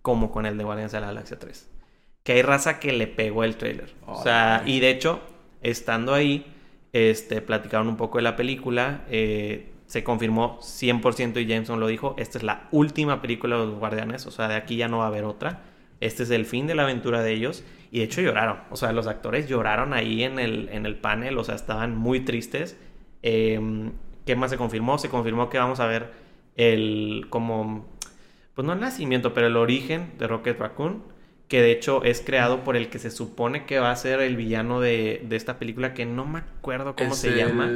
como 0.02 0.32
con 0.32 0.46
el 0.46 0.58
de 0.58 0.64
Guardians 0.64 0.92
de 0.94 1.00
la 1.02 1.08
Galaxia 1.08 1.38
3. 1.38 1.70
Que 2.24 2.34
hay 2.34 2.42
raza 2.42 2.80
que 2.80 2.92
le 2.94 3.08
pegó 3.08 3.44
el 3.44 3.56
trailer. 3.58 3.94
O 4.06 4.22
sea, 4.24 4.64
y 4.66 4.80
de 4.80 4.90
hecho, 4.90 5.22
estando 5.62 6.14
ahí, 6.14 6.46
este, 6.94 7.42
platicaron 7.42 7.88
un 7.88 7.98
poco 7.98 8.18
de 8.18 8.24
la 8.24 8.36
película. 8.36 9.02
eh, 9.10 9.71
se 9.92 10.06
confirmó 10.06 10.58
100% 10.62 11.42
y 11.42 11.46
Jameson 11.46 11.82
lo 11.82 11.88
dijo. 11.88 12.16
Esta 12.18 12.38
es 12.38 12.46
la 12.46 12.70
última 12.72 13.22
película 13.22 13.58
de 13.58 13.66
los 13.66 13.76
Guardianes. 13.78 14.26
O 14.26 14.32
sea, 14.32 14.48
de 14.48 14.56
aquí 14.56 14.78
ya 14.78 14.88
no 14.88 15.00
va 15.00 15.04
a 15.04 15.08
haber 15.08 15.26
otra. 15.26 15.64
Este 16.00 16.24
es 16.24 16.30
el 16.30 16.46
fin 16.46 16.66
de 16.66 16.76
la 16.76 16.84
aventura 16.84 17.22
de 17.22 17.34
ellos. 17.34 17.66
Y 17.92 17.98
de 17.98 18.06
hecho 18.06 18.22
lloraron. 18.22 18.60
O 18.70 18.78
sea, 18.78 18.94
los 18.94 19.08
actores 19.08 19.50
lloraron 19.50 19.92
ahí 19.92 20.24
en 20.24 20.40
el, 20.40 20.70
en 20.72 20.86
el 20.86 20.96
panel. 20.96 21.38
O 21.38 21.44
sea, 21.44 21.56
estaban 21.56 21.98
muy 21.98 22.22
tristes. 22.22 22.78
Eh, 23.22 23.92
¿Qué 24.26 24.38
más 24.38 24.52
se 24.52 24.56
confirmó? 24.56 24.98
Se 24.98 25.10
confirmó 25.10 25.50
que 25.50 25.58
vamos 25.58 25.82
a 25.82 25.88
ver 25.88 26.14
el 26.56 27.26
como 27.30 27.86
pues 28.56 28.66
no 28.66 28.72
el 28.72 28.80
nacimiento, 28.80 29.34
pero 29.34 29.48
el 29.48 29.58
origen 29.58 30.14
de 30.18 30.28
Rocket 30.28 30.58
Raccoon, 30.58 31.04
que 31.50 31.62
de 31.62 31.72
hecho 31.72 32.02
es 32.06 32.22
creado 32.22 32.64
por 32.64 32.78
el 32.78 32.88
que 32.88 32.98
se 32.98 33.12
supone 33.12 33.66
que 33.66 33.80
va 33.80 33.92
a 33.92 33.96
ser 33.98 34.22
el 34.22 34.38
villano 34.38 34.80
de, 34.80 35.22
de 35.28 35.36
esta 35.36 35.60
película, 35.60 35.94
que 35.94 36.06
no 36.06 36.26
me 36.26 36.40
acuerdo 36.40 36.96
cómo 36.96 37.12
Es 37.12 37.20
se 37.20 37.36
llama. 37.36 37.70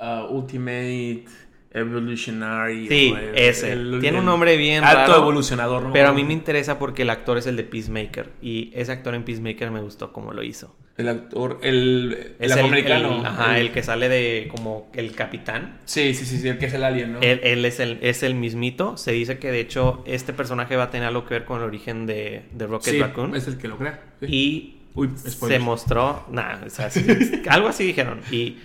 Uh, 0.00 0.26
Ultimate 0.34 1.24
Evolutionary. 1.72 2.88
Sí, 2.88 3.14
el- 3.16 3.34
ese. 3.38 3.72
el- 3.72 3.98
Tiene 4.00 4.18
un 4.20 4.24
nombre 4.24 4.56
bien 4.56 4.84
Alto 4.84 5.12
raro, 5.12 5.22
evolucionador, 5.22 5.82
¿no? 5.84 5.92
Pero 5.92 6.08
a 6.08 6.12
mí 6.12 6.24
me 6.24 6.32
interesa 6.32 6.78
porque 6.78 7.02
el 7.02 7.10
actor 7.10 7.38
es 7.38 7.46
el 7.46 7.56
de 7.56 7.64
Peacemaker, 7.64 8.30
y 8.42 8.70
ese 8.74 8.92
actor 8.92 9.14
en 9.14 9.24
Peacemaker 9.24 9.70
me 9.70 9.80
gustó 9.80 10.12
como 10.12 10.32
lo 10.32 10.42
hizo. 10.42 10.74
El 10.96 11.08
actor, 11.08 11.60
el, 11.62 12.34
el 12.38 12.52
afroamericano. 12.52 13.22
ajá, 13.24 13.58
el- 13.58 13.72
que 13.72 13.82
sale 13.82 14.08
de 14.08 14.48
como 14.50 14.90
el 14.92 15.12
capitán. 15.12 15.78
Sí, 15.86 16.12
sí, 16.12 16.26
sí, 16.26 16.36
sí, 16.38 16.48
el 16.48 16.58
que 16.58 16.66
es 16.66 16.74
el 16.74 16.84
alien, 16.84 17.14
¿no? 17.14 17.20
Él, 17.20 17.40
él 17.42 17.64
es, 17.64 17.80
el, 17.80 17.98
es 18.02 18.22
el 18.22 18.34
mismito. 18.34 18.96
Se 18.98 19.12
dice 19.12 19.38
que 19.38 19.50
de 19.50 19.60
hecho 19.60 20.02
este 20.06 20.32
personaje 20.34 20.76
va 20.76 20.84
a 20.84 20.90
tener 20.90 21.08
algo 21.08 21.24
que 21.24 21.34
ver 21.34 21.44
con 21.46 21.58
el 21.60 21.64
origen 21.66 22.04
de, 22.06 22.42
de 22.52 22.66
Rocket 22.66 22.92
sí, 22.94 23.00
Raccoon. 23.00 23.34
es 23.34 23.46
el 23.48 23.56
que 23.56 23.68
lo 23.68 23.78
crea. 23.78 24.00
sí. 24.20 24.26
Y 24.28 24.76
Uy, 24.92 25.08
se 25.16 25.58
mostró, 25.60 26.26
nah, 26.32 26.64
o 26.66 26.68
sea, 26.68 26.90
sí, 26.90 27.06
algo 27.48 27.68
así 27.68 27.84
dijeron. 27.84 28.20
Y 28.32 28.56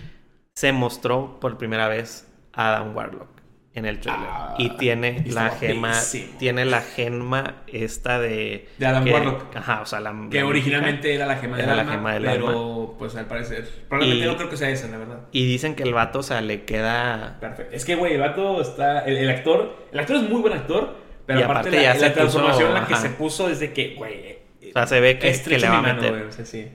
se 0.56 0.72
mostró 0.72 1.38
por 1.38 1.58
primera 1.58 1.86
vez 1.86 2.26
a 2.54 2.74
Adam 2.74 2.96
Warlock 2.96 3.28
en 3.74 3.84
el 3.84 4.00
trailer. 4.00 4.26
Ah, 4.26 4.54
y 4.56 4.70
tiene 4.70 5.22
y 5.26 5.30
la 5.32 5.50
gema, 5.50 5.92
tiene 6.38 6.64
la 6.64 6.80
gema 6.80 7.56
esta 7.66 8.18
de... 8.18 8.66
De 8.78 8.86
Adam 8.86 9.04
que- 9.04 9.12
Warlock. 9.12 9.54
Ajá, 9.54 9.82
o 9.82 9.86
sea, 9.86 10.00
la... 10.00 10.14
Que 10.30 10.40
la 10.40 10.46
originalmente 10.46 11.14
era 11.14 11.26
la 11.26 11.36
gema 11.36 11.58
del 11.58 11.66
Era 11.66 11.76
la 11.76 11.84
gema 11.84 12.14
del 12.14 12.22
pero 12.24 12.96
pues 12.98 13.14
al 13.16 13.26
parecer. 13.26 13.68
Probablemente 13.86 14.24
Y- 14.24 14.28
no 14.30 14.36
creo 14.38 14.48
que 14.48 14.56
sea 14.56 14.70
esa, 14.70 14.88
la 14.88 14.96
verdad. 14.96 15.20
Y 15.30 15.44
dicen 15.44 15.74
que 15.74 15.82
el 15.82 15.92
vato, 15.92 16.20
o 16.20 16.22
sea, 16.22 16.40
le 16.40 16.64
queda... 16.64 17.36
Perfecto. 17.38 17.76
Es 17.76 17.84
que, 17.84 17.94
güey, 17.96 18.14
el 18.14 18.20
vato 18.20 18.62
está. 18.62 19.00
El, 19.00 19.18
el 19.18 19.28
actor. 19.28 19.76
El 19.92 20.00
actor 20.00 20.16
es 20.16 20.22
muy 20.22 20.40
buen 20.40 20.54
actor. 20.54 20.96
Pero 21.26 21.40
Y 21.40 21.42
aparte, 21.42 21.68
aparte 21.68 21.76
la, 21.86 21.94
ya 21.94 22.00
la 22.08 22.14
transformación 22.14 22.62
puso- 22.62 22.68
en 22.68 22.74
la 22.80 22.86
que 22.86 22.94
ajá. 22.94 23.02
se 23.02 23.08
puso 23.10 23.48
desde 23.48 23.72
que, 23.74 23.94
güey. 23.94 24.38
O 24.70 24.72
sea, 24.72 24.86
se 24.86 25.00
ve 25.00 25.18
que, 25.18 25.30
que 25.42 25.58
le 25.58 25.68
va 25.68 25.78
a 25.78 25.82
mano, 25.82 25.94
meter. 26.00 26.12
güey, 26.12 26.22
o 26.28 26.32
sea, 26.32 26.46
sí. 26.46 26.66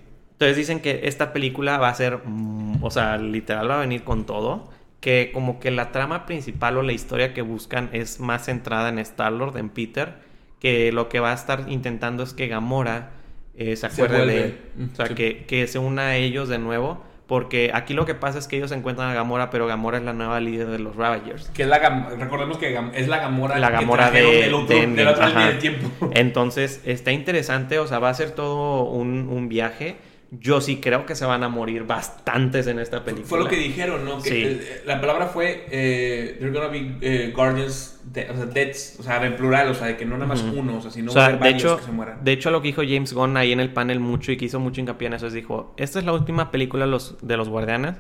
Entonces 0.42 0.58
dicen 0.58 0.80
que 0.80 1.02
esta 1.04 1.34
película 1.34 1.78
va 1.78 1.90
a 1.90 1.94
ser, 1.94 2.18
mm, 2.26 2.84
o 2.84 2.90
sea, 2.90 3.18
literal 3.18 3.70
va 3.70 3.76
a 3.78 3.82
venir 3.82 4.04
con 4.04 4.26
todo. 4.26 4.72
Que 5.00 5.30
como 5.32 5.60
que 5.60 5.70
la 5.70 5.92
trama 5.92 6.26
principal 6.26 6.78
o 6.78 6.82
la 6.82 6.94
historia 6.94 7.32
que 7.36 7.44
buscan 7.44 7.90
es 7.94 8.20
más 8.20 8.46
centrada 8.46 8.90
en 8.90 8.98
Star-Lord, 8.98 9.58
en 9.58 9.70
Peter. 9.70 10.16
Que 10.60 10.92
lo 10.92 11.10
que 11.10 11.20
va 11.20 11.30
a 11.30 11.36
estar 11.36 11.66
intentando 11.68 12.24
es 12.24 12.34
que 12.34 12.48
Gamora 12.48 13.12
eh, 13.56 13.76
se 13.76 13.86
acuerde 13.86 14.26
de 14.26 14.44
él. 14.46 14.58
O 14.92 14.96
sea, 14.96 15.06
Sí. 15.08 15.14
que, 15.14 15.46
que 15.46 15.68
se 15.68 15.78
una 15.78 16.08
a 16.08 16.16
ellos 16.16 16.50
de 16.50 16.58
nuevo. 16.58 17.04
Porque 17.28 17.70
aquí 17.76 17.94
lo 17.94 18.08
que 18.08 18.16
pasa 18.16 18.40
es 18.40 18.48
que 18.48 18.58
ellos 18.58 18.72
encuentran 18.72 19.10
a 19.12 19.14
Gamora, 19.14 19.52
pero 19.52 19.68
Gamora 19.68 20.00
es 20.00 20.04
la 20.04 20.14
nueva 20.14 20.40
líder 20.40 20.68
de 20.70 20.80
los 20.80 20.96
Ravagers. 20.96 21.50
Que 21.50 21.62
es 21.64 21.70
la 21.70 21.78
recordemos 22.20 22.58
que 22.58 22.76
es 22.96 23.08
la 23.08 23.20
Gamora 23.20 23.60
La 23.60 23.68
que 23.68 23.74
Gamora 23.76 24.10
trajeron 24.10 24.32
de- 24.32 24.38
del 24.42 24.54
otro, 24.56 24.76
de 24.76 24.88
del 24.88 25.08
otro 25.08 25.28
tiempo. 25.60 25.88
Entonces, 26.16 26.82
está 26.86 27.12
interesante, 27.12 27.78
o 27.78 27.86
sea, 27.86 28.00
va 28.00 28.10
a 28.10 28.14
ser 28.16 28.32
todo 28.32 28.84
un, 28.86 29.30
un 29.30 29.48
viaje. 29.48 29.98
Yo 30.34 30.62
sí 30.62 30.78
creo 30.78 31.06
que 31.06 31.14
se 31.16 31.26
van 31.26 31.44
a 31.44 31.50
morir 31.50 31.84
bastantes 31.84 32.66
en 32.68 32.80
esta 32.80 33.04
película. 33.04 33.28
Fue 33.28 33.38
lo 33.40 33.48
que 33.50 33.58
dijeron, 33.58 34.06
¿no? 34.06 34.22
Que 34.22 34.30
Sí. 34.30 34.62
la 34.86 35.02
palabra 35.02 35.28
fue 35.28 35.66
eh, 35.70 36.38
They're 36.40 36.54
gonna 36.58 36.70
be 36.70 36.96
eh, 37.02 37.34
guardians, 37.36 38.00
de- 38.06 38.30
o 38.30 38.36
sea, 38.38 38.46
deaths, 38.46 38.96
o 39.00 39.04
sea, 39.04 39.26
en 39.26 39.36
plural, 39.36 39.68
o 39.68 39.74
sea, 39.74 39.88
de 39.88 39.98
que 39.98 40.06
no 40.06 40.16
nada 40.16 40.28
más 40.28 40.42
uno, 40.42 40.78
o 40.78 40.82
sea, 40.82 40.90
sino 40.90 41.12
O 41.12 41.14
sea, 41.14 41.34
de 41.34 41.50
hecho, 41.50 41.78
que 41.78 41.84
se 41.84 41.92
mueran. 41.92 42.24
de 42.24 42.32
hecho, 42.32 42.50
lo 42.50 42.62
que 42.62 42.70
dijo 42.70 42.82
James 42.82 43.12
Gunn 43.12 43.36
ahí 43.36 43.52
en 43.52 43.60
el 43.60 43.74
panel 43.74 44.00
mucho 44.00 44.32
y 44.32 44.38
que 44.38 44.46
hizo 44.46 44.60
mucho 44.62 44.80
hincapié 44.80 45.08
en 45.08 45.14
eso 45.16 45.28
es 45.28 45.34
dijo, 45.34 45.74
esta 45.76 46.00
es 46.00 46.06
la 46.06 46.14
última 46.14 46.50
película 46.50 46.86
de 46.86 46.92
los, 46.92 47.18
de 47.22 47.36
los 47.36 47.50
guardianes, 47.50 47.96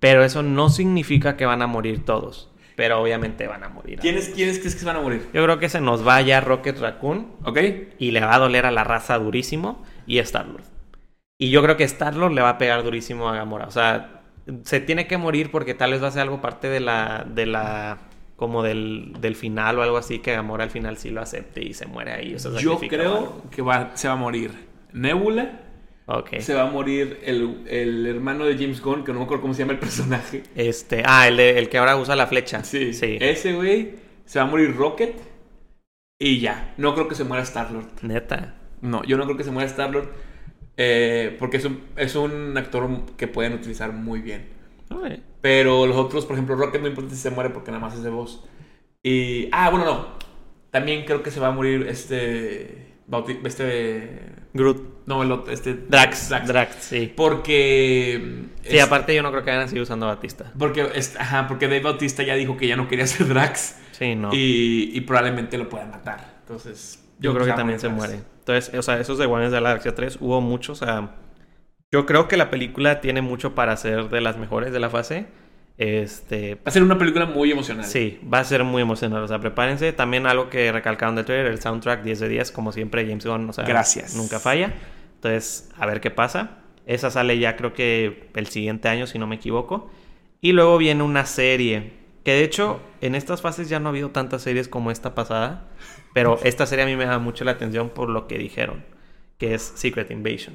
pero 0.00 0.24
eso 0.24 0.42
no 0.42 0.70
significa 0.70 1.36
que 1.36 1.44
van 1.44 1.60
a 1.60 1.66
morir 1.66 2.04
todos. 2.06 2.50
pero 2.76 3.00
obviamente 3.00 3.46
van 3.46 3.62
a 3.62 3.68
morir. 3.68 4.00
¿Quiénes, 4.00 4.30
¿Quiénes 4.30 4.58
crees 4.58 4.74
que 4.74 4.84
van 4.84 4.96
a 4.96 5.00
morir? 5.00 5.28
Yo 5.32 5.44
creo 5.44 5.58
que 5.60 5.68
se 5.68 5.80
nos 5.80 6.04
va 6.04 6.20
ya 6.22 6.40
Rocket 6.40 6.76
Raccoon. 6.80 7.28
¿Ok? 7.44 7.58
Y 8.00 8.10
le 8.10 8.20
va 8.20 8.34
a 8.34 8.38
doler 8.40 8.66
a 8.66 8.72
la 8.72 8.82
raza 8.82 9.16
durísimo. 9.16 9.84
Y 10.08 10.18
Star-Lord. 10.18 10.64
Y 11.38 11.50
yo 11.50 11.62
creo 11.62 11.76
que 11.76 11.84
Star-Lord 11.84 12.32
le 12.32 12.42
va 12.42 12.50
a 12.50 12.58
pegar 12.58 12.82
durísimo 12.82 13.28
a 13.28 13.34
Gamora. 13.36 13.66
O 13.66 13.70
sea, 13.70 14.22
se 14.62 14.80
tiene 14.80 15.06
que 15.06 15.18
morir 15.18 15.50
porque 15.50 15.74
tal 15.74 15.90
vez 15.92 16.02
va 16.02 16.08
a 16.08 16.12
ser 16.12 16.22
algo 16.22 16.40
parte 16.40 16.68
de 16.68 16.80
la. 16.80 17.26
de 17.28 17.46
la. 17.46 17.98
como 18.36 18.62
del, 18.62 19.12
del 19.20 19.34
final 19.36 19.78
o 19.78 19.82
algo 19.82 19.96
así, 19.96 20.20
que 20.20 20.32
Gamora 20.32 20.64
al 20.64 20.70
final 20.70 20.96
sí 20.96 21.10
lo 21.10 21.20
acepte 21.20 21.62
y 21.64 21.74
se 21.74 21.86
muere 21.86 22.12
ahí. 22.12 22.34
o 22.34 22.58
Yo 22.58 22.78
creo 22.78 23.16
algo. 23.16 23.42
que 23.50 23.62
va, 23.62 23.92
se 23.96 24.06
va 24.08 24.14
a 24.14 24.16
morir 24.16 24.52
Nebula. 24.92 25.60
Ok. 26.06 26.34
Se 26.40 26.52
va 26.54 26.68
a 26.68 26.70
morir 26.70 27.18
el, 27.24 27.64
el 27.66 28.06
hermano 28.06 28.44
de 28.44 28.54
James 28.58 28.80
Gunn, 28.82 29.04
que 29.04 29.12
no 29.12 29.20
me 29.20 29.24
acuerdo 29.24 29.40
cómo 29.40 29.54
se 29.54 29.60
llama 29.60 29.72
el 29.72 29.78
personaje. 29.78 30.42
Este. 30.54 31.02
Ah, 31.06 31.26
el, 31.26 31.36
de- 31.38 31.58
el 31.58 31.68
que 31.70 31.78
ahora 31.78 31.96
usa 31.96 32.14
la 32.14 32.26
flecha. 32.26 32.62
Sí, 32.62 32.92
Sí. 32.92 33.16
Ese 33.20 33.54
güey. 33.54 33.94
Se 34.26 34.38
va 34.38 34.44
a 34.44 34.48
morir 34.48 34.76
Rocket. 34.76 35.16
Y 36.18 36.38
ya. 36.40 36.74
No 36.76 36.94
creo 36.94 37.08
que 37.08 37.14
se 37.14 37.24
muera 37.24 37.42
Star-Lord. 37.42 37.86
Neta. 38.02 38.54
No, 38.82 39.02
yo 39.04 39.16
no 39.16 39.24
creo 39.24 39.36
que 39.36 39.44
se 39.44 39.50
muera 39.50 39.68
Star-Lord. 39.68 40.08
Eh, 40.76 41.36
porque 41.38 41.58
es 41.58 41.64
un, 41.64 41.80
es 41.96 42.14
un 42.16 42.56
actor 42.56 42.88
que 43.16 43.28
pueden 43.28 43.54
utilizar 43.54 43.92
muy 43.92 44.20
bien. 44.20 44.48
Pero 45.40 45.86
los 45.86 45.96
otros, 45.96 46.24
por 46.24 46.34
ejemplo, 46.34 46.56
Rocket 46.56 46.80
no 46.80 46.88
importa 46.88 47.10
si 47.10 47.16
se 47.20 47.30
muere 47.30 47.50
porque 47.50 47.70
nada 47.70 47.80
más 47.84 47.94
es 47.94 48.02
de 48.02 48.10
voz. 48.10 48.44
Y. 49.02 49.48
Ah, 49.52 49.68
bueno, 49.70 49.84
no. 49.84 50.08
También 50.70 51.04
creo 51.04 51.22
que 51.22 51.30
se 51.30 51.40
va 51.40 51.48
a 51.48 51.50
morir 51.50 51.86
este. 51.88 52.94
Este. 53.44 54.20
Groot. 54.54 55.06
No, 55.06 55.22
el 55.22 55.30
otro. 55.32 55.52
Este. 55.52 55.74
Drax. 55.74 56.30
Drax, 56.46 56.76
sí. 56.80 57.12
Porque. 57.14 58.44
Sí, 58.62 58.76
es- 58.78 58.82
aparte 58.82 59.14
yo 59.14 59.22
no 59.22 59.30
creo 59.30 59.44
que 59.44 59.50
vayan 59.50 59.64
a 59.64 59.68
seguir 59.68 59.82
usando 59.82 60.06
a 60.08 60.14
Batista. 60.14 60.52
Porque, 60.58 60.88
es- 60.94 61.16
ajá, 61.18 61.46
porque 61.48 61.66
Dave 61.66 61.80
Bautista 61.82 62.22
ya 62.22 62.34
dijo 62.34 62.56
que 62.56 62.66
ya 62.66 62.76
no 62.76 62.88
quería 62.88 63.06
ser 63.08 63.28
Drax. 63.28 63.76
Sí, 63.92 64.14
no. 64.14 64.30
Y, 64.32 64.90
y 64.94 65.00
probablemente 65.02 65.58
lo 65.58 65.68
puedan 65.68 65.90
matar. 65.90 66.36
Entonces. 66.40 67.04
Yo 67.18 67.34
creo 67.34 67.46
que 67.46 67.52
también 67.52 67.78
se 67.78 67.88
Drax. 67.88 67.98
muere. 67.98 68.20
Entonces, 68.46 68.74
o 68.74 68.82
sea, 68.82 69.00
esos 69.00 69.16
de 69.16 69.24
Guardianes 69.24 69.52
de 69.52 69.60
la 69.62 69.70
Galaxia 69.70 69.94
3 69.94 70.18
hubo 70.20 70.42
muchos. 70.42 70.82
O 70.82 70.84
sea, 70.84 71.14
yo 71.90 72.04
creo 72.04 72.28
que 72.28 72.36
la 72.36 72.50
película 72.50 73.00
tiene 73.00 73.22
mucho 73.22 73.54
para 73.54 73.74
ser 73.78 74.10
de 74.10 74.20
las 74.20 74.36
mejores 74.36 74.70
de 74.70 74.80
la 74.80 74.90
fase. 74.90 75.26
Este. 75.78 76.56
Va 76.56 76.60
a 76.66 76.70
ser 76.70 76.82
una 76.82 76.98
película 76.98 77.24
muy 77.24 77.50
emocional. 77.50 77.86
Sí, 77.86 78.20
va 78.32 78.40
a 78.40 78.44
ser 78.44 78.62
muy 78.62 78.82
emocional. 78.82 79.22
O 79.22 79.28
sea, 79.28 79.38
prepárense. 79.40 79.94
También 79.94 80.26
algo 80.26 80.50
que 80.50 80.70
recalcaron 80.72 81.16
del 81.16 81.24
trailer, 81.24 81.46
el 81.46 81.58
soundtrack 81.58 82.02
10 82.02 82.20
de 82.20 82.28
10, 82.28 82.52
como 82.52 82.70
siempre, 82.70 83.06
James 83.06 83.24
Gunn, 83.24 83.48
o 83.48 83.52
sea, 83.54 83.64
Gracias. 83.64 84.14
nunca 84.14 84.38
falla. 84.38 84.74
Entonces, 85.14 85.70
a 85.78 85.86
ver 85.86 86.02
qué 86.02 86.10
pasa. 86.10 86.58
Esa 86.84 87.10
sale 87.10 87.38
ya 87.38 87.56
creo 87.56 87.72
que 87.72 88.28
el 88.34 88.46
siguiente 88.48 88.88
año, 88.88 89.06
si 89.06 89.18
no 89.18 89.26
me 89.26 89.36
equivoco. 89.36 89.90
Y 90.42 90.52
luego 90.52 90.76
viene 90.76 91.02
una 91.02 91.24
serie. 91.24 92.04
Que 92.24 92.32
de 92.32 92.44
hecho, 92.44 92.80
en 93.00 93.14
estas 93.14 93.40
fases 93.40 93.70
ya 93.70 93.80
no 93.80 93.88
ha 93.88 93.90
habido 93.90 94.10
tantas 94.10 94.42
series 94.42 94.68
como 94.68 94.90
esta 94.90 95.14
pasada. 95.14 95.68
Pero 96.14 96.38
esta 96.42 96.64
serie 96.64 96.84
a 96.84 96.86
mí 96.86 96.96
me 96.96 97.04
da 97.04 97.18
mucho 97.18 97.44
la 97.44 97.50
atención 97.50 97.90
por 97.90 98.08
lo 98.08 98.26
que 98.26 98.38
dijeron. 98.38 98.86
Que 99.36 99.52
es 99.52 99.62
Secret 99.62 100.10
Invasion. 100.10 100.54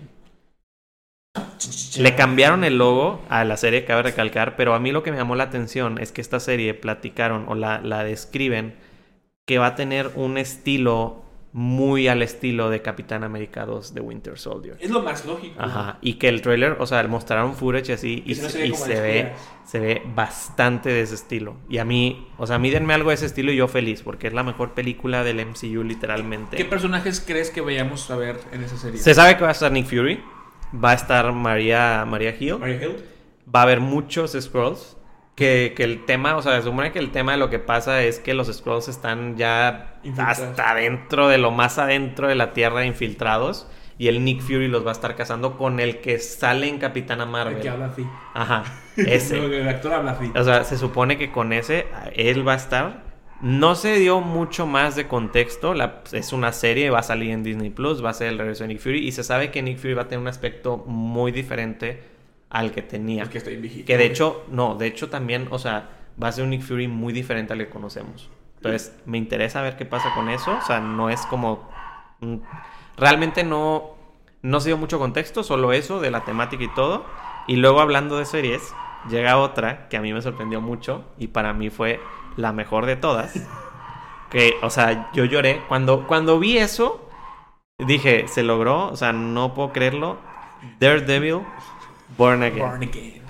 Le 1.98 2.16
cambiaron 2.16 2.64
el 2.64 2.78
logo 2.78 3.22
a 3.30 3.44
la 3.44 3.58
serie, 3.58 3.86
cabe 3.86 4.04
recalcar, 4.04 4.56
pero 4.56 4.74
a 4.74 4.80
mí 4.80 4.92
lo 4.92 5.04
que 5.04 5.12
me 5.12 5.18
llamó 5.18 5.36
la 5.36 5.44
atención 5.44 6.00
es 6.00 6.12
que 6.12 6.22
esta 6.22 6.40
serie 6.40 6.74
platicaron 6.74 7.46
o 7.50 7.56
la, 7.56 7.82
la 7.82 8.04
describen 8.04 8.76
que 9.46 9.60
va 9.60 9.68
a 9.68 9.76
tener 9.76 10.12
un 10.16 10.38
estilo 10.38 11.24
muy 11.52 12.08
al 12.08 12.22
estilo 12.22 12.70
de 12.70 12.82
Capitán 12.82 13.24
América 13.24 13.66
2 13.66 13.94
de 13.94 14.02
Winter 14.02 14.38
Soldier. 14.38 14.78
Es 14.80 14.92
lo 14.92 15.02
más 15.02 15.26
lógico. 15.26 15.56
Ajá, 15.60 15.98
y 16.02 16.14
que 16.16 16.30
el 16.30 16.42
trailer, 16.42 16.78
o 16.80 16.86
sea, 16.86 17.02
mostraron 17.08 17.56
footage 17.56 17.94
así 17.94 18.24
y, 18.26 18.36
no 18.36 18.50
se, 18.50 18.60
ve 18.60 18.68
y 18.68 18.74
se 18.74 19.02
ve 19.02 19.20
espías. 19.20 19.40
se 19.66 19.80
ve 19.80 20.02
bastante 20.14 20.90
de 20.90 21.02
ese 21.02 21.16
estilo. 21.16 21.56
Y 21.68 21.80
a 21.80 21.86
mí, 21.86 22.28
o 22.38 22.46
sea, 22.46 22.58
a 22.58 22.60
mí 22.60 22.70
denme 22.70 22.94
algo 22.94 23.10
de 23.10 23.16
ese 23.16 23.26
estilo 23.26 23.52
y 23.52 23.56
yo 23.56 23.68
feliz, 23.68 24.04
porque 24.04 24.28
es 24.28 24.34
la 24.34 24.44
mejor 24.44 24.74
película 24.74 25.24
del 25.24 25.44
MCU 25.44 25.84
literalmente. 25.84 26.56
¿Qué 26.56 26.66
personajes 26.66 27.24
crees 27.26 27.50
que 27.50 27.62
vayamos 27.62 28.10
a 28.12 28.16
ver 28.16 28.40
en 28.52 28.64
esa 28.64 28.78
serie? 28.78 29.00
Se 29.00 29.16
sabe 29.16 29.36
que 29.36 29.44
va 29.44 29.50
a 29.50 29.54
estar 29.54 29.72
Nick 29.72 29.88
Fury, 29.88 30.22
va 30.74 30.92
a 30.92 30.96
estar 30.96 31.32
María, 31.34 32.06
María 32.08 32.36
Hill, 32.40 32.60
Maria 32.60 32.84
Hill. 32.84 32.96
va 33.54 33.62
a 33.62 33.64
haber 33.64 33.80
muchos 33.80 34.38
Scrolls. 34.40 34.98
Que, 35.40 35.74
que 35.76 35.84
el 35.86 36.06
tema, 36.06 36.36
o 36.36 36.42
sea, 36.42 36.58
se 36.58 36.64
supone 36.64 36.92
que 36.92 37.00
el 37.00 37.12
tema 37.12 37.32
de 37.32 37.38
lo 37.38 37.50
que 37.50 37.60
pasa 37.60 38.04
es 38.04 38.20
que 38.20 38.34
los 38.34 38.48
Scrolls 38.54 38.90
están 38.90 39.38
ya 39.38 39.96
Infiltrados. 40.04 40.40
hasta 40.40 40.76
dentro 40.76 41.28
de 41.30 41.38
lo 41.38 41.52
más 41.52 41.78
adentro 41.80 42.28
de 42.28 42.36
la 42.36 42.52
Tierra 42.54 42.86
infiltrados. 42.86 43.66
Y 43.98 44.08
el 44.08 44.24
Nick 44.24 44.42
Fury 44.42 44.68
los 44.70 44.86
va 44.86 44.90
a 44.90 44.94
estar 44.94 45.16
cazando 45.16 45.58
con 45.58 45.80
el 45.82 46.00
que 46.00 46.20
sale 46.20 46.68
en 46.70 46.78
Capitana 46.78 47.24
El 47.24 47.30
Marvel. 47.30 47.62
que 47.62 47.70
habla 47.70 47.86
así. 47.88 48.06
Ajá, 48.34 48.64
ese. 48.98 49.38
el 49.38 49.68
actor 49.68 49.94
habla 49.94 50.12
así. 50.12 50.32
O 50.36 50.44
sea, 50.44 50.64
se 50.64 50.78
supone 50.78 51.18
que 51.18 51.32
con 51.32 51.52
ese 51.54 51.88
él 52.16 52.48
va 52.48 52.54
a 52.54 52.58
estar. 52.58 53.04
No 53.42 53.76
se 53.76 53.96
dio 53.96 54.20
mucho 54.22 54.66
más 54.68 54.96
de 54.98 55.08
contexto. 55.08 55.74
La- 55.74 56.02
es 56.12 56.34
una 56.34 56.52
serie, 56.52 56.90
va 56.90 57.00
a 57.00 57.04
salir 57.04 57.32
en 57.32 57.44
Disney 57.44 57.70
Plus, 57.70 58.04
va 58.04 58.10
a 58.10 58.14
ser 58.14 58.28
el 58.28 58.38
regreso 58.38 58.64
de 58.66 58.70
Nick 58.70 58.80
Fury. 58.80 59.08
Y 59.08 59.12
se 59.14 59.24
sabe 59.24 59.52
que 59.52 59.62
Nick 59.62 59.78
Fury 59.80 59.94
va 59.94 60.02
a 60.04 60.08
tener 60.10 60.20
un 60.22 60.28
aspecto 60.28 60.78
muy 60.78 61.32
diferente 61.32 62.04
al 62.50 62.72
que 62.72 62.82
tenía. 62.82 63.26
Que 63.26 63.40
viejito. 63.40 63.86
Que 63.86 63.98
de 63.98 64.06
hecho, 64.06 64.46
no, 64.50 64.76
de 64.76 64.88
hecho 64.88 65.10
también, 65.10 65.48
o 65.52 65.60
sea, 65.60 65.90
va 66.22 66.28
a 66.28 66.32
ser 66.32 66.44
un 66.44 66.52
Nick 66.52 66.62
Fury 66.62 66.88
muy 66.88 67.14
diferente 67.14 67.54
al 67.54 67.60
que 67.60 67.70
conocemos. 67.70 68.30
Entonces, 68.58 68.94
me 69.06 69.18
interesa 69.18 69.62
ver 69.62 69.78
qué 69.78 69.86
pasa 69.86 70.14
con 70.14 70.30
eso. 70.30 70.58
O 70.58 70.66
sea, 70.66 70.80
no 70.80 71.10
es 71.10 71.22
como. 71.28 71.70
Realmente 72.98 73.44
no. 73.44 73.98
No 74.42 74.62
se 74.62 74.70
dio 74.70 74.78
mucho 74.78 75.00
contexto, 75.00 75.44
solo 75.44 75.74
eso, 75.74 76.00
de 76.00 76.12
la 76.12 76.24
temática 76.24 76.64
y 76.64 76.74
todo. 76.74 77.06
Y 77.48 77.58
luego 77.58 77.82
hablando 77.82 78.18
de 78.18 78.26
series, 78.26 78.74
llega 79.10 79.38
otra 79.38 79.90
que 79.90 79.98
a 79.98 80.02
mí 80.02 80.14
me 80.14 80.22
sorprendió 80.22 80.62
mucho 80.62 81.04
y 81.18 81.28
para 81.28 81.52
mí 81.52 81.70
fue 81.70 82.00
la 82.38 82.54
mejor 82.54 82.86
de 82.86 82.96
todas. 82.96 83.34
Que, 84.30 84.54
o 84.62 84.70
sea, 84.70 85.10
yo 85.12 85.26
lloré. 85.26 85.64
Cuando, 85.68 86.06
cuando 86.06 86.38
vi 86.38 86.60
eso, 86.60 87.10
dije, 87.80 88.28
se 88.28 88.44
logró, 88.44 88.90
o 88.90 88.96
sea, 88.96 89.12
no 89.12 89.56
puedo 89.56 89.74
creerlo. 89.74 90.20
Daredevil, 90.80 91.40
Born 92.18 92.44
Again. 92.44 92.60
Born 92.60 92.84
Again. 92.84 93.22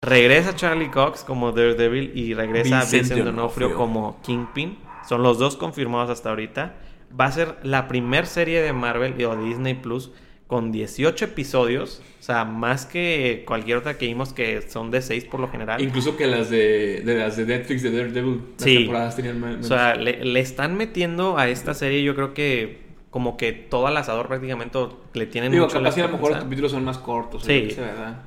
Regresa 0.00 0.54
Charlie 0.54 0.90
Cox 0.90 1.24
como 1.24 1.52
Daredevil 1.52 2.12
y 2.16 2.34
regresa 2.34 2.80
Vincent 2.80 3.02
Vincent 3.08 3.24
D'Onofrio. 3.24 3.74
Como 3.74 4.20
Kingpin. 4.22 4.78
Son 5.08 5.22
los 5.22 5.38
dos 5.38 5.56
confirmados 5.56 6.10
hasta 6.10 6.30
ahorita. 6.30 6.76
Va 7.18 7.24
a 7.26 7.32
ser 7.32 7.56
la 7.62 7.88
primer 7.88 8.26
serie 8.26 8.60
de 8.62 8.72
Marvel 8.72 9.14
o 9.24 9.34
de 9.36 9.44
Disney 9.44 9.74
Plus 9.74 10.12
con 10.46 10.70
18 10.70 11.24
episodios. 11.24 12.02
O 12.20 12.22
sea, 12.22 12.44
más 12.44 12.86
que 12.86 13.44
cualquier 13.46 13.78
otra 13.78 13.98
que 13.98 14.06
vimos 14.06 14.32
que 14.32 14.62
son 14.62 14.90
de 14.90 15.02
6 15.02 15.24
por 15.24 15.40
lo 15.40 15.50
general. 15.50 15.80
Incluso 15.82 16.16
que 16.16 16.26
las 16.26 16.48
de, 16.50 17.02
de 17.04 17.14
las 17.16 17.36
de 17.36 17.46
Netflix 17.46 17.82
de 17.82 17.90
Daredevil, 17.90 18.36
las 18.56 18.62
Sí. 18.64 18.76
temporadas 18.78 19.16
tenían 19.16 19.40
más. 19.40 19.56
O 19.56 19.62
sea, 19.64 19.94
le, 19.94 20.24
le 20.24 20.40
están 20.40 20.76
metiendo 20.76 21.38
a 21.38 21.48
esta 21.48 21.74
serie, 21.74 22.02
yo 22.02 22.14
creo 22.14 22.34
que 22.34 22.87
como 23.10 23.36
que 23.36 23.52
todo 23.52 23.86
al 23.86 23.96
asador 23.96 24.28
prácticamente 24.28 24.78
le 25.14 25.26
tienen 25.26 25.52
Digo, 25.52 25.64
mucho 25.64 25.78
capaz 25.78 25.94
que 25.94 26.02
a 26.02 26.06
lo 26.06 26.12
mejor 26.12 26.30
los 26.32 26.40
capítulos 26.40 26.72
son 26.72 26.84
más 26.84 26.98
cortos. 26.98 27.44
Sí. 27.44 27.74
¿verdad? 27.76 28.22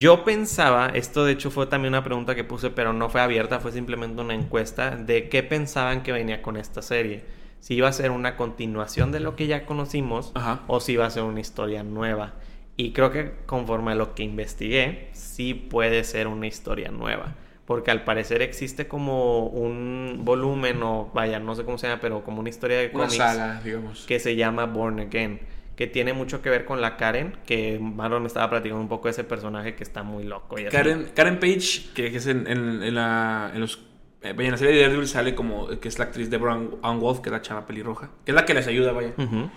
Yo 0.00 0.24
pensaba, 0.24 0.90
esto 0.94 1.24
de 1.24 1.32
hecho 1.32 1.50
fue 1.50 1.66
también 1.66 1.92
una 1.92 2.04
pregunta 2.04 2.36
que 2.36 2.44
puse, 2.44 2.70
pero 2.70 2.92
no 2.92 3.08
fue 3.08 3.20
abierta, 3.20 3.58
fue 3.58 3.72
simplemente 3.72 4.20
una 4.20 4.34
encuesta 4.34 4.94
de 4.94 5.28
qué 5.28 5.42
pensaban 5.42 6.04
que 6.04 6.12
venía 6.12 6.40
con 6.40 6.56
esta 6.56 6.82
serie. 6.82 7.24
Si 7.58 7.74
iba 7.74 7.88
a 7.88 7.92
ser 7.92 8.12
una 8.12 8.36
continuación 8.36 9.10
de 9.10 9.18
lo 9.18 9.34
que 9.34 9.48
ya 9.48 9.66
conocimos 9.66 10.30
Ajá. 10.34 10.60
o 10.68 10.78
si 10.78 10.92
iba 10.92 11.04
a 11.04 11.10
ser 11.10 11.24
una 11.24 11.40
historia 11.40 11.82
nueva. 11.82 12.34
Y 12.76 12.92
creo 12.92 13.10
que 13.10 13.32
conforme 13.46 13.90
a 13.90 13.94
lo 13.96 14.14
que 14.14 14.22
investigué, 14.22 15.10
sí 15.14 15.52
puede 15.54 16.04
ser 16.04 16.28
una 16.28 16.46
historia 16.46 16.92
nueva. 16.92 17.34
Porque 17.68 17.90
al 17.90 18.02
parecer 18.02 18.40
existe 18.40 18.88
como 18.88 19.44
un 19.46 20.22
volumen 20.24 20.82
o 20.82 21.10
vaya, 21.12 21.38
no 21.38 21.54
sé 21.54 21.64
cómo 21.64 21.76
se 21.76 21.86
llama, 21.86 22.00
pero 22.00 22.24
como 22.24 22.40
una 22.40 22.48
historia 22.48 22.78
de 22.78 22.86
Una 22.86 23.04
cómics 23.04 23.16
saga, 23.16 23.60
digamos. 23.62 24.06
que 24.06 24.18
se 24.18 24.36
llama 24.36 24.64
Born 24.64 25.00
Again, 25.00 25.38
que 25.76 25.86
tiene 25.86 26.14
mucho 26.14 26.40
que 26.40 26.48
ver 26.48 26.64
con 26.64 26.80
la 26.80 26.96
Karen, 26.96 27.36
que 27.44 27.78
Marlon 27.78 28.22
me 28.22 28.28
estaba 28.28 28.48
platicando 28.48 28.80
un 28.80 28.88
poco 28.88 29.08
de 29.08 29.10
ese 29.10 29.22
personaje 29.24 29.74
que 29.74 29.84
está 29.84 30.02
muy 30.02 30.24
loco. 30.24 30.58
Y 30.58 30.64
así. 30.64 30.74
Karen, 30.74 31.10
Karen 31.14 31.38
Page, 31.38 31.90
que 31.94 32.06
es 32.06 32.26
en, 32.26 32.46
en, 32.46 32.82
en 32.82 32.94
la, 32.94 33.50
en, 33.54 33.60
los, 33.60 33.80
eh, 34.22 34.32
vaya, 34.32 34.46
en 34.46 34.52
la 34.52 34.56
serie 34.56 34.74
de 34.74 34.80
Daredevil 34.80 35.06
sale 35.06 35.34
como 35.34 35.68
que 35.78 35.88
es 35.88 35.98
la 35.98 36.06
actriz 36.06 36.30
Deborah 36.30 36.58
Ann 36.82 37.00
Wolf, 37.00 37.20
que 37.20 37.28
es 37.28 37.32
la 37.32 37.42
chava 37.42 37.66
pelirroja, 37.66 38.08
que 38.24 38.30
es 38.30 38.34
la 38.34 38.46
que 38.46 38.54
les 38.54 38.66
ayuda, 38.66 38.92
vaya. 38.92 39.12
Ujú. 39.18 39.50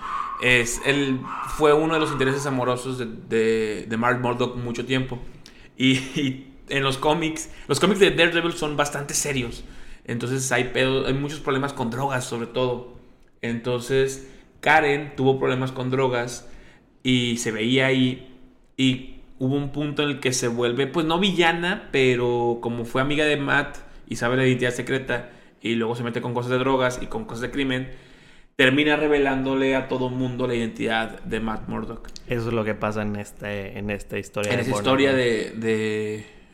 Es, 0.43 0.81
él 0.85 1.21
fue 1.55 1.71
uno 1.73 1.93
de 1.93 2.01
los 2.01 2.11
intereses 2.11 2.45
amorosos 2.45 2.97
de, 2.97 3.05
de, 3.05 3.85
de 3.87 3.97
Mark 3.97 4.19
Murdock 4.19 4.57
mucho 4.57 4.85
tiempo. 4.85 5.17
Y, 5.77 5.93
y 6.19 6.50
en 6.71 6.83
los 6.83 6.97
cómics, 6.97 7.49
los 7.67 7.79
cómics 7.79 7.99
de 7.99 8.11
Daredevil 8.11 8.53
son 8.53 8.75
bastante 8.77 9.13
serios. 9.13 9.63
Entonces 10.05 10.51
hay, 10.51 10.65
pedo- 10.73 11.05
hay 11.05 11.13
muchos 11.13 11.39
problemas 11.39 11.73
con 11.73 11.89
drogas, 11.91 12.25
sobre 12.25 12.47
todo. 12.47 12.95
Entonces 13.41 14.29
Karen 14.61 15.13
tuvo 15.15 15.39
problemas 15.39 15.71
con 15.71 15.89
drogas 15.89 16.49
y 17.03 17.37
se 17.37 17.51
veía 17.51 17.87
ahí. 17.87 18.27
Y 18.77 19.15
hubo 19.39 19.55
un 19.55 19.71
punto 19.71 20.03
en 20.03 20.09
el 20.09 20.19
que 20.19 20.33
se 20.33 20.47
vuelve, 20.47 20.87
pues 20.87 21.05
no 21.05 21.19
villana, 21.19 21.89
pero 21.91 22.59
como 22.61 22.85
fue 22.85 23.01
amiga 23.01 23.25
de 23.25 23.37
Matt 23.37 23.77
y 24.07 24.15
sabe 24.15 24.37
la 24.37 24.45
identidad 24.45 24.71
secreta 24.71 25.29
y 25.61 25.75
luego 25.75 25.95
se 25.95 26.03
mete 26.03 26.21
con 26.21 26.33
cosas 26.33 26.51
de 26.51 26.57
drogas 26.57 26.99
y 27.01 27.07
con 27.07 27.25
cosas 27.25 27.41
de 27.41 27.51
crimen, 27.51 27.89
termina 28.55 28.95
revelándole 28.95 29.75
a 29.75 29.87
todo 29.87 30.09
mundo 30.09 30.47
la 30.47 30.55
identidad 30.55 31.19
de 31.21 31.39
Matt 31.39 31.67
Murdock. 31.67 32.09
Eso 32.27 32.47
es 32.49 32.53
lo 32.53 32.63
que 32.63 32.73
pasa 32.75 33.01
en, 33.03 33.15
este, 33.15 33.77
en 33.77 33.89
esta 33.89 34.17
historia. 34.19 34.53
En 34.53 34.59
esa 34.59 34.71
historia 34.71 35.13
de, 35.13 35.53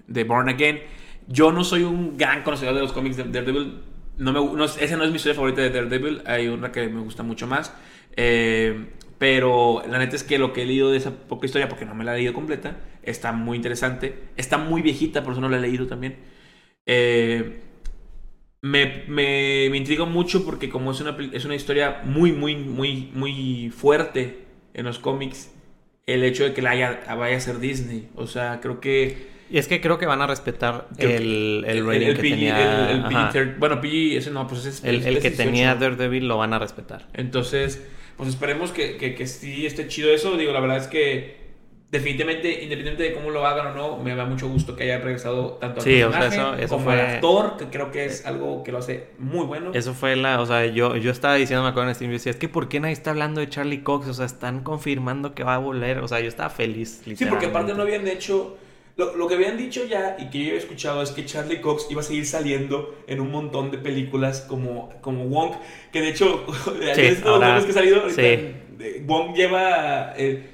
de 0.07 0.23
Born 0.23 0.49
Again. 0.49 0.79
Yo 1.27 1.51
no 1.51 1.63
soy 1.63 1.83
un 1.83 2.17
gran 2.17 2.43
conocedor 2.43 2.73
de 2.73 2.81
los 2.81 2.93
cómics 2.93 3.17
de 3.17 3.25
Daredevil. 3.25 3.81
No 4.17 4.33
me, 4.33 4.39
no, 4.39 4.65
esa 4.65 4.97
no 4.97 5.03
es 5.03 5.09
mi 5.11 5.17
historia 5.17 5.35
favorita 5.35 5.61
de 5.61 5.69
Daredevil. 5.69 6.21
Hay 6.25 6.47
una 6.47 6.71
que 6.71 6.87
me 6.87 7.01
gusta 7.01 7.23
mucho 7.23 7.47
más. 7.47 7.73
Eh, 8.15 8.87
pero 9.17 9.83
la 9.89 9.97
neta 9.99 10.15
es 10.15 10.23
que 10.23 10.37
lo 10.37 10.53
que 10.53 10.63
he 10.63 10.65
leído 10.65 10.91
de 10.91 10.97
esa 10.97 11.11
poca 11.11 11.45
historia, 11.45 11.67
porque 11.67 11.85
no 11.85 11.95
me 11.95 12.03
la 12.03 12.13
he 12.13 12.17
leído 12.17 12.33
completa, 12.33 12.77
está 13.03 13.31
muy 13.31 13.57
interesante. 13.57 14.15
Está 14.37 14.57
muy 14.57 14.81
viejita, 14.81 15.23
por 15.23 15.33
eso 15.33 15.41
no 15.41 15.49
la 15.49 15.57
he 15.57 15.61
leído 15.61 15.87
también. 15.87 16.17
Eh, 16.85 17.61
me, 18.61 19.03
me, 19.07 19.67
me, 19.69 19.77
intriga 19.77 20.05
mucho 20.05 20.45
porque 20.45 20.69
como 20.69 20.91
es 20.91 21.01
una, 21.01 21.17
es 21.33 21.45
una 21.45 21.55
historia 21.55 22.01
muy, 22.05 22.31
muy, 22.31 22.55
muy, 22.55 23.11
muy 23.13 23.71
fuerte 23.75 24.45
en 24.73 24.85
los 24.85 24.99
cómics, 24.99 25.51
el 26.05 26.23
hecho 26.23 26.43
de 26.43 26.53
que 26.53 26.61
la 26.61 27.15
vaya 27.15 27.37
a 27.37 27.39
ser 27.39 27.59
Disney. 27.59 28.09
O 28.15 28.27
sea, 28.27 28.59
creo 28.61 28.79
que... 28.79 29.36
Y 29.49 29.57
es 29.57 29.67
que 29.67 29.81
creo 29.81 29.97
que 29.97 30.05
van 30.05 30.21
a 30.21 30.27
respetar 30.27 30.87
el, 30.97 31.63
el, 31.67 31.85
rating 31.85 32.07
que 32.07 32.21
tenía... 32.21 32.91
El, 33.33 33.55
bueno, 33.55 33.79
PG, 33.79 34.17
ese 34.17 34.31
no, 34.31 34.47
pues 34.47 34.65
es... 34.65 34.83
El, 34.83 35.19
que 35.19 35.31
tenía 35.31 35.75
Daredevil 35.75 36.27
lo 36.27 36.37
van 36.37 36.53
a 36.53 36.59
respetar. 36.59 37.07
Entonces, 37.13 37.81
pues 38.17 38.29
esperemos 38.29 38.71
que, 38.71 38.97
que, 38.97 39.15
que 39.15 39.27
sí 39.27 39.65
esté 39.65 39.87
chido 39.87 40.11
eso. 40.11 40.35
Digo, 40.37 40.51
la 40.51 40.59
verdad 40.59 40.77
es 40.77 40.87
que 40.87 41.47
definitivamente, 41.89 42.63
independiente 42.63 43.03
de 43.03 43.13
cómo 43.13 43.29
lo 43.29 43.45
hagan 43.45 43.67
o 43.67 43.73
no, 43.73 43.97
me 44.03 44.13
da 44.13 44.25
mucho 44.25 44.49
gusto 44.49 44.75
que 44.75 44.83
haya 44.83 44.99
regresado 44.99 45.53
tanto 45.53 45.79
al 45.79 45.85
personaje 45.85 46.67
como 46.67 46.89
al 46.89 46.99
actor, 46.99 47.55
que 47.57 47.67
creo 47.67 47.91
que 47.91 48.05
es 48.05 48.25
algo 48.25 48.63
que 48.63 48.71
lo 48.71 48.79
hace 48.79 49.11
muy 49.17 49.45
bueno. 49.45 49.71
Eso 49.73 49.93
fue 49.93 50.15
la, 50.17 50.41
o 50.41 50.45
sea, 50.45 50.65
yo, 50.65 50.97
yo 50.97 51.11
estaba 51.11 51.35
diciendo, 51.35 51.63
me 51.63 51.69
acuerdo 51.69 51.89
en 51.89 51.95
Steam, 51.95 52.11
decía, 52.11 52.31
es 52.31 52.37
que 52.37 52.49
¿por 52.49 52.67
qué 52.67 52.79
nadie 52.81 52.93
está 52.93 53.11
hablando 53.11 53.39
de 53.39 53.47
Charlie 53.47 53.83
Cox? 53.83 54.07
O 54.09 54.13
sea, 54.13 54.25
están 54.25 54.63
confirmando 54.63 55.33
que 55.33 55.43
va 55.43 55.55
a 55.55 55.59
volver, 55.59 55.99
o 55.99 56.07
sea, 56.07 56.19
yo 56.19 56.27
estaba 56.27 56.49
feliz. 56.49 57.01
Sí, 57.15 57.25
porque 57.25 57.45
aparte 57.47 57.73
no 57.73 57.83
habían 57.83 58.07
hecho... 58.07 58.57
Lo, 58.97 59.15
lo, 59.15 59.27
que 59.27 59.35
habían 59.35 59.57
dicho 59.57 59.85
ya 59.85 60.17
y 60.19 60.31
que 60.31 60.43
yo 60.43 60.53
he 60.53 60.57
escuchado 60.57 61.03
es 61.03 61.11
que 61.11 61.23
Charlie 61.23 61.61
Cox 61.61 61.85
iba 61.91 62.01
a 62.01 62.03
seguir 62.03 62.25
saliendo 62.25 62.95
en 63.05 63.21
un 63.21 63.31
montón 63.31 63.69
de 63.69 63.77
películas 63.77 64.41
como, 64.41 64.89
como 65.01 65.25
Wong, 65.25 65.51
que 65.91 66.01
de 66.01 66.09
hecho, 66.09 66.45
de 66.79 67.15
sí, 67.15 67.21
ahora, 67.23 67.63
que 67.63 67.69
ha 67.69 67.73
salido, 67.73 68.03
Wong 69.05 69.35
lleva... 69.35 70.13
Eh, 70.17 70.53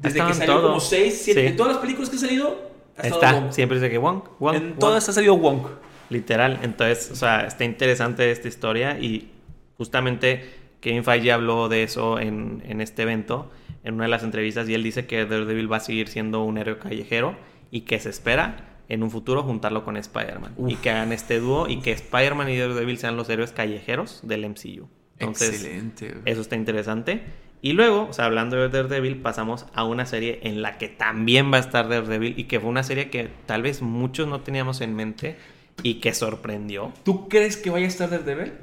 desde 0.00 0.24
que 0.24 0.34
salió 0.34 0.62
como 0.62 0.80
6, 0.80 1.20
7. 1.24 1.46
En 1.48 1.56
todas 1.56 1.72
las 1.72 1.80
películas 1.82 2.08
que 2.08 2.16
ha 2.16 2.20
salido, 2.20 2.70
ha 2.96 3.06
Está, 3.08 3.52
siempre 3.52 3.78
dice 3.78 3.90
que 3.90 3.98
Wong, 3.98 4.22
Wong. 4.38 4.54
En 4.54 4.78
todas 4.78 5.08
ha 5.08 5.12
salido 5.12 5.36
Wong. 5.36 5.66
Literal. 6.08 6.60
Entonces, 6.62 7.10
o 7.10 7.16
sea, 7.16 7.46
está 7.46 7.64
interesante 7.64 8.30
esta 8.30 8.48
historia 8.48 8.98
y 8.98 9.32
justamente 9.76 10.48
Kevin 10.80 11.04
Feige 11.04 11.32
habló 11.32 11.68
de 11.68 11.82
eso 11.82 12.18
en, 12.18 12.62
en 12.66 12.80
este 12.80 13.02
evento, 13.02 13.50
en 13.84 13.94
una 13.94 14.04
de 14.04 14.10
las 14.10 14.22
entrevistas, 14.22 14.68
y 14.68 14.74
él 14.74 14.82
dice 14.82 15.06
que 15.06 15.26
Daredevil 15.26 15.70
va 15.70 15.78
a 15.78 15.80
seguir 15.80 16.08
siendo 16.08 16.42
un 16.42 16.58
héroe 16.58 16.78
callejero 16.78 17.36
y 17.76 17.82
que 17.82 18.00
se 18.00 18.08
espera 18.08 18.56
en 18.88 19.02
un 19.02 19.10
futuro 19.10 19.42
juntarlo 19.42 19.84
con 19.84 19.98
Spider-Man. 19.98 20.54
Y 20.66 20.76
que 20.76 20.88
hagan 20.88 21.12
este 21.12 21.40
dúo 21.40 21.68
y 21.68 21.80
que 21.80 21.92
Spider-Man 21.92 22.48
y 22.48 22.56
Daredevil 22.56 22.96
sean 22.96 23.18
los 23.18 23.28
héroes 23.28 23.52
callejeros 23.52 24.20
del 24.22 24.48
MCU. 24.48 24.88
Entonces, 25.18 25.62
Excelente. 25.62 26.14
Eso 26.24 26.40
está 26.40 26.56
interesante. 26.56 27.22
Y 27.60 27.72
luego, 27.72 28.08
o 28.08 28.12
sea, 28.14 28.24
hablando 28.24 28.56
de 28.56 28.70
Daredevil, 28.70 29.20
pasamos 29.20 29.66
a 29.74 29.84
una 29.84 30.06
serie 30.06 30.40
en 30.42 30.62
la 30.62 30.78
que 30.78 30.88
también 30.88 31.52
va 31.52 31.58
a 31.58 31.60
estar 31.60 31.86
Daredevil 31.86 32.38
y 32.38 32.44
que 32.44 32.60
fue 32.60 32.70
una 32.70 32.82
serie 32.82 33.10
que 33.10 33.28
tal 33.44 33.60
vez 33.60 33.82
muchos 33.82 34.26
no 34.26 34.40
teníamos 34.40 34.80
en 34.80 34.94
mente 34.94 35.36
y 35.82 35.94
que 36.00 36.14
sorprendió. 36.14 36.94
¿Tú 37.04 37.28
crees 37.28 37.58
que 37.58 37.68
vaya 37.68 37.84
a 37.84 37.88
estar 37.88 38.08
Daredevil? 38.08 38.54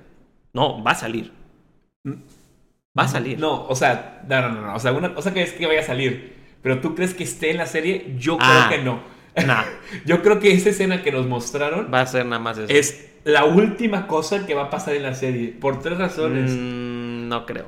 No, 0.53 0.83
va 0.83 0.91
a 0.91 0.95
salir. 0.95 1.31
Mm. 2.03 2.13
Va 2.97 3.03
a 3.03 3.07
salir. 3.07 3.39
No, 3.39 3.67
o 3.67 3.75
sea, 3.75 4.23
no, 4.27 4.49
no, 4.49 4.61
no. 4.61 4.75
O 4.75 4.79
sea, 4.79 4.91
una 4.91 5.13
cosa 5.13 5.33
que 5.35 5.43
es 5.43 5.53
que 5.53 5.67
vaya 5.67 5.81
a 5.81 5.85
salir. 5.85 6.42
Pero 6.63 6.79
tú 6.79 6.95
crees 6.95 7.13
que 7.13 7.23
esté 7.23 7.51
en 7.51 7.57
la 7.57 7.67
serie, 7.67 8.15
yo 8.17 8.37
creo 8.37 8.49
ah, 8.49 8.67
que 8.71 8.81
no. 8.81 9.03
No. 9.45 9.57
yo 10.05 10.23
creo 10.23 10.39
que 10.39 10.51
esa 10.53 10.69
escena 10.69 11.03
que 11.03 11.11
nos 11.11 11.27
mostraron 11.27 11.93
va 11.93 12.01
a 12.01 12.07
ser 12.07 12.25
nada 12.25 12.41
más 12.41 12.57
eso. 12.57 12.67
Es 12.73 13.11
la 13.25 13.45
última 13.45 14.07
cosa 14.07 14.47
que 14.47 14.55
va 14.55 14.63
a 14.63 14.69
pasar 14.69 14.95
en 14.95 15.03
la 15.03 15.13
serie. 15.13 15.49
Por 15.49 15.79
tres 15.81 15.97
razones. 15.97 16.51
Mm, 16.51 17.27
no 17.27 17.45
creo. 17.45 17.67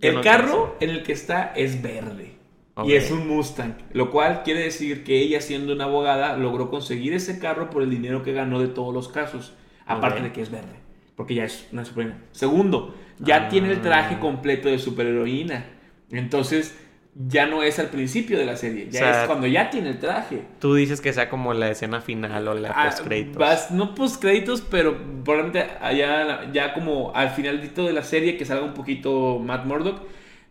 El 0.00 0.20
carro 0.20 0.76
en 0.80 0.90
el 0.90 1.02
que 1.04 1.12
está 1.12 1.52
es 1.54 1.80
verde. 1.80 2.42
Y 2.84 2.94
es 2.94 3.10
un 3.10 3.28
Mustang, 3.28 3.74
lo 3.92 4.10
cual 4.10 4.42
quiere 4.44 4.60
decir 4.60 5.04
que 5.04 5.20
ella 5.20 5.40
siendo 5.40 5.74
una 5.74 5.84
abogada 5.84 6.36
logró 6.38 6.70
conseguir 6.70 7.12
ese 7.12 7.38
carro 7.38 7.68
por 7.68 7.82
el 7.82 7.90
dinero 7.90 8.22
que 8.22 8.32
ganó 8.32 8.60
de 8.60 8.68
todos 8.68 8.94
los 8.94 9.08
casos, 9.08 9.52
aparte 9.84 10.22
de 10.22 10.32
que 10.32 10.40
es 10.40 10.50
verde, 10.50 10.80
porque 11.14 11.34
ya 11.34 11.44
es 11.44 11.68
una 11.70 11.84
superheroína. 11.84 12.24
Segundo, 12.32 12.94
ya 13.18 13.50
tiene 13.50 13.70
el 13.70 13.82
traje 13.82 14.14
ah. 14.14 14.20
completo 14.20 14.70
de 14.70 14.78
superheroína. 14.78 15.66
Entonces, 16.10 16.76
ya 17.14 17.46
no 17.46 17.62
es 17.62 17.78
al 17.78 17.88
principio 17.88 18.38
de 18.38 18.46
la 18.46 18.56
serie, 18.56 18.88
ya 18.90 19.22
es 19.22 19.26
cuando 19.26 19.46
ya 19.46 19.68
tiene 19.68 19.90
el 19.90 19.98
traje. 19.98 20.42
Tú 20.58 20.74
dices 20.74 21.00
que 21.00 21.12
sea 21.12 21.28
como 21.28 21.52
la 21.52 21.70
escena 21.70 22.00
final 22.00 22.48
o 22.48 22.54
la 22.54 22.70
ah, 22.70 22.88
post 22.88 23.04
créditos. 23.04 23.70
no 23.70 23.94
post 23.94 24.20
créditos, 24.20 24.62
pero 24.62 24.96
probablemente 25.22 25.66
allá 25.80 26.50
ya 26.52 26.72
como 26.72 27.14
al 27.14 27.30
finalito 27.30 27.84
de 27.86 27.92
la 27.92 28.02
serie 28.02 28.38
que 28.38 28.46
salga 28.46 28.64
un 28.64 28.74
poquito 28.74 29.38
Matt 29.38 29.66
Murdock. 29.66 30.00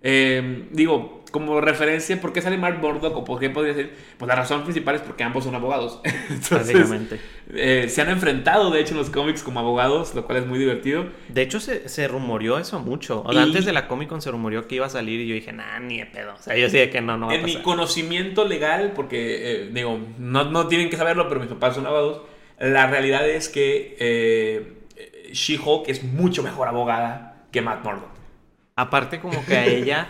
Eh, 0.03 0.67
digo, 0.71 1.21
como 1.31 1.61
referencia, 1.61 2.19
¿por 2.19 2.33
qué 2.33 2.41
sale 2.41 2.57
Mark 2.57 2.79
Murdock 2.81 3.15
o 3.15 3.23
por 3.23 3.39
qué 3.39 3.49
podría 3.49 3.73
ser? 3.73 3.91
Pues 4.17 4.27
la 4.27 4.35
razón 4.35 4.63
principal 4.63 4.95
es 4.95 5.01
porque 5.01 5.23
ambos 5.23 5.45
son 5.45 5.55
abogados. 5.55 6.01
Entonces, 6.29 6.91
eh, 7.53 7.87
se 7.89 8.01
han 8.01 8.09
enfrentado, 8.09 8.69
de 8.69 8.81
hecho, 8.81 8.91
en 8.91 8.97
los 8.97 9.09
cómics 9.09 9.41
como 9.41 9.59
abogados, 9.59 10.13
lo 10.13 10.25
cual 10.25 10.39
es 10.39 10.45
muy 10.45 10.59
divertido. 10.59 11.05
De 11.29 11.41
hecho, 11.41 11.59
se, 11.59 11.87
se 11.87 12.07
rumoreó 12.07 12.57
eso 12.57 12.79
mucho. 12.79 13.21
O 13.21 13.31
antes 13.31 13.65
de 13.65 13.71
la 13.71 13.87
Comic 13.87 14.09
Con 14.09 14.21
se 14.21 14.29
rumoreó 14.29 14.67
que 14.67 14.75
iba 14.75 14.85
a 14.85 14.89
salir 14.89 15.21
y 15.21 15.27
yo 15.27 15.35
dije, 15.35 15.53
nah, 15.53 15.79
ni 15.79 15.99
de 15.99 16.05
pedo. 16.05 16.33
O 16.37 16.41
sea, 16.41 16.57
yo 16.57 16.69
sé 16.69 16.89
que 16.89 16.99
no, 16.99 17.17
no 17.17 17.27
va 17.27 17.35
En 17.35 17.45
mi 17.45 17.61
conocimiento 17.61 18.45
legal, 18.45 18.91
porque, 18.93 19.53
eh, 19.53 19.69
digo, 19.71 19.99
no, 20.19 20.43
no, 20.45 20.67
tienen 20.67 20.89
que 20.89 20.97
saberlo, 20.97 21.29
pero 21.29 21.39
mis 21.39 21.49
papás 21.49 21.75
son 21.75 21.85
abogados, 21.85 22.23
la 22.59 22.87
realidad 22.87 23.27
es 23.27 23.47
que 23.47 23.95
eh, 23.99 24.73
She-Hulk 25.31 25.87
es 25.87 26.03
mucho 26.03 26.43
mejor 26.43 26.67
abogada 26.67 27.45
que 27.51 27.61
Matt 27.61 27.83
Murdock. 27.85 28.10
Aparte, 28.75 29.19
como 29.19 29.45
que 29.45 29.55
a 29.55 29.65
ella 29.65 30.07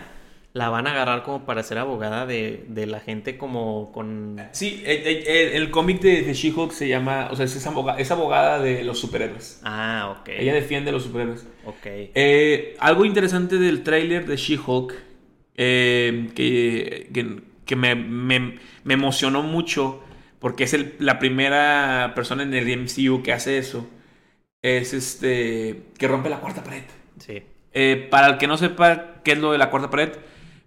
la 0.54 0.68
van 0.68 0.86
a 0.86 0.90
agarrar 0.90 1.22
como 1.22 1.46
para 1.46 1.62
ser 1.62 1.78
abogada 1.78 2.26
de, 2.26 2.66
la 2.86 3.00
gente 3.00 3.38
como 3.38 3.90
con... 3.92 4.36
Sí, 4.52 4.82
el, 4.84 5.70
cómic 5.70 6.00
de, 6.00 6.22
de 6.22 6.34
She-Hulk 6.34 6.72
se 6.72 6.88
llama, 6.88 7.28
o 7.30 7.36
sea, 7.36 7.46
es, 7.46 7.66
abogada, 7.66 7.98
es 7.98 8.10
abogada 8.10 8.60
de 8.60 8.84
los 8.84 8.98
superhéroes. 8.98 9.60
Ah, 9.64 10.16
ok. 10.20 10.28
Ella 10.28 10.52
defiende 10.52 10.90
a 10.90 10.92
los 10.92 11.04
superhéroes. 11.04 11.46
Ok. 11.64 11.86
Eh, 11.86 12.76
algo 12.80 13.04
interesante 13.04 13.56
del 13.56 13.82
tráiler 13.82 14.26
de 14.26 14.36
She-Hulk 14.36 14.94
eh, 15.54 16.30
que, 16.34 17.46
que, 17.64 17.76
me, 17.76 17.94
me, 17.94 18.58
emocionó 18.88 19.42
mucho 19.42 20.02
porque 20.38 20.64
es 20.64 20.76
la 20.98 21.18
primera 21.18 22.12
persona 22.14 22.42
en 22.42 22.52
el 22.52 22.66
MCU 22.76 23.22
que 23.22 23.32
hace 23.32 23.56
eso. 23.56 23.88
Es 24.60 24.92
este, 24.92 25.84
que 25.96 26.08
rompe 26.08 26.28
la 26.28 26.40
cuarta 26.40 26.62
pared. 26.62 26.84
Sí. 27.18 27.42
Eh, 27.74 28.08
para 28.10 28.26
el 28.28 28.38
que 28.38 28.46
no 28.46 28.56
sepa 28.56 29.22
qué 29.24 29.32
es 29.32 29.38
lo 29.38 29.52
de 29.52 29.58
la 29.58 29.70
cuarta 29.70 29.90
pared, 29.90 30.12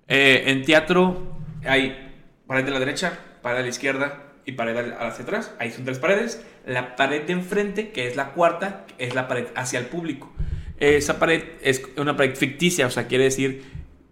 eh, 0.08 0.44
en 0.48 0.64
teatro 0.64 1.38
hay 1.66 2.14
pared 2.48 2.64
de 2.64 2.72
la 2.72 2.80
derecha, 2.80 3.20
pared 3.42 3.58
de 3.58 3.64
la 3.64 3.70
izquierda 3.70 4.24
y 4.46 4.54
pared 4.54 4.94
hacia 5.00 5.24
atrás. 5.24 5.54
Ahí 5.60 5.72
son 5.72 5.86
tres 5.86 6.00
paredes. 6.00 6.46
La 6.66 6.96
pared 6.96 7.24
de 7.24 7.34
enfrente, 7.34 7.92
que 7.92 8.08
es 8.08 8.16
la 8.16 8.32
cuarta, 8.32 8.86
es 8.98 9.16
la 9.16 9.28
pared 9.28 9.48
hacia 9.56 9.80
el 9.80 9.86
público. 9.86 10.34
Esa 10.80 11.20
pared 11.20 11.44
es 11.62 11.84
una 11.98 12.18
pared 12.18 12.36
ficticia, 12.36 12.86
o 12.86 12.90
sea, 12.90 13.08
quiere 13.08 13.26
decir 13.26 13.64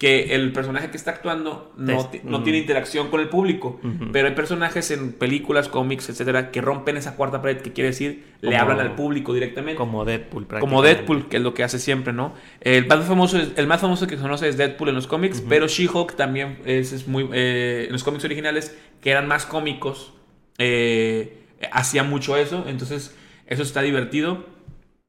que 0.04 0.36
el 0.36 0.52
personaje 0.52 0.92
que 0.92 0.98
está 0.98 1.12
actuando 1.12 1.72
no, 1.78 2.12
no 2.26 2.44
tiene 2.44 2.60
interacción 2.60 3.08
con 3.08 3.22
el 3.22 3.30
público. 3.30 3.80
Pero 4.12 4.28
hay 4.28 4.36
personajes 4.36 4.92
en 4.92 5.14
películas, 5.14 5.70
cómics, 5.70 6.10
etcétera, 6.10 6.52
que 6.52 6.60
rompen 6.60 6.98
esa 6.98 7.16
cuarta 7.16 7.42
pared, 7.42 7.62
que 7.62 7.72
quiere 7.72 7.92
decir 7.92 8.26
le 8.42 8.58
hablan 8.58 8.82
al 8.82 8.96
público 8.96 9.34
directamente. 9.34 9.78
Como 9.78 10.04
Deadpool, 10.04 10.46
Como 10.60 10.82
Deadpool, 10.82 11.30
que 11.30 11.38
es 11.38 11.44
lo 11.44 11.54
que 11.54 11.64
hace 11.64 11.80
siempre, 11.80 12.12
¿no? 12.12 12.34
El 12.60 12.86
más 12.86 13.06
famoso, 13.06 13.40
el 13.56 13.66
más 13.66 13.80
famoso 13.80 14.06
que 14.06 14.18
se 14.18 14.22
conoce 14.22 14.50
es 14.50 14.58
Deadpool 14.58 14.90
en 14.90 14.96
los 14.96 15.08
cómics, 15.08 15.42
pero 15.48 15.70
She-Hulk 15.70 16.18
también 16.18 16.58
es, 16.66 17.08
muy. 17.08 17.30
Eh, 17.32 17.86
en 17.86 17.94
los 17.94 18.04
cómics 18.04 18.26
originales, 18.26 18.78
que 19.00 19.10
eran 19.10 19.26
más 19.30 19.46
cómicos, 19.46 20.12
eh, 20.58 21.46
hacía 21.72 22.04
mucho 22.04 22.36
eso. 22.36 22.66
Entonces, 22.68 23.16
eso 23.48 23.64
está 23.64 23.82
divertido. 23.82 24.46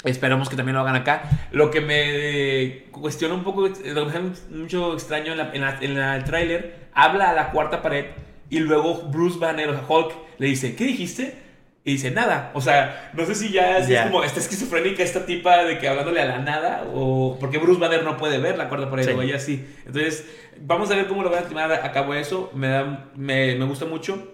Esperamos 0.05 0.48
que 0.48 0.56
también 0.56 0.74
lo 0.74 0.82
hagan 0.82 0.97
acá. 0.97 1.48
Lo 1.51 1.70
que 1.70 1.81
me 1.81 2.90
cuestiona 2.90 3.35
un 3.35 3.43
poco, 3.43 3.62
lo 3.62 4.10
que 4.10 4.18
me 4.18 4.31
mucho 4.51 4.93
extraño 4.93 5.32
en, 5.32 5.39
la, 5.39 5.78
en, 5.81 5.97
el 5.97 6.24
tráiler, 6.24 6.89
habla 6.93 7.31
a 7.31 7.32
la 7.35 7.51
cuarta 7.51 7.81
pared 7.81 8.06
y 8.51 8.59
luego 8.59 9.02
Bruce 9.10 9.39
Banner, 9.39 9.70
o 9.70 9.72
sea, 9.72 9.85
Hulk, 9.89 10.12
le 10.39 10.47
dice, 10.47 10.76
¿qué 10.76 10.85
dijiste? 10.85 11.43
Y 11.85 11.93
dice, 11.93 12.10
nada. 12.10 12.51
O 12.55 12.60
sea, 12.60 13.10
no 13.14 13.24
sé 13.24 13.35
si 13.35 13.51
ya 13.51 13.78
es 13.78 14.01
como 14.02 14.22
esta 14.22 14.40
esquizofrénica, 14.40 15.02
esta 15.02 15.26
tipa 15.26 15.64
de 15.64 15.78
que 15.78 15.89
hablándole 15.89 16.20
a 16.20 16.26
la 16.26 16.39
nada, 16.39 16.85
o 16.94 17.36
porque 17.40 17.59
Bruce 17.59 17.81
Banner 17.81 18.05
no 18.05 18.16
puede 18.16 18.39
ver 18.39 18.56
la 18.56 18.68
cuarta 18.68 18.90
pared, 18.90 19.16
o 19.16 19.22
ella 19.22 19.39
sí. 19.39 19.66
Entonces, 19.86 20.26
vamos 20.60 20.90
a 20.90 20.97
ver 20.97 21.06
cómo 21.06 21.22
lo 21.22 21.31
van 21.31 21.44
a 21.44 21.48
llevar 21.48 21.72
a 21.72 21.93
cabo 21.93 22.14
eso. 22.14 22.51
Me, 22.55 22.68
da, 22.68 23.10
me, 23.16 23.56
me 23.56 23.64
gusta 23.64 23.86
mucho. 23.86 24.32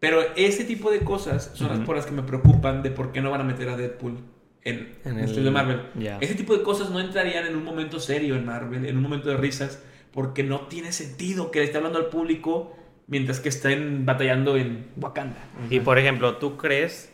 Pero 0.00 0.22
ese 0.36 0.64
tipo 0.64 0.90
de 0.90 1.00
cosas 1.00 1.50
son 1.54 1.70
las 1.70 1.80
por 1.80 1.96
las 1.96 2.06
que 2.06 2.12
me 2.12 2.22
preocupan 2.22 2.82
de 2.82 2.90
por 2.90 3.10
qué 3.10 3.20
no 3.20 3.32
van 3.32 3.40
a 3.40 3.44
meter 3.44 3.68
a 3.68 3.76
Deadpool 3.76 4.18
en, 4.64 4.96
el 5.04 5.18
estudio 5.20 5.44
de 5.44 5.50
Marvel. 5.50 5.80
Ese 6.20 6.34
tipo 6.34 6.56
de 6.56 6.62
cosas 6.62 6.90
no 6.90 7.00
entrarían 7.00 7.46
en 7.46 7.56
un 7.56 7.64
momento 7.64 8.00
serio 8.00 8.36
en 8.36 8.44
Marvel, 8.44 8.84
en 8.86 8.96
un 8.96 9.02
momento 9.02 9.28
de 9.28 9.36
risas, 9.36 9.82
porque 10.12 10.42
no 10.42 10.62
tiene 10.68 10.92
sentido 10.92 11.50
que 11.50 11.60
le 11.60 11.66
esté 11.66 11.76
hablando 11.78 11.98
al 11.98 12.06
público 12.06 12.76
mientras 13.06 13.40
que 13.40 13.48
estén 13.48 14.04
batallando 14.04 14.56
en 14.56 14.86
Wakanda. 14.96 15.38
Y 15.70 15.80
por 15.80 15.98
ejemplo, 15.98 16.36
¿tú 16.36 16.56
crees 16.56 17.12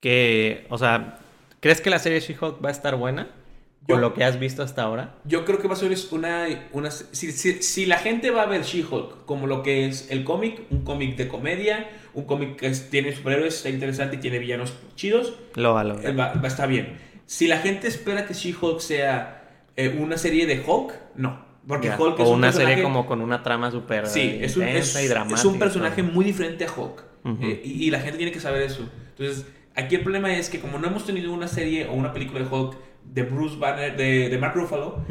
que, 0.00 0.66
o 0.70 0.78
sea, 0.78 1.18
¿crees 1.60 1.80
que 1.80 1.90
la 1.90 1.98
serie 1.98 2.20
She-Hulk 2.20 2.64
va 2.64 2.68
a 2.68 2.72
estar 2.72 2.96
buena? 2.96 3.28
Yo- 3.86 3.96
Con 3.96 4.00
lo 4.00 4.14
que 4.14 4.24
has 4.24 4.38
visto 4.38 4.62
hasta 4.62 4.82
ahora. 4.82 5.16
Yo 5.24 5.44
creo 5.44 5.58
que 5.58 5.68
va 5.68 5.74
a 5.74 5.76
ser 5.76 5.94
una... 6.12 6.46
una 6.72 6.90
si, 6.90 7.32
si- 7.32 7.62
si 7.62 7.84
la 7.84 7.98
gente 7.98 8.30
va 8.30 8.42
a 8.42 8.46
ver 8.46 8.62
She-Hulk 8.62 9.26
como 9.26 9.46
lo 9.46 9.62
que 9.62 9.86
es 9.86 10.10
el 10.10 10.24
cómic, 10.24 10.62
un 10.70 10.84
cómic 10.84 11.16
de 11.16 11.28
comedia, 11.28 11.90
un 12.14 12.24
cómic 12.24 12.56
que 12.56 12.66
es- 12.68 12.90
tiene 12.90 13.12
superhéroes, 13.14 13.54
está 13.56 13.68
interesante 13.70 14.16
y 14.16 14.18
tiene 14.20 14.38
villanos 14.38 14.72
chidos, 14.94 15.34
Lo 15.56 15.74
va 15.74 15.82
eh, 15.82 16.12
va, 16.12 16.32
va 16.34 16.40
a 16.44 16.46
estar 16.48 16.68
bien. 16.68 16.96
Si 17.26 17.46
la 17.46 17.58
gente 17.58 17.88
espera 17.88 18.26
que 18.26 18.34
She-Hulk 18.34 18.80
sea 18.80 19.40
eh, 19.76 19.96
una 20.00 20.16
serie 20.16 20.46
de 20.46 20.62
Hulk, 20.66 20.92
no. 21.16 21.44
Porque 21.66 21.88
Ya. 21.88 21.98
Hulk 21.98 22.20
o 22.20 22.22
es 22.22 22.28
un 22.28 22.36
una 22.36 22.52
serie 22.52 22.82
como 22.82 23.06
con 23.06 23.20
una 23.22 23.42
trama 23.42 23.70
súper 23.70 24.06
Sí, 24.06 24.38
es 24.40 24.56
un, 24.56 24.64
es- 24.64 24.94
y 25.02 25.08
dramática. 25.08 25.38
es 25.40 25.44
un 25.46 25.58
personaje 25.58 26.02
muy 26.02 26.24
diferente 26.24 26.64
a 26.66 26.68
Hulk. 26.72 27.02
Eh, 27.40 27.62
y, 27.64 27.86
y 27.86 27.90
la 27.90 28.00
gente 28.00 28.18
tiene 28.18 28.32
que 28.32 28.40
saber 28.40 28.60
eso. 28.62 28.86
Entonces, 29.16 29.46
aquí 29.74 29.94
el 29.94 30.02
problema 30.02 30.32
es 30.36 30.50
que 30.50 30.60
como 30.60 30.78
no 30.78 30.86
hemos 30.88 31.06
tenido 31.06 31.32
una 31.32 31.48
serie 31.48 31.86
o 31.86 31.94
una 31.94 32.12
película 32.12 32.40
de 32.40 32.46
Hulk 32.54 32.76
de 33.04 33.22
Bruce 33.22 33.56
Banner, 33.58 33.96
de, 33.96 34.28
de 34.28 34.38
Mark 34.38 34.54
Ruffalo. 34.54 35.04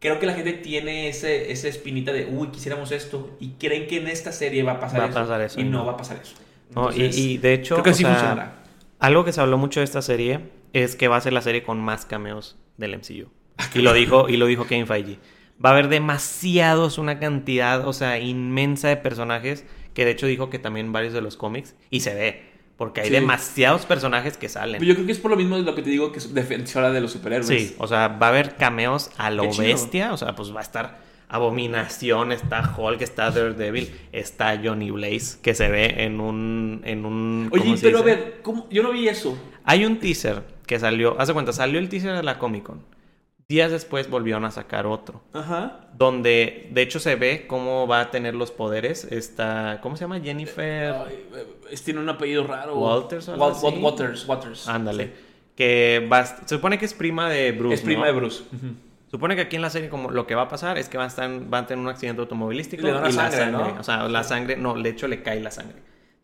Creo 0.00 0.18
que 0.20 0.26
la 0.26 0.34
gente 0.34 0.52
tiene 0.52 1.08
ese, 1.08 1.50
esa 1.52 1.68
espinita 1.68 2.12
de, 2.12 2.26
uy, 2.26 2.48
quisiéramos 2.48 2.92
esto, 2.92 3.36
y 3.40 3.50
creen 3.52 3.86
que 3.86 3.96
en 3.98 4.08
esta 4.08 4.32
serie 4.32 4.62
va 4.62 4.72
a 4.72 4.80
pasar, 4.80 5.00
Va 5.00 5.04
a 5.04 5.08
eso, 5.08 5.18
pasar 5.20 5.40
eso, 5.42 5.60
Y 5.60 5.64
no 5.64 5.78
no. 5.78 5.86
va 5.86 5.92
a 5.92 5.96
pasar 5.96 6.18
eso. 6.22 6.34
No, 6.74 6.90
y- 6.92 7.38
de 7.38 7.54
hecho, 7.54 7.74
creo 7.76 7.84
que 7.84 7.94
sea, 7.94 8.08
funcionará. 8.10 8.62
algo 8.98 9.24
que 9.24 9.32
se 9.32 9.40
habló 9.40 9.56
mucho 9.58 9.80
de 9.80 9.84
esta 9.84 10.02
serie 10.02 10.40
es 10.72 10.96
que 10.96 11.08
va 11.08 11.16
a 11.16 11.20
ser 11.20 11.32
la 11.32 11.40
serie 11.40 11.62
con 11.62 11.80
más 11.80 12.04
cameos 12.04 12.56
del 12.76 12.94
MCU. 12.94 13.28
Y 13.74 13.78
lo 13.80 13.92
dijo, 13.92 14.28
y 14.28 14.36
lo 14.36 14.46
dijo 14.46 14.66
Kevin 14.66 14.86
Feige. 14.86 15.18
Va 15.64 15.70
a 15.70 15.72
haber 15.72 15.88
demasiados, 15.88 16.98
una 16.98 17.18
cantidad, 17.18 17.86
o 17.88 17.92
sea, 17.92 18.18
inmensa 18.20 18.88
de 18.88 18.96
personajes, 18.96 19.64
que 19.94 20.04
de 20.04 20.12
hecho 20.12 20.26
dijo 20.26 20.50
que 20.50 20.58
también 20.60 20.92
varios 20.92 21.12
de 21.14 21.20
los 21.20 21.36
cómics, 21.36 21.74
y 21.90 22.00
se 22.00 22.14
ve, 22.14 22.47
porque 22.78 23.02
hay 23.02 23.08
Sí. 23.08 23.12
demasiados 23.12 23.84
personajes 23.84 24.38
que 24.38 24.48
salen. 24.48 24.82
Yo 24.82 24.94
creo 24.94 25.04
que 25.04 25.12
es 25.12 25.18
por 25.18 25.30
lo 25.30 25.36
mismo 25.36 25.56
de 25.56 25.62
lo 25.64 25.74
que 25.74 25.82
te 25.82 25.90
digo, 25.90 26.12
que 26.12 26.18
es 26.20 26.32
defensora 26.32 26.90
de 26.90 27.02
los 27.02 27.12
superhéroes. 27.12 27.46
Sí, 27.48 27.74
o 27.76 27.86
sea, 27.86 28.08
va 28.08 28.26
a 28.26 28.30
haber 28.30 28.54
cameos 28.56 29.10
a 29.18 29.30
lo 29.30 29.52
bestia. 29.54 30.14
O 30.14 30.16
sea, 30.16 30.34
pues 30.34 30.54
va 30.54 30.60
a 30.60 30.62
estar 30.62 31.08
Abominación, 31.30 32.32
está 32.32 32.74
Hulk, 32.78 33.02
está 33.02 33.30
Daredevil, 33.30 33.90
está 34.12 34.58
Johnny 34.62 34.90
Blaze, 34.90 35.38
que 35.42 35.54
se 35.54 35.68
ve 35.68 36.04
en 36.04 36.20
un. 36.20 36.80
En 36.84 37.04
un 37.04 37.48
Oye, 37.52 37.62
¿cómo 37.64 37.76
se 37.76 37.82
pero 37.86 37.98
a 37.98 38.02
ver, 38.02 38.38
¿cómo? 38.42 38.66
yo 38.70 38.82
no 38.82 38.92
vi 38.92 39.08
eso. 39.08 39.36
Hay 39.64 39.84
un 39.84 39.98
teaser 39.98 40.42
que 40.66 40.78
salió. 40.78 41.20
Haz 41.20 41.28
de 41.28 41.34
cuenta, 41.34 41.52
salió 41.52 41.78
el 41.80 41.88
teaser 41.90 42.16
de 42.16 42.22
la 42.22 42.38
Comic 42.38 42.62
Con. 42.62 42.80
Días 43.50 43.70
después 43.70 44.10
volvieron 44.10 44.44
a 44.44 44.50
sacar 44.50 44.86
otro. 44.86 45.22
Ajá. 45.32 45.80
Donde 45.94 46.68
de 46.70 46.82
hecho 46.82 47.00
se 47.00 47.16
ve 47.16 47.46
cómo 47.46 47.86
va 47.86 48.02
a 48.02 48.10
tener 48.10 48.34
los 48.34 48.50
poderes. 48.50 49.04
Está. 49.04 49.78
¿Cómo 49.82 49.96
se 49.96 50.04
llama? 50.04 50.20
Jennifer. 50.20 50.94
Eh, 51.70 51.74
tiene 51.82 52.00
un 52.00 52.10
apellido 52.10 52.46
raro. 52.46 52.78
Walters 52.78 53.26
Wal- 53.28 53.52
así. 53.52 53.66
Waters, 53.66 54.28
Waters. 54.28 54.68
Ándale. 54.68 55.04
Sí. 55.04 55.12
Que 55.56 56.06
va 56.12 56.26
se 56.26 56.46
supone 56.46 56.76
que 56.78 56.84
es 56.84 56.92
prima 56.92 57.30
de 57.30 57.52
Bruce. 57.52 57.76
Es 57.76 57.80
prima 57.80 58.02
¿no? 58.02 58.06
de 58.08 58.12
Bruce. 58.12 58.44
Supone 59.10 59.34
que 59.34 59.40
aquí 59.40 59.56
en 59.56 59.62
la 59.62 59.70
serie 59.70 59.88
como 59.88 60.10
lo 60.10 60.26
que 60.26 60.34
va 60.34 60.42
a 60.42 60.48
pasar 60.48 60.76
es 60.76 60.90
que 60.90 60.98
van 60.98 61.06
a, 61.06 61.08
estar, 61.08 61.26
van 61.46 61.64
a 61.64 61.66
tener 61.66 61.82
un 61.82 61.88
accidente 61.88 62.20
automovilístico 62.20 62.82
Le 62.82 62.92
dona 62.92 63.08
y 63.08 63.12
la 63.14 63.30
sangre, 63.30 63.38
sangre, 63.38 63.72
¿no? 63.72 63.80
o 63.80 63.82
sea, 63.82 64.06
la 64.10 64.24
sangre, 64.24 64.56
no, 64.58 64.74
de 64.74 64.90
hecho 64.90 65.08
le 65.08 65.22
cae 65.22 65.40
la 65.40 65.50
sangre. 65.50 65.76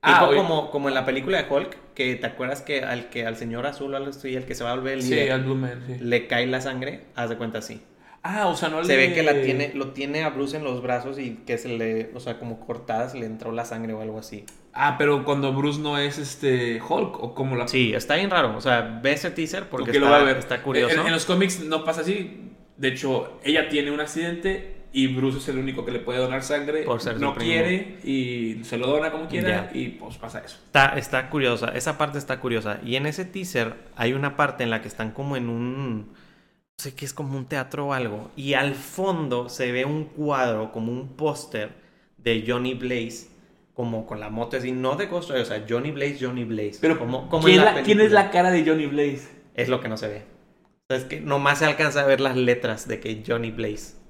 Ah, 0.05 0.21
tipo 0.29 0.37
como, 0.37 0.71
como 0.71 0.89
en 0.89 0.95
la 0.95 1.05
película 1.05 1.43
de 1.43 1.49
Hulk, 1.53 1.77
que 1.95 2.15
te 2.17 2.27
acuerdas 2.27 2.63
que 2.63 2.83
al 2.83 3.09
que 3.09 3.27
al 3.27 3.37
señor 3.37 3.67
azul 3.67 3.95
así, 3.95 4.35
el 4.37 4.45
que 4.45 4.55
se 4.55 4.65
va 4.65 4.73
a 4.73 4.75
volver 4.77 4.95
el 4.95 5.03
Sí, 5.03 5.11
líder, 5.11 5.33
al 5.33 5.45
Blue 5.45 5.55
Man, 5.55 5.83
sí. 5.87 5.97
le 6.01 6.27
cae 6.27 6.47
la 6.47 6.61
sangre, 6.61 7.05
haz 7.15 7.31
de 7.31 7.37
cuenta 7.37 7.59
así. 7.59 7.81
Ah, 8.23 8.47
o 8.47 8.57
sea, 8.57 8.71
no 8.71 8.83
Se 8.85 8.97
le... 8.97 9.09
ve 9.09 9.15
que 9.15 9.23
la 9.23 9.43
tiene, 9.43 9.73
lo 9.75 9.93
tiene 9.93 10.23
a 10.25 10.31
Bruce 10.31 10.57
en 10.57 10.65
los 10.65 10.83
brazos 10.83 11.19
y 11.19 11.43
que 11.47 11.59
se 11.59 11.69
le, 11.69 12.11
o 12.15 12.21
sea, 12.21 12.39
como 12.39 12.59
cortadas 12.61 13.15
le 13.15 13.27
entró 13.27 13.53
la 13.53 13.65
sangre 13.67 13.93
o 13.93 14.01
algo 14.01 14.19
así. 14.19 14.47
Ah, 14.73 14.97
pero 14.99 15.25
cuando 15.25 15.53
Bruce 15.53 15.79
no 15.81 15.99
es 15.99 16.19
este 16.19 16.81
Hulk 16.81 17.23
o 17.23 17.35
como 17.35 17.55
la... 17.57 17.69
Sí, 17.69 17.93
está 17.95 18.17
bien 18.17 18.31
raro, 18.31 18.57
o 18.57 18.61
sea, 18.61 18.99
ve 19.03 19.13
ese 19.13 19.31
teaser 19.31 19.69
porque 19.69 19.93
Porque 19.93 19.99
está, 19.99 20.05
lo 20.07 20.11
va 20.11 20.21
a 20.21 20.25
ver. 20.25 20.39
está 20.39 20.63
curioso. 20.63 21.01
En, 21.01 21.07
en 21.07 21.13
los 21.13 21.27
cómics 21.27 21.61
no 21.61 21.85
pasa 21.85 22.01
así. 22.01 22.51
De 22.77 22.89
hecho, 22.89 23.39
ella 23.45 23.69
tiene 23.69 23.91
un 23.93 24.01
accidente 24.01 24.74
y 24.95 25.09
Bruce 25.09 25.39
es 25.39 25.49
el 25.49 25.59
único 25.59 25.85
que 25.85 25.91
le 25.91 25.99
puede 25.99 26.21
donar 26.21 26.43
sangre. 26.45 26.85
Por 26.85 27.01
ser 27.03 27.21
no 27.21 27.35
quiere 27.35 27.99
y 28.05 28.61
se 28.65 28.79
lo 28.79 28.87
dona 28.87 29.11
como 29.11 29.29
quiera 29.29 29.71
y 29.75 29.89
pues 29.89 30.17
pasa 30.17 30.39
eso. 30.39 30.57
Está, 30.65 30.97
está 30.97 31.29
curiosa, 31.29 31.69
esa 31.75 31.99
parte 31.99 32.17
está 32.17 32.39
curiosa. 32.41 32.79
Y 32.85 32.97
en 32.97 33.07
ese 33.07 33.25
teaser 33.25 33.75
hay 33.97 34.13
una 34.13 34.37
parte 34.37 34.63
en 34.63 34.71
la 34.71 34.81
que 34.81 34.89
están 34.89 35.11
como 35.11 35.37
en 35.37 35.49
un. 35.49 35.99
No 36.77 36.83
sé 36.83 36.95
qué 36.95 37.05
es 37.05 37.13
como 37.13 37.37
un 37.37 37.47
teatro 37.47 37.89
o 37.89 37.93
algo. 37.93 38.31
Y 38.37 38.55
al 38.55 38.75
fondo 38.75 39.49
se 39.49 39.71
ve 39.73 39.85
un 39.85 40.05
cuadro, 40.05 40.73
como 40.73 40.93
un 40.93 41.09
póster 41.17 41.71
de 42.17 42.45
Johnny 42.47 42.75
Blaze, 42.75 43.29
como 43.75 44.07
con 44.07 44.21
la 44.21 44.31
moto 44.31 44.57
así, 44.57 44.71
no 44.73 44.95
de 44.97 45.07
Ghost 45.07 45.31
o 45.33 45.45
sea, 45.45 45.65
Johnny 45.69 45.91
Blaze, 45.91 46.19
Johnny 46.21 46.45
Blaze. 46.45 46.79
Pero 46.81 46.99
como, 46.99 47.29
como 47.29 47.45
¿quién, 47.45 47.59
en 47.59 47.65
la- 47.65 47.83
¿quién 47.83 48.01
es 48.01 48.13
la 48.13 48.31
cara 48.31 48.51
de 48.53 48.65
Johnny 48.65 48.87
Blaze? 48.87 49.29
Es 49.55 49.69
lo 49.69 49.81
que 49.81 49.89
no 49.89 49.97
se 49.97 50.09
ve. 50.09 50.23
O 50.65 50.87
sea, 50.89 50.97
es 50.99 51.05
que 51.05 51.21
nomás 51.21 51.59
se 51.61 51.65
alcanza 51.65 52.03
a 52.03 52.07
ver 52.07 52.21
las 52.21 52.37
letras 52.37 52.87
de 52.87 53.01
que 53.01 53.23
Johnny 53.27 53.51
Blaze. 53.51 54.04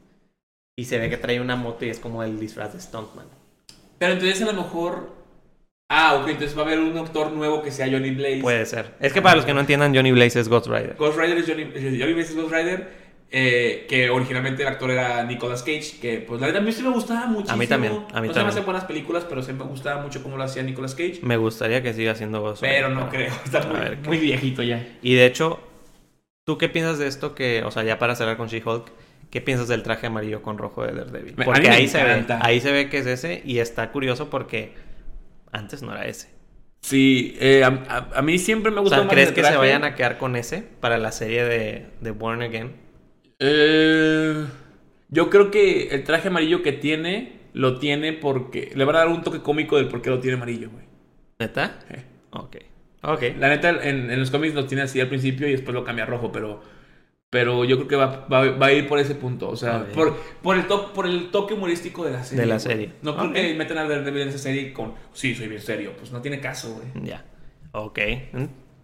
Y 0.77 0.85
se 0.87 0.99
ve 0.99 1.09
que 1.09 1.17
trae 1.17 1.41
una 1.41 1.57
moto 1.57 1.85
y 1.85 1.91
es 1.91 1.99
como 2.01 2.23
el 2.23 2.39
disfraz 2.41 2.73
de 2.73 2.81
Stuntman. 2.81 3.27
Pero 3.99 4.13
entonces 4.15 4.43
a 4.43 4.47
lo 4.47 4.55
mejor... 4.55 5.13
Ah, 5.89 6.15
ok, 6.21 6.29
entonces 6.29 6.57
va 6.57 6.63
a 6.63 6.65
haber 6.65 6.81
un 6.81 6.97
actor 6.99 7.31
nuevo 7.31 7.63
que 7.63 7.71
sea 7.71 7.87
Johnny 7.89 8.11
Blaze. 8.11 8.41
Puede 8.41 8.67
ser. 8.67 8.95
Es 9.01 9.13
que 9.13 9.23
para 9.23 9.37
los 9.37 9.45
que 9.45 9.55
no 9.55 9.61
entiendan, 9.61 9.95
Johnny 9.95 10.11
Blaze 10.13 10.41
es 10.41 10.49
Ghost 10.49 10.67
Rider. 10.67 10.97
Ghost 10.99 11.19
Rider 11.19 11.39
es 11.39 11.47
Johnny, 11.47 11.65
Johnny 11.73 12.13
Blaze 12.15 12.31
es 12.31 12.37
Ghost 12.37 12.53
Rider. 12.53 13.05
eh, 13.31 13.87
que 13.89 14.11
originalmente 14.11 14.63
el 14.63 14.69
actor 14.69 14.91
era 14.91 15.25
Nicolas 15.25 15.63
Cage, 15.63 15.99
que 16.01 16.19
pues 16.19 16.41
la 16.41 16.47
verdad 16.47 16.63
a 16.63 16.65
mí 16.65 16.71
sí 16.73 16.83
me 16.83 16.91
gustaba 16.91 17.27
muchísimo. 17.27 17.55
A 17.55 17.57
mí 17.57 17.67
también, 17.67 17.93
a 17.93 17.97
mí 17.97 18.05
no 18.07 18.13
se 18.13 18.21
me 18.21 18.29
también. 18.29 18.47
hacen 18.49 18.65
buenas 18.65 18.85
películas, 18.85 19.25
pero 19.29 19.43
sí 19.43 19.53
me 19.53 19.65
gustaba 19.65 20.01
mucho 20.03 20.23
cómo 20.23 20.37
lo 20.37 20.45
hacía 20.45 20.63
Nicolas 20.63 20.95
Cage. 20.95 21.19
Me 21.23 21.37
gustaría 21.37 21.83
que 21.83 21.93
siga 21.95 22.15
siendo 22.15 22.41
Ghost 22.41 22.63
Rider. 22.63 22.77
Pero 22.77 22.89
no 22.91 23.09
creo, 23.11 23.33
está 23.45 23.61
muy, 23.67 23.81
ver 23.81 23.99
muy 24.05 24.19
viejito 24.19 24.63
ya. 24.63 24.87
Y 25.03 25.15
de 25.15 25.27
hecho, 25.27 25.59
¿tú 26.45 26.59
qué 26.59 26.69
piensas 26.69 26.99
de 26.99 27.09
esto 27.09 27.35
que, 27.35 27.63
o 27.65 27.71
sea, 27.73 27.83
ya 27.83 27.99
para 27.99 28.15
cerrar 28.15 28.37
con 28.37 28.47
She-Hulk, 28.49 28.91
¿qué 29.31 29.41
piensas 29.41 29.69
del 29.69 29.83
traje 29.83 30.07
amarillo 30.07 30.43
con 30.43 30.59
rojo 30.59 30.85
de 30.85 30.93
Daredevil? 30.93 31.35
Porque 31.45 31.69
ahí 31.69 31.89
se 31.89 32.03
ve, 32.03 32.25
ahí 32.41 32.61
se 32.61 32.73
ve 32.73 32.89
que 32.89 32.99
es 32.99 33.07
ese 33.07 33.43
y 33.45 33.59
está 33.59 33.91
curioso 33.93 34.31
porque 34.31 34.75
antes 35.53 35.83
no 35.83 35.93
era 35.93 36.07
ese. 36.07 36.33
Sí, 36.83 37.35
eh, 37.41 37.65
a, 37.65 37.69
a- 37.89 38.19
a 38.19 38.23
mí 38.23 38.39
siempre 38.39 38.71
me 38.71 38.81
O 38.81 38.83
gusta 38.83 38.97
sea, 38.97 39.05
más 39.05 39.15
¿crees 39.15 39.29
el 39.31 39.35
que 39.35 39.43
se 39.45 39.57
vayan 39.57 39.85
a 39.85 39.95
quedar 39.95 40.19
con 40.19 40.37
ese 40.37 40.63
para 40.81 40.99
la 40.99 41.13
serie 41.13 41.45
de, 41.45 41.87
de 42.01 42.11
Born 42.11 42.43
Again? 42.43 42.73
Eh, 43.39 44.45
yo 45.09 45.31
creo 45.31 45.51
que 45.51 45.89
el 45.89 46.05
traje 46.05 46.29
amarillo 46.29 46.63
que 46.63 46.73
tiene, 46.73 47.41
lo 47.53 47.79
tiene 47.79 48.13
porque... 48.13 48.73
Le 48.75 48.85
van 48.85 48.97
a 48.97 48.99
dar 49.01 49.09
un 49.09 49.23
toque 49.23 49.41
cómico 49.41 49.77
del 49.77 49.89
por 49.89 50.03
qué 50.03 50.11
lo 50.11 50.21
tiene 50.21 50.37
amarillo, 50.37 50.71
güey. 50.71 50.85
¿Neta? 51.39 51.79
Eh. 51.91 52.05
Ok. 52.31 52.57
Ok. 53.03 53.23
La 53.39 53.49
neta, 53.49 53.71
en, 53.71 54.11
en 54.11 54.21
los 54.21 54.31
cómics 54.31 54.55
lo 54.55 54.67
tiene 54.67 54.83
así 54.83 55.01
al 55.01 55.09
principio 55.09 55.49
y 55.49 55.53
después 55.53 55.75
lo 55.75 55.85
cambia 55.85 56.05
a 56.05 56.07
rojo, 56.09 56.33
pero... 56.33 56.63
Pero 57.35 57.65
yo 57.65 57.75
creo 57.79 57.89
que 57.89 57.97
va, 57.97 58.27
va- 58.33 58.51
va 58.53 58.67
a 58.67 58.73
ir 58.73 58.87
por 58.87 59.01
ese 59.01 59.17
punto. 59.17 59.49
O 59.51 59.57
sea, 59.57 59.87
por, 59.93 60.15
por, 60.41 60.57
el 60.57 60.69
to- 60.69 60.93
por 60.93 61.05
el 61.05 61.33
toque 61.33 61.55
humorístico 61.55 62.05
de 62.05 62.13
la 62.13 62.23
serie. 62.23 62.41
De 62.43 62.47
la 62.47 62.55
güey. 62.55 62.61
serie. 62.65 62.93
No 63.03 63.17
creo 63.17 63.27
Ok. 63.31 63.35
que 63.35 63.55
metan 63.55 63.79
a 63.79 63.89
Daredevil 63.89 64.23
en 64.23 64.29
esa 64.29 64.39
serie 64.39 64.73
con... 64.73 64.95
Sí, 65.13 65.35
soy 65.35 65.49
bien 65.49 65.61
serio. 65.61 65.95
Pues 65.99 66.13
no 66.13 66.21
tiene 66.23 66.39
caso, 66.39 66.73
güey. 66.75 67.05
Ya. 67.05 67.25
Ok. 67.73 67.99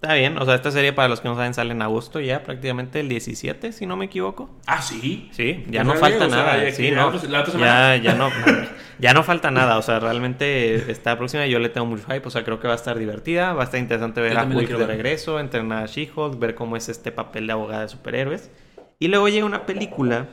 Está 0.03 0.15
bien. 0.15 0.39
O 0.39 0.47
sea, 0.47 0.55
esta 0.55 0.71
serie, 0.71 0.95
para 0.95 1.09
los 1.09 1.21
que 1.21 1.29
no 1.29 1.35
saben, 1.37 1.53
sale 1.53 1.73
en 1.73 1.83
agosto 1.83 2.21
ya, 2.21 2.43
prácticamente 2.43 3.01
el 3.01 3.11
17, 3.11 3.71
si 3.73 3.85
no 3.85 3.97
me 3.99 4.07
equivoco. 4.07 4.49
Ah, 4.67 4.81
sí. 4.81 5.29
Sí, 5.33 5.63
ya 5.69 5.85
No 5.85 5.95
falta 5.97 6.25
o 6.25 6.31
sea, 6.31 6.39
nada. 6.39 6.65
ya- 6.65 6.71
sí, 6.73 6.85
ya 6.91 6.97
no. 6.97 7.11
la 7.11 7.17
otra- 7.19 7.29
ya, 7.45 7.45
semana. 7.53 7.97
ya 7.99 8.15
no, 8.15 8.31
ya 8.99 9.13
no 9.13 9.23
falta 9.23 9.51
nada. 9.51 9.77
O 9.77 9.83
sea, 9.83 10.01
realmente 10.01 10.91
está 10.91 11.19
próxima 11.19 11.47
y 11.47 11.51
yo 11.51 11.59
le 11.59 11.69
tengo 11.69 11.87
mucho 11.87 12.05
hype. 12.11 12.27
O 12.27 12.31
sea, 12.31 12.45
creo 12.45 12.59
que 12.61 12.67
va 12.67 12.73
a 12.73 12.77
estar 12.77 12.99
divertida. 12.99 13.53
Va 13.53 13.61
a 13.61 13.65
estar 13.65 13.79
interesante 13.79 14.23
ver 14.23 14.33
Yo 14.33 14.39
a 14.39 14.45
Hulk 14.45 14.69
de 14.69 14.75
ver. 14.77 14.87
regreso, 14.87 15.39
entrenar 15.39 15.85
a 15.85 15.87
She-Hulk, 15.87 16.39
ver 16.39 16.55
cómo 16.55 16.79
es 16.79 16.89
este 16.89 17.13
papel 17.13 17.47
de 17.47 17.53
abogada 17.53 17.83
de 17.83 17.89
superhéroes. 17.91 18.51
Y 18.99 19.09
luego 19.09 19.29
llega 19.29 19.45
una 19.45 19.67
película 19.67 20.29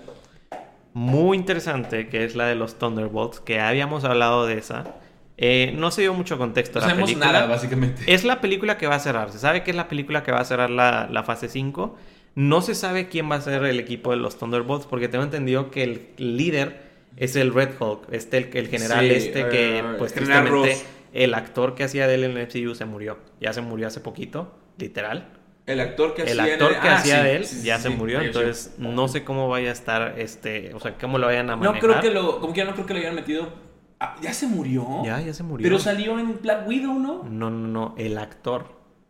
muy 0.94 1.38
interesante 1.38 2.07
que 2.07 2.23
es 2.23 2.35
la 2.35 2.45
de 2.45 2.56
los 2.56 2.80
Thunderbolts, 2.80 3.41
que 3.41 3.60
habíamos 3.60 4.06
hablado 4.06 4.45
de 4.45 4.57
esa. 4.60 4.95
Eh, 5.38 5.72
no 5.76 5.91
se 5.91 6.01
dio 6.01 6.14
mucho 6.15 6.38
contexto 6.38 6.80
No 6.80 6.85
a 6.85 6.88
la 6.88 6.89
sabemos 6.93 7.09
película. 7.11 7.31
nada, 7.31 7.45
básicamente. 7.47 8.01
Es 8.11 8.23
la 8.23 8.41
película 8.41 8.77
que 8.77 8.88
va 8.88 8.95
a 8.95 8.99
cerrar. 8.99 9.31
Se 9.31 9.39
sabe 9.39 9.64
que 9.64 9.72
es 9.72 9.77
la 9.77 9.88
película 9.88 10.23
que 10.23 10.31
va 10.31 10.39
a 10.39 10.45
cerrar 10.45 10.69
la, 10.69 11.07
la 11.11 11.23
fase 11.23 11.47
5. 11.47 11.95
No 12.35 12.61
se 12.61 12.76
sabe 12.76 13.07
quién 13.07 13.30
va 13.30 13.35
a 13.35 13.41
ser 13.41 13.64
el 13.64 13.80
equipo 13.80 14.11
de 14.11 14.18
los 14.18 14.38
Thunderbolts 14.38 14.85
porque 14.88 15.07
tengo 15.07 15.23
entendido 15.23 15.69
que 15.72 15.84
el 15.84 16.07
líder 16.18 16.81
es 17.18 17.35
el 17.35 17.53
Red 17.53 17.69
Hulk. 17.80 18.11
Este, 18.11 18.38
el, 18.38 18.49
el 18.53 18.68
general 18.68 19.05
Sí, 19.07 19.11
este 19.14 19.47
que, 19.49 19.80
eh, 19.80 19.84
pues 19.97 20.14
tristemente, 20.14 20.77
el 21.14 21.34
actor 21.34 21.76
que 21.76 21.84
hacía 21.84 22.07
de 22.07 22.15
él 22.15 22.23
en 22.26 22.38
el 22.38 22.47
MCU 22.47 22.76
se 22.76 22.85
murió. 22.85 23.18
Ya 23.39 23.53
se 23.53 23.61
murió 23.61 23.88
hace 23.88 23.99
poquito, 23.99 24.53
literal. 24.77 25.30
El 25.68 25.81
actor 25.81 26.14
que 26.15 26.22
El 26.23 26.39
hacía 26.39 26.53
actor 26.53 26.80
que 26.80 26.88
ah, 26.88 26.95
hacía 26.95 27.18
sí, 27.18 27.23
de 27.23 27.35
él 27.35 27.45
sí, 27.45 27.64
ya 27.64 27.77
sí, 27.77 27.84
se 27.84 27.89
murió. 27.89 28.22
Entonces, 28.22 28.76
no 28.77 29.07
sé 29.07 29.23
cómo 29.23 29.49
vaya 29.49 29.69
a 29.69 29.73
estar 29.73 30.15
este. 30.18 30.73
O 30.73 30.80
sea, 30.80 30.93
cómo 30.97 31.18
lo 31.18 31.27
vayan 31.27 31.49
a 31.49 31.55
No 31.57 31.73
manejar. 31.73 31.80
creo 31.81 32.01
que 32.01 32.09
lo. 32.11 32.39
Como 32.39 32.53
que 32.53 32.64
no 32.64 32.73
creo 32.73 32.85
que 32.85 32.93
lo 32.93 32.99
hayan 33.01 33.15
metido. 33.15 33.66
Ah, 33.99 34.15
ya 34.22 34.34
se 34.34 34.48
murió. 34.48 35.03
Ya, 35.03 35.19
ya 35.22 35.34
se 35.34 35.44
murió. 35.44 35.64
Pero 35.64 35.80
salió 35.80 36.19
en 36.19 36.40
Black 36.41 36.68
Widow, 36.68 36.99
¿no? 36.99 37.24
No, 37.24 37.49
no, 37.49 37.68
no. 37.68 37.95
El 37.98 38.18
actor. 38.18 38.68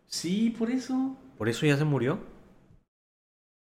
Sí, 0.08 0.56
por 0.58 0.72
eso. 0.72 1.18
¿Por 1.38 1.50
eso 1.50 1.66
ya 1.66 1.76
se 1.78 1.84
murió? 1.84 2.20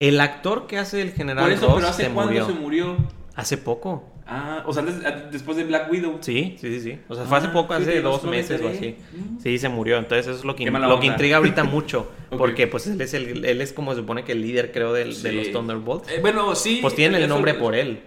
El 0.00 0.20
actor 0.20 0.66
que 0.66 0.78
hace 0.78 1.00
el 1.00 1.12
general 1.12 1.44
Por 1.44 1.52
eso, 1.52 1.66
Ross 1.66 1.74
pero 1.76 1.88
¿hace 1.88 2.04
se 2.04 2.10
cuándo 2.10 2.32
murió. 2.32 2.46
se 2.46 2.52
murió? 2.52 2.96
Hace 3.36 3.56
poco. 3.58 4.10
Ah, 4.26 4.62
o 4.66 4.72
sea, 4.72 4.82
antes- 4.82 5.04
a- 5.04 5.10
después 5.30 5.56
de 5.56 5.64
Black 5.64 5.90
Widow. 5.90 6.18
Sí, 6.20 6.56
sí, 6.60 6.68
sí, 6.74 6.80
sí. 6.80 6.98
O 7.08 7.14
sea, 7.14 7.24
fue 7.26 7.38
hace 7.38 7.48
Ah, 7.48 7.52
poco, 7.52 7.74
hace 7.74 7.84
fíjate, 7.84 8.02
no, 8.02 8.10
dos 8.10 8.24
me 8.24 8.30
meses 8.30 8.60
o 8.60 8.68
así. 8.68 8.96
Sí, 9.42 9.58
se 9.58 9.68
murió. 9.68 9.98
Entonces 9.98 10.26
eso 10.26 10.38
es 10.38 10.44
lo 10.44 10.56
que, 10.56 10.64
lo 10.70 11.00
que 11.00 11.06
intriga 11.06 11.36
ahorita 11.36 11.62
mucho. 11.64 12.10
Porque 12.36 12.66
pues 12.66 12.86
él 12.86 13.00
es, 13.00 13.14
el, 13.14 13.44
él 13.44 13.60
es 13.60 13.72
como 13.72 13.92
se 13.92 14.00
supone 14.00 14.24
que 14.24 14.32
el 14.32 14.40
líder, 14.42 14.72
creo, 14.72 14.92
del- 14.92 15.22
de 15.22 15.32
los 15.32 15.52
Thunderbolts. 15.52 16.10
Eh, 16.10 16.18
bueno, 16.20 16.54
sí. 16.54 16.78
Pues 16.82 16.94
tiene 16.94 17.18
el 17.18 17.28
nombre 17.28 17.54
por 17.54 17.74
él. 17.74 18.00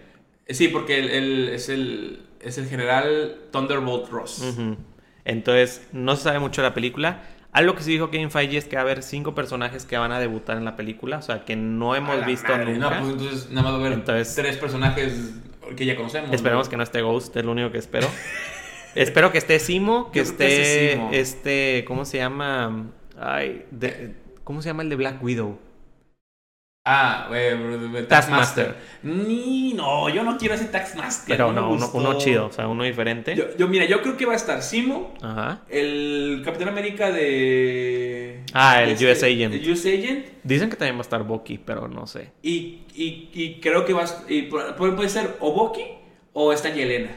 Sí, 0.50 0.68
porque 0.70 1.00
él, 1.00 1.10
él 1.10 1.50
es, 1.50 1.70
el, 1.70 2.22
es 2.42 2.58
el 2.58 2.68
general 2.68 3.38
Thunderbolt 3.52 4.10
Ross. 4.10 4.44
Entonces, 5.26 5.88
no 5.92 6.16
se 6.16 6.24
sabe 6.24 6.40
mucho 6.40 6.62
de 6.62 6.70
la 6.70 6.74
película. 6.74 7.22
Algo 7.52 7.76
que 7.76 7.82
sí 7.84 7.92
dijo 7.92 8.12
Kevin 8.12 8.30
Feige 8.30 8.58
es 8.58 8.66
que 8.66 8.76
va 8.76 8.82
a 8.84 8.86
haber 8.86 9.02
cinco 9.04 9.34
personajes 9.34 9.86
que 9.86 9.98
van 9.98 10.12
a 10.12 10.20
debutar 10.20 10.58
en 10.58 10.66
la 10.66 10.76
película. 10.76 11.18
O 11.18 11.22
sea, 11.22 11.44
que 11.44 11.56
no 11.56 11.96
hemos 11.96 12.26
visto 12.26 12.52
madre, 12.52 12.74
nunca. 12.74 12.90
No, 13.00 13.02
pues 13.02 13.12
entonces 13.14 13.50
nada 13.50 13.64
más 13.64 13.72
va 13.74 13.78
a 13.78 13.80
haber 13.80 13.94
Entonces- 13.94 14.36
tres 14.36 14.58
personajes 14.58 15.34
que 15.76 15.86
ya 15.86 15.96
conocemos. 15.96 16.32
Esperemos 16.32 16.68
¿no? 16.68 16.70
que 16.70 16.78
no 16.78 16.84
esté 16.84 17.02
Ghost, 17.02 17.36
es 17.36 17.44
lo 17.44 17.52
único 17.52 17.72
que 17.72 17.78
espero. 17.80 18.08
espero 18.96 19.32
que 19.32 19.38
esté 19.40 19.60
Simo, 19.60 20.12
que 20.12 20.20
Yo 20.24 20.26
creo 20.36 20.38
que 20.38 20.62
esté 20.62 20.92
Simo. 20.94 21.10
este, 21.14 21.86
¿cómo 21.88 22.06
se 22.06 22.18
llama? 22.18 22.88
Ay, 23.20 23.66
de- 23.72 24.14
¿cómo 24.44 24.62
se 24.62 24.70
llama 24.70 24.84
el 24.84 24.90
de 24.90 24.96
Black 24.96 25.22
Widow? 25.24 25.58
Ah, 26.90 27.28
eh, 27.34 28.06
Taskmaster. 28.08 28.74
Ni, 29.04 29.74
no, 29.74 30.08
yo 30.08 30.24
no 30.24 30.38
quiero 30.38 30.56
ese 30.56 30.66
Taskmaster. 30.66 31.36
Pero 31.36 31.52
no, 31.52 31.72
uno, 31.72 32.18
chido, 32.18 32.46
o 32.48 32.52
sea, 32.52 32.70
uno 32.70 32.86
diferente. 32.86 33.36
Yo, 33.36 33.58
yo, 33.58 33.68
mira, 33.68 33.84
yo 33.84 34.02
creo 34.02 34.16
que 34.16 34.26
va 34.26 34.32
a 34.32 34.38
estar 34.38 34.64
Simo, 34.64 35.14
Ajá. 35.22 35.64
el 35.70 36.42
Capitán 36.46 36.70
América 36.70 37.12
de. 37.12 38.42
Ah, 38.54 38.82
el 38.84 38.92
este, 38.92 39.12
US 39.12 39.24
Agent. 39.24 39.54
El 39.56 39.70
US 39.70 39.86
Agent. 39.86 40.26
Dicen 40.44 40.70
que 40.70 40.78
también 40.78 40.96
va 40.96 41.00
a 41.00 41.02
estar 41.02 41.24
Bucky, 41.24 41.58
pero 41.58 41.90
no 41.90 42.08
sé. 42.08 42.32
Y, 42.42 42.84
y, 42.96 43.32
y 43.34 43.60
creo 43.60 43.84
que 43.84 43.92
va 43.92 44.06
a. 44.06 44.08
y 44.30 44.44
puede, 44.44 45.10
ser 45.10 45.36
o 45.42 45.52
Bucky 45.52 45.84
o 46.32 46.54
esta 46.54 46.70
Yelena. 46.70 47.12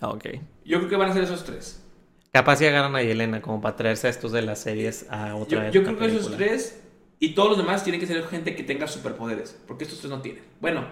Ah, 0.00 0.10
ok. 0.10 0.26
Yo 0.64 0.78
creo 0.78 0.88
que 0.88 0.96
van 0.96 1.10
a 1.10 1.12
ser 1.12 1.24
esos 1.24 1.42
tres. 1.42 1.84
Capaz 2.30 2.56
si 2.56 2.66
agarran 2.66 2.94
a 2.94 3.02
Yelena 3.02 3.42
como 3.42 3.60
para 3.60 3.74
traerse 3.74 4.06
a 4.06 4.10
estos 4.10 4.30
de 4.30 4.42
las 4.42 4.60
series 4.60 5.06
a 5.10 5.30
Yo, 5.30 5.38
otra 5.38 5.70
yo 5.70 5.80
otra 5.80 5.96
creo 5.96 6.08
que 6.08 6.16
esos 6.16 6.36
tres 6.36 6.84
y 7.20 7.30
todos 7.30 7.50
los 7.50 7.58
demás 7.58 7.82
tienen 7.82 8.00
que 8.00 8.06
ser 8.06 8.22
gente 8.24 8.54
que 8.54 8.62
tenga 8.62 8.86
superpoderes. 8.86 9.60
Porque 9.66 9.84
estos 9.84 10.00
tres 10.00 10.10
no 10.10 10.20
tienen. 10.20 10.42
Bueno, 10.60 10.86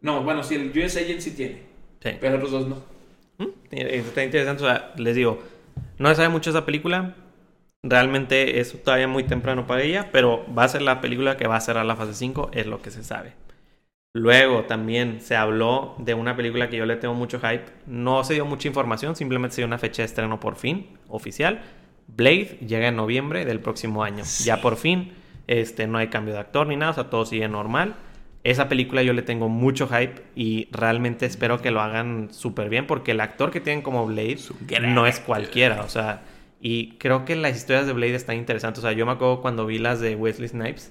no, 0.00 0.22
bueno, 0.22 0.42
sí, 0.42 0.54
el 0.54 0.70
US 0.78 0.96
Agent 0.96 1.20
sí 1.20 1.32
tiene. 1.32 1.62
Sí. 2.00 2.10
Pero 2.20 2.38
los 2.38 2.50
dos 2.50 2.66
no. 2.68 2.82
Mm, 3.38 3.48
Está 3.70 4.24
interesante, 4.24 4.62
o 4.62 4.66
sea, 4.66 4.92
les 4.96 5.16
digo, 5.16 5.42
no 5.98 6.08
se 6.10 6.16
sabe 6.16 6.28
mucho 6.28 6.50
esa 6.50 6.64
película. 6.66 7.16
Realmente 7.82 8.60
es 8.60 8.82
todavía 8.82 9.08
muy 9.08 9.24
temprano 9.24 9.66
para 9.66 9.82
ella, 9.82 10.10
pero 10.12 10.44
va 10.54 10.64
a 10.64 10.68
ser 10.68 10.82
la 10.82 11.00
película 11.00 11.36
que 11.36 11.46
va 11.46 11.56
a 11.56 11.60
cerrar 11.60 11.84
la 11.84 11.96
fase 11.96 12.14
5, 12.14 12.50
es 12.52 12.66
lo 12.66 12.80
que 12.80 12.90
se 12.90 13.04
sabe. 13.04 13.34
Luego 14.14 14.64
también 14.64 15.20
se 15.20 15.36
habló 15.36 15.96
de 15.98 16.14
una 16.14 16.36
película 16.36 16.70
que 16.70 16.76
yo 16.76 16.86
le 16.86 16.96
tengo 16.96 17.14
mucho 17.14 17.40
hype. 17.40 17.64
No 17.86 18.22
se 18.24 18.34
dio 18.34 18.46
mucha 18.46 18.68
información, 18.68 19.16
simplemente 19.16 19.56
se 19.56 19.62
dio 19.62 19.66
una 19.66 19.78
fecha 19.78 20.02
de 20.02 20.06
estreno 20.06 20.38
por 20.40 20.56
fin, 20.56 20.98
oficial. 21.08 21.62
Blade 22.06 22.58
llega 22.66 22.88
en 22.88 22.96
noviembre 22.96 23.44
del 23.44 23.60
próximo 23.60 24.04
año. 24.04 24.24
Ya 24.44 24.60
por 24.60 24.76
fin, 24.76 25.12
este, 25.46 25.86
no 25.86 25.98
hay 25.98 26.08
cambio 26.08 26.34
de 26.34 26.40
actor 26.40 26.66
ni 26.66 26.76
nada, 26.76 26.92
o 26.92 26.94
sea, 26.94 27.10
todo 27.10 27.24
sigue 27.26 27.48
normal. 27.48 27.94
Esa 28.44 28.68
película 28.68 29.02
yo 29.02 29.14
le 29.14 29.22
tengo 29.22 29.48
mucho 29.48 29.88
hype 29.88 30.22
y 30.36 30.68
realmente 30.70 31.24
espero 31.24 31.62
que 31.62 31.70
lo 31.70 31.80
hagan 31.80 32.28
súper 32.30 32.68
bien 32.68 32.86
porque 32.86 33.12
el 33.12 33.20
actor 33.20 33.50
que 33.50 33.60
tienen 33.60 33.82
como 33.82 34.06
Blade 34.06 34.38
no 34.82 35.06
es 35.06 35.18
cualquiera, 35.18 35.82
o 35.82 35.88
sea, 35.88 36.22
y 36.66 36.92
creo 36.98 37.26
que 37.26 37.36
las 37.36 37.56
historias 37.56 37.86
de 37.86 37.92
Blade 37.92 38.14
están 38.14 38.36
interesantes, 38.36 38.78
o 38.78 38.86
sea, 38.86 38.92
yo 38.92 39.04
me 39.04 39.12
acuerdo 39.12 39.42
cuando 39.42 39.66
vi 39.66 39.78
las 39.78 40.00
de 40.00 40.16
Wesley 40.16 40.48
Snipes, 40.48 40.90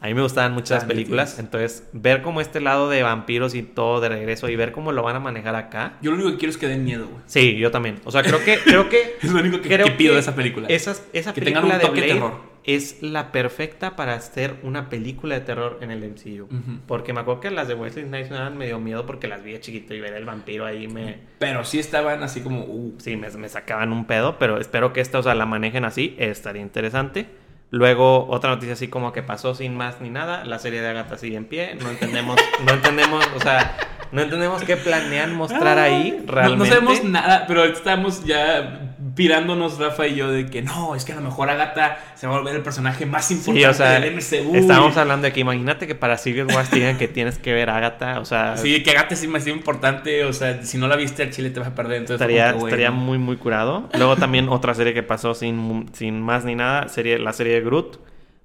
a 0.00 0.06
mí 0.06 0.14
me 0.14 0.22
gustaban 0.22 0.52
muchas 0.52 0.78
las 0.78 0.84
películas, 0.84 1.38
entonces 1.38 1.86
ver 1.92 2.22
como 2.22 2.40
este 2.40 2.58
lado 2.60 2.88
de 2.88 3.02
vampiros 3.02 3.54
y 3.54 3.62
todo 3.62 4.00
de 4.00 4.08
regreso 4.08 4.48
y 4.48 4.56
ver 4.56 4.72
cómo 4.72 4.92
lo 4.92 5.02
van 5.02 5.16
a 5.16 5.20
manejar 5.20 5.56
acá. 5.56 5.98
Yo 6.00 6.10
lo 6.10 6.16
único 6.16 6.30
que 6.32 6.36
quiero 6.38 6.50
es 6.50 6.56
que 6.56 6.68
den 6.68 6.84
miedo, 6.84 7.06
güey. 7.06 7.22
Sí, 7.26 7.56
yo 7.56 7.70
también. 7.70 7.96
O 8.04 8.10
sea, 8.10 8.22
creo 8.22 8.42
que 8.42 8.58
creo 8.64 8.88
que 8.88 9.16
Es 9.22 9.30
lo 9.30 9.40
único 9.40 9.60
que, 9.60 9.68
pido 9.98 10.14
de 10.14 10.20
esa 10.20 10.34
película. 10.34 10.68
Esas, 10.68 11.06
esa 11.12 11.34
Que 11.34 11.42
tengan 11.42 11.64
película 11.64 11.74
un 11.74 11.80
de 11.82 11.86
toque 11.86 12.00
de 12.00 12.06
Blade 12.06 12.20
terror. 12.20 12.49
Es 12.64 13.02
la 13.02 13.32
perfecta 13.32 13.96
para 13.96 14.14
hacer 14.14 14.56
una 14.62 14.88
película 14.90 15.34
de 15.36 15.40
terror 15.40 15.78
en 15.80 15.90
el 15.90 16.00
MCU. 16.08 16.48
Porque 16.86 17.12
me 17.12 17.20
acuerdo 17.20 17.40
que 17.40 17.50
las 17.50 17.68
de 17.68 17.74
Wesley 17.74 18.04
Snipes 18.06 18.30
me 18.30 18.36
daban 18.36 18.58
medio 18.58 18.78
miedo 18.78 19.06
porque 19.06 19.28
las 19.28 19.42
vi 19.42 19.52
de 19.52 19.60
chiquito 19.60 19.94
y 19.94 20.00
ver 20.00 20.12
el 20.14 20.24
vampiro 20.24 20.66
ahí 20.66 20.86
me... 20.88 21.18
Pero 21.38 21.64
sí 21.64 21.78
estaban 21.78 22.22
así 22.22 22.40
como. 22.42 22.60
Uh, 22.64 22.94
Sí, 22.98 23.16
me, 23.16 23.30
me 23.30 23.48
sacaban 23.48 23.92
un 23.92 24.04
pedo, 24.04 24.38
pero 24.38 24.58
espero 24.58 24.92
que 24.92 25.00
esta, 25.00 25.18
o 25.18 25.22
sea, 25.22 25.34
la 25.34 25.46
manejen 25.46 25.84
así, 25.84 26.14
estaría 26.18 26.60
interesante. 26.62 27.26
Luego, 27.72 28.26
otra 28.28 28.50
noticia 28.50 28.72
así 28.74 28.88
como 28.88 29.12
que 29.12 29.22
pasó 29.22 29.54
sin 29.54 29.76
más 29.76 30.00
ni 30.00 30.10
nada, 30.10 30.44
la 30.44 30.58
serie 30.58 30.80
de 30.82 30.88
Agatha 30.88 31.16
sigue 31.16 31.36
en 31.36 31.44
pie, 31.44 31.76
no 31.80 31.88
entendemos, 31.88 32.36
no 32.66 32.72
entendemos, 32.72 33.24
o 33.36 33.40
sea, 33.40 33.76
no 34.10 34.20
entendemos 34.22 34.64
qué 34.64 34.76
planean 34.76 35.34
mostrar 35.36 35.78
ahí 35.78 36.20
no- 36.26 36.32
realmente. 36.32 36.58
No, 36.68 36.74
sabemos 36.74 37.04
nada, 37.04 37.44
pero 37.46 37.62
estamos 37.64 38.24
ya 38.24 38.89
pirándonos, 39.14 39.78
Rafa 39.78 40.06
y 40.06 40.16
yo, 40.16 40.30
de 40.30 40.46
que 40.46 40.62
no, 40.62 40.94
es 40.94 41.04
que 41.04 41.12
a 41.12 41.16
lo 41.16 41.22
mejor 41.22 41.50
Agatha 41.50 41.98
se 42.14 42.26
va 42.26 42.34
a 42.34 42.38
volver 42.38 42.56
el 42.56 42.62
personaje 42.62 43.06
más 43.06 43.30
importante 43.30 43.60
Sí, 43.60 43.64
o 43.64 43.74
sea, 43.74 44.00
del 44.00 44.14
MCU. 44.14 44.56
estábamos 44.56 44.96
hablando 44.96 45.26
de 45.26 45.32
que 45.32 45.40
imagínate 45.40 45.86
que 45.86 45.94
para 45.94 46.16
Civil 46.18 46.46
War 46.46 46.68
digan 46.70 46.98
que 46.98 47.08
tienes 47.08 47.38
que 47.38 47.52
ver 47.52 47.70
a 47.70 47.76
Agatha, 47.76 48.20
o 48.20 48.24
sea, 48.24 48.56
Sí, 48.56 48.82
que 48.82 48.90
Agatha 48.90 49.14
es 49.14 49.20
demasiado 49.22 49.56
importante, 49.56 50.24
o 50.24 50.32
sea, 50.32 50.62
si 50.62 50.78
no 50.78 50.88
la 50.88 50.96
viste 50.96 51.22
al 51.22 51.30
chile 51.30 51.50
te 51.50 51.60
vas 51.60 51.68
a 51.68 51.74
perder. 51.74 51.98
Entonces, 51.98 52.20
estaría, 52.20 52.52
que, 52.52 52.58
estaría 52.58 52.90
muy, 52.90 53.18
muy 53.18 53.36
curado. 53.36 53.88
Luego 53.94 54.16
también 54.16 54.48
otra 54.48 54.74
serie 54.74 54.94
que 54.94 55.02
pasó 55.02 55.34
sin, 55.34 55.86
sin 55.92 56.20
más 56.20 56.44
ni 56.44 56.54
nada, 56.54 56.88
serie, 56.88 57.18
la 57.18 57.32
serie 57.32 57.54
de 57.54 57.60
Groot. 57.60 57.98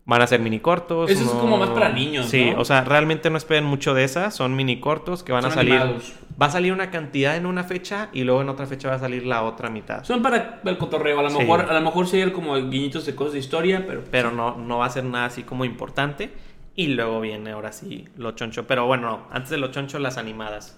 Van 0.07 0.21
a 0.21 0.27
ser 0.27 0.39
mini 0.39 0.59
cortos. 0.59 1.09
Eso 1.09 1.23
es 1.23 1.29
como 1.31 1.57
más 1.57 1.69
para 1.71 1.89
niños, 1.89 2.27
Sí, 2.27 2.51
¿no? 2.51 2.61
o 2.61 2.65
sea, 2.65 2.83
realmente 2.83 3.31
no 3.31 3.37
esperen 3.37 3.63
mucho 3.65 3.95
de 3.95 4.03
esas. 4.03 4.35
Son 4.35 4.55
mini 4.55 4.79
cortos 4.79 5.23
que 5.23 5.31
van 5.31 5.41
Son 5.41 5.51
a 5.51 5.55
salir. 5.55 5.73
animados. 5.73 6.13
Va 6.39 6.45
a 6.45 6.51
salir 6.51 6.73
una 6.73 6.91
cantidad 6.91 7.35
en 7.35 7.45
una 7.47 7.63
fecha 7.63 8.09
y 8.13 8.23
luego 8.23 8.41
en 8.41 8.49
otra 8.49 8.67
fecha 8.67 8.89
va 8.89 8.95
a 8.95 8.99
salir 8.99 9.25
la 9.25 9.41
otra 9.43 9.69
mitad. 9.71 10.03
Son 10.03 10.21
para 10.21 10.61
el 10.63 10.77
cotorreo, 10.77 11.19
a 11.19 11.23
lo 11.23 11.29
Sí. 11.31 11.39
mejor, 11.39 11.61
a 11.61 11.73
lo 11.73 11.81
mejor 11.81 12.05
hay 12.13 12.31
como 12.31 12.55
guiñitos 12.55 13.05
de 13.07 13.15
cosas 13.15 13.33
de 13.33 13.39
historia, 13.39 13.83
pero... 13.87 14.03
Pero 14.11 14.31
no, 14.31 14.55
no 14.57 14.77
va 14.79 14.85
a 14.85 14.89
ser 14.91 15.05
nada 15.05 15.25
así 15.25 15.41
como 15.43 15.65
importante. 15.65 16.31
Y 16.75 16.87
luego 16.87 17.21
viene 17.21 17.51
ahora 17.51 17.71
sí 17.71 18.05
lo 18.17 18.31
choncho. 18.33 18.67
Pero 18.67 18.85
bueno, 18.85 19.07
no, 19.09 19.27
antes 19.31 19.49
de 19.49 19.57
lo 19.57 19.69
choncho, 19.71 19.97
las 19.97 20.17
animadas. 20.17 20.77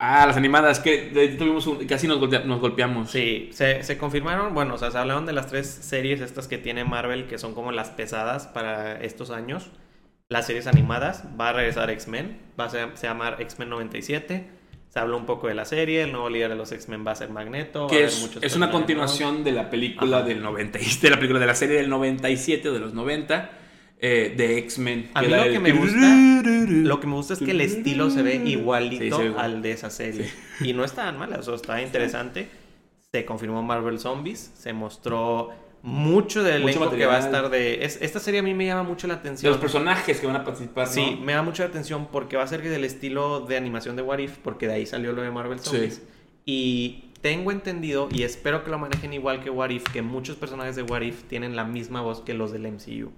Ah, 0.00 0.24
las 0.28 0.36
animadas, 0.36 0.78
que 0.78 1.10
de- 1.10 1.28
tuvimos 1.30 1.66
un- 1.66 1.84
casi 1.86 2.06
nos, 2.06 2.18
golpea- 2.20 2.44
nos 2.44 2.60
golpeamos. 2.60 3.10
Sí, 3.10 3.48
se, 3.52 3.82
se 3.82 3.98
confirmaron, 3.98 4.54
bueno, 4.54 4.74
o 4.74 4.78
sea, 4.78 4.92
se 4.92 4.98
hablaron 4.98 5.26
de 5.26 5.32
las 5.32 5.48
tres 5.48 5.66
series 5.66 6.20
estas 6.20 6.46
que 6.46 6.56
tiene 6.56 6.84
Marvel, 6.84 7.26
que 7.26 7.36
son 7.36 7.52
como 7.52 7.72
las 7.72 7.90
pesadas 7.90 8.46
para 8.46 9.00
estos 9.02 9.30
años. 9.30 9.70
Las 10.28 10.46
series 10.46 10.66
animadas, 10.68 11.24
va 11.40 11.48
a 11.48 11.52
regresar 11.52 11.90
X-Men, 11.90 12.38
va 12.58 12.66
a 12.66 12.70
ser, 12.70 12.90
se 12.94 13.08
llama 13.08 13.34
X-Men 13.40 13.70
97. 13.70 14.48
Se 14.88 14.98
habló 15.00 15.16
un 15.16 15.26
poco 15.26 15.48
de 15.48 15.54
la 15.54 15.64
serie, 15.64 16.02
el 16.02 16.12
nuevo 16.12 16.30
líder 16.30 16.50
de 16.50 16.56
los 16.56 16.70
X-Men 16.70 17.04
va 17.06 17.10
a 17.12 17.14
ser 17.16 17.30
Magneto. 17.30 17.88
Que 17.88 18.04
es, 18.04 18.30
es 18.40 18.54
una 18.56 18.70
continuación 18.70 19.42
de 19.42 19.52
la 19.52 19.68
película 19.68 20.18
Ajá. 20.18 20.26
del 20.26 20.42
90, 20.42 20.78
de 21.02 21.10
la 21.10 21.16
película 21.16 21.40
de 21.40 21.46
la 21.46 21.54
serie 21.56 21.76
del 21.76 21.88
97 21.90 22.68
o 22.68 22.72
de 22.72 22.78
los 22.80 22.94
90 22.94 23.50
eh, 24.00 24.34
de 24.36 24.58
X-Men. 24.58 25.10
A 25.14 25.22
mí 25.22 25.28
lo 25.28 25.42
que 25.44 25.58
me 25.58 25.72
gusta, 25.72 25.98
lo 26.68 27.00
que 27.00 27.06
me 27.06 27.14
gusta 27.14 27.34
es 27.34 27.40
que 27.40 27.50
el 27.50 27.60
estilo 27.60 28.10
se 28.10 28.22
ve 28.22 28.36
igualito 28.36 29.34
al 29.38 29.62
de 29.62 29.72
esa 29.72 29.90
serie. 29.90 30.30
Y 30.60 30.72
no 30.72 30.84
está 30.84 31.04
tan 31.04 31.18
mal, 31.18 31.32
o 31.32 31.42
sea, 31.42 31.54
está 31.54 31.80
interesante. 31.82 32.48
Se 33.12 33.24
confirmó 33.24 33.62
Marvel 33.62 33.98
Zombies, 33.98 34.52
se 34.56 34.72
mostró 34.72 35.50
mucho 35.82 36.42
del 36.42 36.62
Mucho 36.62 36.78
elenco 36.80 36.96
que 36.96 37.06
va 37.06 37.16
a 37.16 37.20
estar 37.20 37.48
de... 37.50 37.84
es- 37.84 37.98
esta 38.02 38.18
serie 38.18 38.40
a 38.40 38.42
mí 38.42 38.52
me 38.52 38.66
llama 38.66 38.82
mucho 38.82 39.06
la 39.06 39.14
de 39.14 39.20
atención. 39.20 39.52
los 39.52 39.60
personajes 39.60 40.20
que 40.20 40.26
van 40.26 40.36
a 40.36 40.44
participar, 40.44 40.88
¿no? 40.88 40.92
Sí, 40.92 41.18
me 41.22 41.32
da 41.34 41.42
mucha 41.42 41.64
atención 41.64 42.08
porque 42.10 42.36
va 42.36 42.42
a 42.42 42.46
ser 42.48 42.62
del 42.62 42.84
estilo 42.84 43.40
de 43.40 43.56
animación 43.56 43.94
de 43.96 44.02
What 44.02 44.18
If, 44.18 44.38
porque 44.38 44.66
de 44.66 44.74
ahí 44.74 44.86
salió 44.86 45.12
lo 45.12 45.22
de 45.22 45.30
Marvel 45.30 45.60
Zombies. 45.60 46.02
Y 46.44 47.04
tengo 47.22 47.52
entendido, 47.52 48.08
y 48.12 48.22
espero 48.24 48.64
que 48.64 48.70
lo 48.70 48.78
manejen 48.78 49.12
igual 49.12 49.42
que 49.42 49.50
What 49.50 49.70
If, 49.70 49.84
que 49.92 50.02
muchos 50.02 50.36
personajes 50.36 50.74
de 50.76 50.82
What 50.82 51.02
If 51.02 51.22
tienen 51.24 51.54
la 51.56 51.64
misma 51.64 52.00
voz 52.00 52.20
que 52.22 52.34
los 52.34 52.50
del 52.52 52.62
MCU. 52.70 53.12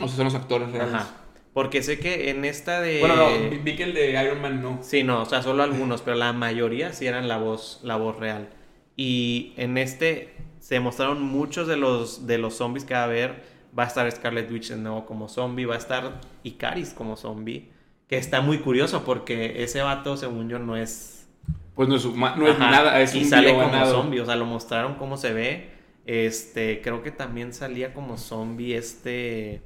O 0.00 0.06
sea, 0.08 0.16
son 0.16 0.24
los 0.26 0.34
actores 0.34 0.70
reales. 0.72 0.94
Ajá. 0.94 1.10
Porque 1.54 1.82
sé 1.82 1.98
que 1.98 2.28
en 2.28 2.44
esta 2.44 2.82
de... 2.82 3.00
Bueno, 3.00 3.16
no, 3.16 3.62
vi- 3.64 3.76
que 3.76 3.84
el 3.84 3.94
de 3.94 4.10
Iron 4.22 4.42
Man 4.42 4.60
no. 4.60 4.78
Sí, 4.82 5.02
no, 5.02 5.22
o 5.22 5.24
sea, 5.24 5.40
solo 5.42 5.62
algunos, 5.62 6.02
pero 6.02 6.16
la 6.16 6.34
mayoría 6.34 6.92
sí 6.92 7.06
eran 7.06 7.28
la 7.28 7.38
voz, 7.38 7.80
la 7.82 7.96
voz 7.96 8.18
real. 8.18 8.50
Y 8.94 9.54
en 9.56 9.78
este 9.78 10.34
se 10.60 10.80
mostraron 10.80 11.22
muchos 11.22 11.66
de 11.66 11.76
los, 11.78 12.26
de 12.26 12.36
los 12.36 12.56
zombies 12.56 12.84
que 12.84 12.92
va 12.92 13.00
a 13.00 13.04
haber. 13.04 13.56
Va 13.78 13.84
a 13.84 13.86
estar 13.86 14.10
Scarlet 14.10 14.50
Witch 14.50 14.68
de 14.68 14.76
nuevo 14.76 15.06
como 15.06 15.28
zombie, 15.28 15.64
va 15.66 15.74
a 15.76 15.78
estar 15.78 16.20
Icaris 16.44 16.90
como 16.90 17.16
zombie. 17.16 17.70
Que 18.06 18.18
está 18.18 18.40
muy 18.42 18.58
curioso 18.58 19.02
porque 19.04 19.62
ese 19.62 19.80
vato, 19.80 20.16
según 20.18 20.48
yo, 20.50 20.58
no 20.58 20.76
es... 20.76 21.26
Pues 21.74 21.88
no 21.88 21.96
es, 21.96 22.04
no 22.04 22.46
es 22.48 22.58
nada, 22.58 23.00
es 23.00 23.14
y 23.14 23.18
un 23.18 23.24
sale 23.26 23.52
como 23.52 23.66
ganado. 23.66 23.92
zombie, 23.92 24.20
o 24.20 24.26
sea, 24.26 24.36
lo 24.36 24.44
mostraron 24.46 24.94
cómo 24.94 25.16
se 25.16 25.32
ve. 25.32 25.70
Este, 26.06 26.80
creo 26.82 27.02
que 27.02 27.10
también 27.10 27.52
salía 27.54 27.94
como 27.94 28.16
zombie 28.18 28.76
este... 28.76 29.62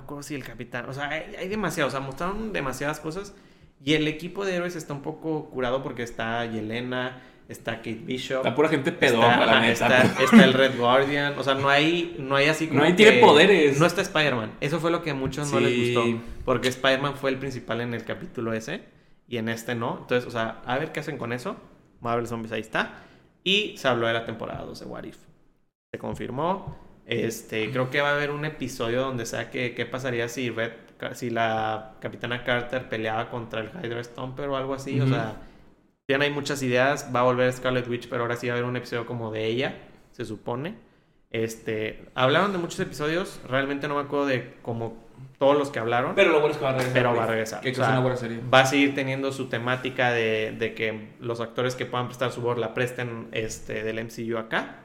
Acuerdo 0.00 0.22
si 0.22 0.34
el 0.34 0.44
capitán... 0.44 0.88
O 0.88 0.92
sea, 0.92 1.08
hay, 1.08 1.34
hay 1.38 1.48
demasiado, 1.48 1.88
o 1.88 1.90
sea, 1.90 2.00
mostraron 2.00 2.52
demasiadas 2.52 3.00
cosas. 3.00 3.34
Y 3.84 3.94
el 3.94 4.08
equipo 4.08 4.44
de 4.44 4.54
héroes 4.54 4.76
está 4.76 4.92
un 4.94 5.02
poco 5.02 5.50
curado 5.50 5.82
porque 5.82 6.02
está 6.02 6.44
Yelena, 6.46 7.20
está 7.48 7.76
Kate 7.78 8.00
Bishop. 8.02 8.44
La 8.44 8.54
pura 8.54 8.68
gente 8.70 8.90
está, 8.90 9.00
pedorra, 9.00 9.44
la 9.46 9.60
neta. 9.60 10.02
está, 10.02 10.22
está 10.24 10.44
el 10.44 10.52
Red 10.54 10.78
Guardian. 10.78 11.38
O 11.38 11.42
sea, 11.42 11.54
no 11.54 11.68
hay, 11.68 12.16
no 12.18 12.34
hay 12.36 12.46
así 12.48 12.66
como. 12.68 12.80
No 12.80 12.86
hay- 12.86 12.94
tiene 12.94 13.20
poderes. 13.20 13.78
No 13.78 13.84
está 13.86 14.00
Spider-Man. 14.00 14.52
Eso 14.60 14.80
fue 14.80 14.90
lo 14.90 15.02
que 15.02 15.10
a 15.10 15.14
muchos 15.14 15.52
no 15.52 15.60
les 15.60 15.94
gustó. 15.94 16.18
Porque 16.46 16.68
Spider-Man 16.68 17.16
fue 17.16 17.30
el 17.30 17.38
principal 17.38 17.80
en 17.82 17.92
el 17.94 18.04
capítulo 18.04 18.52
ese. 18.54 18.82
y 19.28 19.36
en 19.36 19.48
este 19.48 19.74
no. 19.74 19.98
Entonces, 20.00 20.26
o 20.26 20.30
sea, 20.30 20.62
a 20.64 20.78
ver 20.78 20.92
qué 20.92 21.00
hacen 21.00 21.18
con 21.18 21.32
eso. 21.32 21.56
Marvel 22.00 22.26
Zombies 22.26 22.52
ahí 22.52 22.60
está. 22.62 22.94
Y 23.42 23.76
se 23.76 23.88
habló 23.88 24.06
de 24.06 24.14
la 24.14 24.24
temporada 24.24 24.62
2 24.64 24.80
de 24.80 24.86
What 24.86 25.04
If. 25.04 25.18
Se 25.92 25.98
confirmó. 25.98 26.78
Este, 27.06 27.70
creo 27.70 27.90
que 27.90 28.00
va 28.00 28.10
a 28.10 28.14
haber 28.14 28.30
un 28.30 28.44
episodio 28.44 29.02
donde 29.02 29.26
sea 29.26 29.50
que 29.50 29.74
qué 29.74 29.84
pasaría 29.86 30.28
si 30.28 30.50
Red, 30.50 30.72
si 31.12 31.30
la 31.30 31.94
Capitana 32.00 32.44
Carter 32.44 32.88
peleaba 32.88 33.28
contra 33.30 33.60
el 33.60 33.70
Hydra 33.82 34.02
Stomper 34.02 34.48
o 34.48 34.56
algo 34.56 34.74
así. 34.74 35.00
O 35.00 35.06
sea, 35.06 35.36
tienen 36.06 36.28
hay 36.28 36.34
muchas 36.34 36.62
ideas. 36.62 37.10
Va 37.14 37.20
a 37.20 37.24
volver 37.24 37.52
Scarlet 37.52 37.86
Witch, 37.88 38.08
pero 38.08 38.22
ahora 38.22 38.36
sí 38.36 38.46
va 38.48 38.54
a 38.54 38.56
haber 38.56 38.68
un 38.68 38.76
episodio 38.76 39.06
como 39.06 39.30
de 39.30 39.46
ella, 39.46 39.76
se 40.12 40.24
supone. 40.24 40.76
Este, 41.30 42.06
hablaron 42.14 42.52
de 42.52 42.58
muchos 42.58 42.78
episodios. 42.80 43.40
Realmente 43.48 43.88
no 43.88 43.96
me 43.96 44.02
acuerdo 44.02 44.26
de 44.26 44.54
como 44.62 45.02
todos 45.38 45.58
los 45.58 45.70
que 45.70 45.80
hablaron. 45.80 46.14
Pero 46.14 46.30
lo 46.30 46.38
bueno 46.40 46.52
es 46.52 46.58
que 46.58 46.64
va 46.64 46.70
a 46.70 46.74
regresar. 46.74 46.94
Pero 46.94 47.14
va 47.14 47.24
a 47.24 47.26
regresar. 47.26 47.60
Que 47.60 47.68
O 47.68 47.72
es 47.72 47.76
sea, 47.76 47.88
una 47.90 48.00
buena 48.00 48.16
serie. 48.16 48.40
va 48.52 48.60
a 48.60 48.66
seguir 48.66 48.94
teniendo 48.94 49.32
su 49.32 49.48
temática 49.48 50.10
de, 50.12 50.54
de 50.58 50.74
que 50.74 51.10
los 51.20 51.40
actores 51.40 51.74
que 51.74 51.86
puedan 51.86 52.06
prestar 52.06 52.30
su 52.32 52.40
voz 52.40 52.56
la 52.56 52.72
presten 52.72 53.28
este, 53.32 53.82
del 53.82 54.02
MCU 54.04 54.38
acá. 54.38 54.83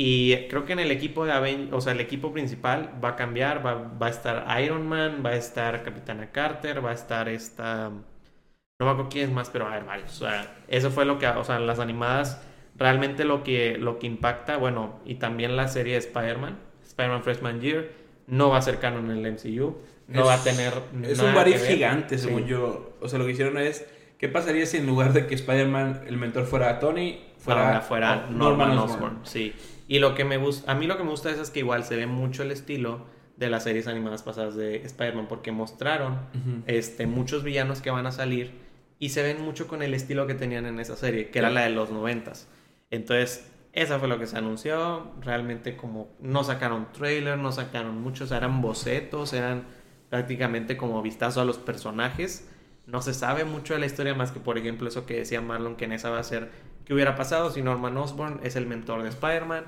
Y 0.00 0.46
creo 0.48 0.64
que 0.64 0.74
en 0.74 0.78
el 0.78 0.92
equipo 0.92 1.24
de 1.26 1.32
Aven 1.32 1.70
o 1.72 1.80
sea, 1.80 1.92
el 1.92 2.00
equipo 2.00 2.32
principal 2.32 2.90
va 3.04 3.10
a 3.10 3.16
cambiar, 3.16 3.66
va, 3.66 3.74
va 4.00 4.06
a 4.06 4.10
estar 4.10 4.46
Iron 4.62 4.86
Man, 4.88 5.22
va 5.26 5.30
a 5.30 5.34
estar 5.36 5.82
Capitana 5.82 6.30
Carter, 6.30 6.84
va 6.84 6.90
a 6.90 6.94
estar 6.94 7.28
esta... 7.28 7.90
No 7.90 8.86
me 8.86 8.90
acuerdo 8.92 9.10
quién 9.10 9.28
es 9.28 9.34
más, 9.34 9.50
pero 9.50 9.64
va 9.64 9.72
a 9.72 9.74
haber 9.74 9.86
varios. 9.88 10.22
O 10.22 10.28
sea, 10.28 10.54
eso 10.68 10.92
fue 10.92 11.04
lo 11.04 11.18
que, 11.18 11.26
o 11.26 11.42
sea, 11.42 11.58
las 11.58 11.80
animadas, 11.80 12.40
realmente 12.76 13.24
lo 13.24 13.42
que, 13.42 13.76
lo 13.76 13.98
que 13.98 14.06
impacta, 14.06 14.56
bueno, 14.56 15.00
y 15.04 15.16
también 15.16 15.56
la 15.56 15.66
serie 15.66 15.94
de 15.94 15.98
Spider-Man, 15.98 16.56
Spider-Man 16.86 17.24
Freshman 17.24 17.60
Year, 17.60 17.90
no 18.28 18.50
va 18.50 18.58
a 18.58 18.62
ser 18.62 18.78
canon 18.78 19.10
en 19.10 19.26
el 19.26 19.32
MCU, 19.32 19.78
no 20.06 20.20
Es- 20.20 20.26
va 20.28 20.34
a 20.34 20.44
tener... 20.44 20.74
Es 21.02 21.18
nada 21.18 21.30
un 21.30 21.34
barif 21.34 21.66
gigante, 21.66 22.18
según 22.18 22.44
Sí. 22.44 22.50
yo. 22.50 22.96
O 23.00 23.08
sea, 23.08 23.18
lo 23.18 23.24
que 23.26 23.32
hicieron 23.32 23.58
es. 23.58 23.84
¿Qué 24.16 24.28
pasaría 24.28 24.64
si 24.64 24.76
en 24.76 24.86
lugar 24.86 25.12
de 25.12 25.26
que 25.26 25.34
Spider-Man, 25.34 26.02
el 26.06 26.16
mentor 26.16 26.44
fuera 26.46 26.78
Tony, 26.78 27.20
fuera, 27.38 27.80
fuera 27.80 28.26
Norman, 28.30 28.70
Osborn? 28.78 28.90
Osborn. 28.92 29.18
Sí. 29.24 29.54
Y 29.88 29.98
lo 29.98 30.14
que 30.14 30.24
me 30.24 30.36
gusta, 30.36 30.70
a 30.70 30.74
mí 30.74 30.86
lo 30.86 30.96
que 30.96 31.02
me 31.02 31.10
gusta 31.10 31.30
eso 31.30 31.42
es 31.42 31.50
que 31.50 31.60
igual 31.60 31.82
se 31.82 31.96
ve 31.96 32.06
mucho 32.06 32.42
el 32.42 32.52
estilo 32.52 33.06
de 33.36 33.48
las 33.48 33.64
series 33.64 33.86
animadas 33.86 34.22
pasadas 34.22 34.54
de 34.54 34.76
Spider-Man 34.76 35.28
porque 35.28 35.50
mostraron 35.50 36.18
este, 36.66 37.06
muchos 37.06 37.42
villanos 37.42 37.80
que 37.80 37.90
van 37.90 38.06
a 38.06 38.12
salir 38.12 38.52
y 38.98 39.10
se 39.10 39.22
ven 39.22 39.42
mucho 39.42 39.66
con 39.66 39.82
el 39.82 39.94
estilo 39.94 40.26
que 40.26 40.34
tenían 40.34 40.66
en 40.66 40.78
esa 40.80 40.96
serie, 40.96 41.30
que 41.30 41.38
era 41.38 41.48
la 41.50 41.62
de 41.62 41.70
los 41.70 41.90
noventas. 41.90 42.48
Entonces, 42.90 43.48
esa 43.72 43.98
fue 43.98 44.08
lo 44.08 44.18
que 44.18 44.26
se 44.26 44.36
anunció. 44.36 45.12
Realmente 45.22 45.76
como 45.76 46.10
no 46.20 46.42
sacaron 46.42 46.92
trailer, 46.92 47.38
no 47.38 47.52
sacaron 47.52 48.00
muchos, 48.02 48.32
eran 48.32 48.60
bocetos, 48.60 49.32
eran 49.32 49.64
prácticamente 50.10 50.76
como 50.76 51.00
vistazo 51.00 51.40
a 51.40 51.44
los 51.44 51.58
personajes. 51.58 52.48
No 52.88 53.02
se 53.02 53.12
sabe 53.12 53.44
mucho 53.44 53.74
de 53.74 53.80
la 53.80 53.86
historia 53.86 54.14
más 54.14 54.32
que, 54.32 54.40
por 54.40 54.56
ejemplo, 54.56 54.88
eso 54.88 55.04
que 55.04 55.18
decía 55.18 55.40
Marlon, 55.42 55.76
que 55.76 55.84
en 55.84 55.92
esa 55.92 56.08
va 56.10 56.18
a 56.18 56.24
ser 56.24 56.50
qué 56.86 56.94
hubiera 56.94 57.14
pasado 57.16 57.50
si 57.50 57.60
Norman 57.62 57.96
Osborn 57.98 58.40
es 58.42 58.56
el 58.56 58.66
mentor 58.66 59.02
de 59.02 59.10
Spider-Man. 59.10 59.64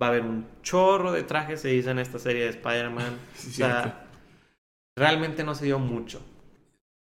Va 0.00 0.06
a 0.06 0.08
haber 0.10 0.22
un 0.22 0.44
chorro 0.62 1.12
de 1.12 1.22
trajes, 1.22 1.60
se 1.60 1.68
dice 1.68 1.90
en 1.90 2.00
esta 2.00 2.18
serie 2.18 2.42
de 2.42 2.50
Spider-Man. 2.50 3.16
Sí, 3.36 3.48
o 3.62 3.66
sea, 3.66 4.06
realmente 4.98 5.44
no 5.44 5.54
se 5.54 5.66
dio 5.66 5.78
mucho. 5.78 6.20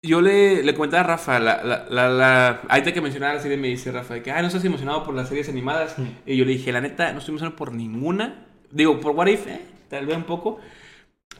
Yo 0.03 0.20
le, 0.20 0.62
le 0.62 0.74
comentaba 0.74 1.01
a 1.01 1.07
Rafa, 1.07 1.39
la, 1.41 1.65
la, 1.65 1.86
la, 1.89 2.09
la- 2.11 2.61
ahorita 2.69 2.93
que 2.93 3.01
mencionaba 3.01 3.32
la 3.35 3.41
serie 3.41 3.57
me 3.57 3.69
dice 3.69 3.91
Rafa 3.91 4.23
que, 4.23 4.31
ah, 4.31 4.43
no 4.43 4.49
estás 4.49 4.65
emocionado 4.66 5.03
por 5.03 5.15
las 5.15 5.28
series 5.28 5.49
animadas. 5.49 5.99
Mm. 5.99 6.03
Y 6.27 6.36
yo 6.36 6.45
le 6.45 6.53
dije, 6.53 6.73
la 6.73 6.82
neta, 6.82 7.11
no 7.12 7.20
estoy 7.20 7.32
emocionado 7.32 7.57
por 7.57 7.73
ninguna. 7.73 8.45
Digo, 8.70 9.01
por 9.01 9.12
What 9.12 9.28
If, 9.28 9.47
eh, 9.47 9.62
tal 9.89 10.05
vez 10.05 10.16
un 10.16 10.24
poco. 10.24 10.61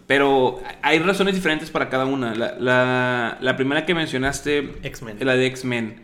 Pero 0.07 0.61
hay 0.83 0.99
razones 0.99 1.35
diferentes 1.35 1.71
para 1.71 1.89
cada 1.89 2.05
una. 2.05 2.35
La, 2.35 2.57
la, 2.59 3.39
la 3.41 3.57
primera 3.57 3.87
que 3.87 3.95
mencionaste, 3.95 4.73
X-Men. 4.83 5.17
la 5.21 5.35
de 5.35 5.47
X-Men. 5.47 6.03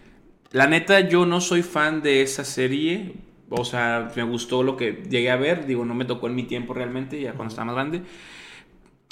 La 0.52 0.66
neta, 0.66 1.00
yo 1.00 1.26
no 1.26 1.40
soy 1.40 1.62
fan 1.62 2.00
de 2.02 2.22
esa 2.22 2.44
serie. 2.44 3.12
O 3.50 3.64
sea, 3.64 4.10
me 4.16 4.22
gustó 4.22 4.62
lo 4.62 4.76
que 4.76 5.02
llegué 5.10 5.30
a 5.30 5.36
ver. 5.36 5.66
Digo, 5.66 5.84
no 5.84 5.94
me 5.94 6.04
tocó 6.06 6.28
en 6.28 6.34
mi 6.34 6.44
tiempo 6.44 6.72
realmente, 6.72 7.20
ya 7.20 7.32
cuando 7.34 7.50
estaba 7.50 7.66
más 7.66 7.74
grande. 7.74 8.02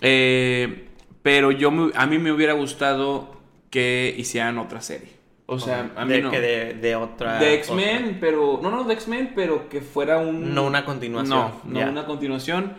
Eh, 0.01 0.87
pero 1.23 1.51
yo 1.51 1.71
me- 1.71 1.93
a 1.95 2.07
mí 2.07 2.19
me 2.19 2.33
hubiera 2.33 2.53
gustado 2.53 3.37
que 3.71 4.15
hicieran 4.17 4.59
otra 4.59 4.81
serie. 4.81 5.19
O 5.47 5.59
sea, 5.59 5.91
a 5.97 6.05
mí 6.05 6.13
de, 6.13 6.23
no. 6.23 6.31
que 6.31 6.41
de, 6.41 6.75
de 6.75 6.95
otra. 6.97 7.39
De 7.39 7.55
X-Men, 7.55 8.19
pero. 8.21 8.61
No, 8.63 8.71
no, 8.71 8.85
de 8.85 8.95
X-Men, 8.95 9.33
pero 9.35 9.69
que 9.69 9.81
fuera 9.81 10.19
un. 10.19 10.55
No 10.55 10.67
una 10.67 10.85
continuación. 10.85 11.53
No, 11.65 11.81
no 11.85 11.91
una 11.91 12.05
continuación. 12.05 12.75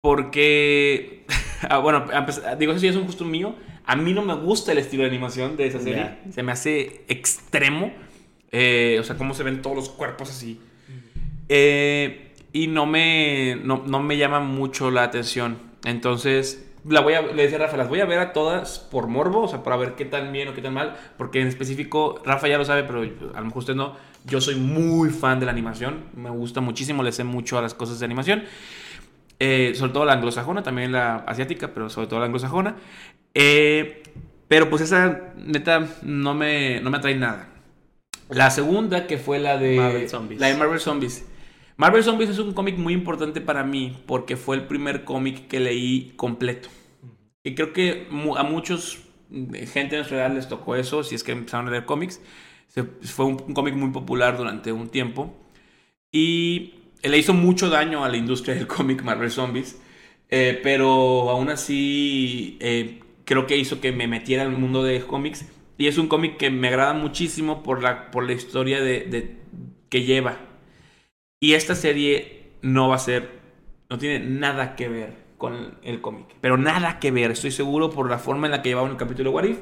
Porque. 0.00 1.24
ah, 1.68 1.78
bueno, 1.78 2.06
a 2.12 2.26
pesar- 2.26 2.56
digo, 2.58 2.72
eso 2.72 2.80
sí 2.80 2.88
es 2.88 2.96
un 2.96 3.04
gusto 3.06 3.24
mío. 3.24 3.54
A 3.84 3.96
mí 3.96 4.12
no 4.12 4.22
me 4.22 4.34
gusta 4.34 4.72
el 4.72 4.78
estilo 4.78 5.02
de 5.02 5.08
animación 5.08 5.56
de 5.56 5.66
esa 5.66 5.80
serie. 5.80 6.18
Ya. 6.26 6.32
Se 6.32 6.42
me 6.42 6.52
hace 6.52 7.04
extremo. 7.08 7.92
Eh, 8.50 8.98
o 9.00 9.04
sea, 9.04 9.16
cómo 9.16 9.34
se 9.34 9.42
ven 9.42 9.62
todos 9.62 9.76
los 9.76 9.88
cuerpos 9.88 10.30
así. 10.30 10.60
Eh, 11.48 12.32
y 12.52 12.66
no 12.66 12.86
me, 12.86 13.56
no, 13.62 13.82
no 13.86 14.00
me 14.02 14.16
llama 14.18 14.40
mucho 14.40 14.90
la 14.90 15.04
atención. 15.04 15.58
Entonces, 15.84 16.66
la 16.86 17.00
voy 17.00 17.14
a, 17.14 17.22
le 17.22 17.42
decía 17.42 17.56
a 17.56 17.60
Rafa, 17.62 17.76
las 17.78 17.88
voy 17.88 18.00
a 18.00 18.04
ver 18.04 18.18
a 18.18 18.32
todas 18.32 18.78
por 18.78 19.06
morbo, 19.06 19.42
o 19.42 19.48
sea, 19.48 19.62
para 19.62 19.76
ver 19.76 19.94
qué 19.94 20.04
tan 20.04 20.32
bien 20.32 20.48
o 20.48 20.54
qué 20.54 20.60
tan 20.62 20.74
mal. 20.74 20.96
Porque 21.16 21.40
en 21.40 21.48
específico, 21.48 22.20
Rafa 22.24 22.46
ya 22.48 22.58
lo 22.58 22.64
sabe, 22.66 22.84
pero 22.84 23.00
a 23.02 23.38
lo 23.40 23.44
mejor 23.46 23.58
usted 23.58 23.74
no. 23.74 23.96
Yo 24.26 24.40
soy 24.42 24.56
muy 24.56 25.08
fan 25.10 25.40
de 25.40 25.46
la 25.46 25.52
animación. 25.52 26.04
Me 26.14 26.28
gusta 26.30 26.60
muchísimo, 26.60 27.02
le 27.02 27.12
sé 27.12 27.24
mucho 27.24 27.58
a 27.58 27.62
las 27.62 27.72
cosas 27.72 27.98
de 28.00 28.04
animación. 28.04 28.44
Eh, 29.40 29.72
sobre 29.74 29.92
todo 29.92 30.04
la 30.04 30.14
anglosajona, 30.14 30.62
también 30.62 30.92
la 30.92 31.16
asiática, 31.16 31.72
pero 31.72 31.88
sobre 31.90 32.08
todo 32.08 32.18
la 32.20 32.26
anglosajona. 32.26 32.76
Eh, 33.34 34.02
pero 34.48 34.68
pues 34.70 34.82
esa 34.82 35.32
neta 35.36 35.86
no 36.02 36.34
me, 36.34 36.80
no 36.80 36.90
me 36.90 36.96
atrae 36.96 37.14
nada. 37.14 37.48
La 38.30 38.50
segunda, 38.50 39.06
que 39.06 39.18
fue 39.18 39.38
la 39.38 39.56
de 39.58 39.76
Marvel 39.76 40.08
Zombies. 40.08 40.40
La 40.40 40.48
de 40.48 40.56
Marvel 40.56 40.80
Zombies. 40.80 41.24
Marvel 41.76 42.02
Zombies 42.02 42.30
es 42.30 42.38
un 42.38 42.52
cómic 42.52 42.76
muy 42.76 42.92
importante 42.92 43.40
para 43.40 43.62
mí 43.62 43.96
porque 44.06 44.36
fue 44.36 44.56
el 44.56 44.66
primer 44.66 45.04
cómic 45.04 45.46
que 45.46 45.60
leí 45.60 46.12
completo. 46.16 46.68
Y 47.44 47.54
creo 47.54 47.72
que 47.72 48.08
a 48.36 48.42
muchos 48.42 48.98
mm, 49.30 49.54
gente 49.66 49.94
en 49.94 50.00
nuestra 50.00 50.18
edad 50.18 50.34
les 50.34 50.48
tocó 50.48 50.74
eso, 50.74 51.04
si 51.04 51.14
es 51.14 51.22
que 51.22 51.32
empezaron 51.32 51.68
a 51.68 51.70
leer 51.70 51.84
cómics. 51.84 52.20
Fue 53.02 53.24
un, 53.24 53.42
un 53.46 53.54
cómic 53.54 53.74
muy 53.74 53.90
popular 53.90 54.36
durante 54.36 54.72
un 54.72 54.88
tiempo. 54.88 55.34
Y 56.10 56.77
le 57.02 57.18
hizo 57.18 57.34
mucho 57.34 57.70
daño 57.70 58.04
a 58.04 58.08
la 58.08 58.16
industria 58.16 58.54
del 58.54 58.66
cómic 58.68 59.02
Marvel 59.02 59.30
Zombies. 59.30 59.78
Eh, 60.30 60.60
pero 60.62 61.30
aún 61.30 61.48
así 61.48 62.58
eh, 62.60 63.00
creo 63.24 63.46
que 63.46 63.56
hizo 63.56 63.80
que 63.80 63.92
me 63.92 64.06
metiera 64.06 64.42
en 64.44 64.52
el 64.52 64.58
mundo 64.58 64.82
de 64.82 65.00
cómics. 65.00 65.46
Y 65.78 65.86
es 65.86 65.96
un 65.96 66.08
cómic 66.08 66.36
que 66.36 66.50
me 66.50 66.68
agrada 66.68 66.92
muchísimo 66.92 67.62
por 67.62 67.82
la, 67.82 68.10
por 68.10 68.26
la 68.26 68.32
historia 68.32 68.80
de, 68.80 69.36
que 69.88 70.02
lleva. 70.02 70.38
Y 71.40 71.52
esta 71.52 71.76
serie 71.76 72.50
no 72.62 72.88
va 72.88 72.96
a 72.96 72.98
ser, 72.98 73.38
no 73.88 73.96
tiene 73.96 74.18
nada 74.18 74.74
que 74.74 74.88
ver 74.88 75.14
con 75.38 75.78
el 75.82 76.00
cómic. 76.00 76.26
Pero 76.40 76.56
nada 76.56 76.98
que 76.98 77.12
ver, 77.12 77.30
estoy 77.30 77.52
seguro 77.52 77.90
por 77.90 78.10
la 78.10 78.18
forma 78.18 78.48
en 78.48 78.50
la 78.50 78.60
que 78.60 78.70
llevaban 78.70 78.90
el 78.90 78.96
capítulo 78.96 79.30
de 79.30 79.36
What 79.36 79.44
If, 79.44 79.58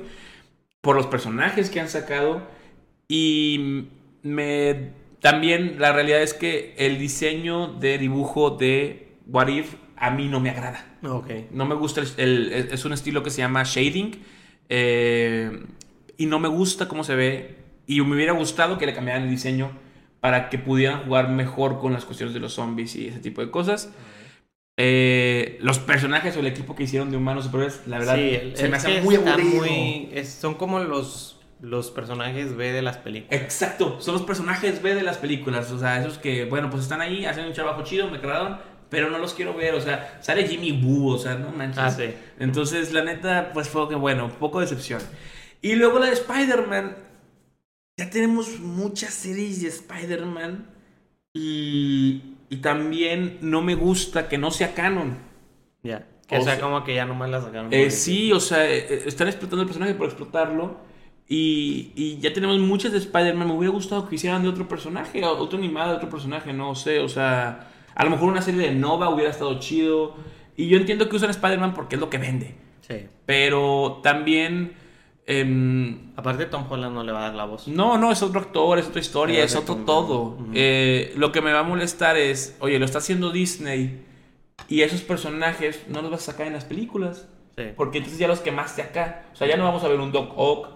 por 0.80 0.96
los 0.96 1.06
personajes 1.06 1.68
que 1.68 1.80
han 1.80 1.90
sacado. 1.90 2.48
Y 3.08 3.88
me 4.22 4.92
también 5.30 5.76
la 5.78 5.92
realidad 5.92 6.22
es 6.22 6.34
que 6.34 6.74
el 6.78 6.98
diseño 6.98 7.68
de 7.74 7.98
dibujo 7.98 8.50
de 8.50 9.08
What 9.26 9.48
If 9.48 9.74
a 9.96 10.10
mí 10.10 10.28
no 10.28 10.40
me 10.40 10.50
agrada. 10.50 10.98
No 11.50 11.64
me 11.66 11.74
gusta 11.74 12.00
el, 12.00 12.52
el- 12.52 12.68
es 12.72 12.84
un 12.84 12.92
estilo 12.92 13.22
que 13.22 13.30
se 13.30 13.38
llama 13.38 13.62
shading 13.64 14.12
eh, 14.68 15.64
y 16.16 16.26
no 16.26 16.38
me 16.38 16.48
gusta 16.48 16.88
cómo 16.88 17.04
se 17.04 17.14
ve 17.14 17.56
y 17.86 18.00
me 18.02 18.14
hubiera 18.16 18.32
gustado 18.32 18.78
que 18.78 18.86
le 18.86 18.94
cambiaran 18.94 19.22
el 19.24 19.30
diseño 19.30 19.70
para 20.20 20.48
que 20.48 20.58
pudieran 20.58 21.04
jugar 21.04 21.28
mejor 21.28 21.78
con 21.78 21.92
las 21.92 22.04
cuestiones 22.04 22.34
de 22.34 22.40
los 22.40 22.54
zombies 22.54 22.96
y 22.96 23.08
ese 23.08 23.20
tipo 23.20 23.40
de 23.40 23.50
cosas. 23.50 23.92
Eh, 24.78 25.56
los 25.62 25.78
personajes 25.78 26.36
o 26.36 26.40
el 26.40 26.46
equipo 26.48 26.74
que 26.76 26.82
hicieron 26.82 27.10
de 27.10 27.16
humanos 27.16 27.44
superiores, 27.44 27.80
la 27.86 27.98
verdad, 27.98 28.16
Sí, 28.16 28.52
se 28.54 28.68
me 28.68 28.76
hace 28.76 29.00
muy 29.00 29.14
está 29.14 29.32
aburrido. 29.34 29.64
muy- 29.64 30.08
es- 30.12 30.28
son 30.28 30.54
como 30.54 30.80
los, 30.80 31.35
los 31.60 31.90
personajes 31.90 32.54
B 32.56 32.72
de 32.72 32.82
las 32.82 32.98
películas. 32.98 33.40
Exacto, 33.42 34.00
son 34.00 34.14
los 34.14 34.22
personajes 34.22 34.82
B 34.82 34.94
de 34.94 35.02
las 35.02 35.16
películas, 35.18 35.70
o 35.72 35.78
sea, 35.78 36.00
esos 36.00 36.18
que, 36.18 36.44
bueno, 36.44 36.68
pues 36.70 36.82
están 36.82 37.00
ahí, 37.00 37.24
hacen 37.24 37.46
un 37.46 37.52
trabajo 37.54 37.82
chido, 37.82 38.08
me 38.10 38.18
agradaron, 38.18 38.58
pero 38.90 39.10
no 39.10 39.18
los 39.18 39.34
quiero 39.34 39.54
ver, 39.54 39.74
o 39.74 39.80
sea, 39.80 40.18
sale 40.22 40.46
Jimmy 40.46 40.72
Woo, 40.82 41.14
o 41.14 41.18
sea, 41.18 41.34
no 41.34 41.50
manches. 41.50 41.78
Ah, 41.78 41.90
sí. 41.90 42.10
Entonces, 42.38 42.92
la 42.92 43.02
neta, 43.04 43.50
pues 43.54 43.68
fue 43.68 43.88
que, 43.88 43.94
bueno, 43.94 44.28
poco 44.38 44.60
de 44.60 44.66
decepción. 44.66 45.00
Y 45.62 45.74
luego 45.76 45.98
la 45.98 46.06
de 46.06 46.12
Spider-Man, 46.12 46.96
ya 47.98 48.10
tenemos 48.10 48.60
muchas 48.60 49.14
series 49.14 49.62
de 49.62 49.68
Spider-Man 49.68 50.66
y, 51.34 52.34
y 52.48 52.56
también 52.58 53.38
no 53.40 53.62
me 53.62 53.74
gusta 53.74 54.28
que 54.28 54.38
no 54.38 54.50
sea 54.50 54.74
canon. 54.74 55.16
Ya. 55.82 56.06
Que 56.26 56.38
O 56.38 56.42
sea, 56.42 56.54
sea- 56.56 56.62
como 56.62 56.84
que 56.84 56.94
ya 56.94 57.04
nomás 57.06 57.30
la 57.30 57.40
sacaron. 57.40 57.72
Eh, 57.72 57.90
sí, 57.90 58.32
o 58.32 58.40
sea, 58.40 58.68
eh, 58.70 59.02
están 59.06 59.28
explotando 59.28 59.62
el 59.62 59.66
personaje 59.68 59.94
por 59.94 60.06
explotarlo. 60.06 60.76
Y, 61.28 61.92
y 61.96 62.18
ya 62.18 62.32
tenemos 62.32 62.58
muchas 62.58 62.92
de 62.92 62.98
Spider-Man. 62.98 63.48
Me 63.48 63.54
hubiera 63.54 63.72
gustado 63.72 64.08
que 64.08 64.14
hicieran 64.14 64.42
de 64.42 64.48
otro 64.48 64.68
personaje, 64.68 65.24
otro 65.24 65.58
animado 65.58 65.90
de 65.90 65.96
otro 65.96 66.08
personaje, 66.08 66.52
no 66.52 66.74
sé. 66.74 67.00
O 67.00 67.08
sea, 67.08 67.68
a 67.94 68.04
lo 68.04 68.10
mejor 68.10 68.28
una 68.28 68.42
serie 68.42 68.60
de 68.60 68.74
Nova 68.74 69.08
hubiera 69.08 69.30
estado 69.30 69.58
chido. 69.58 70.14
Y 70.56 70.68
yo 70.68 70.76
entiendo 70.76 71.08
que 71.08 71.16
usan 71.16 71.30
Spider-Man 71.30 71.74
porque 71.74 71.96
es 71.96 72.00
lo 72.00 72.10
que 72.10 72.18
vende. 72.18 72.54
Sí. 72.80 73.06
Pero 73.26 74.00
también 74.02 74.74
em, 75.26 76.12
Aparte, 76.16 76.46
Tom 76.46 76.64
Holland 76.70 76.94
no 76.94 77.02
le 77.02 77.12
va 77.12 77.18
a 77.18 77.22
dar 77.22 77.34
la 77.34 77.44
voz. 77.44 77.68
no, 77.68 77.98
no, 77.98 78.10
es 78.10 78.22
otro 78.22 78.40
actor, 78.40 78.78
es 78.78 78.86
otra 78.86 79.00
historia, 79.00 79.44
es 79.44 79.54
otro 79.54 79.76
todo. 79.76 80.38
Eh, 80.54 81.12
lo 81.16 81.32
que 81.32 81.42
me 81.42 81.52
va 81.52 81.60
a 81.60 81.64
molestar 81.64 82.16
es, 82.16 82.56
oye, 82.60 82.78
lo 82.78 82.86
está 82.86 82.98
haciendo 82.98 83.30
Disney 83.30 84.02
y 84.68 84.80
esos 84.80 85.02
personajes 85.02 85.84
no 85.88 86.00
los 86.00 86.10
vas 86.10 86.28
a 86.28 86.32
sacar 86.32 86.46
en 86.46 86.54
las 86.54 86.64
películas. 86.64 87.28
Sí. 87.56 87.64
Porque 87.76 87.98
entonces 87.98 88.18
ya 88.18 88.28
los 88.28 88.40
quemaste 88.40 88.82
acá. 88.82 89.24
O 89.32 89.36
sea, 89.36 89.46
ya 89.46 89.56
no 89.56 89.64
vamos 89.64 89.84
a 89.84 89.88
ver 89.88 90.00
un 90.00 90.12
Doc 90.12 90.32
Ock, 90.36 90.68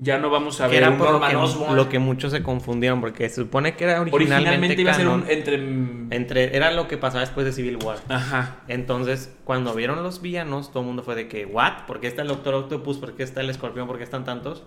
ya 0.00 0.18
no 0.18 0.30
vamos 0.30 0.60
a 0.60 0.66
Que 0.66 0.74
ver 0.74 0.82
era 0.84 0.90
un 0.90 0.98
por 0.98 1.12
lo 1.12 1.20
que, 1.20 1.74
lo 1.74 1.88
que 1.88 1.98
muchos 1.98 2.30
se 2.32 2.42
confundieron, 2.42 3.00
porque 3.00 3.28
se 3.28 3.36
supone 3.36 3.74
que 3.74 3.84
era 3.84 4.00
originalmente, 4.00 4.34
Originalmente 4.34 4.80
iba 4.80 4.92
a 4.92 4.94
ser 4.94 5.08
un 5.08 5.24
entre... 5.28 6.16
Entre, 6.16 6.56
era 6.56 6.70
lo 6.70 6.86
que 6.86 6.96
pasaba 6.96 7.20
después 7.20 7.44
de 7.44 7.52
Civil 7.52 7.78
War. 7.82 7.98
Ajá. 8.08 8.62
Entonces, 8.68 9.34
cuando 9.44 9.74
vieron 9.74 10.02
los 10.02 10.22
villanos, 10.22 10.70
todo 10.70 10.80
el 10.80 10.86
mundo 10.86 11.02
fue 11.02 11.16
de 11.16 11.26
que, 11.26 11.46
¿what? 11.46 11.86
¿Por 11.86 12.00
qué 12.00 12.06
está 12.06 12.22
el 12.22 12.28
Doctor 12.28 12.54
Octopus? 12.54 12.98
¿Por 12.98 13.14
qué 13.14 13.24
está 13.24 13.40
el 13.40 13.50
Escorpión? 13.50 13.88
¿Por 13.88 13.98
qué 13.98 14.04
están 14.04 14.24
tantos? 14.24 14.64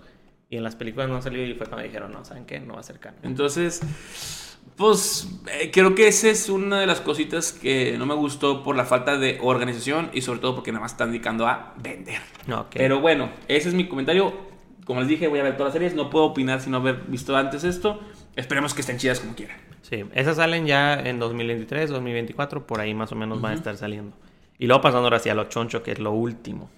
Y 0.50 0.58
en 0.58 0.64
las 0.64 0.76
películas 0.76 1.08
no 1.08 1.16
han 1.16 1.22
salido 1.22 1.46
y 1.46 1.54
fue 1.54 1.66
cuando 1.66 1.86
dijeron, 1.86 2.12
no, 2.12 2.24
¿saben 2.26 2.44
qué? 2.44 2.60
No 2.60 2.74
va 2.74 2.80
a 2.80 2.82
ser 2.82 3.00
canon. 3.00 3.20
Entonces, 3.22 3.80
pues 4.76 5.28
eh, 5.50 5.70
creo 5.72 5.94
que 5.94 6.08
esa 6.08 6.28
es 6.28 6.50
una 6.50 6.78
de 6.78 6.86
las 6.86 7.00
cositas 7.00 7.52
que 7.52 7.96
no 7.96 8.04
me 8.04 8.14
gustó 8.14 8.62
por 8.62 8.76
la 8.76 8.84
falta 8.84 9.16
de 9.16 9.38
organización 9.40 10.10
y 10.12 10.20
sobre 10.20 10.40
todo 10.40 10.54
porque 10.54 10.72
nada 10.72 10.82
más 10.82 10.92
están 10.92 11.10
dedicando 11.10 11.46
a 11.46 11.72
vender. 11.82 12.20
Ok. 12.52 12.74
Pero 12.74 13.00
bueno, 13.00 13.30
ese 13.48 13.70
es 13.70 13.74
mi 13.74 13.88
comentario. 13.88 14.51
Como 14.84 15.00
les 15.00 15.08
dije, 15.08 15.28
voy 15.28 15.38
a 15.38 15.42
ver 15.42 15.56
todas 15.56 15.68
las 15.68 15.72
series. 15.74 15.94
No 15.94 16.10
puedo 16.10 16.26
opinar 16.26 16.60
sin 16.60 16.74
haber 16.74 17.02
visto 17.06 17.36
antes 17.36 17.64
esto. 17.64 18.00
Esperemos 18.36 18.74
que 18.74 18.80
estén 18.80 18.98
chidas 18.98 19.20
como 19.20 19.34
quieran. 19.34 19.58
Sí, 19.82 20.04
esas 20.14 20.36
salen 20.36 20.66
ya 20.66 20.94
en 20.94 21.18
2023, 21.18 21.90
2024, 21.90 22.66
por 22.66 22.80
ahí 22.80 22.94
más 22.94 23.12
o 23.12 23.16
menos 23.16 23.40
van 23.40 23.52
a 23.52 23.54
estar 23.56 23.76
saliendo. 23.76 24.16
Y 24.58 24.66
luego 24.66 24.80
pasando 24.80 25.04
ahora 25.04 25.16
hacia 25.16 25.34
lo 25.34 25.44
choncho, 25.44 25.82
que 25.82 25.92
es 25.92 25.98
lo 25.98 26.12
último, 26.12 26.70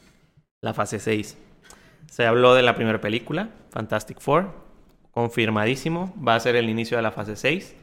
la 0.63 0.73
fase 0.75 0.99
6. 0.99 1.37
Se 2.11 2.27
habló 2.27 2.55
de 2.55 2.63
la 2.63 2.75
primera 2.75 3.01
película, 3.01 3.51
Fantastic 3.71 4.21
Four, 4.21 4.53
confirmadísimo, 5.11 6.15
va 6.17 6.35
a 6.35 6.41
ser 6.41 6.57
el 6.57 6.71
inicio 6.71 6.97
de 6.97 7.03
la 7.03 7.13
fase 7.13 7.37
6. 7.37 7.77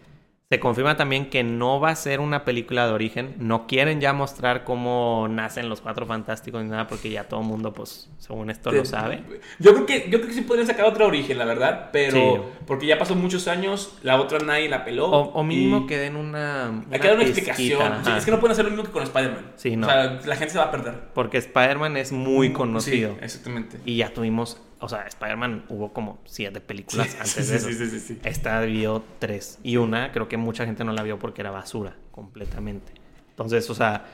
Se 0.51 0.59
confirma 0.59 0.97
también 0.97 1.29
que 1.29 1.43
no 1.45 1.79
va 1.79 1.91
a 1.91 1.95
ser 1.95 2.19
una 2.19 2.43
película 2.43 2.85
de 2.85 2.91
origen, 2.91 3.35
no 3.39 3.67
quieren 3.67 4.01
ya 4.01 4.11
mostrar 4.11 4.65
cómo 4.65 5.27
nacen 5.29 5.69
los 5.69 5.79
cuatro 5.79 6.05
fantásticos 6.05 6.61
ni 6.61 6.69
nada, 6.69 6.87
porque 6.87 7.09
ya 7.09 7.23
todo 7.23 7.39
el 7.39 7.45
mundo, 7.45 7.73
pues, 7.73 8.09
según 8.17 8.49
esto 8.49 8.69
lo 8.69 8.83
sabe. 8.83 9.23
Yo 9.59 9.73
creo 9.73 9.85
que, 9.85 10.09
yo 10.09 10.17
creo 10.19 10.27
que 10.27 10.33
sí 10.33 10.41
podrían 10.41 10.67
sacar 10.67 10.83
otra 10.87 11.05
origen, 11.05 11.37
la 11.37 11.45
verdad. 11.45 11.87
Pero 11.93 12.11
Sí. 12.17 12.41
porque 12.67 12.85
ya 12.85 12.97
pasó 12.97 13.15
muchos 13.15 13.47
años, 13.47 13.97
la 14.03 14.19
otra 14.19 14.39
nadie 14.39 14.67
la 14.67 14.83
peló. 14.83 15.05
O, 15.09 15.19
o 15.31 15.41
mínimo 15.45 15.77
y- 15.77 15.85
que 15.87 15.97
den 15.97 16.17
una... 16.17 16.83
Hay 16.91 16.99
que 16.99 17.07
dar 17.07 17.15
una 17.15 17.23
explicación. 17.23 18.03
Sí, 18.03 18.11
es 18.17 18.25
que 18.25 18.31
no 18.31 18.41
pueden 18.41 18.51
hacer 18.51 18.65
lo 18.65 18.71
mismo 18.71 18.83
que 18.83 18.91
con 18.91 19.03
Spider-Man. 19.03 19.51
Sí, 19.55 19.77
no. 19.77 19.87
O 19.87 19.89
sea, 19.89 20.19
la 20.25 20.35
gente 20.35 20.49
se 20.51 20.57
va 20.59 20.65
a 20.65 20.71
perder. 20.71 20.95
Porque 21.13 21.37
Spider-Man 21.37 21.95
es 21.95 22.11
muy 22.11 22.51
conocido. 22.51 23.11
Sí, 23.13 23.19
exactamente. 23.23 23.77
Y 23.85 23.95
ya 23.95 24.13
tuvimos, 24.13 24.61
o 24.81 24.89
sea, 24.89 25.03
Spider-Man 25.07 25.65
hubo 25.69 25.93
como 25.93 26.19
siete 26.25 26.59
películas 26.61 27.07
Sí, 27.09 27.17
antes 27.17 27.31
sí, 27.45 27.51
de 27.51 27.57
eso. 27.57 27.67
sí, 27.69 27.89
sí, 27.89 27.99
sí. 27.99 28.19
Esta 28.23 28.59
vio 28.61 29.03
tres. 29.19 29.59
Y 29.63 29.77
una, 29.77 30.11
creo 30.11 30.27
que 30.27 30.37
mucha 30.37 30.65
gente 30.65 30.83
no 30.83 30.91
la 30.93 31.03
vio 31.03 31.17
porque 31.19 31.41
era 31.41 31.51
basura, 31.51 31.95
completamente. 32.11 32.93
Entonces, 33.29 33.69
o 33.69 33.75
sea, 33.75 34.05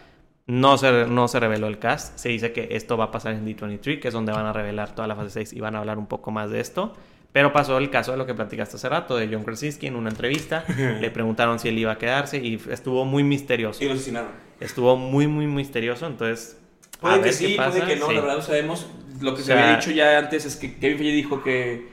no 0.46 0.78
se, 0.78 1.06
no 1.08 1.28
se 1.28 1.40
reveló 1.40 1.68
el 1.68 1.80
cast. 1.80 2.18
Se 2.18 2.30
dice 2.30 2.52
que 2.54 2.70
esto 2.72 2.96
va 2.98 3.06
a 3.06 3.12
pasar 3.12 3.34
en 3.34 3.46
D23, 3.46 4.00
que 4.00 4.08
es 4.08 4.14
donde 4.14 4.32
van 4.32 4.46
a 4.46 4.54
revelar 4.54 4.94
toda 4.96 5.08
la 5.08 5.16
fase 5.16 5.30
6 5.32 5.54
y 5.54 5.60
van 5.60 5.76
a 5.76 5.80
hablar 5.80 5.98
un 5.98 6.08
poco 6.08 6.32
más 6.32 6.50
de 6.52 6.60
esto. 6.60 6.96
Pero 7.34 7.52
pasó 7.52 7.78
el 7.78 7.90
caso 7.90 8.12
de 8.12 8.18
lo 8.18 8.26
que 8.26 8.34
platicaste 8.34 8.78
hace 8.78 8.88
rato, 8.90 9.16
de 9.18 9.28
John 9.32 9.44
Krasinski 9.44 9.88
en 9.88 9.96
una 9.96 10.10
entrevista. 10.10 10.64
Le 11.02 11.12
preguntaron 11.12 11.60
si 11.60 11.68
él 11.68 11.78
iba 11.78 11.92
a 11.92 11.98
quedarse 11.98 12.38
y 12.38 12.60
estuvo 12.72 13.04
muy 13.06 13.24
misterioso. 13.24 13.84
Y 13.84 13.88
lo 13.88 13.94
asesinaron. 13.94 14.32
Estuvo 14.60 14.96
muy, 14.96 15.28
muy 15.28 15.46
misterioso. 15.48 16.08
Entonces, 16.08 16.58
Puede 17.02 17.22
que 17.22 17.34
sí, 17.34 17.56
puede 17.58 17.82
que 17.86 17.96
no, 17.98 18.08
Sí. 18.08 18.14
la 18.16 18.22
verdad 18.22 18.36
no 18.38 18.42
sabemos. 18.42 18.88
Lo 19.22 19.36
que 19.36 19.42
O 19.42 19.46
se 19.46 19.54
había 19.54 19.76
dicho 19.78 19.92
ya 19.92 20.18
antes 20.18 20.46
es 20.46 20.56
que 20.56 20.76
Kevin 20.76 20.98
Feige 20.98 21.14
dijo 21.14 21.44
que, 21.44 21.88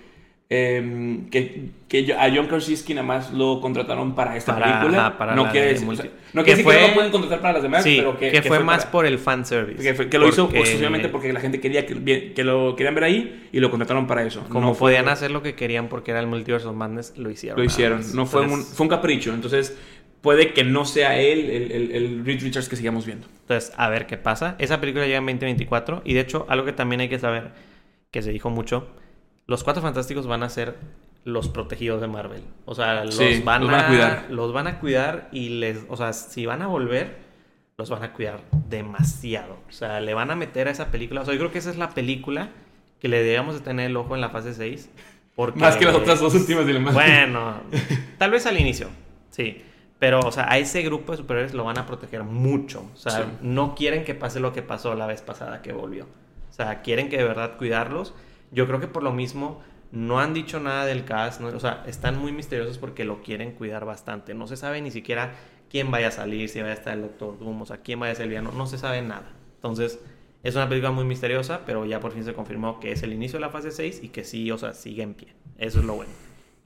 em, 0.50 1.28
que, 1.30 1.70
que 1.88 2.12
a 2.12 2.30
John 2.34 2.46
Krasinski 2.46 2.94
nada 2.94 3.06
más 3.06 3.32
lo 3.32 3.60
contrataron 3.60 4.14
para 4.14 4.36
esta 4.36 4.54
Para- 4.54 4.78
película. 4.80 5.06
ajá, 5.06 5.18
para 5.18 5.34
no 5.34 5.50
quiere 5.50 5.66
de 5.68 5.72
decir, 5.72 5.86
multi- 5.86 6.00
o 6.00 6.02
sea, 6.04 6.10
no 6.34 6.44
que 6.44 6.50
que 6.52 6.56
no 6.58 6.62
fue- 6.64 6.88
lo 6.88 6.94
pueden 6.94 7.10
contratar 7.10 7.40
para 7.40 7.54
las 7.54 7.62
demás, 7.62 7.82
Sí, 7.82 7.96
pero 7.98 8.18
que, 8.18 8.30
que, 8.30 8.42
fue, 8.42 8.60
más 8.60 8.80
para- 8.80 8.90
por 8.92 9.06
el 9.06 9.18
fanservice. 9.18 9.82
que, 9.82 9.94
fue- 9.94 10.08
que 10.08 10.18
lo 10.18 10.28
hizo 10.28 10.44
exclusivamente 10.52 11.08
porque 11.08 11.32
la 11.32 11.40
gente 11.40 11.60
quería 11.60 11.86
que, 11.86 11.94
lo 12.44 12.76
querían 12.76 12.94
ver 12.94 13.04
ahí 13.04 13.48
y 13.52 13.58
lo 13.60 13.70
contrataron 13.70 14.06
para 14.06 14.22
eso. 14.22 14.44
Como 14.48 14.60
No 14.68 14.74
fue- 14.74 14.90
podían 14.90 15.08
hacer 15.08 15.30
lo 15.30 15.42
que 15.42 15.54
querían 15.54 15.88
porque 15.88 16.10
era 16.10 16.20
el 16.20 16.26
Multiverse 16.26 16.66
of 16.68 16.76
Madness, 16.76 17.14
lo 17.16 17.30
hicieron. 17.30 17.58
Lo 17.58 17.64
hicieron. 17.64 18.02
No 18.14 18.26
fue 18.26 18.42
un, 18.42 18.62
fue 18.62 18.84
un 18.84 18.90
capricho. 18.90 19.32
Entonces, 19.32 19.76
puede 20.24 20.54
que 20.54 20.64
no 20.64 20.86
sea 20.86 21.20
él 21.20 21.50
el, 21.50 21.70
el, 21.70 21.92
el 21.92 22.24
Reed 22.24 22.40
Richards 22.42 22.70
que 22.70 22.76
sigamos 22.76 23.04
viendo. 23.04 23.28
Entonces, 23.42 23.74
a 23.76 23.90
ver 23.90 24.06
qué 24.06 24.16
pasa. 24.16 24.56
Esa 24.58 24.80
película 24.80 25.04
llega 25.04 25.18
en 25.18 25.26
2024. 25.26 26.00
Y 26.02 26.14
de 26.14 26.20
hecho, 26.20 26.46
algo 26.48 26.64
que 26.64 26.72
también 26.72 27.02
hay 27.02 27.10
que 27.10 27.18
saber, 27.18 27.52
que 28.10 28.22
se 28.22 28.30
dijo 28.30 28.48
mucho, 28.48 28.88
los 29.46 29.62
Cuatro 29.62 29.82
Fantásticos 29.82 30.26
van 30.26 30.42
a 30.42 30.48
ser 30.48 30.76
los 31.24 31.50
protegidos 31.50 32.00
de 32.00 32.06
Marvel. 32.06 32.42
O 32.64 32.74
sea, 32.74 33.04
los, 33.04 33.14
Sí, 33.14 33.42
van, 33.44 33.64
los 33.64 33.70
van 33.70 33.80
a 33.82 33.86
cuidar. 33.86 34.26
Los 34.30 34.52
van 34.54 34.66
a 34.66 34.80
cuidar 34.80 35.28
y 35.30 35.50
les... 35.50 35.84
O 35.90 35.96
sea, 35.98 36.14
si 36.14 36.46
van 36.46 36.62
a 36.62 36.68
volver, 36.68 37.18
los 37.76 37.90
van 37.90 38.02
a 38.02 38.14
cuidar 38.14 38.40
demasiado. 38.70 39.58
O 39.68 39.72
sea, 39.72 40.00
le 40.00 40.14
van 40.14 40.30
a 40.30 40.36
meter 40.36 40.68
a 40.68 40.70
esa 40.70 40.90
película. 40.90 41.20
O 41.20 41.26
sea, 41.26 41.34
yo 41.34 41.38
creo 41.38 41.52
que 41.52 41.58
esa 41.58 41.68
es 41.68 41.76
la 41.76 41.90
película 41.90 42.48
que 42.98 43.08
le 43.08 43.22
debíamos 43.22 43.56
de 43.56 43.60
tener 43.60 43.90
el 43.90 43.96
ojo 43.98 44.14
en 44.14 44.22
la 44.22 44.30
fase 44.30 44.54
6. 44.54 44.88
Porque, 45.36 45.58
Más 45.60 45.76
que 45.76 45.84
las 45.84 45.94
otras 45.94 46.18
dos 46.18 46.34
últimas 46.34 46.64
de 46.66 46.72
la. 46.72 46.92
Bueno, 46.92 47.60
tal 48.16 48.30
vez 48.30 48.46
al 48.46 48.58
inicio, 48.58 48.88
sí. 49.28 49.62
Pero, 49.98 50.20
o 50.20 50.32
sea, 50.32 50.50
a 50.50 50.58
ese 50.58 50.82
grupo 50.82 51.12
de 51.12 51.18
superhéroes 51.18 51.54
lo 51.54 51.64
van 51.64 51.78
a 51.78 51.86
proteger 51.86 52.24
mucho. 52.24 52.88
O 52.92 52.96
sea, 52.96 53.12
Sí. 53.12 53.22
no 53.42 53.74
quieren 53.74 54.04
que 54.04 54.14
pase 54.14 54.40
lo 54.40 54.52
que 54.52 54.62
pasó 54.62 54.94
la 54.94 55.06
vez 55.06 55.22
pasada 55.22 55.62
que 55.62 55.72
volvió. 55.72 56.04
O 56.50 56.52
sea, 56.52 56.82
quieren 56.82 57.08
que 57.08 57.16
de 57.16 57.24
verdad 57.24 57.56
cuidarlos. 57.56 58.14
Yo 58.50 58.66
creo 58.66 58.80
que 58.80 58.86
por 58.88 59.02
lo 59.02 59.12
mismo 59.12 59.60
no 59.92 60.18
han 60.20 60.34
dicho 60.34 60.60
nada 60.60 60.84
del 60.84 61.04
cast. 61.04 61.40
¿no? 61.40 61.48
O 61.48 61.60
sea, 61.60 61.82
están 61.86 62.18
muy 62.18 62.32
misteriosos 62.32 62.78
porque 62.78 63.04
lo 63.04 63.22
quieren 63.22 63.52
cuidar 63.52 63.84
bastante. 63.84 64.34
No 64.34 64.46
se 64.46 64.56
sabe 64.56 64.80
ni 64.82 64.90
siquiera 64.90 65.32
quién 65.70 65.90
vaya 65.90 66.08
a 66.08 66.12
salir, 66.12 66.48
si 66.48 66.60
vaya 66.60 66.72
a 66.72 66.76
estar 66.76 66.94
el 66.94 67.02
Doctor 67.02 67.38
Doom, 67.38 67.62
o 67.62 67.66
sea, 67.66 67.78
quién 67.78 67.98
vaya 68.00 68.12
a 68.12 68.16
ser 68.16 68.24
el 68.24 68.28
villano. 68.30 68.52
No 68.52 68.66
se 68.66 68.78
sabe 68.78 69.00
nada. 69.02 69.32
Entonces, 69.56 69.98
es 70.42 70.54
una 70.54 70.68
película 70.68 70.90
muy 70.92 71.04
misteriosa, 71.04 71.62
pero 71.64 71.86
ya 71.86 72.00
por 72.00 72.12
fin 72.12 72.22
se 72.24 72.34
confirmó 72.34 72.78
que 72.80 72.92
es 72.92 73.02
el 73.02 73.12
inicio 73.12 73.38
de 73.38 73.46
la 73.46 73.50
fase 73.50 73.70
6 73.70 74.00
y 74.02 74.08
que 74.10 74.24
sí, 74.24 74.50
o 74.50 74.58
sea, 74.58 74.74
sigue 74.74 75.02
en 75.02 75.14
pie. 75.14 75.28
Eso 75.58 75.78
es 75.78 75.84
lo 75.84 75.94
bueno. 75.94 76.12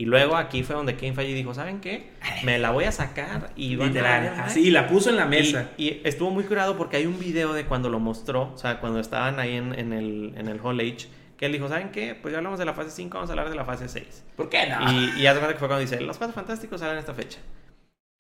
Y 0.01 0.05
luego 0.05 0.37
aquí 0.37 0.63
fue 0.63 0.77
donde 0.77 0.95
Kane 0.95 1.13
Feige 1.13 1.35
dijo, 1.35 1.53
¿saben 1.55 1.81
qué? 1.81 2.13
Me 2.45 2.59
la 2.61 2.71
voy 2.71 2.85
a 2.85 2.93
sacar 2.93 3.51
y 3.57 3.71
Literal. 3.77 4.03
valer 4.03 4.31
madre". 4.31 4.43
Así, 4.45 4.71
la 4.71 4.87
puso 4.87 5.11
en 5.11 5.17
la 5.17 5.27
mesa. 5.27 5.73
Y, 5.77 5.89
y 5.89 6.01
estuvo 6.05 6.31
muy 6.31 6.45
curado 6.45 6.77
porque 6.77 6.99
hay 6.99 7.07
un 7.07 7.19
video 7.19 7.53
de 7.53 7.65
cuando 7.67 7.89
lo 7.91 7.99
mostró, 7.99 8.53
o 8.55 8.57
sea, 8.57 8.79
cuando 8.79 9.01
estaban 9.01 9.41
ahí 9.41 9.57
en, 9.57 9.77
en 9.77 9.93
el, 9.93 10.35
en 10.37 10.47
el 10.47 10.61
Hall 10.61 10.79
H, 10.79 11.09
que 11.37 11.47
él 11.47 11.53
dijo, 11.53 11.69
¿saben 11.69 11.91
qué? 11.91 12.15
Pues 12.15 12.31
ya 12.31 12.39
hablamos 12.39 12.61
de 12.61 12.65
la 12.65 12.75
fase 12.75 12.91
5, 12.91 13.13
vamos 13.17 13.29
a 13.31 13.33
hablar 13.33 13.51
de 13.51 13.57
la 13.57 13.65
fase 13.65 13.89
6. 13.89 14.25
¿Por 14.37 14.49
qué 14.49 14.69
no? 14.69 14.91
Y, 14.93 15.21
y 15.21 15.27
hace 15.27 15.41
cuenta 15.41 15.55
que 15.55 15.59
fue 15.59 15.69
cuando 15.69 15.81
dice, 15.81 16.01
los 16.01 16.17
cuatro 16.17 16.33
fantásticos 16.35 16.79
salen 16.81 16.99
esta 16.99 17.13
fecha. 17.15 17.41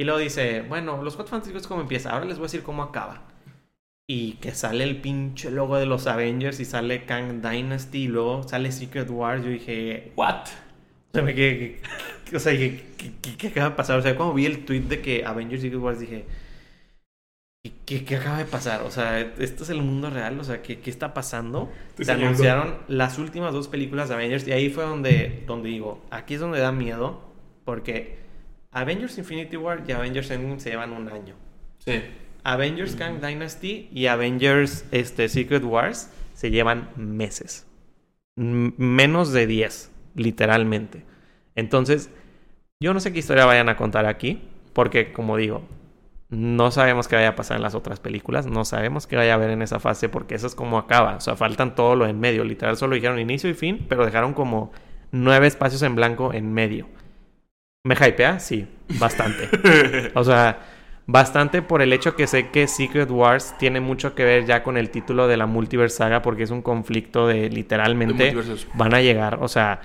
Y 0.00 0.04
luego 0.04 0.18
dice, 0.18 0.62
bueno, 0.62 1.00
los 1.04 1.14
cuatro 1.14 1.30
fantásticos 1.30 1.66
cómo 1.68 1.80
empieza, 1.82 2.10
ahora 2.10 2.24
les 2.26 2.38
voy 2.38 2.44
a 2.46 2.48
decir 2.48 2.62
cómo 2.64 2.82
acaba. 2.82 3.22
Y 4.10 4.32
que 4.34 4.52
sale 4.52 4.82
el 4.84 5.00
pinche 5.00 5.50
logo 5.52 5.76
de 5.76 5.86
los 5.86 6.06
Avengers 6.08 6.58
y 6.60 6.64
sale 6.64 7.04
Kang 7.04 7.40
Dynasty 7.42 8.04
y 8.04 8.08
luego 8.08 8.42
sale 8.48 8.72
Secret 8.72 9.08
Wars. 9.10 9.44
Yo 9.44 9.50
dije, 9.50 10.12
What? 10.16 10.46
O 11.10 11.14
sea, 11.14 11.22
me 11.22 11.34
quedé, 11.34 11.80
o 12.34 12.38
sea, 12.38 12.52
¿qué, 12.56 12.82
qué- 13.22 13.36
qué 13.36 13.48
acaba 13.48 13.70
de 13.70 13.76
pasar? 13.76 13.98
O 13.98 14.02
sea, 14.02 14.14
cuando 14.16 14.34
vi 14.34 14.46
el 14.46 14.64
tweet 14.64 14.80
de 14.82 15.00
que 15.00 15.24
Avengers 15.24 15.62
Secret 15.62 15.80
Wars 15.80 16.00
dije, 16.00 16.24
¿qué, 17.84 18.04
qué- 18.04 18.16
acaba 18.16 18.38
de 18.38 18.44
pasar? 18.44 18.82
O 18.82 18.90
sea, 18.90 19.20
¿esto 19.20 19.64
es 19.64 19.70
el 19.70 19.82
mundo 19.82 20.10
real? 20.10 20.38
O 20.40 20.44
sea, 20.44 20.62
¿qué, 20.62 20.80
qué 20.80 20.90
está 20.90 21.14
pasando? 21.14 21.70
Estoy 21.90 22.04
Se 22.04 22.12
anunciaron 22.12 22.78
las 22.88 23.18
últimas 23.18 23.52
dos 23.52 23.68
películas 23.68 24.08
de 24.08 24.14
Avengers 24.14 24.46
y 24.46 24.52
ahí 24.52 24.70
fue 24.70 24.84
donde, 24.84 25.44
donde 25.46 25.68
digo, 25.70 26.02
aquí 26.10 26.34
es 26.34 26.40
donde 26.40 26.58
da 26.60 26.72
miedo 26.72 27.22
porque 27.64 28.18
Avengers 28.70 29.18
Infinity 29.18 29.56
War 29.56 29.84
y 29.86 29.92
Avengers 29.92 30.30
Endgame 30.30 30.60
se 30.60 30.70
llevan 30.70 30.92
un 30.92 31.08
año. 31.08 31.34
Sí. 31.84 32.00
Avengers 32.44 32.94
Kang 32.96 33.20
Dynasty 33.20 33.88
y 33.92 34.06
Avengers 34.06 34.84
este, 34.92 35.28
Secret 35.28 35.64
Wars 35.64 36.10
se 36.34 36.50
llevan 36.50 36.88
meses. 36.96 37.66
M- 38.36 38.72
menos 38.78 39.32
de 39.32 39.46
10, 39.46 39.90
literalmente. 40.18 41.04
Entonces, 41.54 42.10
yo 42.80 42.92
no 42.92 43.00
sé 43.00 43.12
qué 43.12 43.18
historia 43.18 43.46
vayan 43.46 43.68
a 43.68 43.76
contar 43.76 44.06
aquí, 44.06 44.42
porque 44.72 45.12
como 45.12 45.36
digo, 45.36 45.62
no 46.30 46.70
sabemos 46.70 47.08
qué 47.08 47.16
vaya 47.16 47.30
a 47.30 47.36
pasar 47.36 47.56
en 47.56 47.62
las 47.62 47.74
otras 47.74 48.00
películas, 48.00 48.46
no 48.46 48.64
sabemos 48.64 49.06
qué 49.06 49.16
vaya 49.16 49.32
a 49.32 49.36
haber 49.36 49.50
en 49.50 49.62
esa 49.62 49.80
fase, 49.80 50.08
porque 50.08 50.34
eso 50.34 50.46
es 50.46 50.54
como 50.54 50.78
acaba. 50.78 51.16
O 51.16 51.20
sea, 51.20 51.36
faltan 51.36 51.74
todo 51.74 51.96
lo 51.96 52.06
en 52.06 52.20
medio. 52.20 52.44
Literal, 52.44 52.76
solo 52.76 52.94
dijeron 52.94 53.18
inicio 53.18 53.48
y 53.48 53.54
fin, 53.54 53.86
pero 53.88 54.04
dejaron 54.04 54.34
como 54.34 54.70
nueve 55.10 55.46
espacios 55.46 55.82
en 55.82 55.94
blanco 55.94 56.34
en 56.34 56.52
medio. 56.52 56.86
¿Me 57.84 57.94
hypea? 57.94 58.38
Sí, 58.40 58.66
bastante. 58.98 59.48
O 60.14 60.24
sea, 60.24 60.60
bastante 61.06 61.62
por 61.62 61.80
el 61.80 61.92
hecho 61.92 62.14
que 62.14 62.26
sé 62.26 62.50
que 62.50 62.66
Secret 62.66 63.10
Wars 63.10 63.54
tiene 63.58 63.80
mucho 63.80 64.14
que 64.14 64.24
ver 64.24 64.44
ya 64.44 64.62
con 64.62 64.76
el 64.76 64.90
título 64.90 65.26
de 65.26 65.38
la 65.38 65.46
Multiverse 65.46 65.96
Saga, 65.96 66.20
porque 66.20 66.42
es 66.42 66.50
un 66.50 66.60
conflicto 66.60 67.26
de 67.26 67.48
literalmente 67.48 68.34
van 68.74 68.94
a 68.94 69.00
llegar. 69.00 69.38
O 69.40 69.48
sea, 69.48 69.80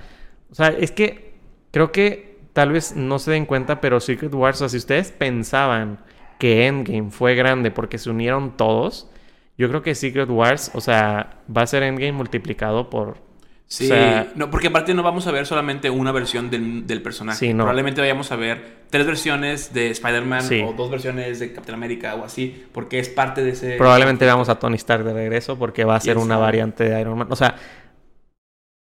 o 0.50 0.54
sea, 0.54 0.68
es 0.68 0.90
que 0.90 1.34
creo 1.70 1.92
que 1.92 2.38
tal 2.52 2.72
vez 2.72 2.94
no 2.96 3.18
se 3.18 3.30
den 3.32 3.46
cuenta, 3.46 3.80
pero 3.80 4.00
Secret 4.00 4.32
Wars, 4.34 4.56
o 4.56 4.58
sea, 4.60 4.68
si 4.68 4.76
ustedes 4.76 5.12
pensaban 5.12 5.98
que 6.38 6.66
Endgame 6.66 7.10
fue 7.10 7.34
grande 7.34 7.70
porque 7.70 7.98
se 7.98 8.10
unieron 8.10 8.56
todos, 8.56 9.10
yo 9.58 9.68
creo 9.68 9.82
que 9.82 9.94
Secret 9.94 10.28
Wars, 10.28 10.70
o 10.74 10.80
sea, 10.80 11.40
va 11.54 11.62
a 11.62 11.66
ser 11.66 11.82
Endgame 11.82 12.12
multiplicado 12.12 12.90
por 12.90 13.18
Sí, 13.66 13.90
no, 14.36 14.50
porque 14.50 14.68
aparte 14.68 14.94
no 14.94 15.02
vamos 15.02 15.26
a 15.26 15.32
ver 15.32 15.46
solamente 15.46 15.88
una 15.90 16.12
versión 16.12 16.50
del, 16.50 17.02
personaje. 17.02 17.38
Sí, 17.38 17.54
no. 17.54 17.64
Probablemente 17.64 18.00
vayamos 18.00 18.30
a 18.30 18.36
ver 18.36 18.84
tres 18.90 19.06
versiones 19.06 19.72
de 19.72 19.90
Spider-Man 19.90 20.44
o 20.66 20.74
dos 20.74 20.90
versiones 20.90 21.40
de 21.40 21.52
Captain 21.52 21.74
America 21.74 22.14
o 22.14 22.24
así, 22.24 22.66
porque 22.72 22.98
es 22.98 23.08
parte 23.08 23.42
de 23.42 23.50
ese... 23.50 23.76
Probablemente 23.76 24.24
veamos 24.24 24.48
a 24.48 24.58
Tony 24.58 24.76
Stark 24.76 25.02
de 25.04 25.14
regreso 25.14 25.58
porque 25.58 25.84
va 25.84 25.96
a 25.96 26.00
ser 26.00 26.18
una 26.18 26.36
variante 26.36 26.84
de 26.84 27.00
Iron 27.00 27.18
Man. 27.18 27.28
O 27.30 27.36
sea, 27.36 27.56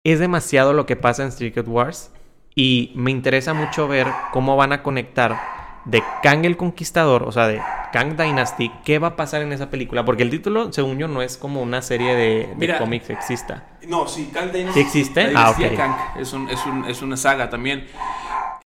es 0.05 0.19
demasiado 0.19 0.73
lo 0.73 0.87
que 0.87 0.97
pasa 0.97 1.23
en 1.25 1.33
Secret 1.33 1.69
Wars 1.69 2.11
y 2.55 2.93
me 2.95 3.11
interesa 3.11 3.55
mucho 3.55 3.87
ver 3.87 4.07
cómo 4.33 4.57
van 4.57 4.73
a 4.73 4.83
conectar 4.83 5.39
de 5.85 6.03
Kang 6.23 6.45
el 6.45 6.57
Conquistador, 6.57 7.23
o 7.23 7.33
sea, 7.33 7.49
de 7.49 7.61
Kang 7.93 8.17
Dynasty, 8.17 8.71
¿qué 8.85 8.99
va 8.99 9.09
a 9.09 9.17
pasar 9.17 9.43
en 9.43 9.53
esa 9.53 9.71
película? 9.71 10.05
Porque 10.05 10.23
el 10.23 10.31
título, 10.31 10.73
según 10.73 10.99
yo, 10.99 11.09
no 11.09 11.23
es 11.23 11.37
como 11.37 11.63
una 11.63 11.83
serie 11.83 12.15
de, 12.15 12.77
cómics 12.79 13.11
exista. 13.11 13.79
No, 13.87 14.07
sí, 14.07 14.31
Kang 14.33 14.53
Dynasty. 14.53 14.81
¿Sí 14.81 14.87
existe? 14.87 15.33
ah, 15.35 15.51
ok. 15.51 15.77
Kang 15.77 15.95
es, 16.19 16.33
un, 16.33 16.49
es, 16.49 16.65
un, 16.67 16.85
es, 16.85 17.03
una 17.03 17.17
saga 17.17 17.51
también. 17.51 17.87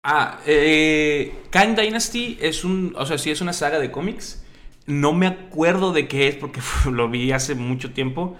Ah, 0.02 0.38
eh, 0.46 1.42
Kang 1.50 1.76
Dynasty 1.76 2.38
es 2.40 2.64
un, 2.64 2.94
o 2.96 3.06
sea, 3.06 3.18
sí 3.18 3.30
es 3.30 3.40
una 3.40 3.52
saga 3.52 3.78
de 3.78 3.90
cómics. 3.90 4.44
No 4.86 5.12
me 5.12 5.26
acuerdo 5.26 5.92
de 5.92 6.08
qué 6.08 6.28
es 6.28 6.34
porque 6.34 6.60
lo 6.90 7.08
vi 7.08 7.32
hace 7.32 7.54
mucho 7.54 7.92
tiempo. 7.92 8.36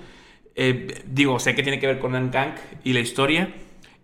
Eh, 0.54 1.02
digo, 1.06 1.38
sé 1.38 1.54
que 1.54 1.62
tiene 1.62 1.78
que 1.80 1.86
ver 1.86 1.98
con 1.98 2.12
Kang 2.30 2.54
y 2.84 2.92
la 2.92 3.00
historia. 3.00 3.54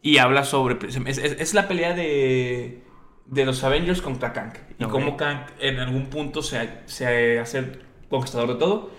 Y 0.03 0.19
habla 0.19 0.45
sobre... 0.45 0.79
es 0.87 1.55
la 1.55 1.69
pelea 1.69 1.95
de 1.95 2.83
de 3.29 3.45
los 3.45 3.63
Avengers 3.63 4.03
contra 4.03 4.33
Kang. 4.33 4.53
Y 4.79 4.85
cómo 4.85 5.17
Kang 5.17 5.47
en 5.61 5.79
algún 5.79 6.07
punto 6.07 6.43
se, 6.43 6.69
se 6.87 7.39
hace 7.39 7.65
conquistador 8.09 8.55
de 8.55 8.55
todo. 8.57 8.91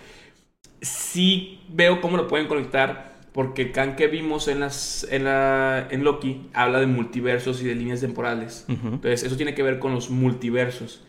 Sí 0.81 1.61
veo 1.69 1.99
cómo 2.01 2.17
lo 2.17 2.27
pueden 2.27 2.47
conectar. 2.47 3.09
Porque 3.33 3.71
Kang 3.71 3.95
que 3.95 4.07
vimos 4.07 4.47
en, 4.47 4.59
las, 4.59 5.07
en, 5.09 5.23
la, 5.25 5.87
en 5.91 6.03
Loki 6.03 6.49
habla 6.53 6.79
de 6.79 6.87
multiversos 6.87 7.61
y 7.61 7.65
de 7.65 7.75
líneas 7.75 8.01
temporales. 8.01 8.65
Entonces, 8.67 9.23
eso 9.23 9.37
tiene 9.37 9.53
que 9.53 9.63
ver 9.63 9.79
con 9.79 9.93
los 9.93 10.09
multiversos. 10.09 11.05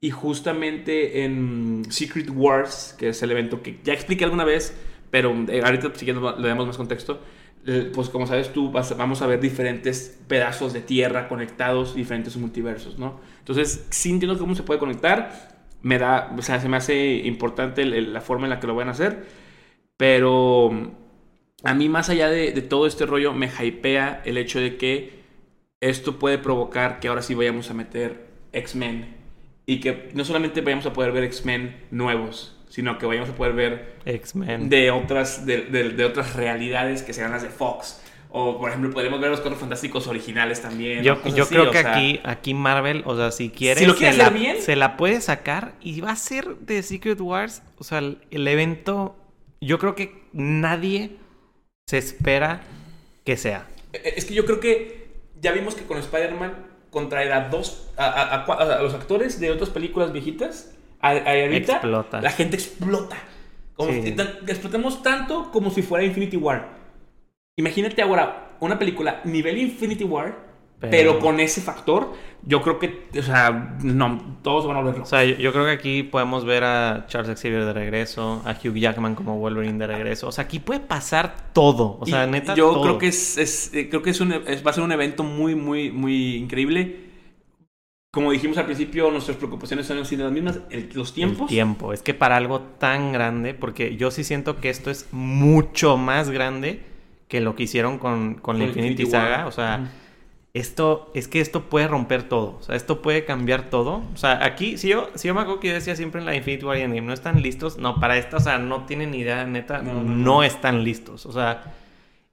Y 0.00 0.10
justamente 0.10 1.24
en 1.24 1.84
Secret 1.88 2.28
Wars, 2.30 2.94
que 2.98 3.08
es 3.08 3.22
el 3.22 3.30
evento 3.30 3.62
que 3.62 3.78
ya 3.84 3.94
expliqué 3.94 4.24
alguna 4.24 4.44
vez, 4.44 4.76
pero 5.12 5.44
eh, 5.48 5.60
ahorita 5.62 5.92
si 5.94 6.06
le 6.06 6.48
damos 6.48 6.66
más 6.66 6.78
contexto, 6.78 7.20
eh, 7.66 7.92
pues 7.94 8.08
como 8.08 8.26
sabes 8.26 8.50
tú, 8.50 8.72
vamos 8.72 9.20
a 9.20 9.26
ver 9.26 9.40
diferentes 9.40 10.18
pedazos 10.26 10.72
de 10.72 10.80
tierra 10.80 11.28
conectados, 11.28 11.94
diferentes 11.94 12.34
multiversos, 12.38 12.98
¿no? 12.98 13.20
Entonces, 13.40 13.86
sí 13.90 14.10
entiendo 14.10 14.38
cómo 14.38 14.54
se 14.54 14.62
puede 14.62 14.80
conectar, 14.80 15.52
me 15.82 15.98
da, 15.98 16.34
o 16.36 16.40
sea, 16.40 16.60
se 16.60 16.68
me 16.70 16.78
hace 16.78 17.16
importante 17.26 17.84
la 17.84 18.22
forma 18.22 18.46
en 18.46 18.50
la 18.50 18.58
que 18.58 18.66
lo 18.66 18.74
van 18.74 18.88
a 18.88 18.92
hacer, 18.92 19.26
pero 19.98 20.70
a 21.62 21.74
mí 21.74 21.90
más 21.90 22.08
allá 22.08 22.30
de, 22.30 22.50
todo 22.62 22.86
este 22.86 23.04
rollo, 23.04 23.34
me 23.34 23.48
hypea 23.48 24.22
el 24.24 24.38
hecho 24.38 24.58
de 24.58 24.78
que 24.78 25.22
esto 25.82 26.18
puede 26.18 26.38
provocar 26.38 27.00
que 27.00 27.08
ahora 27.08 27.20
sí 27.20 27.34
vayamos 27.34 27.70
a 27.70 27.74
meter 27.74 28.28
X-Men 28.52 29.14
y 29.66 29.80
que 29.80 30.08
no 30.14 30.24
solamente 30.24 30.62
vayamos 30.62 30.86
a 30.86 30.94
poder 30.94 31.12
ver 31.12 31.24
X-Men 31.24 31.76
nuevos, 31.90 32.58
sino 32.72 32.96
que 32.96 33.04
vayamos 33.04 33.28
a 33.28 33.34
poder 33.34 33.52
ver 33.52 33.96
X-Men 34.06 34.70
de 34.70 34.90
otras, 34.90 35.44
de, 35.44 36.04
otras 36.06 36.34
realidades 36.34 37.02
que 37.02 37.12
sean 37.12 37.30
las 37.30 37.42
de 37.42 37.50
Fox. 37.50 38.00
O, 38.30 38.58
por 38.58 38.70
ejemplo, 38.70 38.90
podemos 38.90 39.20
ver 39.20 39.28
los 39.28 39.40
Cuatro 39.40 39.60
Fantásticos 39.60 40.06
originales 40.06 40.62
también. 40.62 41.04
Yo, 41.04 41.22
yo 41.36 41.46
creo 41.46 41.70
que 41.70 41.76
aquí, 41.76 42.20
aquí 42.24 42.54
Marvel, 42.54 43.02
o 43.04 43.14
sea, 43.14 43.30
si 43.30 43.50
quiere, 43.50 43.80
si 43.80 43.84
lo 43.84 43.94
quiere 43.94 44.14
se, 44.14 44.22
hacer 44.22 44.32
la, 44.32 44.38
bien, 44.38 44.62
se 44.62 44.74
la 44.74 44.96
puede 44.96 45.20
sacar 45.20 45.74
y 45.82 46.00
va 46.00 46.12
a 46.12 46.16
ser 46.16 46.56
de 46.60 46.82
Secret 46.82 47.20
Wars. 47.20 47.62
O 47.76 47.84
sea, 47.84 47.98
el, 47.98 48.48
evento, 48.48 49.16
yo 49.60 49.78
creo 49.78 49.94
que 49.94 50.22
nadie 50.32 51.10
se 51.86 51.98
espera 51.98 52.62
que 53.24 53.36
sea. 53.36 53.66
E, 53.92 53.98
e, 53.98 54.14
es 54.16 54.24
que 54.24 54.32
yo 54.32 54.46
creo 54.46 54.60
que 54.60 55.08
ya 55.42 55.52
vimos 55.52 55.74
que 55.74 55.84
con 55.84 55.98
Spider-Man 55.98 56.54
contraer 56.88 57.34
a 57.34 57.50
dos, 57.50 57.90
a 57.98 58.78
los 58.80 58.94
actores 58.94 59.40
de 59.40 59.50
otras 59.50 59.68
películas 59.68 60.10
viejitas 60.10 60.72
ahorita 61.02 61.72
explota. 61.74 62.20
la 62.20 62.30
gente 62.30 62.56
explota. 62.56 63.16
Como 63.74 63.90
explotamos 63.90 65.02
tanto 65.02 65.50
como 65.50 65.70
si 65.70 65.82
fuera 65.82 66.04
Infinity 66.04 66.36
War. 66.36 66.68
Imagínate 67.56 68.00
ahora 68.00 68.56
una 68.60 68.78
película 68.78 69.20
nivel 69.24 69.58
Infinity 69.58 70.04
War, 70.04 70.52
pero, 70.90 71.20
con 71.20 71.38
ese 71.38 71.60
factor, 71.60 72.12
yo 72.44 72.60
creo 72.60 72.78
que, 72.78 73.08
o 73.16 73.22
sea, 73.22 73.76
no, 73.82 74.38
todos 74.42 74.66
van 74.66 74.76
a 74.76 74.82
verlo. 74.82 75.04
O 75.04 75.06
sea, 75.06 75.24
yo, 75.24 75.52
creo 75.52 75.64
que 75.64 75.70
aquí 75.70 76.02
podemos 76.02 76.44
ver 76.44 76.64
a 76.64 77.06
Charles 77.06 77.40
Xavier 77.40 77.64
de 77.64 77.72
regreso, 77.72 78.42
a 78.44 78.50
Hugh 78.52 78.74
Jackman 78.74 79.14
como 79.14 79.38
Wolverine 79.38 79.78
de 79.78 79.86
regreso. 79.86 80.26
O 80.26 80.32
sea, 80.32 80.44
aquí 80.44 80.58
puede 80.58 80.80
pasar 80.80 81.52
todo. 81.52 81.98
O 82.00 82.06
sea, 82.06 82.26
neta, 82.26 82.54
yo 82.54 82.82
creo 82.82 82.98
que 82.98 83.08
es, 83.08 83.72
eh, 83.74 83.88
creo 83.88 84.02
que 84.02 84.10
es, 84.10 84.20
un, 84.20 84.32
va 84.32 84.70
a 84.70 84.72
ser 84.72 84.82
un 84.82 84.90
evento 84.90 85.22
muy, 85.22 85.54
muy, 85.54 85.92
muy 85.92 86.34
increíble 86.34 87.11
como 88.12 88.30
dijimos 88.30 88.58
al 88.58 88.66
principio, 88.66 89.10
nuestras 89.10 89.38
preocupaciones 89.38 89.86
son 89.86 89.98
las 89.98 90.12
mismas, 90.12 90.60
los 90.92 91.14
tiempos. 91.14 91.42
El 91.42 91.48
tiempo, 91.48 91.94
es 91.94 92.02
que 92.02 92.12
para 92.12 92.36
algo 92.36 92.60
tan 92.60 93.10
grande, 93.10 93.54
porque 93.54 93.96
yo 93.96 94.10
sí 94.10 94.22
siento 94.22 94.60
que 94.60 94.68
esto 94.68 94.90
es 94.90 95.08
mucho 95.12 95.96
más 95.96 96.28
grande 96.28 96.82
que 97.28 97.40
lo 97.40 97.56
que 97.56 97.62
hicieron 97.62 97.98
con, 97.98 98.34
con 98.34 98.58
la 98.58 98.66
Infinity, 98.66 99.06
Saga. 99.06 99.46
O 99.46 99.50
sea, 99.50 99.90
esto, 100.52 101.10
es 101.14 101.26
que 101.26 101.40
esto 101.40 101.70
puede 101.70 101.88
romper 101.88 102.24
todo. 102.24 102.58
O 102.60 102.62
sea, 102.62 102.76
esto 102.76 103.00
puede 103.00 103.24
cambiar 103.24 103.70
todo. 103.70 104.02
O 104.12 104.18
sea, 104.18 104.44
aquí, 104.44 104.76
si 104.76 104.88
yo, 104.88 105.08
si 105.14 105.28
yo 105.28 105.34
me 105.34 105.40
acuerdo 105.40 105.60
que 105.60 105.68
yo 105.68 105.74
decía 105.74 105.96
siempre 105.96 106.20
en 106.20 106.26
la 106.26 106.36
Infinity 106.36 106.66
War 106.66 106.76
y 106.76 106.82
Endgame, 106.82 107.06
no 107.06 107.14
están 107.14 107.40
listos. 107.40 107.78
No, 107.78 107.98
para 107.98 108.18
esto, 108.18 108.36
o 108.36 108.40
sea, 108.40 108.58
no 108.58 108.84
tienen 108.84 109.14
idea, 109.14 109.46
neta, 109.46 109.80
no, 109.80 110.42
están 110.42 110.84
listos. 110.84 111.24
O 111.24 111.32
sea, 111.32 111.72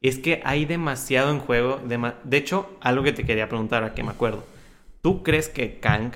es 0.01 0.17
que 0.17 0.41
hay 0.43 0.65
demasiado 0.65 1.31
en 1.31 1.39
juego. 1.39 1.79
de 1.85 2.37
hecho, 2.37 2.69
algo 2.81 3.01
que 3.03 3.13
te 3.13 3.25
quería 3.25 3.47
preguntar, 3.47 3.85
a 3.85 3.93
que 3.93 4.03
me 4.03 4.09
acuerdo. 4.09 4.43
¿Tú 5.09 5.23
crees 5.23 5.49
que 5.49 5.79
Kang 5.79 6.11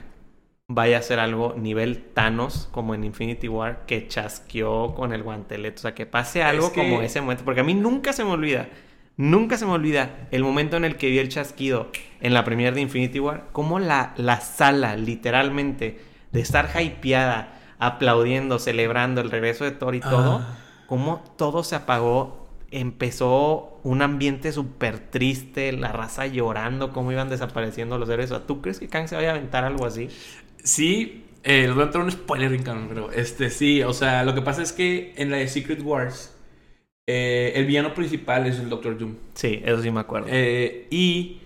vaya 0.67 0.97
a 0.97 0.99
hacer 0.99 1.19
algo 1.19 1.55
nivel 1.57 2.03
Thanos 2.13 2.69
como 2.71 2.93
en 2.93 3.03
Infinity 3.03 3.47
War 3.47 3.87
que 3.87 4.07
chasqueó 4.07 4.93
con 4.93 5.13
el 5.13 5.23
guantelete? 5.23 5.77
O 5.77 5.81
sea, 5.81 5.95
que 5.95 6.05
pase 6.05 6.43
algo 6.43 6.71
como 6.71 7.01
ese 7.01 7.19
momento. 7.19 7.43
Porque 7.43 7.61
a 7.61 7.63
mí 7.63 7.73
nunca 7.73 8.13
se 8.13 8.23
me 8.23 8.29
olvida, 8.29 8.69
nunca 9.17 9.57
se 9.57 9.65
me 9.65 9.71
olvida 9.71 10.27
el 10.29 10.43
momento 10.43 10.77
en 10.77 10.85
el 10.85 10.95
que 10.95 11.09
vi 11.09 11.17
el 11.17 11.29
chasquido 11.29 11.89
en 12.21 12.35
la 12.35 12.43
premiere 12.43 12.75
de 12.75 12.81
Infinity 12.81 13.19
War. 13.19 13.47
Como 13.51 13.79
la, 13.79 14.13
la 14.15 14.41
sala, 14.41 14.95
literalmente, 14.95 15.99
de 16.31 16.41
estar 16.41 16.69
hypeada, 16.79 17.59
aplaudiendo, 17.79 18.59
celebrando 18.59 19.21
el 19.21 19.31
regreso 19.31 19.63
de 19.63 19.71
Thor 19.71 19.95
y 19.95 20.01
todo, 20.01 20.43
ah. 20.43 20.57
como 20.85 21.23
todo 21.35 21.63
se 21.63 21.75
apagó 21.75 22.47
empezó 22.69 23.72
un 23.83 24.01
ambiente 24.01 24.51
súper 24.51 24.99
triste, 24.99 25.71
la 25.73 25.91
raza 25.91 26.25
llorando, 26.25 26.91
cómo 26.91 27.11
iban 27.11 27.29
desapareciendo 27.29 27.97
los 27.97 28.09
héroes. 28.09 28.31
¿Tú 28.47 28.61
crees 28.61 28.79
que 28.79 28.87
Kang 28.87 29.07
se 29.07 29.15
vaya 29.15 29.29
a 29.29 29.35
aventar 29.35 29.65
algo 29.65 29.85
así? 29.85 30.09
Sí, 30.63 31.25
eh, 31.43 31.63
les 31.63 31.73
voy 31.73 31.83
a 31.83 31.85
entrar 31.87 32.03
un 32.03 32.11
spoiler, 32.11 32.57
pero 32.87 33.11
este 33.11 33.49
sí, 33.49 33.83
o 33.83 33.91
sea, 33.93 34.23
lo 34.23 34.33
que 34.33 34.41
pasa 34.41 34.61
es 34.61 34.71
que 34.71 35.13
en 35.17 35.29
la 35.29 35.37
de 35.37 35.49
Secret 35.49 35.81
Wars, 35.81 36.33
eh, 37.07 37.51
el 37.55 37.65
villano 37.65 37.93
principal 37.93 38.47
es 38.47 38.59
el 38.59 38.69
Doctor 38.69 38.97
Doom. 38.97 39.15
Sí, 39.33 39.61
eso 39.65 39.81
sí 39.81 39.91
me 39.91 39.99
acuerdo. 39.99 40.27
Eh, 40.31 40.87
y 40.89 41.41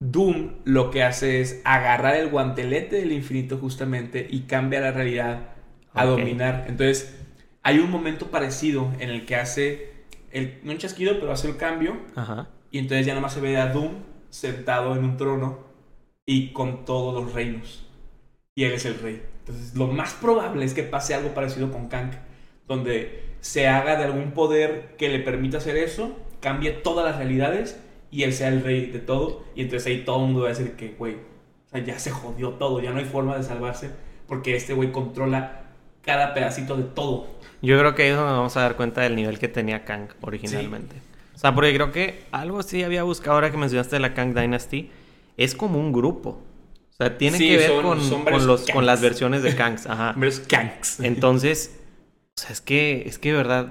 Doom 0.00 0.54
lo 0.64 0.90
que 0.90 1.04
hace 1.04 1.40
es 1.40 1.60
agarrar 1.64 2.16
el 2.16 2.28
guantelete 2.28 2.96
del 2.96 3.12
infinito 3.12 3.58
justamente 3.58 4.26
y 4.28 4.40
cambia 4.40 4.80
la 4.80 4.90
realidad 4.90 5.50
a 5.94 6.04
dominar. 6.04 6.64
Entonces, 6.66 7.16
hay 7.62 7.78
un 7.78 7.90
momento 7.90 8.26
parecido 8.32 8.90
en 8.98 9.10
el 9.10 9.24
que 9.24 9.36
hace 9.36 9.91
el, 10.32 10.60
no 10.62 10.72
un 10.72 10.78
chasquido, 10.78 11.18
pero 11.20 11.32
hace 11.32 11.48
el 11.48 11.56
cambio. 11.56 11.96
Ajá. 12.14 12.48
Y 12.70 12.78
entonces 12.78 13.06
ya 13.06 13.12
nada 13.12 13.22
más 13.22 13.34
se 13.34 13.40
ve 13.40 13.56
a 13.56 13.68
Doom 13.68 13.92
sentado 14.30 14.96
en 14.96 15.04
un 15.04 15.16
trono 15.16 15.58
y 16.26 16.52
con 16.52 16.84
todos 16.84 17.22
los 17.22 17.32
reinos. 17.32 17.86
Y 18.54 18.64
él 18.64 18.72
es 18.72 18.84
el 18.84 18.98
rey. 18.98 19.22
Entonces 19.40 19.74
lo 19.74 19.86
más 19.88 20.14
probable 20.14 20.64
es 20.64 20.74
que 20.74 20.82
pase 20.82 21.14
algo 21.14 21.34
parecido 21.34 21.70
con 21.70 21.88
Kang, 21.88 22.12
donde 22.66 23.34
se 23.40 23.68
haga 23.68 23.96
de 23.96 24.04
algún 24.04 24.32
poder 24.32 24.94
que 24.96 25.08
le 25.08 25.18
permita 25.18 25.58
hacer 25.58 25.76
eso, 25.76 26.16
cambie 26.40 26.70
todas 26.70 27.04
las 27.04 27.16
realidades 27.16 27.80
y 28.10 28.22
él 28.22 28.32
sea 28.32 28.48
el 28.48 28.62
rey 28.62 28.86
de 28.86 29.00
todo. 29.00 29.44
Y 29.54 29.62
entonces 29.62 29.86
ahí 29.86 30.04
todo 30.04 30.16
el 30.16 30.26
mundo 30.26 30.40
va 30.42 30.46
a 30.46 30.50
decir 30.50 30.72
que, 30.72 30.94
güey, 30.98 31.14
o 31.14 31.68
sea, 31.70 31.84
ya 31.84 31.98
se 31.98 32.10
jodió 32.10 32.50
todo, 32.50 32.80
ya 32.80 32.92
no 32.92 32.98
hay 32.98 33.04
forma 33.04 33.36
de 33.36 33.42
salvarse 33.42 33.90
porque 34.32 34.56
este 34.56 34.72
güey 34.72 34.92
controla 34.92 35.71
cada 36.02 36.34
pedacito 36.34 36.76
de 36.76 36.84
todo. 36.84 37.26
Yo 37.62 37.78
creo 37.78 37.94
que 37.94 38.02
ahí 38.02 38.08
es 38.10 38.16
donde 38.16 38.30
nos 38.30 38.38
vamos 38.38 38.56
a 38.56 38.62
dar 38.62 38.76
cuenta 38.76 39.02
del 39.02 39.16
nivel 39.16 39.38
que 39.38 39.48
tenía 39.48 39.84
Kang 39.84 40.08
originalmente. 40.20 40.96
O 41.34 41.38
sea, 41.38 41.54
porque 41.54 41.72
creo 41.74 41.92
que 41.92 42.24
algo 42.32 42.62
sí 42.62 42.82
había 42.82 43.02
buscado 43.04 43.34
ahora 43.34 43.50
que 43.50 43.56
mencionaste 43.56 43.98
la 43.98 44.14
Kang 44.14 44.34
Dynasty. 44.34 44.90
Es 45.36 45.54
como 45.54 45.78
un 45.78 45.92
grupo. 45.92 46.42
O 46.90 46.94
sea, 46.94 47.16
tiene 47.16 47.38
que 47.38 47.56
ver 47.56 47.82
con, 47.82 47.98
con, 48.24 48.46
los, 48.46 48.66
con, 48.70 48.84
las 48.84 49.00
versiones 49.00 49.42
de 49.42 49.56
Kangs. 49.56 49.86
Ajá. 49.86 50.14
Kangs. 50.48 51.00
Entonces, 51.00 51.78
o 52.36 52.40
sea, 52.40 52.50
es 52.50 52.60
que, 52.60 53.04
es 53.06 53.18
que 53.18 53.30
de 53.30 53.36
verdad, 53.36 53.68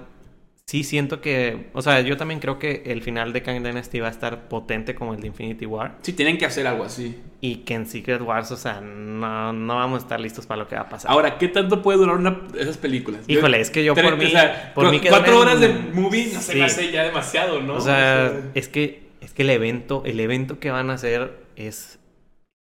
sí 0.66 0.84
siento 0.84 1.20
que, 1.20 1.68
o 1.74 1.82
sea, 1.82 2.00
yo 2.02 2.16
también 2.18 2.40
creo 2.40 2.58
que 2.60 2.84
el 2.86 3.02
final 3.02 3.34
de 3.34 3.42
Kang 3.42 3.62
Dynasty 3.64 4.00
va 4.00 4.08
a 4.08 4.12
estar 4.12 4.48
potente 4.48 4.96
como 4.96 5.14
el 5.14 5.20
de 5.22 5.28
Infinity 5.28 5.66
War. 5.66 5.98
Sí, 6.02 6.14
tienen 6.14 6.38
que 6.38 6.46
hacer 6.46 6.66
algo 6.68 6.84
así. 6.86 7.18
Y 7.42 7.58
que 7.58 7.74
en 7.74 7.86
Secret 7.88 8.22
Wars, 8.22 8.52
o 8.52 8.58
sea, 8.58 8.80
no, 8.82 9.52
no 9.52 9.76
vamos 9.76 10.00
a 10.00 10.04
estar 10.04 10.20
listos 10.20 10.46
para 10.46 10.62
lo 10.62 10.68
que 10.68 10.76
va 10.76 10.82
a 10.82 10.90
pasar. 10.90 11.12
Ahora, 11.12 11.38
¿qué 11.38 11.48
tanto 11.48 11.82
puede 11.82 11.98
durar 11.98 12.16
una 12.18 12.40
esas 12.58 12.78
películas? 12.78 13.22
Híjole, 13.28 13.60
es 13.60 13.70
que 13.70 13.84
yo 13.84 13.96
por 13.96 14.16
mí, 14.18 14.26
o 14.26 14.30
sea, 14.30 14.72
por 14.74 14.90
mí 14.92 15.02
cuatro 15.02 15.40
horas 15.40 15.60
de 15.60 15.70
movie 15.70 16.28
no 16.34 16.40
se 16.40 16.54
Sí. 16.54 16.60
me 16.60 16.66
hace 16.66 16.92
ya 16.92 17.04
demasiado, 17.04 17.62
¿no? 17.62 17.76
O 17.76 17.82
sea, 17.82 18.32
es 18.54 18.68
que, 18.68 19.04
es 19.22 19.34
que 19.34 19.42
el 19.42 19.50
evento, 19.50 20.04
el 20.06 20.20
evento 20.20 20.60
que 20.60 20.72
van 20.72 20.90
a 20.90 20.94
hacer 20.94 21.34
es, 21.56 22.00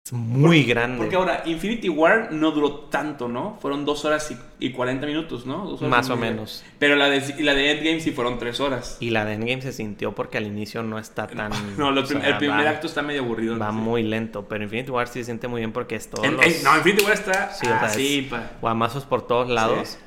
es 0.08 0.14
muy 0.14 0.64
grande. 0.64 0.98
Porque 1.00 1.16
ahora, 1.18 1.44
Infinity 1.46 1.90
War 1.90 2.32
no 2.32 2.52
duró 2.52 2.72
tanto, 2.90 3.28
¿no? 3.28 3.58
Fueron 3.62 3.84
dos 3.84 4.06
horas 4.06 4.32
y, 4.32 4.66
y 4.66 4.72
40 4.72 5.06
minutos, 5.06 5.46
¿no? 5.46 5.66
Dos 5.66 5.82
horas 5.82 5.90
Más 5.92 6.10
o 6.10 6.16
menos. 6.16 6.64
Pero 6.80 6.96
la 6.96 7.10
de, 7.10 7.22
la 7.44 7.54
de 7.54 7.72
Endgame 7.72 8.00
sí 8.00 8.12
fueron 8.12 8.40
tres 8.40 8.60
horas. 8.62 8.98
Y 9.02 9.10
la 9.10 9.26
de 9.26 9.34
Endgame 9.34 9.62
se 9.62 9.74
sintió 9.74 10.16
porque 10.16 10.38
al 10.38 10.46
inicio 10.48 10.82
no 10.82 10.98
está 10.98 11.28
tan... 11.28 11.52
No, 11.78 11.92
prim- 12.08 12.22
sea, 12.22 12.30
el 12.30 12.38
primer 12.38 12.66
va- 12.66 12.70
acto 12.70 12.88
está 12.88 13.02
medio 13.02 13.22
aburrido. 13.22 13.60
Va 13.60 13.70
sí. 13.72 13.76
muy 13.76 14.04
lento, 14.04 14.48
pero 14.48 14.64
Infinity 14.64 14.92
War 14.92 15.08
sí 15.10 15.20
se 15.20 15.26
siente 15.26 15.48
muy 15.50 15.60
bien 15.62 15.74
porque 15.74 15.96
es 15.96 16.10
todo 16.10 16.26
los 16.26 16.64
no, 16.64 16.78
Infinity 16.78 17.04
War 17.04 17.14
está 17.14 17.54
Sí, 17.54 17.66
o 17.66 17.70
sea, 17.70 17.82
así, 17.82 18.30
es- 18.32 18.62
guamazos 18.62 19.04
por 19.06 19.28
todos 19.28 19.50
lados. 19.50 19.98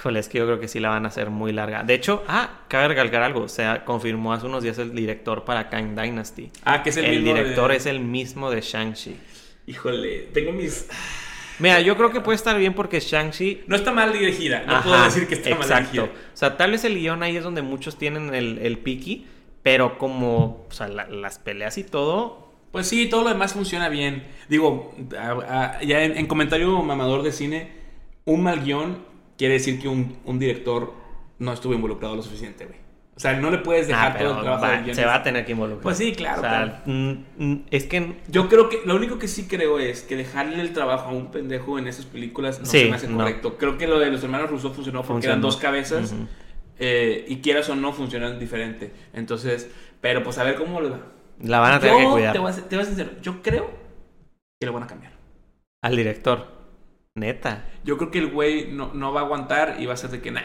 Híjole, 0.00 0.18
es 0.18 0.28
que 0.30 0.38
yo 0.38 0.46
creo 0.46 0.58
que 0.58 0.66
sí 0.66 0.80
la 0.80 0.88
van 0.88 1.04
a 1.04 1.08
hacer 1.08 1.28
muy 1.28 1.52
larga. 1.52 1.82
De 1.82 1.92
hecho, 1.92 2.24
ah, 2.26 2.60
cabe 2.68 2.88
recalcar 2.88 3.22
algo. 3.22 3.42
O 3.42 3.48
sea, 3.48 3.84
confirmó 3.84 4.32
hace 4.32 4.46
unos 4.46 4.62
días 4.62 4.78
el 4.78 4.94
director 4.94 5.44
para 5.44 5.68
Kang 5.68 5.94
Dynasty. 5.94 6.50
Ah, 6.64 6.82
que 6.82 6.88
es 6.88 6.96
el, 6.96 7.04
El, 7.04 7.10
mismo 7.20 7.34
de- 7.34 7.40
director 7.42 7.72
es 7.72 7.84
el 7.84 8.00
mismo 8.00 8.50
de 8.50 8.62
Shang-Chi. 8.62 9.14
Híjole, 9.66 10.28
tengo 10.32 10.52
mis... 10.52 10.88
Mira, 11.58 11.80
yo 11.82 11.98
creo 11.98 12.10
que 12.10 12.22
puede 12.22 12.36
estar 12.36 12.56
bien 12.56 12.72
porque 12.72 12.98
Shang-Chi 13.00 13.64
No 13.66 13.76
está 13.76 13.92
mal 13.92 14.14
dirigida, 14.14 14.62
no 14.66 14.76
Ajá, 14.76 14.82
puedo 14.88 15.04
decir 15.04 15.28
que 15.28 15.34
está 15.34 15.50
mal 15.50 15.60
exacto. 15.60 15.90
dirigida. 15.92 16.18
O 16.32 16.36
sea, 16.36 16.56
tal 16.56 16.70
vez 16.70 16.82
el 16.84 16.94
guion 16.98 17.22
ahí 17.22 17.36
es 17.36 17.44
donde 17.44 17.60
muchos 17.60 17.98
tienen 17.98 18.34
el, 18.34 18.56
el 18.58 18.78
piqui, 18.78 19.26
pero 19.62 19.98
como, 19.98 20.64
o 20.66 20.72
sea, 20.72 20.88
la- 20.88 21.08
las 21.08 21.38
peleas 21.38 21.76
y 21.76 21.84
todo, 21.84 22.48
Pues 22.72 22.86
sí, 22.88 23.06
todo 23.10 23.24
lo 23.24 23.28
demás 23.28 23.52
funciona 23.52 23.90
bien. 23.90 24.24
Digo, 24.48 24.94
a- 25.18 25.74
a- 25.76 25.82
ya 25.82 26.04
en, 26.04 26.16
en 26.16 26.26
comentario 26.26 26.80
mamador 26.82 27.22
de 27.22 27.32
cine, 27.32 27.72
un 28.24 28.42
mal 28.42 28.62
guion 28.64 29.09
quiere 29.40 29.54
decir 29.54 29.80
que 29.80 29.88
un, 29.88 30.18
un 30.26 30.38
director 30.38 30.92
no 31.38 31.50
estuvo 31.54 31.72
involucrado 31.72 32.14
lo 32.14 32.22
suficiente, 32.22 32.66
güey. 32.66 32.78
O 33.16 33.20
sea, 33.20 33.32
no 33.40 33.50
le 33.50 33.56
puedes 33.58 33.86
dejar 33.88 34.12
ah, 34.12 34.18
todo 34.18 34.34
el 34.36 34.42
trabajo 34.42 34.62
va- 34.86 34.94
se 34.94 35.04
va 35.06 35.14
a 35.14 35.22
tener 35.22 35.46
que 35.46 35.52
involucrar. 35.52 35.82
Pues 35.82 35.96
sí, 35.96 36.12
claro, 36.12 36.40
O 36.40 36.42
sea, 36.42 36.82
mm, 36.84 37.54
es 37.70 37.84
que 37.86 38.16
Yo 38.28 38.50
creo 38.50 38.68
que 38.68 38.80
lo 38.84 38.94
único 38.96 39.18
que 39.18 39.28
sí 39.28 39.46
creo 39.48 39.78
es 39.78 40.02
que 40.02 40.14
dejarle 40.16 40.60
el 40.60 40.74
trabajo 40.74 41.08
a 41.08 41.12
un 41.12 41.30
pendejo 41.30 41.78
en 41.78 41.86
esas 41.88 42.04
películas 42.04 42.60
no 42.60 42.66
Sí, 42.66 42.80
se 42.80 42.90
me 42.90 42.96
hace 42.96 43.08
no. 43.08 43.16
correcto. 43.16 43.56
Creo 43.56 43.78
que 43.78 43.86
lo 43.86 43.98
de 43.98 44.10
los 44.10 44.22
hermanos 44.22 44.50
Russo 44.50 44.70
funcionó 44.74 45.02
porque 45.02 45.26
eran 45.26 45.40
dos 45.40 45.56
cabezas 45.56 46.14
eh, 46.78 47.24
y 47.26 47.36
quieras 47.38 47.66
o 47.70 47.76
no 47.76 47.92
funcionan 47.94 48.38
diferente. 48.38 48.92
Entonces, 49.14 49.70
pero 50.02 50.22
pues 50.22 50.36
a 50.36 50.44
ver 50.44 50.56
cómo 50.56 50.82
le 50.82 50.90
va. 50.90 51.00
la 51.42 51.60
van 51.60 51.72
a 51.74 51.80
tener 51.80 51.96
que 51.96 52.02
Yo 52.04 52.10
cuidar 52.12 52.32
te 52.34 52.38
voy 52.38 52.52
a, 52.52 52.54
te 52.68 52.76
voy 52.76 52.82
a 52.82 52.86
ser 52.86 52.94
sincero, 52.94 53.10
yo 53.22 53.40
creo 53.42 53.70
que 54.60 54.66
lo 54.66 54.72
van 54.74 54.82
a 54.82 54.86
cambiar. 54.86 55.12
al 55.82 55.96
director. 55.96 56.59
Neta. 57.16 57.64
Yo 57.84 57.96
creo 57.98 58.10
que 58.10 58.18
el 58.18 58.30
güey 58.30 58.70
no, 58.72 58.92
no 58.94 59.12
va 59.12 59.22
a 59.22 59.24
aguantar 59.24 59.76
y 59.78 59.86
va 59.86 59.94
a 59.94 59.96
ser 59.96 60.10
de 60.10 60.20
que, 60.20 60.30
nah, 60.30 60.42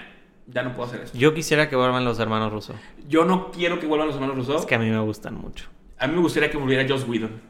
ya 0.48 0.64
no 0.64 0.74
puedo 0.74 0.90
hacer 0.90 1.02
esto. 1.02 1.18
Yo 1.18 1.34
quisiera 1.34 1.70
que 1.70 1.76
vuelvan 1.76 2.06
los 2.06 2.20
hermanos 2.20 2.52
rusos. 2.52 2.76
Yo 3.08 3.26
no 3.26 3.52
quiero 3.52 3.80
que 3.80 3.88
vuelvan 3.88 4.08
los 4.08 4.16
hermanos 4.16 4.38
Russo. 4.38 4.58
Es 4.58 4.66
que 4.66 4.76
a 4.76 4.80
mí 4.80 4.90
me 4.90 5.00
gustan 5.00 5.36
mucho. 5.36 5.68
A 5.98 6.08
mí 6.08 6.16
me 6.16 6.22
gustaría 6.22 6.50
que 6.50 6.58
volviera 6.58 6.86
Joss 6.88 7.08
Whedon. 7.08 7.42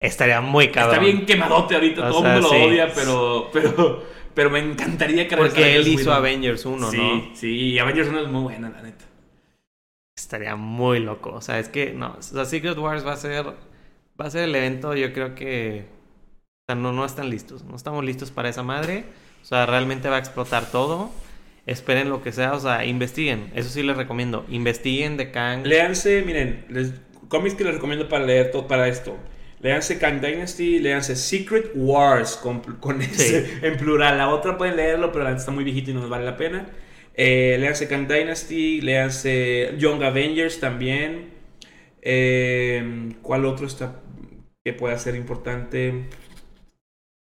Estaría 0.00 0.40
muy 0.40 0.70
cabrón. 0.70 0.94
Está 0.94 1.04
bien 1.04 1.26
quemadote 1.26 1.74
ahorita, 1.74 2.08
O 2.08 2.10
todo 2.10 2.26
el 2.26 2.32
mundo 2.32 2.48
sí. 2.48 2.58
lo 2.58 2.64
odia, 2.66 2.92
pero, 2.94 3.50
pero, 3.52 4.04
pero 4.34 4.50
me 4.50 4.58
encantaría 4.58 5.26
que 5.28 5.36
Porque 5.36 5.76
él 5.76 5.86
hizo 5.86 6.10
Whedon. 6.10 6.16
Avengers 6.18 6.66
1, 6.66 6.90
sí, 6.90 6.96
¿no? 6.96 7.34
Sí, 7.34 7.56
y 7.56 7.78
Avengers 7.78 8.08
1 8.08 8.20
es 8.20 8.28
muy 8.28 8.42
buena, 8.42 8.70
la 8.70 8.82
neta. 8.82 9.04
Estaría 10.16 10.56
muy 10.56 10.98
loco. 11.00 11.32
O 11.32 11.40
sea, 11.40 11.58
es 11.58 11.68
que 11.68 11.92
no. 11.92 12.16
O 12.18 12.22
sea, 12.22 12.44
Secret 12.44 12.78
Wars 12.78 13.06
va 13.06 13.12
a 13.12 13.16
ser. 13.16 13.46
Va 14.18 14.26
a 14.26 14.30
ser 14.30 14.44
el 14.44 14.54
evento, 14.54 14.94
yo 14.94 15.12
creo 15.12 15.34
que. 15.34 15.95
O 16.68 16.72
sea, 16.72 16.82
no, 16.82 16.90
no 16.90 17.04
están 17.04 17.30
listos. 17.30 17.62
No 17.62 17.76
estamos 17.76 18.04
listos 18.04 18.32
para 18.32 18.48
esa 18.48 18.64
madre. 18.64 19.04
O 19.40 19.44
sea, 19.44 19.66
realmente 19.66 20.08
va 20.08 20.16
a 20.16 20.18
explotar 20.18 20.72
todo. 20.72 21.12
Esperen 21.64 22.10
lo 22.10 22.24
que 22.24 22.32
sea. 22.32 22.54
O 22.54 22.58
sea, 22.58 22.84
investiguen. 22.84 23.52
Eso 23.54 23.70
sí 23.70 23.84
les 23.84 23.96
recomiendo. 23.96 24.44
Investiguen 24.48 25.16
de 25.16 25.30
Kang. 25.30 25.64
Léanse, 25.64 26.22
miren, 26.26 26.64
les, 26.68 26.94
cómics 27.28 27.54
que 27.54 27.62
les 27.62 27.74
recomiendo 27.74 28.08
para 28.08 28.24
leer 28.26 28.50
todo, 28.50 28.66
para 28.66 28.88
esto. 28.88 29.16
Léanse 29.60 30.00
Kang 30.00 30.20
Dynasty, 30.20 30.80
léanse 30.80 31.14
Secret 31.14 31.70
Wars 31.76 32.36
con, 32.36 32.58
con 32.60 33.00
ese, 33.00 33.60
en 33.62 33.76
plural. 33.76 34.18
La 34.18 34.30
otra 34.30 34.58
pueden 34.58 34.74
leerlo, 34.74 35.12
pero 35.12 35.22
la 35.22 35.36
está 35.36 35.52
muy 35.52 35.62
viejito 35.62 35.92
y 35.92 35.94
no 35.94 36.08
vale 36.08 36.24
la 36.24 36.36
pena. 36.36 36.66
Eh, 37.14 37.58
léanse 37.60 37.86
Kang 37.86 38.08
Dynasty, 38.08 38.80
léanse 38.80 39.72
Young 39.78 40.02
Avengers 40.02 40.58
también. 40.58 41.30
Eh, 42.02 43.12
¿Cuál 43.22 43.44
otro 43.44 43.68
está 43.68 44.00
que 44.64 44.72
pueda 44.72 44.98
ser 44.98 45.14
importante? 45.14 46.08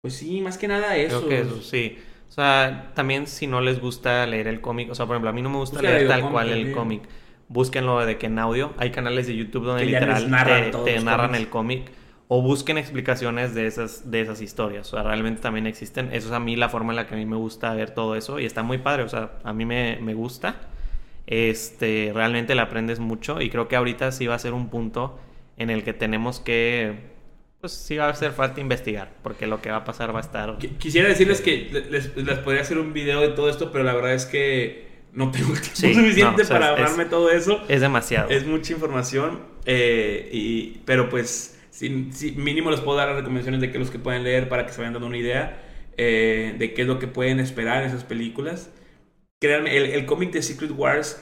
Pues 0.03 0.15
sí, 0.15 0.41
más 0.41 0.57
que 0.57 0.67
nada 0.67 0.97
eso. 0.97 1.25
Creo 1.25 1.29
que 1.29 1.47
eso, 1.47 1.61
sí. 1.61 1.97
O 2.27 2.31
sea, 2.33 2.91
también 2.93 3.25
si 3.25 3.47
no 3.47 3.61
les 3.61 3.79
gusta 3.79 4.27
leer 4.27 4.47
el 4.47 4.59
cómic. 4.59 4.91
O 4.91 4.95
sea, 4.95 5.05
por 5.05 5.15
ejemplo, 5.15 5.29
a 5.29 5.33
mí 5.33 5.41
no 5.41 5.49
me 5.49 5.55
gusta 5.55 5.77
Busca 5.77 5.89
leer 5.91 6.09
tal 6.09 6.29
cual 6.29 6.49
el 6.49 6.73
cómic. 6.73 7.03
Búsquenlo 7.47 8.05
de 8.05 8.17
que 8.17 8.25
en 8.25 8.37
audio. 8.37 8.73
Hay 8.77 8.91
canales 8.91 9.27
de 9.27 9.37
YouTube 9.37 9.63
donde 9.63 9.85
Que 9.85 9.91
literal 9.91 10.29
narran 10.29 10.71
te, 10.83 10.99
narran 10.99 11.27
cómics. 11.27 11.39
el 11.39 11.49
cómic. 11.49 11.91
O 12.27 12.41
busquen 12.41 12.77
explicaciones 12.77 13.55
de 13.55 13.65
esas, 13.65 14.11
de 14.11 14.19
esas 14.19 14.41
historias. 14.41 14.91
O 14.91 14.97
sea, 14.97 15.03
realmente 15.03 15.41
también 15.41 15.67
existen. 15.67 16.09
Eso 16.11 16.27
es 16.27 16.33
a 16.33 16.39
mí 16.41 16.57
la 16.57 16.67
forma 16.67 16.91
en 16.91 16.97
la 16.97 17.07
que 17.07 17.15
a 17.15 17.17
mí 17.17 17.25
me 17.25 17.37
gusta 17.37 17.73
ver 17.73 17.91
todo 17.91 18.17
eso. 18.17 18.39
Y 18.39 18.45
está 18.45 18.61
muy 18.61 18.79
padre. 18.79 19.03
O 19.03 19.09
sea, 19.09 19.39
a 19.45 19.53
mí 19.53 19.63
me, 19.63 19.99
me 20.01 20.15
gusta. 20.15 20.57
Este, 21.27 22.11
realmente 22.13 22.55
le 22.55 22.61
aprendes 22.61 22.99
mucho. 22.99 23.39
Y 23.39 23.49
creo 23.49 23.69
que 23.69 23.77
ahorita 23.77 24.11
sí 24.11 24.27
va 24.27 24.35
a 24.35 24.39
ser 24.39 24.51
un 24.51 24.67
punto 24.67 25.17
en 25.55 25.69
el 25.69 25.85
que 25.85 25.93
tenemos 25.93 26.41
que. 26.41 27.12
Pues 27.63 27.71
sí 27.71 27.95
va 27.95 28.07
a 28.07 28.09
hacer 28.09 28.33
falta 28.33 28.59
investigar. 28.59 29.13
Porque 29.23 29.47
lo 29.47 29.61
que 29.61 29.71
va 29.71 29.77
a 29.77 29.85
pasar 29.85 30.13
va 30.13 30.17
a 30.19 30.21
estar. 30.21 30.57
Qui- 30.59 30.77
Quisiera 30.77 31.07
decirles 31.07 31.39
que 31.39 31.69
les, 31.89 32.13
les 32.13 32.39
podría 32.39 32.61
hacer 32.61 32.77
un 32.77 32.91
video 32.91 33.21
de 33.21 33.29
todo 33.29 33.49
esto, 33.49 33.71
pero 33.71 33.85
la 33.85 33.93
verdad 33.93 34.13
es 34.13 34.25
que 34.25 34.85
no 35.13 35.31
tengo 35.31 35.53
el 35.53 35.61
tiempo 35.61 35.77
Sí, 35.77 35.93
suficiente 35.93 36.23
no, 36.23 36.43
o 36.43 36.45
sea, 36.45 36.59
para 36.59 36.73
es- 36.73 36.79
ahorrarme 36.81 37.05
todo 37.05 37.31
eso. 37.31 37.63
Es 37.69 37.79
demasiado. 37.79 38.29
Es 38.29 38.45
mucha 38.45 38.73
información, 38.73 39.39
eh, 39.63 40.27
y, 40.33 40.81
pero 40.83 41.07
pues 41.07 41.57
si, 41.69 42.11
si 42.11 42.33
mínimo 42.33 42.69
les 42.69 42.81
puedo 42.81 42.97
dar 42.97 43.07
las 43.07 43.15
recomendaciones 43.15 43.61
de 43.61 43.67
qué 43.71 43.77
es 43.77 43.79
los 43.79 43.91
que 43.91 43.99
pueden 43.99 44.25
leer 44.25 44.49
para 44.49 44.65
que 44.65 44.73
se 44.73 44.79
vayan 44.79 44.91
dando 44.95 45.07
una 45.07 45.17
idea 45.17 45.63
eh, 45.95 46.55
de 46.59 46.73
qué 46.73 46.81
es 46.81 46.87
lo 46.89 46.99
que 46.99 47.07
pueden 47.07 47.39
esperar 47.39 47.83
en 47.83 47.87
esas 47.87 48.03
películas. 48.03 48.71
Créanme, 49.41 49.77
el, 49.77 49.85
el 49.85 50.05
cómic 50.05 50.33
de 50.33 50.41
Secret 50.41 50.71
Wars 50.75 51.21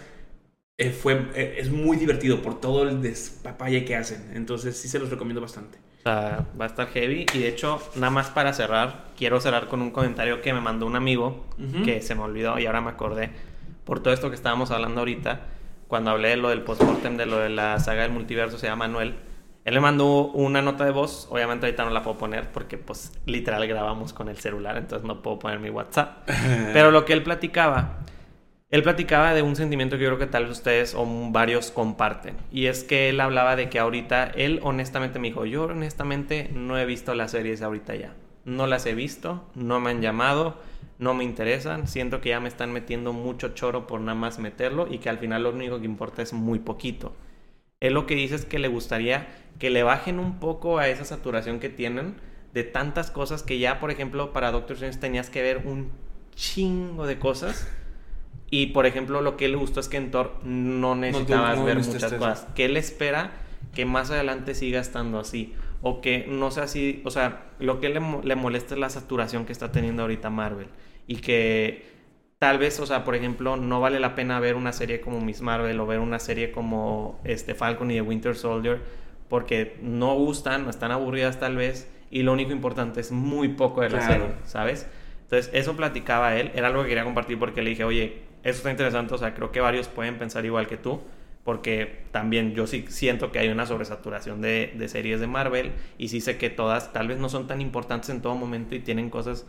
eh, 0.80 0.90
fue, 0.90 1.22
eh, 1.36 1.58
es 1.60 1.70
muy 1.70 1.98
divertido 1.98 2.42
por 2.42 2.60
todo 2.60 2.90
el 2.90 3.04
despapalle 3.04 3.86
que 3.86 3.96
hacen. 3.96 4.32
Entonces 4.34 4.76
sí 4.76 4.88
se 4.88 4.98
los 4.98 5.12
recomiendo 5.12 5.40
bastante. 5.40 5.78
O 6.02 6.04
sea, 6.04 6.46
va 6.60 6.66
a 6.66 6.68
estar 6.68 6.88
heavy. 6.88 7.28
Y 7.34 7.40
de 7.40 7.48
hecho, 7.48 7.80
nada 7.96 8.10
más 8.10 8.30
para 8.30 8.54
cerrar, 8.54 9.06
quiero 9.16 9.40
cerrar 9.40 9.68
con 9.68 9.82
un 9.82 9.92
comentario 9.92 10.42
que 10.42 10.52
me 10.52 10.60
mandó 10.60 10.88
un 10.88 10.96
amigo 10.96 11.46
que 11.86 12.02
se 12.02 12.16
me 12.16 12.22
olvidó 12.22 12.58
y 12.58 12.66
ahora 12.66 12.82
me 12.82 12.90
acordé. 12.90 13.30
Por 13.84 14.02
todo 14.02 14.14
esto 14.14 14.30
que 14.30 14.36
estábamos 14.36 14.72
hablando 14.72 15.02
ahorita, 15.02 15.42
cuando 15.88 16.10
hablé 16.10 16.30
de 16.30 16.38
lo 16.38 16.50
del 16.50 16.62
postmortem, 16.62 17.18
de 17.18 17.28
lo 17.28 17.38
de 17.38 17.50
la 17.50 17.80
saga 17.80 18.02
del 18.02 18.12
multiverso, 18.12 18.58
se 18.58 18.66
llama 18.66 18.88
Manuel. 18.88 19.16
Él 19.64 19.76
me 19.76 19.80
mandó 19.80 20.32
una 20.32 20.64
nota 20.64 20.86
de 20.86 20.92
voz. 20.92 21.28
Obviamente, 21.30 21.68
ahorita 21.68 21.86
no 21.86 21.92
la 21.92 22.02
puedo 22.02 22.18
poner 22.18 22.52
porque, 22.52 22.80
pues, 22.80 23.12
literal 23.28 23.68
grabamos 23.68 24.12
con 24.12 24.28
el 24.28 24.38
celular, 24.38 24.78
entonces 24.78 25.08
no 25.08 25.22
puedo 25.22 25.38
poner 25.38 25.60
mi 25.60 25.70
WhatsApp. 25.70 26.28
Pero 26.74 26.90
lo 26.90 27.06
que 27.06 27.14
él 27.14 27.22
platicaba, 27.22 28.00
él 28.72 28.84
platicaba 28.84 29.34
de 29.34 29.42
un 29.42 29.58
sentimiento 29.58 29.98
que 29.98 30.04
yo 30.06 30.10
creo 30.12 30.20
que 30.20 30.28
tal 30.28 30.46
vez 30.46 30.54
ustedes 30.54 30.96
o 30.96 31.06
varios 31.32 31.72
comparten. 31.72 32.38
Y 32.54 32.68
es 32.68 32.86
que 32.86 33.10
él 33.10 33.20
hablaba 33.20 33.58
de 33.58 33.70
que 33.70 33.80
ahorita, 33.80 34.32
él 34.34 34.62
honestamente 34.64 35.20
me 35.20 35.28
dijo, 35.28 35.46
yo 35.46 35.64
honestamente 35.64 36.50
no 36.54 36.78
he 36.78 36.86
visto 36.86 37.14
las 37.14 37.32
series 37.32 37.62
ahorita 37.62 37.96
ya. 37.96 38.16
No 38.46 38.68
las 38.68 38.86
he 38.86 38.96
visto, 38.96 39.46
no 39.56 39.82
me 39.82 39.92
han 39.92 40.02
llamado, 40.02 40.58
no 41.00 41.14
me 41.14 41.26
interesan. 41.26 41.90
Siento 41.90 42.22
que 42.22 42.30
ya 42.30 42.40
me 42.40 42.48
están 42.48 42.72
metiendo 42.72 43.12
mucho 43.12 43.50
choro 43.50 43.88
por 43.88 44.00
nada 44.00 44.18
más 44.18 44.40
meterlo 44.40 44.88
y 44.90 45.00
que 45.00 45.10
al 45.10 45.18
final 45.18 45.44
lo 45.44 45.50
único 45.50 45.80
que 45.80 45.86
importa 45.86 46.22
es 46.22 46.32
muy 46.32 46.60
poquito. 46.60 47.14
Él 47.82 47.94
lo 47.94 48.06
que 48.06 48.16
dice 48.16 48.36
es 48.36 48.46
que 48.46 48.58
le 48.58 48.70
gustaría 48.70 49.28
que 49.60 49.70
le 49.70 49.84
bajen 49.84 50.18
un 50.18 50.40
poco 50.40 50.78
a 50.80 50.88
esa 50.88 51.04
saturación 51.04 51.60
que 51.60 51.68
tienen 51.68 52.16
de 52.54 52.64
tantas 52.64 53.12
cosas 53.12 53.44
que 53.44 53.60
ya, 53.60 53.82
por 53.82 53.92
ejemplo, 53.92 54.32
para 54.32 54.52
Doctor 54.52 54.76
Strange 54.76 55.00
tenías 55.00 55.30
que 55.30 55.42
ver 55.42 55.64
un 55.66 55.92
chingo 56.36 57.06
de 57.06 57.20
cosas. 57.20 57.68
Y, 58.52 58.68
por 58.68 58.86
ejemplo, 58.86 59.22
lo 59.22 59.38
que 59.38 59.48
le 59.48 59.56
gustó 59.56 59.80
es 59.80 59.88
que 59.90 59.98
en 59.98 60.12
Thor 60.12 60.36
no 60.44 60.94
necesitabas 60.96 61.58
no 61.58 61.66
ver 61.66 61.78
muchas 61.78 62.14
cosas. 62.14 62.48
Que 62.54 62.66
él 62.66 62.78
espera 62.78 63.32
que 63.74 63.86
más 63.86 64.12
adelante 64.12 64.54
siga 64.54 64.80
estando 64.80 65.20
así. 65.20 65.56
O 65.82 66.02
que 66.02 66.26
no 66.28 66.52
sea 66.52 66.64
así. 66.64 67.02
O 67.06 67.10
sea, 67.12 67.46
lo 67.60 67.80
que 67.80 67.90
le, 67.90 68.02
le 68.24 68.36
molesta 68.36 68.76
es 68.76 68.80
la 68.80 68.90
saturación 68.90 69.46
que 69.46 69.54
está 69.54 69.72
teniendo 69.72 70.04
ahorita 70.04 70.30
Marvel. 70.30 70.68
Y 71.08 71.16
que 71.16 71.86
tal 72.40 72.58
vez, 72.60 72.80
o 72.80 72.86
sea, 72.86 73.04
por 73.06 73.16
ejemplo, 73.16 73.56
no 73.56 73.80
vale 73.80 74.00
la 74.00 74.16
pena 74.16 74.40
ver 74.40 74.56
una 74.56 74.74
serie 74.74 75.00
como 75.00 75.22
Miss 75.22 75.42
Marvel 75.42 75.80
o 75.80 75.86
ver 75.88 76.00
una 76.00 76.20
serie 76.20 76.52
como 76.52 77.20
este 77.24 77.56
Falcon 77.56 77.90
y 77.92 77.96
The 77.96 78.02
Winter 78.02 78.36
Soldier 78.36 78.80
porque 79.30 79.78
no 79.82 80.14
gustan, 80.16 80.68
están 80.68 80.92
aburridas 80.92 81.40
tal 81.40 81.56
vez 81.56 81.90
y 82.10 82.24
lo 82.24 82.34
único 82.34 82.52
importante 82.52 83.00
es 83.00 83.14
muy 83.14 83.48
poco 83.50 83.80
de 83.82 83.90
la 83.90 84.00
Claro. 84.00 84.14
serie, 84.26 84.36
¿sabes? 84.44 84.88
Entonces, 85.24 85.50
eso 85.54 85.78
platicaba 85.78 86.36
él, 86.36 86.52
era 86.54 86.68
algo 86.68 86.82
que 86.84 86.90
quería 86.90 87.06
compartir 87.06 87.40
porque 87.40 87.62
le 87.62 87.70
dije, 87.70 87.86
oye, 87.86 88.24
eso 88.44 88.58
está 88.58 88.72
interesante, 88.72 89.14
o 89.14 89.18
sea, 89.18 89.34
creo 89.34 89.52
que 89.52 89.60
varios 89.60 89.88
pueden 89.88 90.18
pensar 90.18 90.46
igual 90.46 90.68
que 90.68 90.78
tú, 90.78 91.02
porque 91.44 92.04
también 92.12 92.54
yo 92.54 92.68
sí 92.68 92.86
siento 92.90 93.32
que 93.32 93.40
hay 93.40 93.50
una 93.50 93.66
sobresaturación 93.66 94.42
de, 94.42 94.74
de 94.76 94.88
series 94.88 95.20
de 95.20 95.28
Marvel 95.28 95.72
y 95.98 96.10
sí 96.10 96.22
sé 96.22 96.38
que 96.38 96.50
todas 96.50 96.94
tal 96.94 97.08
vez 97.08 97.18
no 97.18 97.30
son 97.30 97.48
tan 97.48 97.62
importantes 97.62 98.10
en 98.10 98.22
todo 98.22 98.36
momento 98.36 98.76
y 98.76 98.80
tienen 98.80 99.10
cosas 99.10 99.48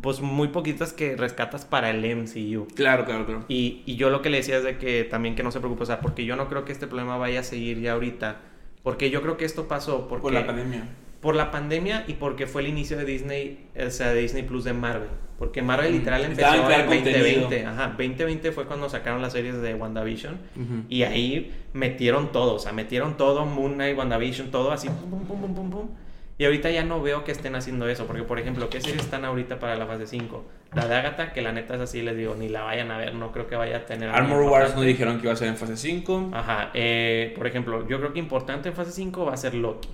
pues 0.00 0.20
muy 0.20 0.48
poquitas 0.48 0.92
que 0.92 1.16
rescatas 1.16 1.64
para 1.64 1.90
el 1.90 2.04
MCU. 2.16 2.66
Claro, 2.74 3.04
claro, 3.04 3.26
claro. 3.26 3.44
Y, 3.48 3.82
y 3.86 3.96
yo 3.96 4.10
lo 4.10 4.22
que 4.22 4.30
le 4.30 4.38
decía 4.38 4.56
es 4.58 4.64
de 4.64 4.78
que 4.78 5.04
también 5.04 5.36
que 5.36 5.42
no 5.42 5.50
se 5.50 5.60
preocupe, 5.60 5.82
o 5.82 5.86
sea, 5.86 6.00
porque 6.00 6.24
yo 6.24 6.36
no 6.36 6.48
creo 6.48 6.64
que 6.64 6.72
este 6.72 6.86
problema 6.86 7.16
vaya 7.16 7.40
a 7.40 7.42
seguir 7.42 7.80
ya 7.80 7.92
ahorita, 7.92 8.40
porque 8.82 9.10
yo 9.10 9.22
creo 9.22 9.36
que 9.36 9.44
esto 9.44 9.68
pasó 9.68 10.08
porque, 10.08 10.22
Por 10.22 10.32
la 10.32 10.46
pandemia. 10.46 10.88
Por 11.24 11.34
la 11.34 11.50
pandemia 11.50 12.04
y 12.06 12.12
porque 12.12 12.46
fue 12.46 12.60
el 12.62 12.68
inicio 12.68 12.98
de 12.98 13.06
Disney, 13.06 13.66
o 13.74 13.88
sea, 13.90 14.12
de 14.12 14.20
Disney 14.20 14.42
Plus 14.42 14.62
de 14.62 14.74
Marvel. 14.74 15.08
Porque 15.38 15.62
Marvel 15.62 15.90
Mm, 15.90 15.96
literal 15.96 16.20
estaba 16.22 16.54
empezó 16.54 16.60
en 16.60 16.66
crear 16.66 16.80
en 16.82 16.86
2020. 17.04 17.40
contenido. 17.40 17.70
Ajá, 17.70 17.86
2020 17.88 18.52
fue 18.52 18.66
cuando 18.66 18.88
sacaron 18.90 19.22
las 19.22 19.32
series 19.32 19.60
de 19.60 19.74
WandaVision. 19.74 20.34
Ujú. 20.54 20.84
Y 20.90 21.02
ahí 21.04 21.52
metieron 21.72 22.30
todo, 22.30 22.54
o 22.54 22.58
sea, 22.58 22.72
metieron 22.72 23.16
todo, 23.16 23.46
Moon 23.46 23.72
Knight, 23.74 23.96
WandaVision, 23.96 24.50
todo 24.50 24.70
así, 24.70 24.88
pum, 24.88 25.24
pum, 25.26 25.54
pum, 25.54 25.70
pum. 25.70 25.88
Y 26.36 26.44
ahorita 26.44 26.70
ya 26.70 26.84
no 26.84 27.00
veo 27.00 27.24
que 27.24 27.32
estén 27.32 27.54
haciendo 27.54 27.88
eso, 27.88 28.06
porque 28.06 28.22
por 28.24 28.38
ejemplo, 28.38 28.68
¿qué 28.68 28.80
series 28.80 29.02
están 29.02 29.24
ahorita 29.24 29.58
para 29.58 29.76
la 29.76 29.86
fase 29.86 30.06
5? 30.06 30.44
La 30.74 30.86
de 30.86 30.94
Agatha, 30.96 31.32
que 31.32 31.40
la 31.42 31.52
neta 31.52 31.76
es 31.76 31.80
así, 31.80 32.02
les 32.02 32.16
digo, 32.16 32.34
ni 32.34 32.48
la 32.48 32.62
vayan 32.64 32.90
a 32.90 32.98
ver, 32.98 33.14
no 33.14 33.32
creo 33.32 33.46
que 33.46 33.54
vaya 33.56 33.78
a 33.78 33.86
tener... 33.86 34.10
Armor 34.10 34.42
Wars 34.42 34.74
nos 34.74 34.84
dijeron 34.84 35.18
que 35.18 35.24
iba 35.24 35.32
a 35.32 35.36
ser 35.36 35.48
en 35.48 35.56
fase 35.56 35.76
5. 35.76 36.30
Ajá, 36.34 36.70
eh, 36.74 37.32
por 37.36 37.46
ejemplo, 37.46 37.88
yo 37.88 37.98
creo 37.98 38.12
que 38.12 38.18
importante 38.18 38.68
en 38.68 38.74
fase 38.74 38.90
5 38.92 39.24
va 39.24 39.32
a 39.34 39.36
ser 39.36 39.54
Loki. 39.54 39.88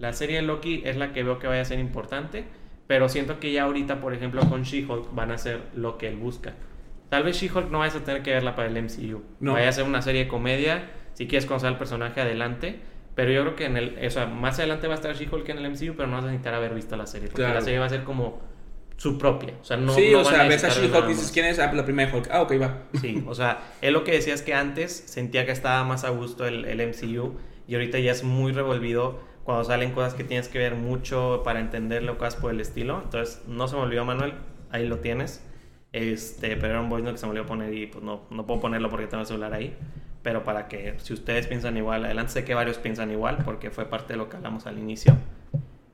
La 0.00 0.12
serie 0.12 0.36
de 0.36 0.42
Loki 0.42 0.82
es 0.84 0.96
la 0.96 1.12
que 1.12 1.22
veo 1.22 1.38
que 1.38 1.46
vaya 1.46 1.60
a 1.62 1.64
ser 1.64 1.78
importante, 1.78 2.44
pero 2.86 3.08
siento 3.08 3.38
que 3.38 3.52
ya 3.52 3.64
ahorita, 3.64 4.00
por 4.00 4.14
ejemplo, 4.14 4.40
con 4.48 4.62
She-Hulk 4.64 5.14
van 5.14 5.30
a 5.30 5.34
hacer 5.34 5.60
lo 5.76 5.96
que 5.98 6.08
él 6.08 6.16
busca. 6.16 6.54
Tal 7.10 7.22
vez 7.22 7.36
She-Hulk 7.36 7.70
no 7.70 7.80
vayas 7.80 7.96
a 7.96 8.00
tener 8.04 8.22
que 8.22 8.32
verla 8.32 8.56
para 8.56 8.68
el 8.68 8.82
MCU. 8.82 9.22
No. 9.40 9.52
Vaya 9.52 9.68
a 9.68 9.72
ser 9.72 9.84
una 9.84 10.00
serie 10.02 10.24
de 10.24 10.28
comedia, 10.28 10.90
si 11.14 11.26
quieres 11.28 11.44
conocer 11.46 11.68
al 11.68 11.78
personaje 11.78 12.20
adelante, 12.20 12.80
pero 13.14 13.30
yo 13.30 13.42
creo 13.42 13.56
que 13.56 13.66
en 13.66 13.76
el, 13.76 13.98
o 14.04 14.10
sea, 14.10 14.26
más 14.26 14.58
adelante 14.58 14.86
va 14.88 14.94
a 14.94 14.96
estar 14.96 15.14
She-Hulk 15.14 15.48
en 15.50 15.58
el 15.58 15.70
MCU, 15.70 15.94
pero 15.96 16.08
no 16.08 16.16
vas 16.16 16.24
a 16.24 16.28
necesitar 16.28 16.54
haber 16.54 16.74
visto 16.74 16.96
la 16.96 17.06
serie, 17.06 17.28
porque 17.28 17.42
Claro. 17.42 17.54
la 17.56 17.60
serie 17.60 17.78
va 17.78 17.84
a 17.86 17.90
ser 17.90 18.02
como 18.04 18.40
su 18.96 19.18
propia. 19.18 19.54
O 19.60 19.64
sea, 19.64 19.76
no, 19.76 19.92
sí, 19.92 20.10
no 20.12 20.20
o 20.20 20.24
sea, 20.24 20.44
ves 20.48 20.64
a 20.64 20.68
She-Hulk 20.70 21.04
y 21.06 21.08
dices. 21.08 21.30
¿quién 21.30 21.44
es? 21.46 21.58
Ah, 21.58 21.66
pues 21.66 21.76
la 21.76 21.84
primera 21.84 22.10
de 22.10 22.16
Hulk. 22.16 22.28
Ah, 22.30 22.42
ok, 22.42 22.52
va. 22.60 22.78
Sí, 23.00 23.22
o 23.26 23.34
sea, 23.34 23.60
él 23.82 23.92
lo 23.92 24.04
que 24.04 24.12
decía 24.12 24.32
es 24.32 24.40
que 24.42 24.54
antes 24.54 24.92
sentía 24.92 25.44
que 25.44 25.52
estaba 25.52 25.84
más 25.84 26.04
a 26.04 26.08
gusto 26.10 26.46
el, 26.46 26.64
el 26.64 26.80
MCU 26.88 27.34
y 27.68 27.74
ahorita 27.74 27.98
ya 27.98 28.12
es 28.12 28.24
muy 28.24 28.52
revolvido 28.52 29.28
cuando 29.50 29.64
salen 29.64 29.92
cosas 29.92 30.14
que 30.14 30.24
tienes 30.24 30.48
que 30.48 30.58
ver 30.58 30.74
mucho 30.74 31.42
para 31.44 31.60
entenderlo, 31.60 32.18
cosas 32.18 32.36
por 32.36 32.50
el 32.52 32.60
estilo. 32.60 33.00
Entonces, 33.04 33.42
no 33.46 33.68
se 33.68 33.76
me 33.76 33.82
olvidó, 33.82 34.04
Manuel, 34.04 34.34
ahí 34.70 34.86
lo 34.86 34.98
tienes. 34.98 35.44
Este, 35.92 36.56
pero 36.56 36.68
era 36.74 36.80
un 36.80 36.88
voice 36.88 37.02
note 37.04 37.14
que 37.14 37.18
se 37.18 37.26
me 37.26 37.30
olvidó 37.30 37.46
poner 37.46 37.74
y 37.74 37.86
pues 37.86 38.04
no, 38.04 38.22
no 38.30 38.46
puedo 38.46 38.60
ponerlo 38.60 38.88
porque 38.90 39.06
tengo 39.06 39.20
el 39.22 39.26
celular 39.26 39.52
ahí. 39.54 39.76
Pero 40.22 40.44
para 40.44 40.68
que, 40.68 40.94
si 40.98 41.12
ustedes 41.14 41.46
piensan 41.46 41.76
igual, 41.76 42.04
adelante 42.04 42.32
sé 42.32 42.44
que 42.44 42.54
varios 42.54 42.78
piensan 42.78 43.10
igual 43.10 43.38
porque 43.44 43.70
fue 43.70 43.86
parte 43.86 44.12
de 44.12 44.16
lo 44.18 44.28
que 44.28 44.36
hablamos 44.36 44.66
al 44.66 44.78
inicio. 44.78 45.16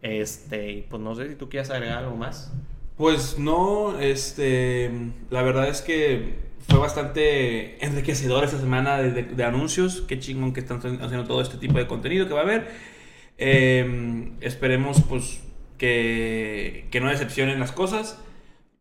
Este, 0.03 0.71
y 0.73 0.83
pues 0.83 1.03
no 1.03 1.15
sé 1.15 1.29
si 1.29 1.35
tú 1.35 1.49
quieres 1.49 1.71
agregar 1.71 1.99
algo 1.99 2.17
más. 2.17 2.53
Pues 2.97 3.39
no, 3.39 3.99
este, 4.01 4.91
la 5.31 5.43
verdad 5.43 5.69
es 5.69 5.83
que 5.83 6.47
fue 6.69 6.79
bastante 6.79 7.85
enriquecedor 7.85 8.45
esta 8.45 8.59
semana 8.59 8.99
de, 8.99 9.11
de- 9.13 9.23
de 9.23 9.45
anuncios. 9.45 10.03
Qué 10.03 10.19
chingón 10.19 10.53
que 10.53 10.61
están 10.61 10.79
haciendo 10.79 11.25
todo 11.25 11.41
este 11.41 11.59
tipo 11.59 11.79
de 11.79 11.87
contenido 11.87 12.27
que 12.27 12.35
va 12.35 12.41
a 12.41 12.45
haber. 12.45 12.96
Eh, 13.39 14.33
esperemos, 14.41 15.03
pues, 15.09 15.43
que, 15.79 16.87
que 16.91 17.01
no 17.01 17.09
decepcionen 17.11 17.61
las 17.61 17.73
cosas. 17.73 18.21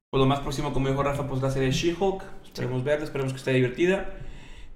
Pues 0.10 0.20
lo 0.20 0.26
más 0.28 0.40
próximo, 0.40 0.72
como 0.74 0.88
dijo 0.90 1.04
Rafa, 1.04 1.28
pues 1.28 1.42
la 1.42 1.52
serie 1.52 1.72
She-Hulk. 1.72 2.24
Esperemos 2.46 2.84
verla, 2.84 3.04
esperemos 3.04 3.34
que 3.34 3.38
esté 3.40 3.52
divertida. 3.54 4.10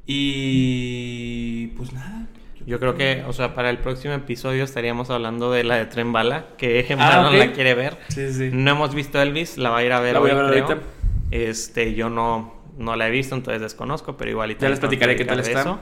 Y 0.05 1.67
pues 1.77 1.93
nada. 1.93 2.27
Yo 2.65 2.79
creo 2.79 2.95
que, 2.95 3.23
o 3.27 3.31
sea, 3.33 3.55
para 3.55 3.69
el 3.69 3.77
próximo 3.77 4.13
episodio 4.13 4.63
estaríamos 4.63 5.09
hablando 5.09 5.51
de 5.51 5.63
la 5.63 5.77
de 5.77 5.85
Tren 5.85 6.11
Bala, 6.11 6.47
que 6.57 6.85
Ah, 6.91 6.95
Marlon 6.97 7.33
ok. 7.33 7.39
la 7.39 7.51
quiere 7.53 7.73
ver. 7.73 7.97
Sí, 8.09 8.31
sí. 8.33 8.49
No 8.51 8.71
hemos 8.71 8.93
visto 8.93 9.21
Elvis, 9.21 9.57
la 9.57 9.69
va 9.69 9.77
a 9.79 9.83
ir 9.83 9.91
a 9.93 9.99
ver 10.01 10.13
La 10.13 10.19
voy 10.19 10.31
a 10.31 10.35
hoy, 10.35 10.41
ver 10.41 10.51
creo. 10.51 10.65
ahorita. 10.67 10.87
Este, 11.31 11.93
yo 11.93 12.09
no, 12.09 12.53
no 12.77 12.95
la 12.95 13.07
he 13.07 13.11
visto, 13.11 13.33
entonces 13.35 13.61
desconozco, 13.61 14.17
pero 14.17 14.29
igual 14.29 14.51
y 14.51 14.57
Ya 14.59 14.69
les 14.69 14.79
platicaré 14.79 15.15
qué 15.15 15.25
tal 15.25 15.39
está. 15.39 15.61
eso. 15.61 15.79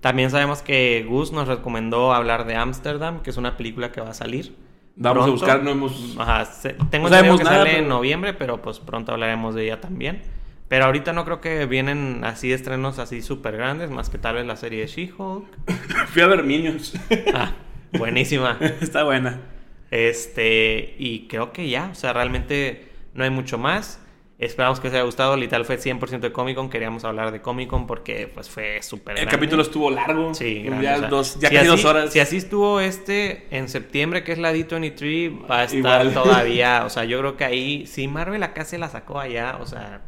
También 0.00 0.30
sabemos 0.30 0.62
que 0.62 1.04
Gus 1.08 1.32
nos 1.32 1.48
recomendó 1.48 2.12
hablar 2.12 2.46
de 2.46 2.54
Amsterdam, 2.56 3.20
que 3.22 3.30
es 3.30 3.36
una 3.36 3.56
película 3.56 3.90
que 3.92 4.00
va 4.00 4.10
a 4.10 4.14
salir. 4.14 4.54
Vamos 4.96 5.26
a 5.26 5.30
buscar, 5.30 5.62
no 5.62 5.70
hemos... 5.70 6.16
Ajá, 6.18 6.44
se- 6.44 6.74
tengo 6.90 7.08
No 7.08 7.14
sabemos 7.14 7.38
que 7.38 7.44
nada, 7.44 7.58
sale 7.58 7.70
pero- 7.70 7.82
en 7.82 7.88
noviembre, 7.88 8.34
pero 8.34 8.60
pues 8.62 8.78
pronto 8.80 9.12
hablaremos 9.12 9.54
de 9.54 9.64
ella 9.64 9.80
también. 9.80 10.22
Pero 10.68 10.84
ahorita 10.84 11.12
no 11.12 11.24
creo 11.24 11.40
que 11.40 11.64
vienen 11.66 12.22
así 12.24 12.52
estrenos 12.52 12.98
así 12.98 13.22
súper 13.22 13.56
grandes, 13.56 13.90
más 13.90 14.10
que 14.10 14.18
tal 14.18 14.34
vez 14.34 14.46
la 14.46 14.56
serie 14.56 14.80
de 14.80 14.86
She-Hulk. 14.86 15.46
Fui 16.08 16.22
a 16.22 16.26
ver 16.26 16.42
Minions. 16.44 16.94
Ah, 17.34 17.52
buenísima. 17.92 18.58
Está 18.80 19.02
buena. 19.04 19.40
Este, 19.90 20.94
y 20.98 21.26
creo 21.28 21.52
que 21.52 21.68
ya, 21.68 21.88
o 21.90 21.94
sea, 21.94 22.12
realmente 22.12 22.88
no 23.14 23.24
hay 23.24 23.30
mucho 23.30 23.56
más. 23.58 24.00
Esperamos 24.38 24.78
que 24.78 24.86
os 24.86 24.94
haya 24.94 25.02
gustado. 25.02 25.36
Literal 25.36 25.64
fue 25.64 25.78
100% 25.78 26.20
de 26.20 26.30
Comic 26.32 26.54
Con. 26.56 26.70
Queríamos 26.70 27.04
hablar 27.04 27.32
de 27.32 27.40
Comic 27.40 27.68
Con 27.68 27.88
porque 27.88 28.30
pues 28.32 28.48
fue 28.48 28.80
súper 28.82 29.14
El 29.18 29.24
grande. 29.24 29.32
capítulo 29.36 29.62
estuvo 29.62 29.90
largo. 29.90 30.32
Sí, 30.32 30.62
ya, 30.64 30.70
grande, 30.70 30.88
o 30.88 30.98
sea, 31.00 31.08
dos, 31.08 31.34
ya 31.40 31.48
si 31.48 31.54
casi 31.56 31.56
así- 31.56 31.66
dos 31.66 31.84
horas. 31.84 32.12
Si 32.12 32.20
así 32.20 32.36
estuvo 32.36 32.78
este 32.80 33.48
en 33.50 33.68
septiembre, 33.68 34.22
que 34.22 34.30
es 34.32 34.38
la 34.38 34.52
D23, 34.52 35.50
va 35.50 35.58
a 35.60 35.64
estar 35.64 35.76
Igual. 36.06 36.14
todavía. 36.14 36.84
O 36.86 36.90
sea, 36.90 37.04
yo 37.04 37.18
creo 37.18 37.36
que 37.36 37.44
ahí, 37.44 37.86
si 37.86 38.06
Marvel 38.06 38.42
acá 38.44 38.64
se 38.64 38.78
la 38.78 38.88
sacó 38.88 39.18
allá, 39.18 39.58
o 39.60 39.66
sea, 39.66 40.02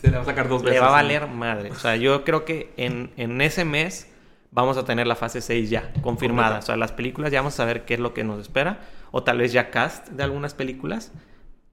Se 0.00 0.10
le 0.12 0.16
va 0.16 0.22
a 0.22 0.26
sacar 0.26 0.48
dos 0.48 0.62
veces. 0.62 0.74
le 0.76 0.80
va 0.80 0.86
a 0.86 0.90
¿no? 0.90 0.94
valer 0.96 1.26
madre. 1.26 1.72
O 1.72 1.74
sea, 1.76 1.96
yo 1.96 2.22
creo 2.22 2.44
que 2.44 2.72
en, 2.76 3.10
en 3.16 3.40
ese 3.40 3.64
mes 3.64 4.12
vamos 4.52 4.76
a 4.76 4.84
tener 4.84 5.08
la 5.08 5.16
fase 5.16 5.40
6 5.40 5.70
ya 5.70 5.92
confirmada. 6.02 6.50
Completa. 6.50 6.58
O 6.58 6.66
sea, 6.66 6.76
las 6.76 6.92
películas 6.92 7.32
ya 7.32 7.40
vamos 7.40 7.54
a 7.54 7.56
saber 7.56 7.84
qué 7.84 7.94
es 7.94 8.00
lo 8.00 8.14
que 8.14 8.22
nos 8.22 8.38
espera. 8.40 8.78
O 9.10 9.24
tal 9.24 9.38
vez 9.38 9.52
ya 9.52 9.70
cast 9.70 10.06
de 10.10 10.22
algunas 10.22 10.54
películas. 10.54 11.12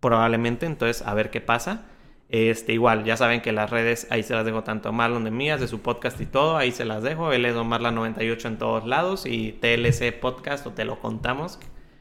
Probablemente. 0.10 0.66
Entonces, 0.66 1.02
a 1.08 1.14
ver 1.14 1.30
qué 1.30 1.42
pasa. 1.42 1.86
Este, 2.28 2.74
igual, 2.74 3.04
ya 3.04 3.16
saben 3.16 3.42
que 3.42 3.52
las 3.52 3.70
redes, 3.70 4.08
ahí 4.10 4.24
se 4.24 4.34
las 4.34 4.44
dejo 4.44 4.64
tanto 4.64 4.90
a 4.90 4.92
Marlon 4.92 5.24
de 5.24 5.32
mías, 5.32 5.62
de 5.62 5.68
su 5.68 5.82
podcast 5.82 6.20
y 6.20 6.26
todo, 6.26 6.58
ahí 6.58 6.72
se 6.72 6.84
las 6.84 7.04
dejo. 7.04 7.32
Él 7.32 7.46
es 7.46 7.56
Omarla98 7.56 8.46
en 8.46 8.58
todos 8.58 8.86
lados 8.86 9.26
y 9.26 9.54
TLC 9.54 10.20
Podcast 10.20 10.66
o 10.66 10.72
Te 10.72 10.84
lo 10.84 11.00
contamos, 11.00 11.60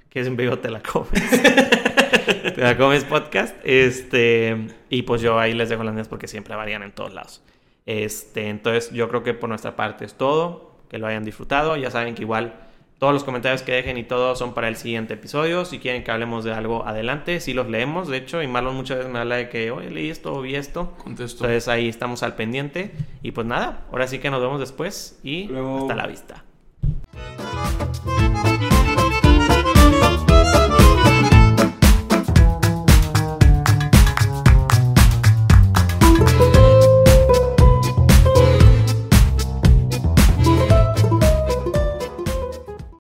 que 0.09 0.23
siempre 0.23 0.47
digo 0.47 0.59
Te 0.59 0.71
la 0.71 0.83
comes. 0.83 1.13
te 2.55 2.61
la 2.61 2.77
comes 2.77 3.05
podcast. 3.05 3.55
Este, 3.63 4.69
y 4.89 5.03
pues 5.03 5.21
yo 5.21 5.39
ahí 5.39 5.55
les 5.55 5.69
dejo 5.69 5.85
las 5.85 5.95
mías 5.95 6.09
porque 6.09 6.27
siempre 6.27 6.57
varían 6.57 6.83
en 6.83 6.93
todos 6.93 7.15
lados. 7.15 7.43
Este, 7.87 8.49
entonces 8.49 8.91
yo 8.91 9.09
creo 9.09 9.23
que 9.23 9.35
por 9.35 9.49
nuestra 9.49 9.77
parte 9.77 10.05
es 10.05 10.15
todo. 10.15 10.73
Que 10.89 10.99
lo 10.99 11.07
hayan 11.07 11.25
disfrutado. 11.25 11.77
Ya 11.77 11.91
saben 11.91 12.15
que 12.15 12.23
igual 12.23 12.55
todos 13.03 13.13
los 13.15 13.25
comentarios 13.25 13.63
que 13.63 13.73
dejen 13.73 13.99
y 13.99 14.05
todo 14.05 14.37
son 14.37 14.55
para 14.55 14.69
el 14.69 14.77
siguiente 14.77 15.15
episodio. 15.15 15.65
Si 15.65 15.81
quieren 15.81 16.05
que 16.05 16.13
hablemos 16.13 16.45
de 16.45 16.53
algo 16.53 16.87
adelante, 16.87 17.41
sí 17.41 17.53
los 17.53 17.69
leemos. 17.69 18.07
De 18.07 18.17
hecho, 18.17 18.41
y 18.41 18.47
Marlon 18.47 18.77
muchas 18.77 18.99
veces 18.99 19.13
me 19.13 19.19
habla 19.19 19.35
de 19.35 19.49
que, 19.49 19.73
oye, 19.73 19.91
leí 19.91 20.09
esto 20.09 20.41
vi 20.41 20.55
esto. 20.55 20.93
Contesto. 20.99 21.43
Entonces 21.45 21.67
ahí 21.67 21.89
estamos 21.89 22.23
al 22.23 22.37
pendiente. 22.37 22.93
Y 23.21 23.33
pues 23.33 23.45
nada, 23.45 23.81
ahora 23.91 24.07
sí 24.07 24.21
que 24.21 24.31
nos 24.31 24.41
vemos 24.41 24.61
después 24.61 25.19
y 25.25 25.49
Luego. 25.49 25.81
hasta 25.81 25.97
la 25.97 26.07
vista. 26.07 26.45